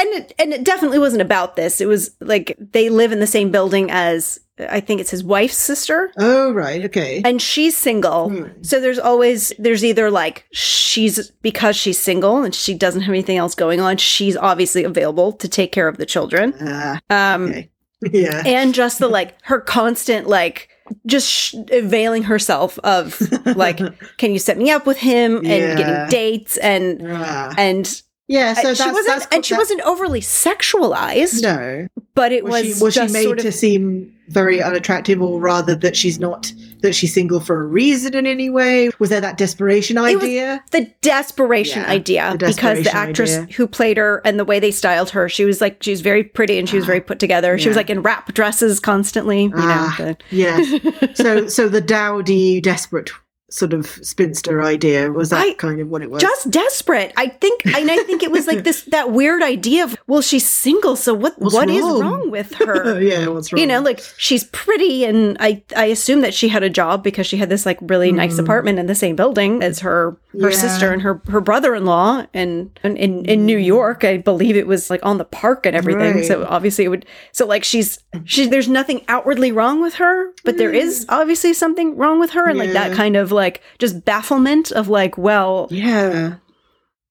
and 0.01 0.07
it, 0.13 0.33
and 0.39 0.53
it 0.53 0.63
definitely 0.63 0.99
wasn't 0.99 1.21
about 1.23 1.55
this. 1.55 1.81
It 1.81 1.87
was 1.87 2.11
like 2.21 2.55
they 2.59 2.89
live 2.89 3.11
in 3.11 3.19
the 3.19 3.27
same 3.27 3.49
building 3.51 3.89
as 3.91 4.39
I 4.69 4.79
think 4.79 4.99
it's 5.01 5.09
his 5.11 5.23
wife's 5.23 5.57
sister, 5.57 6.11
oh 6.17 6.51
right, 6.51 6.83
okay. 6.85 7.21
and 7.23 7.41
she's 7.41 7.77
single. 7.77 8.29
Hmm. 8.29 8.61
So 8.61 8.81
there's 8.81 8.99
always 8.99 9.53
there's 9.59 9.85
either 9.85 10.09
like 10.11 10.45
she's 10.51 11.31
because 11.41 11.75
she's 11.77 11.97
single 11.99 12.43
and 12.43 12.53
she 12.53 12.73
doesn't 12.73 13.01
have 13.01 13.13
anything 13.13 13.37
else 13.37 13.55
going 13.55 13.79
on. 13.79 13.97
She's 13.97 14.35
obviously 14.35 14.83
available 14.83 15.31
to 15.33 15.47
take 15.47 15.71
care 15.71 15.87
of 15.87 15.97
the 15.97 16.05
children. 16.05 16.53
Ah, 16.61 16.99
Um, 17.09 17.45
okay. 17.49 17.69
Yeah. 18.01 18.43
and 18.45 18.73
just 18.73 18.99
the 18.99 19.09
like 19.09 19.35
her 19.43 19.59
constant 19.59 20.27
like 20.27 20.69
just 21.05 21.29
sh- 21.29 21.55
availing 21.71 22.23
herself 22.23 22.79
of 22.79 23.19
like 23.57 23.77
can 24.17 24.31
you 24.31 24.39
set 24.39 24.57
me 24.57 24.71
up 24.71 24.85
with 24.87 24.97
him 24.97 25.37
and 25.37 25.45
Yeah. 25.47 25.75
getting 25.75 26.09
dates 26.09 26.55
and 26.57 27.01
Ah. 27.05 27.53
and 27.57 28.01
yeah. 28.29 28.53
So 28.53 28.69
and 28.69 28.77
that's, 28.77 28.81
she 28.83 28.91
wasn't 28.91 29.27
and 29.33 29.45
she 29.45 29.53
that- 29.53 29.59
wasn't 29.59 29.81
overly 29.81 30.21
sexualized 30.21 31.41
No. 31.43 31.87
but 32.15 32.31
it 32.31 32.43
was, 32.45 32.79
was, 32.79 32.93
she 32.93 33.01
was 33.01 33.09
she 33.09 33.13
made 33.13 33.23
sort 33.23 33.39
to 33.39 33.51
seem 33.51 34.15
very 34.29 34.61
unattractive 34.61 35.19
or 35.21 35.39
rather 35.39 35.73
that 35.75 35.95
she's 35.97 36.19
not 36.19 36.53
that 36.81 36.93
she's 36.93 37.11
single 37.13 37.39
for 37.39 37.59
a 37.61 37.65
reason 37.65 38.13
in 38.13 38.27
any 38.27 38.47
way 38.49 38.89
was 38.99 39.09
there 39.09 39.19
that 39.19 39.37
desperation 39.37 39.99
was- 39.99 40.15
idea 40.15 40.63
the 40.71 40.85
desperation 41.01 41.81
Yeah, 41.81 41.89
idea 41.89 42.35
the 42.37 42.47
because 42.47 42.83
the 42.83 42.95
actress 42.95 43.35
idea. 43.39 43.55
who 43.55 43.65
played 43.67 43.97
her 43.97 44.21
and 44.23 44.39
the 44.39 44.45
way 44.45 44.59
they 44.59 44.69
styled 44.71 45.09
her 45.11 45.27
she 45.29 45.45
was 45.45 45.61
like 45.61 45.81
she 45.81 45.89
was 45.91 46.01
very 46.01 46.23
pretty 46.23 46.59
and 46.59 46.69
she 46.69 46.75
was 46.75 46.85
very 46.85 47.01
put 47.01 47.17
together 47.19 47.57
she 47.57 47.67
was 47.67 47.75
like 47.77 47.89
in 47.89 48.03
wrap 48.03 48.31
dresses 48.35 48.79
constantly 48.79 49.43
you 49.45 49.51
Ah. 49.55 49.95
know 49.97 50.05
the- 50.05 50.17
yes 50.29 51.15
so 51.17 51.47
so 51.47 51.67
the 51.67 51.81
dowdy 51.81 52.61
desperate 52.61 53.09
sort 53.49 53.73
of 53.73 53.85
spinster 53.87 54.61
idea 54.61 55.11
was 55.11 55.29
that 55.31 55.41
I- 55.45 55.53
kind 55.53 55.79
of 55.81 55.89
what 55.89 56.01
it 56.01 56.09
was 56.09 56.21
just 56.21 56.49
desperate. 56.51 57.13
I 57.17 57.27
think, 57.27 57.65
and 57.65 57.89
I 57.91 57.97
think 58.03 58.23
it 58.23 58.31
was 58.31 58.47
like 58.47 58.63
this 58.63 58.83
that 58.83 59.11
weird 59.11 59.41
idea 59.43 59.83
of, 59.83 59.97
well, 60.07 60.21
she's 60.21 60.47
single, 60.47 60.95
so 60.95 61.13
what? 61.13 61.39
What's 61.39 61.53
what 61.55 61.69
is 61.69 61.81
wrong? 61.81 61.99
wrong 62.01 62.31
with 62.31 62.53
her? 62.59 63.01
yeah 63.01 63.27
what's 63.27 63.51
wrong 63.51 63.59
You 63.59 63.67
know, 63.67 63.81
like 63.81 64.01
she's 64.17 64.43
pretty, 64.45 65.05
and 65.05 65.37
I 65.39 65.63
I 65.75 65.85
assume 65.85 66.21
that 66.21 66.33
she 66.33 66.49
had 66.49 66.63
a 66.63 66.69
job 66.69 67.03
because 67.03 67.27
she 67.27 67.37
had 67.37 67.49
this 67.49 67.65
like 67.65 67.77
really 67.81 68.11
nice 68.11 68.37
apartment 68.37 68.79
in 68.79 68.85
the 68.87 68.95
same 68.95 69.15
building 69.15 69.61
as 69.63 69.79
her 69.79 70.17
her 70.33 70.37
Mm. 70.39 70.51
Yeah. 70.51 70.57
sister 70.57 70.91
and 70.93 71.01
her 71.01 71.21
her 71.27 71.41
brother 71.41 71.73
in 71.73 71.85
law, 71.85 72.25
and, 72.35 72.69
and 72.83 72.97
in 72.97 73.25
in 73.25 73.45
New 73.47 73.57
York, 73.57 74.03
I 74.03 74.17
believe 74.17 74.55
it 74.55 74.67
was 74.67 74.89
like 74.91 75.03
on 75.03 75.17
the 75.17 75.25
park 75.25 75.65
and 75.65 75.75
everything. 75.75 76.23
So 76.23 76.45
obviously 76.47 76.85
it 76.85 76.89
would. 76.89 77.05
So 77.31 77.47
like 77.47 77.63
she's 77.63 77.97
she 78.25 78.45
there's 78.45 78.67
nothing 78.69 79.03
outwardly 79.07 79.51
wrong 79.51 79.81
with 79.81 79.95
her, 79.95 80.31
but 80.43 80.57
there 80.57 80.71
is 80.71 81.05
obviously 81.09 81.53
something 81.53 81.97
wrong 81.97 82.19
with 82.19 82.31
her, 82.31 82.47
and 82.47 82.59
like 82.59 82.73
that 82.73 82.91
Mm. 82.91 82.95
Kind 82.95 83.15
of 83.15 83.31
like 83.39 83.61
just 83.79 84.05
bafflement 84.05 84.71
of 84.71 84.87
like, 84.87 85.17
well, 85.17 85.67
yeah. 85.71 86.35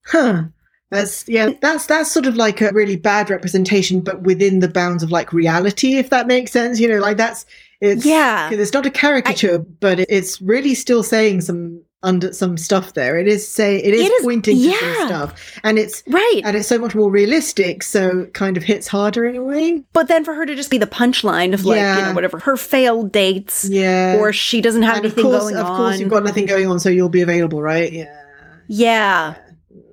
Huh. 0.05 0.43
That's 0.91 1.27
yeah 1.27 1.51
that's 1.61 1.85
that's 1.85 2.11
sort 2.11 2.25
of 2.25 2.35
like 2.35 2.61
a 2.61 2.71
really 2.71 2.95
bad 2.95 3.29
representation 3.29 4.01
but 4.01 4.23
within 4.23 4.59
the 4.59 4.67
bounds 4.67 5.03
of 5.03 5.11
like 5.11 5.31
reality 5.31 5.97
if 5.97 6.09
that 6.09 6.25
makes 6.25 6.51
sense 6.51 6.79
you 6.79 6.87
know 6.87 6.97
like 6.97 7.15
that's 7.15 7.45
it's 7.79 8.05
yeah, 8.05 8.49
it's 8.51 8.73
not 8.73 8.87
a 8.87 8.89
caricature 8.89 9.59
but 9.59 9.99
it's 9.99 10.41
really 10.41 10.73
still 10.73 11.03
saying 11.03 11.41
some 11.41 11.83
under 12.01 12.31
some 12.31 12.57
stuff 12.57 12.93
there. 12.93 13.17
It 13.19 13.27
is 13.27 13.47
say 13.47 13.75
it 13.77 13.93
is, 13.93 14.01
It 14.01 14.11
is- 14.11 14.23
pointing 14.23 14.55
to 14.57 14.71
some 14.73 15.07
stuff, 15.07 15.59
and 15.63 15.77
it's 15.77 16.01
Right. 16.07 16.41
and 16.45 16.55
it's 16.55 16.67
so 16.67 16.77
much 16.77 16.95
more 16.95 17.11
realistic. 17.11 17.83
So 17.83 18.25
kind 18.33 18.55
of 18.55 18.63
hits 18.63 18.87
harder 18.87 19.25
in 19.25 19.35
a 19.35 19.43
way. 19.43 19.83
But 19.93 20.07
then 20.07 20.23
for 20.23 20.33
her 20.33 20.45
to 20.45 20.55
just 20.55 20.69
be 20.69 20.77
the 20.77 20.87
punchline 20.87 21.53
of 21.53 21.65
like, 21.65 21.77
you 21.77 22.01
know, 22.05 22.13
whatever, 22.13 22.39
her 22.39 22.55
failed 22.55 23.11
dates 23.11 23.67
Yeah. 23.69 24.15
or 24.17 24.31
she 24.31 24.61
doesn't 24.61 24.83
have 24.83 24.97
and 24.97 25.05
anything 25.05 25.25
course, 25.25 25.43
going 25.43 25.55
of 25.57 25.65
on. 25.65 25.71
Of 25.71 25.77
course, 25.77 25.99
you've 25.99 26.09
got 26.09 26.23
nothing 26.23 26.45
going 26.45 26.67
on, 26.67 26.79
so 26.79 26.89
you'll 26.89 27.09
be 27.09 27.21
available, 27.21 27.61
right? 27.61 27.91
Yeah. 27.91 28.13
yeah. 28.67 29.35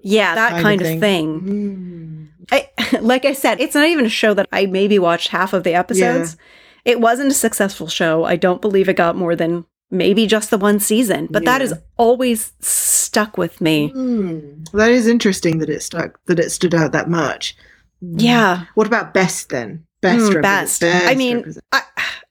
Yeah, 0.02 0.36
that 0.36 0.62
kind, 0.62 0.80
of 0.80 1.00
thing. 1.00 1.40
Mm. 1.40 2.28
I, 2.52 2.68
like 3.00 3.24
I 3.24 3.32
said, 3.32 3.60
it's 3.60 3.74
not 3.74 3.88
even 3.88 4.06
a 4.06 4.08
show 4.08 4.34
that 4.34 4.46
I 4.52 4.66
maybe 4.66 5.00
watched 5.00 5.28
half 5.28 5.52
of 5.52 5.64
the 5.64 5.74
episodes. 5.74 6.36
It 6.84 7.00
wasn't 7.00 7.32
a 7.32 7.34
successful 7.34 7.88
show. 7.88 8.22
I 8.22 8.36
don't 8.36 8.62
believe 8.62 8.88
it 8.88 8.94
got 8.96 9.16
more 9.16 9.34
than 9.34 9.64
maybe 9.90 10.26
just 10.26 10.50
the 10.50 10.58
one 10.58 10.80
season, 10.80 11.28
but 11.30 11.44
that 11.44 11.60
Yeah. 11.60 11.68
has 11.68 11.78
always 11.96 12.52
stuck 12.60 13.38
with 13.38 13.60
me. 13.60 13.92
Mm. 13.94 14.70
That 14.72 14.90
is 14.90 15.06
interesting 15.06 15.58
that 15.58 15.70
it 15.70 15.82
stuck, 15.82 16.18
that 16.26 16.38
it 16.38 16.50
stood 16.50 16.74
out 16.74 16.92
that 16.92 17.08
much. 17.08 17.56
Mm. 18.02 18.20
Yeah. 18.20 18.64
What 18.74 18.86
about 18.86 19.14
best 19.14 19.48
then? 19.50 19.84
Best. 20.02 20.18
Mm, 20.18 20.34
represent- 20.34 20.42
best. 20.42 20.84
I 20.84 21.14
mean, 21.14 21.54
I, 21.72 21.82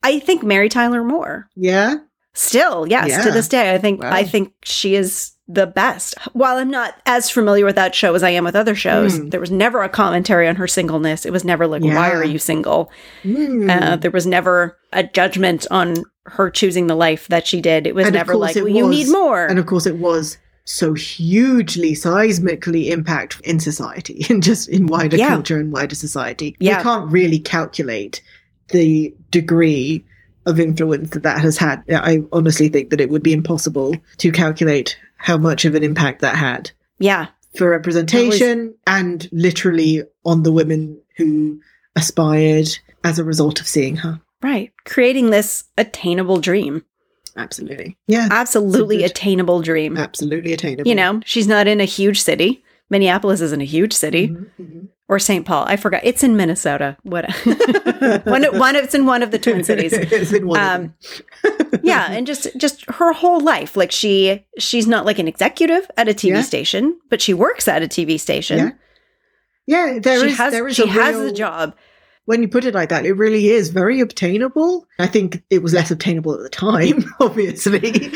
I 0.04 0.20
think 0.20 0.44
Mary 0.44 0.70
Tyler 0.70 1.04
Moore. 1.04 1.48
yeah. 1.56 1.96
Still, 2.38 2.86
yes, 2.90 3.24
to 3.24 3.32
this 3.32 3.48
day, 3.48 3.74
I 3.74 3.78
think 3.78 4.04
Wow. 4.04 4.12
I 4.12 4.26
think 4.26 4.52
she 4.66 4.96
is 4.96 5.32
the 5.48 5.68
best. 5.68 6.16
While 6.34 6.58
I'm 6.58 6.72
not 6.72 6.96
as 7.06 7.30
familiar 7.30 7.66
with 7.66 7.76
that 7.76 7.94
show 7.94 8.16
as 8.16 8.24
I 8.24 8.32
am 8.32 8.44
with 8.46 8.56
other 8.56 8.74
shows, 8.76 9.20
Mm. 9.20 9.30
there 9.32 9.40
was 9.40 9.52
never 9.52 9.84
a 9.84 9.90
commentary 9.90 10.48
on 10.48 10.56
her 10.56 10.68
singleness. 10.68 11.26
It 11.26 11.32
was 11.32 11.44
never 11.44 11.68
like, 11.68 11.84
"Why 11.84 12.12
are 12.12 12.24
you 12.26 12.40
single?" 12.40 12.90
Mm. 13.24 13.70
Uh, 13.70 13.96
there 13.98 14.10
was 14.12 14.26
never 14.26 14.78
a 14.92 15.04
judgment 15.04 15.68
on 15.70 16.04
her 16.26 16.50
choosing 16.50 16.88
the 16.88 16.96
life 16.96 17.28
that 17.28 17.46
she 17.46 17.62
did. 17.62 17.86
It 17.86 17.94
was 17.94 18.08
And 18.08 18.16
never 18.16 18.36
like, 18.36 18.56
well, 18.56 18.68
"You 18.68 18.88
need 18.90 19.10
more." 19.10 19.46
and 19.46 19.60
of 19.60 19.68
course, 19.68 19.86
it 19.86 19.98
was 19.98 20.38
so 20.68 20.96
hugely 20.96 21.94
seismically 21.94 22.90
impact 22.90 23.40
in 23.44 23.60
society 23.60 24.26
and 24.32 24.42
just 24.42 24.68
in 24.68 24.88
wider 24.88 25.16
Yeah. 25.16 25.28
culture 25.30 25.60
and 25.60 25.72
wider 25.72 25.94
society. 25.94 26.56
Yeah. 26.60 26.78
We 26.78 26.84
can't 26.84 27.12
really 27.12 27.38
calculate 27.38 28.20
the 28.70 29.14
degree 29.30 30.04
of 30.48 30.60
influence 30.60 31.12
that 31.12 31.22
that 31.24 31.40
has 31.40 31.58
had. 31.58 31.84
I 31.92 32.22
honestly 32.32 32.70
think 32.70 32.90
that 32.90 33.00
it 33.02 33.12
would 33.12 33.22
be 33.24 33.34
impossible 33.34 33.96
to 34.18 34.32
calculate 34.32 34.98
how 35.26 35.38
much 35.38 35.66
of 35.66 35.74
an 35.74 35.84
impact 35.84 36.22
that 36.22 36.36
had 36.36 36.70
yeah, 37.00 37.28
for 37.58 37.70
representation 37.70 38.76
and 38.86 39.28
literally 39.32 40.04
on 40.24 40.44
the 40.44 40.52
women 40.52 41.02
who 41.18 41.60
aspired 41.96 42.68
as 43.04 43.18
a 43.18 43.24
result 43.24 43.60
of 43.60 43.68
seeing 43.68 43.96
her. 43.98 44.20
right. 44.44 44.72
Creating 44.86 45.32
this 45.32 45.64
attainable 45.78 46.40
dream, 46.40 46.84
Absolutely. 47.38 47.98
Yeah. 48.08 48.28
absolutely 48.32 48.98
good- 48.98 49.12
attainable 49.12 49.62
dream. 49.62 49.98
Absolutely 49.98 50.54
attainable. 50.54 50.88
You 50.88 50.96
know, 50.96 51.22
she's 51.26 51.48
not 51.48 51.68
in 51.68 51.82
a 51.82 51.86
huge 51.86 52.22
city. 52.22 52.64
Minneapolis 52.90 53.42
isn't 53.42 53.62
a 53.62 53.66
huge 53.66 53.94
city. 53.94 54.28
Mhm, 54.30 54.46
mhm. 54.62 54.88
Or 55.08 55.20
St. 55.20 55.46
Paul. 55.46 55.66
I 55.68 55.76
forgot. 55.78 56.02
It's 56.04 56.24
in 56.24 56.36
Minnesota. 56.36 56.98
What 57.04 57.30
one 58.26 58.44
one 58.58 58.76
it's 58.76 58.94
in 58.96 59.06
one 59.06 59.22
of 59.24 59.32
the 59.32 59.40
twin 59.40 59.64
cities. 59.70 59.94
it's 59.94 60.32
been 60.32 60.48
one 60.48 60.60
Um, 60.60 60.94
yeah, 61.84 62.12
and 62.12 62.26
just 62.26 62.48
just 62.58 62.90
her 62.90 63.14
whole 63.14 63.40
life, 63.40 63.76
like 63.78 63.92
she 63.92 64.46
she's 64.58 64.88
not 64.88 65.06
like 65.06 65.20
an 65.20 65.28
executive 65.28 65.90
at 65.98 66.08
a 66.10 66.14
TV 66.14 66.30
Yeah. 66.36 66.42
station, 66.42 67.00
but 67.10 67.22
she 67.22 67.34
works 67.34 67.68
at 67.68 67.84
a 67.84 67.88
TV 67.88 68.20
station. 68.20 68.58
Yeah. 69.68 69.94
yeah, 69.94 70.00
there 70.00 70.20
she 70.20 70.28
is 70.32 70.38
has 70.38 70.52
there 70.54 70.68
is 70.68 70.76
she 70.76 70.84
a 70.84 70.88
has 70.88 71.16
real- 71.16 71.26
the 71.26 71.32
job. 71.34 71.76
When 72.28 72.42
you 72.42 72.48
put 72.48 72.66
it 72.66 72.74
like 72.74 72.90
that, 72.90 73.06
it 73.06 73.14
really 73.14 73.50
is 73.50 73.70
very 73.70 74.00
obtainable. 74.00 74.88
I 74.98 75.06
think 75.06 75.44
it 75.52 75.62
was 75.62 75.76
less 75.76 75.92
obtainable 75.92 76.34
at 76.34 76.40
the 76.42 76.50
time, 76.50 77.06
obviously. 77.20 78.12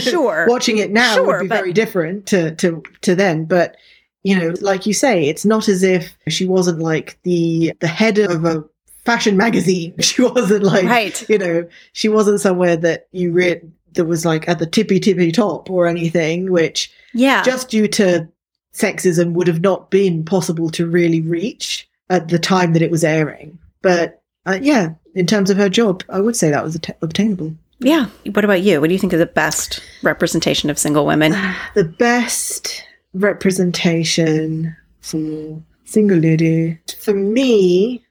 Sure. 0.00 0.46
Watching 0.48 0.78
it 0.78 0.90
now 0.90 1.14
Sure, 1.14 1.24
would 1.26 1.42
be 1.42 1.46
but- 1.48 1.58
very 1.58 1.72
different 1.72 2.26
to, 2.26 2.52
to 2.56 2.82
to 3.02 3.14
then, 3.14 3.44
but 3.44 3.76
you 4.24 4.36
know, 4.38 4.54
like 4.60 4.86
you 4.86 4.92
say, 4.94 5.28
it's 5.28 5.44
not 5.44 5.68
as 5.68 5.82
if 5.82 6.16
she 6.28 6.44
wasn't 6.46 6.80
like 6.80 7.18
the 7.22 7.72
the 7.80 7.86
head 7.86 8.18
of 8.18 8.44
a 8.44 8.64
fashion 9.04 9.36
magazine. 9.36 9.94
She 10.00 10.22
wasn't 10.22 10.64
like 10.64 10.84
Right. 10.86 11.28
you 11.28 11.38
know, 11.38 11.68
she 11.92 12.08
wasn't 12.08 12.40
somewhere 12.40 12.76
that 12.78 13.06
you 13.12 13.30
read 13.32 13.70
that 13.92 14.06
was 14.06 14.24
like 14.24 14.48
at 14.48 14.58
the 14.58 14.66
tippy 14.66 14.98
tippy 14.98 15.30
top 15.30 15.70
or 15.70 15.86
anything, 15.86 16.50
which 16.50 16.90
Yeah. 17.12 17.42
just 17.44 17.68
due 17.68 17.86
to 17.88 18.26
sexism 18.74 19.32
would 19.34 19.46
have 19.46 19.60
not 19.60 19.90
been 19.90 20.24
possible 20.24 20.68
to 20.70 20.86
really 20.86 21.20
reach 21.20 21.88
at 22.10 22.28
the 22.28 22.38
time 22.38 22.72
that 22.72 22.82
it 22.82 22.90
was 22.90 23.04
airing. 23.04 23.56
But 23.82 24.20
uh, 24.46 24.58
yeah, 24.60 24.94
in 25.14 25.26
terms 25.26 25.48
of 25.50 25.56
her 25.58 25.68
job, 25.68 26.02
I 26.08 26.20
would 26.20 26.34
say 26.36 26.50
that 26.50 26.64
was 26.64 26.74
atta- 26.76 26.96
obtainable. 27.02 27.54
yeah. 27.78 28.06
What 28.32 28.44
about 28.44 28.62
you? 28.62 28.80
What 28.80 28.88
do 28.88 28.92
you 28.94 28.98
think 28.98 29.12
is 29.12 29.20
the 29.20 29.26
best 29.26 29.80
representation 30.02 30.70
of 30.70 30.78
single 30.78 31.06
women? 31.06 31.32
The 31.74 31.84
best 31.84 32.82
representation 33.14 34.76
for 35.00 35.62
single 35.84 36.18
lady 36.18 36.78
for 36.98 37.14
me, 37.14 38.04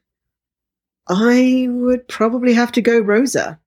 I 1.08 1.66
would 1.70 2.06
probably 2.08 2.54
have 2.54 2.72
to 2.72 2.80
go 2.80 2.98
Rosa, 3.00 3.58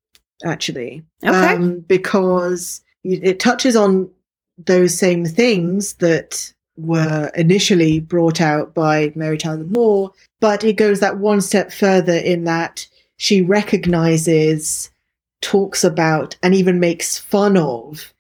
actually. 0.43 1.03
Okay. 1.23 1.55
um, 1.55 1.79
because 1.81 2.81
it 3.03 3.23
it 3.23 3.39
touches 3.39 3.75
on 3.75 4.09
those 4.57 4.97
same 4.97 5.25
things 5.25 5.93
that 5.95 6.53
were 6.77 7.31
initially 7.35 7.99
brought 7.99 8.39
out 8.41 8.73
by 8.73 9.11
Mary 9.15 9.38
Tyler 9.38 9.63
Moore, 9.63 10.11
but 10.39 10.63
it 10.63 10.73
goes 10.73 10.99
that 10.99 11.17
one 11.17 11.41
step 11.41 11.71
further 11.71 12.13
in 12.13 12.43
that 12.45 12.88
she 13.17 13.41
recognizes, 13.41 14.91
talks 15.41 15.83
about, 15.83 16.38
and 16.43 16.53
even 16.53 16.79
makes 16.79 17.17
fun 17.17 17.57
of 17.57 18.13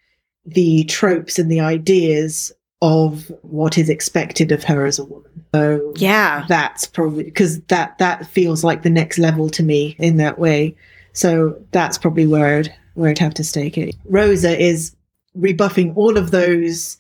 the 0.45 0.83
tropes 0.85 1.37
and 1.37 1.51
the 1.51 1.59
ideas 1.59 2.51
of 2.81 3.31
what 3.41 3.77
is 3.77 3.89
expected 3.89 4.51
of 4.51 4.63
her 4.63 4.85
as 4.85 4.99
a 4.99 5.05
woman. 5.05 5.31
So 5.53 5.93
yeah. 5.95 6.45
that's 6.47 6.85
probably 6.85 7.23
because 7.23 7.59
that 7.61 7.97
that 7.97 8.27
feels 8.27 8.63
like 8.63 8.83
the 8.83 8.89
next 8.89 9.17
level 9.17 9.49
to 9.51 9.63
me 9.63 9.95
in 9.99 10.17
that 10.17 10.37
way. 10.37 10.75
So 11.13 11.59
that's 11.71 11.97
probably 11.97 12.27
where 12.27 12.59
I'd 12.59 12.75
where 12.93 13.09
I'd 13.09 13.19
have 13.19 13.33
to 13.35 13.43
stake 13.43 13.77
it. 13.77 13.95
Rosa 14.05 14.59
is 14.59 14.95
rebuffing 15.33 15.93
all 15.95 16.17
of 16.17 16.31
those 16.31 16.97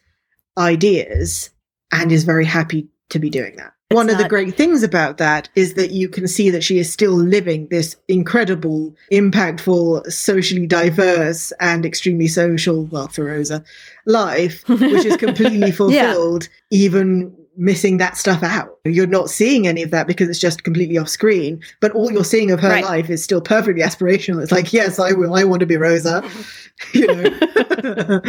ideas 0.57 1.51
and 1.91 2.11
is 2.11 2.23
very 2.23 2.45
happy 2.45 2.87
to 3.09 3.19
be 3.19 3.29
doing 3.29 3.55
that. 3.57 3.73
It's 3.89 3.95
One 3.95 4.09
of 4.09 4.17
the 4.17 4.27
great 4.27 4.55
things 4.55 4.83
about 4.83 5.17
that 5.17 5.47
is 5.55 5.75
that 5.75 5.91
you 5.91 6.09
can 6.09 6.27
see 6.27 6.49
that 6.49 6.61
she 6.61 6.77
is 6.77 6.91
still 6.91 7.13
living 7.13 7.67
this 7.69 7.95
incredible, 8.09 8.93
impactful, 9.13 10.11
socially 10.11 10.67
diverse, 10.67 11.53
and 11.61 11.85
extremely 11.85 12.27
social, 12.27 12.83
well, 12.87 13.07
for 13.07 13.23
Rosa, 13.25 13.63
life, 14.05 14.67
which 14.67 15.05
is 15.05 15.15
completely 15.15 15.71
fulfilled, 15.81 16.49
even 16.69 17.33
missing 17.55 17.95
that 17.97 18.17
stuff 18.17 18.43
out. 18.43 18.77
You're 18.83 19.07
not 19.07 19.29
seeing 19.29 19.67
any 19.67 19.83
of 19.83 19.91
that 19.91 20.05
because 20.05 20.27
it's 20.27 20.37
just 20.37 20.65
completely 20.65 20.97
off 20.97 21.07
screen, 21.07 21.61
but 21.79 21.93
all 21.93 22.11
you're 22.11 22.25
seeing 22.25 22.51
of 22.51 22.59
her 22.59 22.69
Right. 22.69 22.83
life 22.83 23.09
is 23.09 23.23
still 23.23 23.41
perfectly 23.41 23.81
aspirational. 23.83 24.43
It's 24.43 24.51
like, 24.51 24.73
yes, 24.73 24.99
I 24.99 25.13
will. 25.13 25.33
I 25.33 25.45
want 25.45 25.61
to 25.61 25.65
be 25.65 25.77
Rosa. 25.77 26.29
You 26.93 27.07
know, 27.07 27.39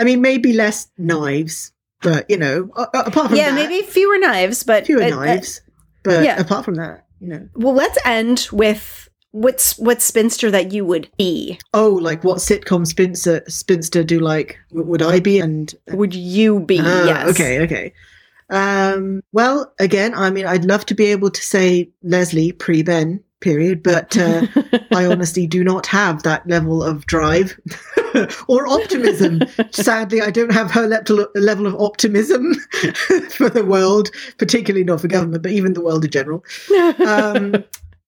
I 0.00 0.04
mean, 0.04 0.20
maybe 0.20 0.52
less 0.52 0.88
knives, 0.98 1.71
but 2.02 2.28
you 2.28 2.36
know, 2.36 2.70
apart 2.76 3.12
from 3.12 3.34
yeah, 3.34 3.50
that, 3.50 3.54
maybe 3.54 3.86
fewer 3.86 4.18
knives, 4.18 4.62
but 4.62 4.86
fewer 4.86 5.02
uh, 5.02 5.06
uh, 5.06 5.10
knives. 5.10 5.60
But 6.02 6.24
yeah. 6.24 6.40
apart 6.40 6.64
from 6.64 6.74
that, 6.74 7.06
you 7.20 7.28
know, 7.28 7.48
well, 7.54 7.74
let's 7.74 7.98
end 8.04 8.48
with 8.52 9.08
what's 9.30 9.78
what 9.78 10.02
spinster 10.02 10.50
that 10.50 10.72
you 10.72 10.84
would 10.84 11.10
be. 11.16 11.58
oh, 11.74 11.90
like 11.90 12.22
what 12.24 12.38
sitcom 12.38 12.86
spinster 12.86 13.42
spinster 13.48 14.04
do 14.04 14.20
like? 14.20 14.58
Would 14.72 15.02
I 15.02 15.20
be? 15.20 15.38
And 15.38 15.74
Would 15.88 16.14
you 16.14 16.60
be? 16.60 16.78
Ah, 16.80 17.04
yes. 17.04 17.28
Okay, 17.30 17.60
okay. 17.60 17.92
Um, 18.50 19.22
well, 19.32 19.72
again, 19.78 20.14
I 20.14 20.30
mean, 20.30 20.46
I'd 20.46 20.66
love 20.66 20.84
to 20.86 20.94
be 20.94 21.06
able 21.06 21.30
to 21.30 21.40
say 21.40 21.90
Leslie 22.02 22.52
pre 22.52 22.82
Ben, 22.82 23.24
period, 23.42 23.82
but 23.82 24.16
uh, 24.16 24.46
I 24.92 25.04
honestly 25.04 25.46
do 25.46 25.62
not 25.62 25.86
have 25.86 26.22
that 26.22 26.46
level 26.46 26.82
of 26.82 27.06
drive 27.06 27.58
or 28.48 28.66
optimism. 28.66 29.42
Sadly, 29.70 30.22
I 30.22 30.30
don't 30.30 30.52
have 30.52 30.70
her 30.70 30.86
level 30.86 31.66
of 31.66 31.74
optimism 31.74 32.54
for 33.30 33.50
the 33.50 33.64
world, 33.66 34.10
particularly 34.38 34.84
not 34.84 35.00
for 35.02 35.08
government, 35.08 35.42
but 35.42 35.52
even 35.52 35.74
the 35.74 35.82
world 35.82 36.04
in 36.04 36.10
general. 36.10 36.44
Um, 37.06 37.64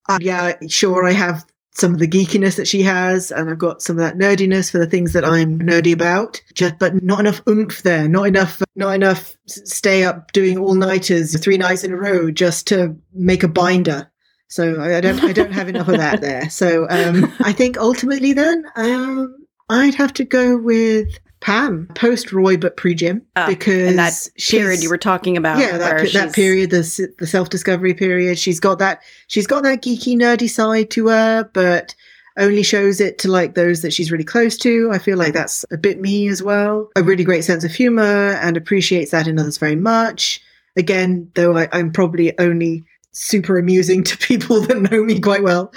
uh, 0.09 0.19
yeah, 0.21 0.55
sure, 0.69 1.07
I 1.07 1.13
have 1.13 1.45
some 1.75 1.93
of 1.93 1.99
the 1.99 2.09
geekiness 2.09 2.57
that 2.57 2.69
she 2.69 2.83
has, 2.83 3.33
and 3.33 3.51
I've 3.51 3.59
got 3.59 3.83
some 3.83 3.99
of 3.99 4.03
that 4.03 4.17
nerdiness 4.17 4.71
for 4.71 4.79
the 4.79 4.87
things 4.87 5.13
that 5.13 5.25
I'm 5.25 5.59
nerdy 5.59 5.93
about. 5.93 6.41
Just, 6.55 6.79
but 6.79 7.03
not 7.03 7.21
enough 7.21 7.43
oomph 7.49 7.83
there. 7.83 8.09
Not 8.09 8.29
enough. 8.29 8.63
Not 8.77 8.95
enough. 8.95 9.37
Stay 9.47 10.05
up 10.05 10.33
doing 10.33 10.57
all 10.57 10.75
nighters 10.75 11.39
three 11.41 11.59
nights 11.59 11.83
in 11.83 11.93
a 11.93 11.97
row 11.97 12.31
just 12.31 12.67
to 12.69 12.97
make 13.13 13.43
a 13.43 13.49
binder. 13.49 14.11
So 14.55 14.81
I, 14.81 14.99
I 14.99 15.01
don't. 15.01 15.19
I 15.25 15.33
don't 15.33 15.51
have 15.51 15.69
enough 15.69 15.89
of 15.89 15.97
that 15.97 16.21
there. 16.21 16.49
So 16.49 16.87
um, 16.89 17.33
I 17.41 17.53
think 17.61 17.77
ultimately, 17.77 18.33
then 18.33 18.65
um, 18.77 19.37
I'd 19.69 19.97
have 19.97 20.13
to 20.13 20.25
go 20.25 20.57
with 20.57 21.09
Pam, 21.41 21.89
post 21.97 22.33
Roy, 22.33 22.57
but 22.57 22.77
pre 22.77 22.95
Jim, 22.95 23.21
Ah, 23.35 23.49
because 23.49 23.89
and 23.89 23.99
that 23.99 24.15
period 24.39 24.81
you 24.81 24.91
were 24.91 24.97
talking 24.97 25.37
about. 25.37 25.59
yeah, 25.59 25.77
that, 25.77 26.13
that 26.13 26.33
period, 26.35 26.71
the 26.71 27.09
the 27.19 27.27
self 27.27 27.51
discovery 27.51 27.95
period. 27.95 28.39
She's 28.39 28.61
got 28.61 28.79
that. 28.79 29.03
She's 29.27 29.49
got 29.49 29.65
that 29.65 29.83
geeky, 29.83 30.15
nerdy 30.17 30.49
side 30.49 30.89
to 30.93 31.09
her, 31.09 31.51
but 31.53 31.93
only 32.39 32.63
shows 32.63 33.01
it 33.01 33.19
to 33.19 33.29
like 33.29 33.57
those 33.57 33.83
that 33.83 33.93
she's 33.93 34.13
really 34.13 34.23
close 34.23 34.57
to. 34.59 34.89
I 34.93 34.99
feel 34.99 35.19
like 35.19 35.33
that's 35.33 35.65
a 35.73 35.77
bit 35.77 36.01
me 36.01 36.29
as 36.29 36.45
well. 36.45 36.91
A 36.95 37.03
really 37.03 37.25
great 37.25 37.43
sense 37.43 37.65
of 37.65 37.73
humor 37.73 38.39
and 38.41 38.57
appreciates 38.57 39.11
that 39.11 39.27
in 39.27 39.37
others 39.37 39.59
very 39.59 39.77
much. 39.77 40.41
Again, 40.77 41.29
though 41.35 41.57
I, 41.57 41.69
I'm 41.73 41.93
probably 41.93 42.39
only 42.39 42.85
super 43.15 43.59
amusing 43.59 44.05
to 44.05 44.19
people 44.19 44.61
that 44.67 44.91
know 44.91 45.03
me 45.03 45.21
quite 45.21 45.43
well. 45.43 45.73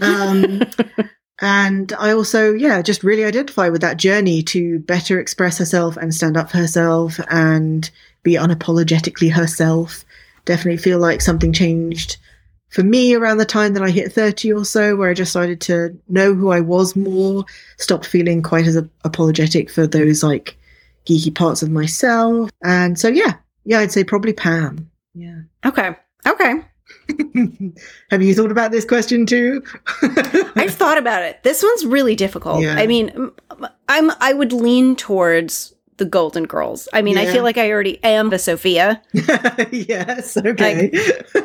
Um, 0.00 0.62
and 1.40 1.92
I 1.94 2.12
also, 2.12 2.52
yeah, 2.52 2.80
just 2.82 3.02
really 3.02 3.24
identify 3.24 3.68
with 3.68 3.80
that 3.80 3.96
journey 3.96 4.42
to 4.44 4.78
better 4.80 5.18
express 5.18 5.58
herself 5.58 5.96
and 5.96 6.14
stand 6.14 6.36
up 6.36 6.50
for 6.50 6.58
herself 6.58 7.18
and 7.28 7.90
be 8.22 8.34
unapologetically 8.34 9.32
herself. 9.32 10.04
Definitely 10.44 10.78
feel 10.78 10.98
like 10.98 11.20
something 11.20 11.52
changed 11.52 12.18
for 12.72 12.82
me 12.82 13.14
around 13.14 13.36
the 13.36 13.44
time 13.44 13.74
that 13.74 13.82
I 13.82 13.90
hit 13.90 14.12
30 14.12 14.52
or 14.52 14.64
so, 14.64 14.96
where 14.96 15.10
I 15.10 15.14
just 15.14 15.30
started 15.30 15.60
to 15.62 15.98
know 16.08 16.34
who 16.34 16.50
I 16.50 16.60
was 16.60 16.96
more, 16.96 17.44
stopped 17.76 18.06
feeling 18.06 18.42
quite 18.42 18.66
as 18.66 18.76
apologetic 19.04 19.70
for 19.70 19.86
those 19.86 20.22
like 20.22 20.56
geeky 21.06 21.34
parts 21.34 21.62
of 21.62 21.70
myself. 21.70 22.50
And 22.64 22.98
so, 22.98 23.08
yeah, 23.08 23.34
yeah, 23.64 23.80
I'd 23.80 23.92
say 23.92 24.04
probably 24.04 24.32
Pam. 24.32 24.90
Yeah. 25.14 25.42
Okay. 25.66 25.94
Okay. 26.26 26.62
Have 28.10 28.22
you 28.22 28.34
thought 28.34 28.50
about 28.50 28.70
this 28.70 28.84
question 28.84 29.26
too? 29.26 29.62
I've 30.56 30.74
thought 30.74 30.98
about 30.98 31.22
it. 31.22 31.42
This 31.42 31.62
one's 31.62 31.86
really 31.86 32.14
difficult. 32.16 32.62
Yeah. 32.62 32.74
I 32.76 32.86
mean, 32.86 33.30
I'm 33.88 34.10
I 34.20 34.32
would 34.32 34.52
lean 34.52 34.96
towards 34.96 35.74
the 35.98 36.04
Golden 36.06 36.44
Girls. 36.44 36.88
I 36.92 37.02
mean, 37.02 37.18
I 37.18 37.26
feel 37.26 37.42
like 37.44 37.58
I 37.58 37.70
already 37.70 38.02
am 38.02 38.30
the 38.30 38.38
Sophia. 38.38 39.00
yes, 39.70 40.36
okay. 40.38 40.90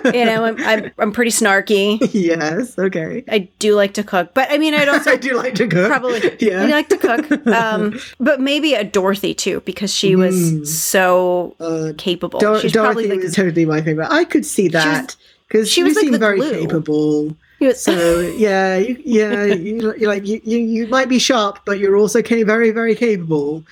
You 0.05 0.25
know, 0.25 0.45
I'm 0.45 0.63
I'm, 0.63 0.91
I'm 0.97 1.11
pretty 1.11 1.31
snarky. 1.31 1.99
yes, 2.13 2.79
okay. 2.79 3.23
I 3.29 3.49
do 3.59 3.75
like 3.75 3.93
to 3.95 4.03
cook, 4.03 4.33
but 4.33 4.49
I 4.49 4.57
mean, 4.57 4.73
I'd 4.73 4.87
also 4.87 5.11
I 5.11 5.15
do 5.17 5.35
like 5.35 5.55
to 5.55 5.67
cook. 5.67 5.87
probably 5.89 6.37
yeah. 6.39 6.63
I 6.63 6.67
like 6.67 6.89
to 6.89 6.97
cook. 6.97 7.47
Um, 7.47 7.99
but 8.19 8.39
maybe 8.39 8.73
a 8.73 8.83
Dorothy 8.85 9.33
too, 9.35 9.61
because 9.65 9.93
she 9.93 10.15
was 10.15 10.35
Mm. 10.37 10.65
so 10.67 11.55
uh, 11.59 11.91
capable. 11.97 12.39
Dor- 12.39 12.59
She's 12.59 12.71
Dorothy 12.71 12.93
probably 12.93 13.09
like 13.17 13.23
was 13.25 13.35
totally 13.35 13.65
my 13.65 13.81
favorite. 13.81 14.07
I 14.09 14.23
could 14.23 14.45
see 14.45 14.69
that 14.69 15.15
because 15.47 15.69
she 15.69 15.83
was 15.83 15.95
was 15.95 16.03
like 16.03 16.11
seem 16.11 16.19
very 16.19 16.37
glue. 16.39 16.61
capable. 16.61 17.35
was- 17.59 17.81
So 17.81 18.19
yeah, 18.37 18.77
you, 18.77 19.01
yeah, 19.05 19.45
you, 19.45 19.93
you're 19.97 20.09
like 20.09 20.25
you, 20.27 20.41
you, 20.43 20.57
you 20.57 20.87
might 20.87 21.09
be 21.09 21.19
sharp, 21.19 21.59
but 21.65 21.79
you're 21.79 21.97
also 21.97 22.21
ca- 22.21 22.43
very, 22.43 22.71
very 22.71 22.95
capable. 22.95 23.63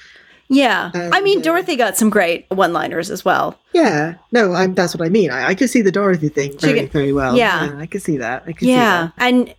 yeah. 0.48 0.92
I 0.94 1.22
mean, 1.22 1.40
uh, 1.40 1.42
Dorothy 1.42 1.76
got 1.76 1.98
some 1.98 2.10
great 2.10 2.46
one-liners 2.50 3.10
as 3.10 3.26
well. 3.26 3.58
Yeah, 3.74 4.16
no, 4.32 4.54
I'm, 4.54 4.74
that's 4.76 4.96
what 4.96 5.06
I 5.06 5.10
mean. 5.10 5.32
I, 5.32 5.50
I 5.50 5.56
could 5.56 5.70
see 5.70 5.82
the 5.82 5.92
Dorothy 5.92 6.30
thing 6.30 6.58
very, 6.60 6.86
very 6.86 7.14
well. 7.14 7.36
yeah. 7.38 7.76
I 7.78 7.86
could 7.88 8.02
see 8.02 8.18
that. 8.18 8.44
I 8.46 8.52
could 8.54 8.62
see 8.68 8.72
Yeah, 8.72 9.10
and 9.18 9.54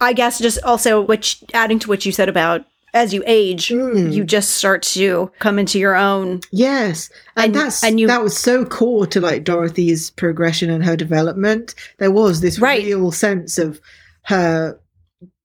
I 0.00 0.12
guess 0.12 0.38
just 0.38 0.58
also 0.64 1.00
which 1.00 1.42
adding 1.54 1.78
to 1.80 1.88
what 1.88 2.04
you 2.04 2.12
said 2.12 2.28
about 2.28 2.64
as 2.94 3.14
you 3.14 3.22
age, 3.26 3.68
Mm. 3.68 4.12
you 4.12 4.22
just 4.24 4.50
start 4.50 4.82
to 4.82 5.30
come 5.38 5.58
into 5.58 5.78
your 5.78 5.96
own. 5.96 6.40
Yes, 6.50 7.08
and, 7.36 7.46
And- 7.46 7.54
that's 7.54 7.82
and 7.82 7.98
you- 7.98 8.06
that 8.06 8.22
was 8.22 8.36
so 8.36 8.64
core 8.64 9.06
to 9.06 9.20
like 9.20 9.44
Dorothy's 9.44 10.10
progression 10.10 10.68
and 10.70 10.84
her 10.84 10.96
development. 10.96 11.74
There 11.98 12.10
was 12.10 12.40
this 12.40 12.58
Right. 12.58 12.84
real 12.84 13.10
sense 13.10 13.56
of 13.58 13.80
her 14.24 14.78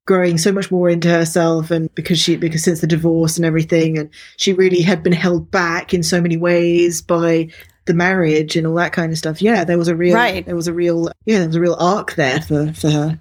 growing 0.05 0.37
so 0.37 0.51
much 0.53 0.71
more 0.71 0.89
into 0.89 1.09
herself, 1.09 1.69
and 1.71 1.93
because 1.95 2.19
she 2.19 2.35
because 2.37 2.63
since 2.63 2.79
the 2.81 2.87
divorce 2.87 3.37
and 3.37 3.45
everything, 3.45 3.97
and 3.97 4.09
she 4.37 4.53
really 4.53 4.81
had 4.81 5.03
been 5.03 5.13
held 5.13 5.49
back 5.51 5.93
in 5.93 6.01
so 6.03 6.21
many 6.21 6.37
ways 6.37 7.01
by 7.01 7.47
the 7.85 7.93
marriage 7.93 8.55
and 8.57 8.67
all 8.67 8.75
that 8.75 8.91
kind 8.93 9.11
of 9.13 9.17
stuff. 9.17 9.41
Yeah, 9.41 9.63
there 9.63 9.77
was 9.77 9.87
a 9.87 9.95
real 9.95 10.15
Right. 10.15 10.45
there 10.45 10.55
was 10.55 10.67
a 10.67 10.73
real 10.73 11.11
yeah 11.25 11.39
there 11.39 11.47
was 11.47 11.55
a 11.55 11.61
real 11.61 11.75
arc 11.79 12.15
there 12.15 12.41
for 12.41 12.71
for 12.73 12.89
her. 12.89 13.19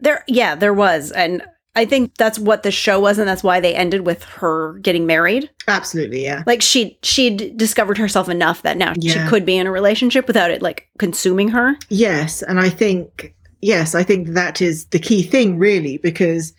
There, 0.00 0.24
yeah, 0.28 0.54
there 0.54 0.74
was, 0.74 1.10
and 1.10 1.42
I 1.76 1.84
think 1.84 2.16
that's 2.16 2.38
what 2.38 2.62
the 2.62 2.70
show 2.70 2.98
was, 2.98 3.18
and 3.18 3.28
that's 3.28 3.42
why 3.42 3.60
they 3.60 3.74
ended 3.74 4.06
with 4.06 4.24
her 4.24 4.78
getting 4.78 5.06
married. 5.06 5.50
Absolutely, 5.68 6.24
yeah. 6.24 6.42
Like 6.46 6.62
she 6.62 6.98
she'd 7.02 7.56
discovered 7.56 7.98
herself 7.98 8.28
enough 8.28 8.62
that 8.62 8.78
now 8.78 8.94
she 8.94 9.18
could 9.28 9.44
be 9.44 9.56
in 9.56 9.66
a 9.66 9.70
relationship 9.70 10.26
without 10.26 10.50
it 10.50 10.62
like 10.62 10.88
consuming 10.98 11.48
her. 11.48 11.76
Yes, 11.90 12.42
and 12.42 12.58
I 12.58 12.70
think 12.70 13.34
yes, 13.60 13.94
I 13.94 14.02
think 14.02 14.28
that 14.28 14.62
is 14.62 14.86
the 14.86 14.98
key 14.98 15.22
thing 15.22 15.58
really 15.58 15.98
because 15.98 16.54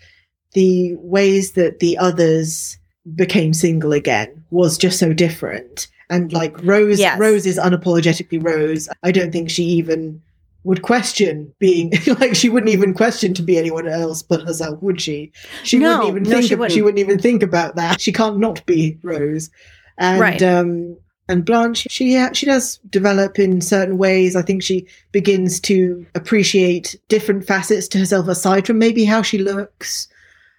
the 0.53 0.95
ways 0.97 1.53
that 1.53 1.79
the 1.79 1.97
others 1.97 2.77
became 3.15 3.53
single 3.53 3.93
again 3.93 4.45
was 4.51 4.77
just 4.77 4.99
so 4.99 5.13
different. 5.13 5.87
And 6.09 6.31
like 6.31 6.55
Rose 6.63 6.99
Yes. 6.99 7.19
Rose 7.19 7.45
is 7.45 7.57
unapologetically 7.57 8.43
Rose. 8.43 8.87
I 9.03 9.11
don't 9.11 9.31
think 9.31 9.49
she 9.49 9.63
even 9.63 10.21
would 10.67 10.81
question 10.81 11.53
being 11.59 11.91
like 12.19 12.35
she 12.35 12.49
wouldn't 12.49 12.71
even 12.73 12.93
question 12.93 13.33
to 13.33 13.41
be 13.41 13.57
anyone 13.57 13.87
else 13.87 14.21
but 14.21 14.41
herself, 14.41 14.81
would 14.81 14.99
she? 15.01 15.31
She 15.63 15.77
No, 15.79 15.97
wouldn't 15.99 16.09
even 16.09 16.23
no, 16.23 16.29
think 16.29 16.47
she 16.49 16.55
wouldn't. 16.55 16.73
she 16.73 16.81
wouldn't 16.81 16.99
even 16.99 17.19
think 17.19 17.41
about 17.41 17.75
that. 17.77 18.01
She 18.01 18.11
can't 18.11 18.37
not 18.37 18.65
be 18.65 18.97
Rose. 19.03 19.49
And 19.97 20.19
Right. 20.21 20.43
um 20.43 20.97
and 21.29 21.43
Blanche, 21.45 21.87
she 21.89 22.21
she 22.33 22.45
does 22.45 22.79
develop 22.89 23.39
in 23.39 23.61
certain 23.61 23.97
ways. 23.97 24.35
I 24.35 24.41
think 24.41 24.61
she 24.63 24.87
begins 25.11 25.59
to 25.61 26.05
appreciate 26.15 26.95
different 27.09 27.45
facets 27.45 27.87
to 27.89 27.97
herself 27.99 28.27
aside 28.27 28.67
from 28.67 28.77
maybe 28.79 29.03
how 29.05 29.21
she 29.21 29.37
looks, 29.37 30.07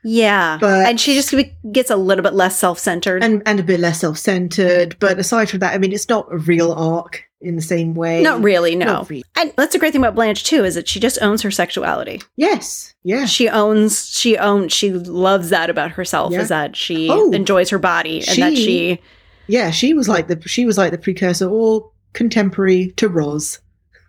Yeah, 0.04 0.58
But- 0.60 0.86
and 0.88 0.98
she 1.00 1.14
just 1.14 1.34
gets 1.72 1.90
a 1.90 1.96
little 1.96 2.22
bit 2.22 2.34
less 2.34 2.58
self 2.58 2.78
centered. 2.78 3.22
and 3.22 3.42
and 3.46 3.60
a 3.60 3.62
bit 3.62 3.80
less 3.80 4.00
self 4.00 4.16
centered. 4.18 4.96
But 5.00 5.18
aside 5.18 5.50
from 5.50 5.60
that, 5.60 5.74
I 5.74 5.78
mean, 5.78 5.92
it's 5.92 6.08
not 6.08 6.28
a 6.32 6.38
real 6.38 6.72
arc 6.72 7.24
in 7.40 7.54
the 7.56 7.62
same 7.62 7.94
way. 7.94 8.22
Not 8.22 8.42
really, 8.42 8.74
no. 8.74 8.86
Not 8.86 9.10
really. 9.10 9.24
And 9.36 9.52
that's 9.56 9.74
a 9.74 9.78
great 9.78 9.92
thing 9.92 10.00
about 10.02 10.14
Blanche 10.16 10.42
too, 10.44 10.64
is 10.64 10.74
that 10.74 10.88
she 10.88 10.98
just 11.00 11.20
owns 11.22 11.42
her 11.42 11.50
sexuality. 11.50 12.20
Yes, 12.36 12.94
yeah, 13.04 13.26
She 13.26 13.48
owns, 13.48 14.08
she 14.08 14.36
owns, 14.36 14.72
she 14.72 14.90
loves 14.92 15.50
that 15.50 15.70
about 15.70 15.92
herself, 15.92 16.32
Yeah. 16.32 16.40
is 16.40 16.48
that 16.48 16.74
she 16.76 17.08
Oh, 17.10 17.30
enjoys 17.30 17.70
her 17.70 17.78
body 17.78 18.18
and 18.28 18.42
that 18.42 18.56
she- 18.56 18.64
she, 18.64 19.02
yeah. 19.46 19.70
She 19.70 19.94
was 19.94 20.08
like 20.08 20.26
the 20.28 20.42
she 20.48 20.66
was 20.66 20.76
like 20.76 20.90
the 20.90 20.98
precursor 20.98 21.48
or 21.48 21.90
contemporary 22.12 22.92
to 22.96 23.08
Roz, 23.08 23.60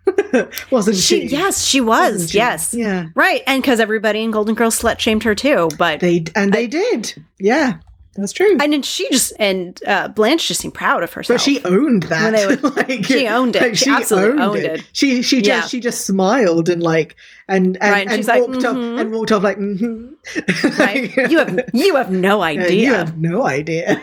wasn't 0.70 0.96
she, 0.96 1.28
she? 1.28 1.36
yes, 1.36 1.64
she 1.64 1.80
was, 1.80 2.30
she? 2.30 2.38
yes. 2.38 2.74
yeah. 2.74 3.06
Right. 3.14 3.42
And 3.46 3.62
because 3.62 3.80
everybody 3.80 4.22
in 4.22 4.30
Golden 4.32 4.54
Girls 4.54 4.80
slut 4.80 4.98
shamed 4.98 5.22
her 5.22 5.34
too. 5.34 5.68
But, 5.78 6.00
They 6.00 6.24
and 6.34 6.52
they 6.52 6.66
did. 6.66 7.14
Yeah, 7.38 7.74
that's 8.20 8.32
true. 8.32 8.56
and 8.60 8.72
then 8.72 8.82
she 8.82 9.08
just, 9.10 9.32
and 9.38 9.80
uh, 9.86 10.08
Blanche 10.08 10.46
just 10.48 10.60
seemed 10.60 10.74
proud 10.74 11.02
of 11.02 11.12
herself. 11.12 11.38
But 11.38 11.42
she 11.42 11.62
owned 11.64 12.04
that. 12.04 12.22
When 12.24 12.32
they 12.34 12.46
would- 12.46 12.62
like, 12.76 13.04
she 13.04 13.26
owned 13.28 13.56
it. 13.56 13.76
She 13.78 13.90
absolutely 13.90 14.42
owned 14.42 14.58
it. 14.58 14.82
She 14.92 15.22
she 15.22 15.38
just 15.42 15.46
Yeah. 15.48 15.66
she 15.68 15.80
just 15.80 16.06
smiled 16.06 16.68
and 16.68 16.82
like 16.82 17.16
and 17.48 17.76
and, 17.80 17.92
Right, 17.92 18.00
and 18.02 18.10
and 18.10 18.18
she's 18.18 18.28
like, 18.28 18.40
walked 18.42 18.54
"Mhm." 18.62 18.94
up 18.94 19.00
and 19.00 19.12
walked 19.12 19.32
off 19.32 19.42
like 19.42 19.58
mhm. 19.58 20.12
right? 20.78 21.30
you 21.30 21.38
have, 21.38 21.60
you 21.74 21.96
have 21.96 22.10
no 22.12 22.38
Yeah, 22.44 22.60
idea. 22.60 22.72
you 22.88 22.94
have 22.94 23.18
no 23.18 23.46
idea. 23.46 24.00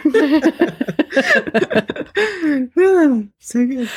So 3.40 3.66
good. 3.66 3.90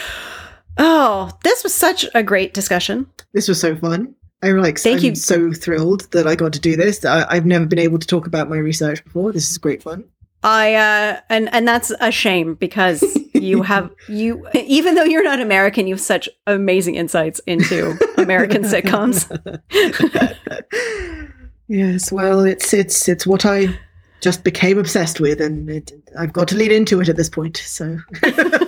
oh, 0.78 1.30
this 1.42 1.62
was 1.64 1.74
such 1.74 2.06
a 2.14 2.22
great 2.22 2.54
discussion. 2.54 3.06
This 3.32 3.48
was 3.48 3.60
so 3.60 3.74
fun. 3.76 4.14
I'm 4.42 4.58
like 4.58 4.78
Thank 4.78 5.00
I'm 5.00 5.04
you. 5.04 5.14
so 5.14 5.52
thrilled 5.52 6.10
that 6.12 6.26
I 6.26 6.34
got 6.34 6.52
to 6.54 6.60
do 6.60 6.76
this. 6.76 7.04
I, 7.04 7.26
I've 7.28 7.46
never 7.46 7.66
been 7.66 7.78
able 7.78 7.98
to 7.98 8.06
talk 8.06 8.26
about 8.26 8.48
my 8.48 8.56
research 8.56 9.04
before. 9.04 9.32
This 9.32 9.50
is 9.50 9.58
great 9.58 9.82
fun. 9.82 10.04
I 10.42 10.74
uh 10.74 11.20
and 11.28 11.52
and 11.52 11.68
that's 11.68 11.92
a 12.00 12.10
shame 12.10 12.54
because 12.54 13.04
you 13.34 13.62
have 13.62 13.90
you 14.08 14.46
even 14.54 14.94
though 14.94 15.04
you're 15.04 15.22
not 15.22 15.40
American, 15.40 15.86
you 15.86 15.94
have 15.94 16.00
such 16.00 16.28
amazing 16.46 16.94
insights 16.94 17.40
into 17.46 17.98
American 18.16 18.62
sitcoms. 18.62 19.28
yes, 21.68 22.10
well, 22.10 22.40
it's 22.44 22.72
it's 22.72 23.08
it's 23.08 23.26
what 23.26 23.44
I 23.44 23.78
just 24.20 24.44
became 24.44 24.78
obsessed 24.78 25.20
with, 25.20 25.40
and 25.40 25.68
it, 25.68 25.92
I've 26.18 26.32
got 26.32 26.48
to 26.48 26.56
lead 26.56 26.72
into 26.72 27.00
it 27.00 27.08
at 27.08 27.16
this 27.16 27.28
point. 27.28 27.56
So, 27.58 27.98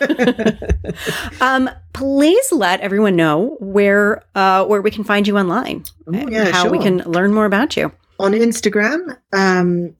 Um, 1.40 1.70
please 1.92 2.52
let 2.52 2.80
everyone 2.80 3.16
know 3.16 3.56
where 3.60 4.22
uh 4.34 4.64
where 4.64 4.82
we 4.82 4.90
can 4.90 5.04
find 5.04 5.26
you 5.26 5.38
online. 5.38 5.84
Oh, 6.06 6.12
and 6.12 6.30
yeah, 6.30 6.50
how 6.50 6.68
we 6.70 6.78
can 6.78 6.98
learn 6.98 7.32
more 7.34 7.46
about 7.46 7.76
you. 7.76 7.90
on 8.18 8.32
Instagram, 8.32 9.16
um, 9.32 9.94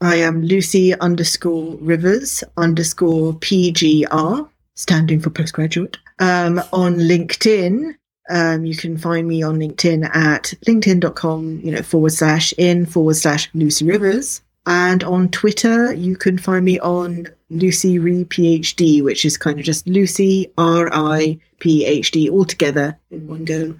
I 0.00 0.16
am 0.16 0.42
Lucy 0.42 0.94
underscore 0.98 1.76
Rivers 1.80 2.42
underscore 2.56 3.34
PGR, 3.34 4.48
standing 4.74 5.20
for 5.20 5.30
postgraduate. 5.30 5.98
Um, 6.18 6.58
on 6.72 6.96
LinkedIn, 6.96 7.94
um, 8.30 8.64
you 8.64 8.76
can 8.76 8.96
find 8.98 9.26
me 9.28 9.42
on 9.42 9.58
LinkedIn 9.58 10.04
at 10.14 10.54
linkedin.com, 10.66 11.60
you 11.62 11.72
know, 11.72 11.82
forward 11.82 12.12
slash 12.12 12.52
in 12.58 12.86
forward 12.86 13.16
slash 13.16 13.48
Lucy 13.54 13.84
Rivers. 13.84 14.42
And 14.68 15.02
on 15.02 15.30
Twitter, 15.30 15.94
you 15.94 16.14
can 16.14 16.36
find 16.36 16.62
me 16.62 16.78
on 16.80 17.26
Lucy 17.48 17.98
Re 17.98 18.24
PhD, 18.24 19.02
which 19.02 19.24
is 19.24 19.38
kind 19.38 19.58
of 19.58 19.64
just 19.64 19.88
Lucy 19.88 20.52
R 20.58 20.90
I 20.92 21.40
P 21.58 21.86
H 21.86 22.10
D 22.10 22.28
all 22.28 22.44
together 22.44 22.98
in 23.10 23.26
one 23.26 23.46
go. 23.46 23.74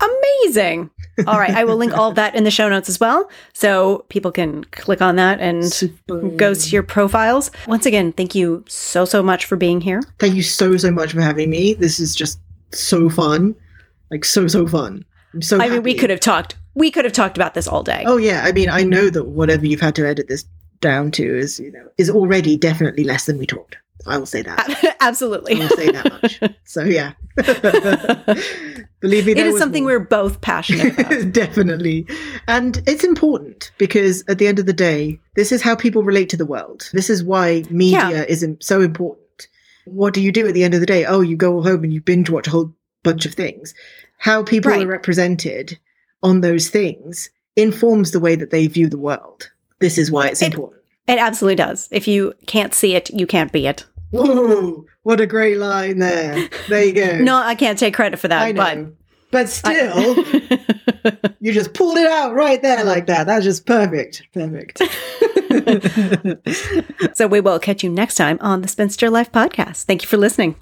Amazing. 0.00 0.90
All 1.28 1.38
right, 1.38 1.54
I 1.54 1.62
will 1.62 1.76
link 1.76 1.96
all 1.96 2.10
that 2.14 2.34
in 2.34 2.42
the 2.42 2.50
show 2.50 2.68
notes 2.68 2.88
as 2.88 2.98
well, 2.98 3.30
so 3.52 4.04
people 4.08 4.32
can 4.32 4.64
click 4.64 5.00
on 5.00 5.14
that 5.14 5.38
and 5.38 5.64
Super. 5.64 6.30
go 6.30 6.52
to 6.52 6.70
your 6.70 6.82
profiles. 6.82 7.52
Once 7.68 7.86
again, 7.86 8.12
thank 8.12 8.34
you 8.34 8.64
so 8.66 9.04
so 9.04 9.22
much 9.22 9.44
for 9.44 9.54
being 9.54 9.80
here. 9.80 10.02
Thank 10.18 10.34
you 10.34 10.42
so, 10.42 10.76
so 10.76 10.90
much 10.90 11.12
for 11.12 11.20
having 11.20 11.50
me. 11.50 11.74
This 11.74 12.00
is 12.00 12.16
just 12.16 12.40
so 12.72 13.08
fun. 13.08 13.54
Like, 14.10 14.24
so, 14.24 14.48
so 14.48 14.66
fun. 14.66 15.04
I'm 15.34 15.42
so 15.42 15.60
I 15.60 15.68
mean, 15.68 15.84
we 15.84 15.94
could 15.94 16.10
have 16.10 16.20
talked. 16.20 16.56
We 16.74 16.90
could 16.90 17.04
have 17.04 17.12
talked 17.12 17.36
about 17.36 17.54
this 17.54 17.68
all 17.68 17.82
day. 17.82 18.04
Oh 18.06 18.16
yeah, 18.16 18.42
I 18.44 18.52
mean, 18.52 18.68
I 18.70 18.82
know 18.82 19.10
that 19.10 19.24
whatever 19.24 19.66
you've 19.66 19.80
had 19.80 19.94
to 19.96 20.06
edit 20.06 20.28
this 20.28 20.44
down 20.80 21.10
to 21.12 21.22
is, 21.38 21.60
you 21.60 21.70
know, 21.72 21.88
is 21.98 22.08
already 22.10 22.56
definitely 22.56 23.04
less 23.04 23.26
than 23.26 23.38
we 23.38 23.46
talked. 23.46 23.76
I 24.06 24.18
will 24.18 24.26
say 24.26 24.42
that. 24.42 24.96
Absolutely. 25.00 25.54
I 25.54 25.58
will 25.60 25.68
say 25.76 25.90
that 25.92 26.04
much. 26.22 26.40
So 26.64 26.82
yeah, 26.84 27.12
believe 29.00 29.26
me, 29.26 29.32
it 29.32 29.38
is 29.46 29.58
something 29.58 29.82
more. 29.84 29.92
we're 29.98 30.04
both 30.04 30.40
passionate 30.40 30.98
about. 30.98 31.32
definitely, 31.32 32.06
and 32.48 32.82
it's 32.86 33.04
important 33.04 33.70
because 33.78 34.24
at 34.28 34.38
the 34.38 34.46
end 34.46 34.58
of 34.58 34.66
the 34.66 34.72
day, 34.72 35.18
this 35.36 35.52
is 35.52 35.62
how 35.62 35.74
people 35.76 36.02
relate 36.02 36.28
to 36.30 36.36
the 36.36 36.46
world. 36.46 36.88
This 36.92 37.10
is 37.10 37.22
why 37.22 37.64
media 37.70 38.08
Yeah. 38.10 38.22
is 38.24 38.46
so 38.60 38.80
important. 38.80 39.48
What 39.84 40.14
do 40.14 40.20
you 40.22 40.32
do 40.32 40.46
at 40.46 40.54
the 40.54 40.64
end 40.64 40.74
of 40.74 40.80
the 40.80 40.86
day? 40.86 41.04
Oh, 41.04 41.20
you 41.20 41.36
go 41.36 41.60
home 41.62 41.84
and 41.84 41.92
you 41.92 42.00
binge 42.00 42.30
watch 42.30 42.46
a 42.46 42.50
whole 42.50 42.72
bunch 43.02 43.26
of 43.26 43.34
things. 43.34 43.74
How 44.18 44.42
people 44.42 44.70
Right. 44.70 44.84
are 44.84 44.90
represented 44.90 45.78
on 46.22 46.40
those 46.40 46.68
things 46.68 47.30
informs 47.56 48.10
the 48.12 48.20
way 48.20 48.34
that 48.36 48.50
they 48.50 48.66
view 48.66 48.88
the 48.88 48.98
world. 48.98 49.50
This 49.80 49.98
is 49.98 50.10
why 50.10 50.28
it's 50.28 50.42
It- 50.42 50.54
important. 50.54 50.82
it 51.08 51.18
absolutely 51.18 51.56
does. 51.56 51.88
If 51.90 52.06
you 52.08 52.32
can't 52.46 52.72
see 52.74 52.94
it, 52.94 53.10
you 53.10 53.26
can't 53.26 53.52
be 53.52 53.66
it. 53.66 53.84
Whoa, 54.10 54.84
what 55.02 55.20
a 55.20 55.26
great 55.26 55.58
line 55.58 55.98
there. 55.98 56.48
There 56.68 56.84
you 56.84 56.92
go. 56.92 57.18
No, 57.22 57.36
I 57.36 57.54
can't 57.54 57.78
take 57.78 57.94
credit 57.94 58.18
for 58.18 58.28
that. 58.28 58.42
I 58.42 58.52
know. 58.52 58.92
But, 59.30 59.48
still, 59.48 60.14
but 61.02 61.34
you 61.40 61.52
just 61.52 61.72
pulled 61.72 61.96
it 61.96 62.06
out 62.06 62.34
right 62.34 62.60
there 62.60 62.84
like 62.84 63.06
that. 63.06 63.26
That's 63.26 63.44
just 63.44 63.64
perfect. 63.64 64.22
Perfect. 64.34 64.82
so 67.16 67.26
we 67.26 67.40
will 67.40 67.58
catch 67.58 67.82
you 67.82 67.88
next 67.88 68.16
time 68.16 68.36
on 68.42 68.60
the 68.60 68.68
Spinster 68.68 69.08
Life 69.08 69.32
podcast. 69.32 69.84
Thank 69.84 70.02
you 70.02 70.08
for 70.08 70.18
listening. 70.18 70.56